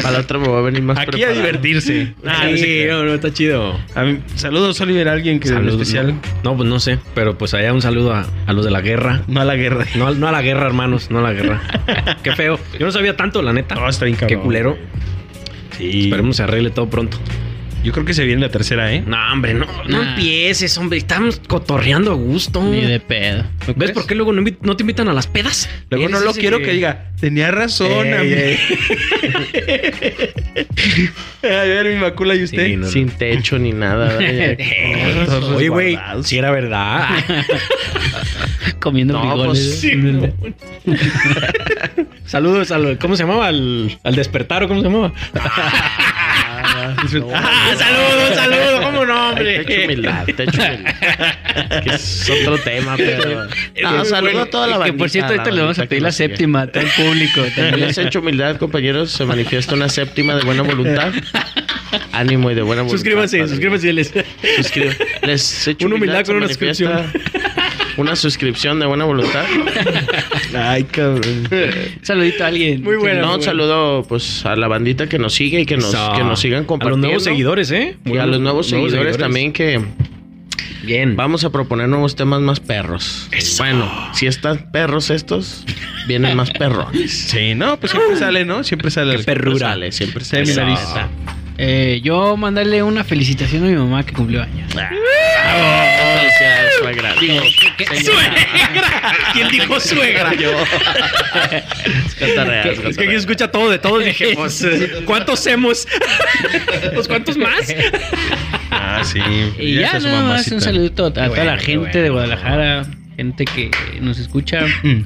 Para 0.00 0.12
la 0.12 0.20
otra 0.20 0.38
me 0.38 0.46
voy 0.46 0.58
a 0.58 0.62
venir 0.62 0.82
más 0.82 0.96
Aquí 0.96 1.08
a 1.08 1.10
preparado. 1.10 1.40
divertirse. 1.40 2.14
Ah, 2.24 2.46
no 2.50 2.56
sí, 2.56 2.84
no, 2.88 3.02
no, 3.04 3.14
está 3.14 3.32
chido. 3.32 3.78
A 3.94 4.04
mí- 4.04 4.20
saludos, 4.36 4.80
Oliver, 4.80 5.08
alguien 5.08 5.40
que 5.40 5.48
Saludos, 5.48 5.74
especial. 5.80 6.14
No, 6.44 6.52
no, 6.52 6.56
pues 6.56 6.68
no 6.68 6.78
sé, 6.78 6.98
pero 7.14 7.36
pues 7.36 7.52
allá 7.52 7.72
un 7.72 7.82
saludo 7.82 8.14
a, 8.14 8.26
a 8.46 8.52
los 8.52 8.64
de 8.64 8.70
la 8.70 8.80
guerra. 8.80 9.22
No 9.26 9.40
a 9.40 9.44
la 9.44 9.56
guerra. 9.56 9.84
No, 9.96 10.06
a 10.28 10.32
la 10.32 10.42
guerra, 10.42 10.66
hermanos, 10.66 11.10
no 11.10 11.18
a 11.18 11.22
la 11.22 11.32
guerra. 11.32 11.60
Qué 12.22 12.32
feo. 12.36 12.60
Yo 12.78 12.86
no 12.86 12.92
sabía 12.92 13.16
tanto, 13.16 13.42
la 13.42 13.52
neta. 13.52 13.74
No, 13.74 13.88
está 13.88 14.04
bien 14.04 14.16
Qué 14.16 14.26
cabrón. 14.26 14.42
culero. 14.44 14.78
Sí. 15.76 16.04
Esperemos 16.04 16.36
se 16.36 16.42
arregle 16.42 16.70
todo 16.70 16.88
pronto. 16.88 17.18
Yo 17.86 17.92
creo 17.92 18.04
que 18.04 18.14
se 18.14 18.24
viene 18.24 18.40
la 18.42 18.48
tercera, 18.48 18.92
¿eh? 18.92 19.04
No, 19.06 19.16
hombre, 19.32 19.54
no, 19.54 19.64
no 19.86 20.02
Nah. 20.02 20.10
empieces, 20.16 20.76
hombre. 20.76 20.98
Estamos 20.98 21.40
cotorreando 21.46 22.10
a 22.10 22.14
gusto. 22.14 22.60
Ni 22.64 22.80
de 22.80 22.98
pedo. 22.98 23.44
¿No 23.44 23.48
¿Ves 23.66 23.74
crees? 23.76 23.90
por 23.92 24.06
qué 24.08 24.16
luego 24.16 24.32
no, 24.32 24.42
te 24.76 24.82
invitan 24.82 25.06
a 25.08 25.12
las 25.12 25.28
pedas? 25.28 25.70
Luego 25.90 26.08
no 26.08 26.18
lo 26.18 26.34
quiero 26.34 26.58
que... 26.58 26.72
diga, 26.72 27.12
tenía 27.20 27.52
razón, 27.52 28.08
Ey, 28.08 28.12
amigo. 28.12 28.36
ey. 28.36 28.58
A 31.44 31.46
ver, 31.64 31.86
mi 31.94 32.00
macula 32.00 32.34
y 32.34 32.42
usted. 32.42 32.66
Sí, 32.66 32.76
no, 32.76 32.86
no. 32.86 32.90
Sin 32.92 33.08
techo 33.08 33.56
ni 33.56 33.70
nada. 33.70 34.18
Oye, 35.54 35.68
güey, 35.68 35.96
si 36.24 36.38
era 36.38 36.50
verdad. 36.50 37.08
Comiendo 38.80 39.14
No, 39.14 39.20
frijoles. 39.30 39.78
pues, 40.84 40.96
¿eh? 40.96 42.06
Saludos 42.24 42.72
al. 42.72 42.98
¿Cómo 42.98 43.14
se 43.16 43.22
llamaba? 43.22 43.46
Al, 43.46 43.96
al 44.02 44.14
despertar 44.16 44.64
o 44.64 44.68
cómo 44.68 44.80
se 44.80 44.88
llamaba. 44.88 45.12
Ah, 46.68 46.94
saludos, 47.78 48.34
saludos. 48.34 48.80
¿Cómo 48.84 49.06
no, 49.06 49.30
Ay, 49.36 49.64
Techo 49.64 49.84
humildad, 49.84 50.24
techo 50.24 50.62
humildad. 50.62 51.82
Que 51.82 51.90
es 51.94 52.30
otro 52.30 52.58
tema, 52.58 52.94
pero. 52.96 53.46
No, 53.82 54.04
saludo 54.04 54.42
a 54.42 54.46
toda 54.46 54.66
la 54.66 54.72
Que 54.74 54.78
bandita. 54.80 54.98
por 54.98 55.10
cierto, 55.10 55.32
ahorita 55.32 55.50
le 55.50 55.60
vamos 55.60 55.78
a 55.78 55.86
pedir 55.86 55.98
que 56.00 56.00
la 56.02 56.12
séptima 56.12 56.66
todo 56.66 56.82
el 56.82 56.90
público. 56.90 57.42
también. 57.56 57.80
Les 57.80 57.98
hecho 57.98 58.20
humildad, 58.20 58.56
compañeros. 58.56 59.10
Se 59.12 59.24
manifiesta 59.24 59.74
una 59.74 59.88
séptima 59.88 60.34
de 60.34 60.44
buena 60.44 60.62
voluntad. 60.62 61.12
Ánimo 62.12 62.50
y 62.50 62.54
de 62.54 62.62
buena 62.62 62.82
voluntad. 62.82 62.96
Suscríbanse, 62.96 63.46
suscríbanse. 63.48 63.92
Les... 63.92 64.12
Suscríbanse. 64.56 65.06
Les 65.22 65.68
echo 65.68 65.86
Una 65.86 65.96
humildad 65.96 66.18
se 66.18 66.24
con 66.24 66.36
una 66.36 66.46
manifiesta 66.46 67.06
Una 67.96 68.14
suscripción 68.14 68.78
de 68.78 68.86
buena 68.86 69.04
voluntad. 69.06 69.44
Ay, 70.54 70.84
cabrón. 70.84 71.48
Saludito 72.02 72.44
a 72.44 72.48
alguien. 72.48 72.82
Muy 72.82 72.96
bueno. 72.96 73.22
No, 73.22 73.34
un 73.36 73.42
saludo 73.42 74.04
pues 74.06 74.44
a 74.44 74.54
la 74.56 74.68
bandita 74.68 75.08
que 75.08 75.18
nos 75.18 75.32
sigue 75.34 75.60
y 75.60 75.66
que 75.66 75.76
nos, 75.76 75.94
Eso. 75.94 76.12
que 76.14 76.22
nos 76.22 76.38
sigan 76.40 76.58
A 76.58 76.60
los 76.60 76.66
compartiendo. 76.68 77.06
nuevos 77.06 77.24
seguidores, 77.24 77.70
¿eh? 77.70 77.96
Y 78.04 78.18
a 78.18 78.26
los 78.26 78.40
nuevos, 78.40 78.68
seguidores, 78.68 79.16
también 79.16 79.52
que 79.52 79.80
Bien. 80.82 81.16
vamos 81.16 81.44
a 81.44 81.50
proponer 81.50 81.88
nuevos 81.88 82.16
temas 82.16 82.40
más 82.42 82.60
perros. 82.60 83.28
Eso. 83.32 83.62
Bueno, 83.62 83.90
si 84.12 84.26
están 84.26 84.70
perros 84.70 85.08
estos, 85.10 85.64
vienen 86.06 86.36
más 86.36 86.50
perrones. 86.50 87.10
Sí, 87.10 87.54
no, 87.54 87.78
pues 87.80 87.92
siempre 87.92 88.16
sale, 88.16 88.44
¿no? 88.44 88.62
Siempre 88.62 88.90
sale. 88.90 89.14
el- 89.14 89.24
perrura. 89.24 89.70
Sale, 89.70 89.90
siempre 89.92 90.22
sale. 90.24 90.44
Eh, 91.58 92.02
yo 92.04 92.36
mandarle 92.36 92.82
una 92.82 93.02
felicitación 93.04 93.64
a 93.64 93.68
mi 93.68 93.74
mamá 93.76 94.04
que 94.04 94.12
cumplió 94.12 94.42
años. 94.42 94.70
Suegra. 96.78 97.14
Digo, 97.20 97.40
¡Suegra! 98.04 98.34
¿Quién 99.32 99.48
dijo 99.48 99.80
suegra? 99.80 100.34
yo. 100.34 100.50
Es 102.06 102.14
cotorreo, 102.14 102.72
es 102.72 102.78
Es 102.80 102.96
que 102.96 103.04
aquí 103.04 103.14
escucha 103.14 103.50
todo 103.50 103.70
de 103.70 103.78
todos. 103.78 104.04
Dije, 104.04 104.32
pues, 104.34 104.66
¿cuántos 105.04 105.46
hemos? 105.46 105.86
pues, 106.94 107.06
¿cuántos 107.08 107.36
más? 107.36 107.74
Ah, 108.70 109.02
sí. 109.04 109.20
Y 109.58 109.74
Ya 109.74 109.80
ya 109.80 109.86
está 109.86 110.00
su 110.00 110.06
nada 110.06 110.20
más 110.20 110.28
mamacita. 110.30 110.54
un 110.56 110.60
saludito 110.62 111.06
a 111.06 111.12
toda 111.12 111.28
bueno, 111.28 111.44
la 111.44 111.56
qué 111.58 111.64
gente 111.64 111.78
bueno, 111.88 112.00
de 112.02 112.10
Guadalajara, 112.10 112.86
gente 113.16 113.44
que 113.44 113.70
nos 114.00 114.18
escucha. 114.18 114.60
Mm. 114.82 115.02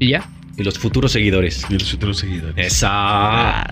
Y 0.00 0.08
ya. 0.10 0.26
Y 0.56 0.62
los 0.62 0.78
futuros 0.78 1.12
seguidores. 1.12 1.64
Y 1.68 1.74
los 1.74 1.92
otros 1.94 2.18
seguidores. 2.18 2.66
Esa. 2.66 3.66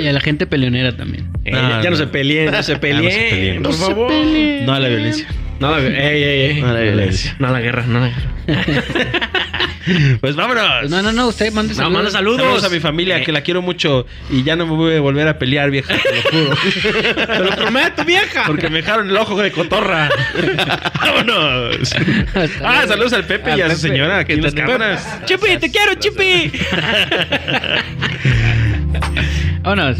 Y 0.00 0.06
a 0.06 0.12
la 0.12 0.20
gente 0.20 0.46
peleonera 0.46 0.96
también. 0.96 1.28
Eh, 1.44 1.50
No, 1.52 1.82
ya 1.82 1.84
no 1.84 1.90
no. 1.90 1.96
se 1.96 2.06
peleen, 2.06 2.50
no 2.52 2.62
se 2.62 2.76
peleen. 2.76 3.30
peleen. 3.30 3.62
Por 3.62 3.72
No 3.72 3.76
se 3.76 3.84
favor. 3.84 4.12
No 4.12 4.72
a 4.74 4.78
la 4.80 4.88
violencia. 4.88 5.26
No, 5.60 5.70
la- 5.78 5.86
ey, 5.86 6.22
ey, 6.22 6.40
ey. 6.56 6.60
No 6.62 6.72
la 6.72 6.80
violencia. 6.80 7.36
No 7.38 7.50
la 7.52 7.60
guerra, 7.60 7.84
no 7.86 8.00
la 8.00 8.08
guerra. 8.08 8.30
Pues 10.20 10.36
vámonos. 10.36 10.88
No, 10.90 11.02
no, 11.02 11.10
no, 11.12 11.28
usted 11.28 11.52
mande 11.52 11.70
No, 11.70 11.76
saludos. 11.76 11.92
manda 11.94 12.10
saludos. 12.10 12.40
Saludos 12.42 12.64
a 12.64 12.68
mi 12.68 12.80
familia, 12.80 13.18
Eh. 13.18 13.24
que 13.24 13.32
la 13.32 13.40
quiero 13.42 13.60
mucho 13.62 14.06
y 14.30 14.42
ya 14.42 14.54
no 14.56 14.66
me 14.66 14.72
voy 14.74 14.94
a 14.96 15.00
volver 15.00 15.26
a 15.28 15.38
pelear, 15.38 15.70
vieja, 15.70 15.94
te 15.96 16.14
lo 16.14 16.22
juro. 16.44 16.56
Te 17.26 17.38
lo 17.40 17.50
prometo, 17.56 18.04
vieja. 18.04 18.44
Porque 18.46 18.68
me 18.70 18.78
dejaron 18.82 19.08
el 19.10 19.16
ojo 19.16 19.40
de 19.40 19.50
cotorra. 19.52 20.08
¡Vámonos! 21.00 21.92
Hasta 22.34 22.40
Ah, 22.62 22.72
luego. 22.72 22.88
saludos 22.88 23.12
al 23.14 23.24
Pepe 23.24 23.56
y 23.56 23.60
a 23.62 23.70
su 23.70 23.76
señora 23.76 24.24
que 24.24 24.36
tenemos- 24.36 24.54
cámaras. 24.54 25.24
Chipi, 25.24 25.56
te 25.58 25.70
quiero, 25.70 25.94
Chipi. 25.94 26.52
Vámonos. 29.62 29.98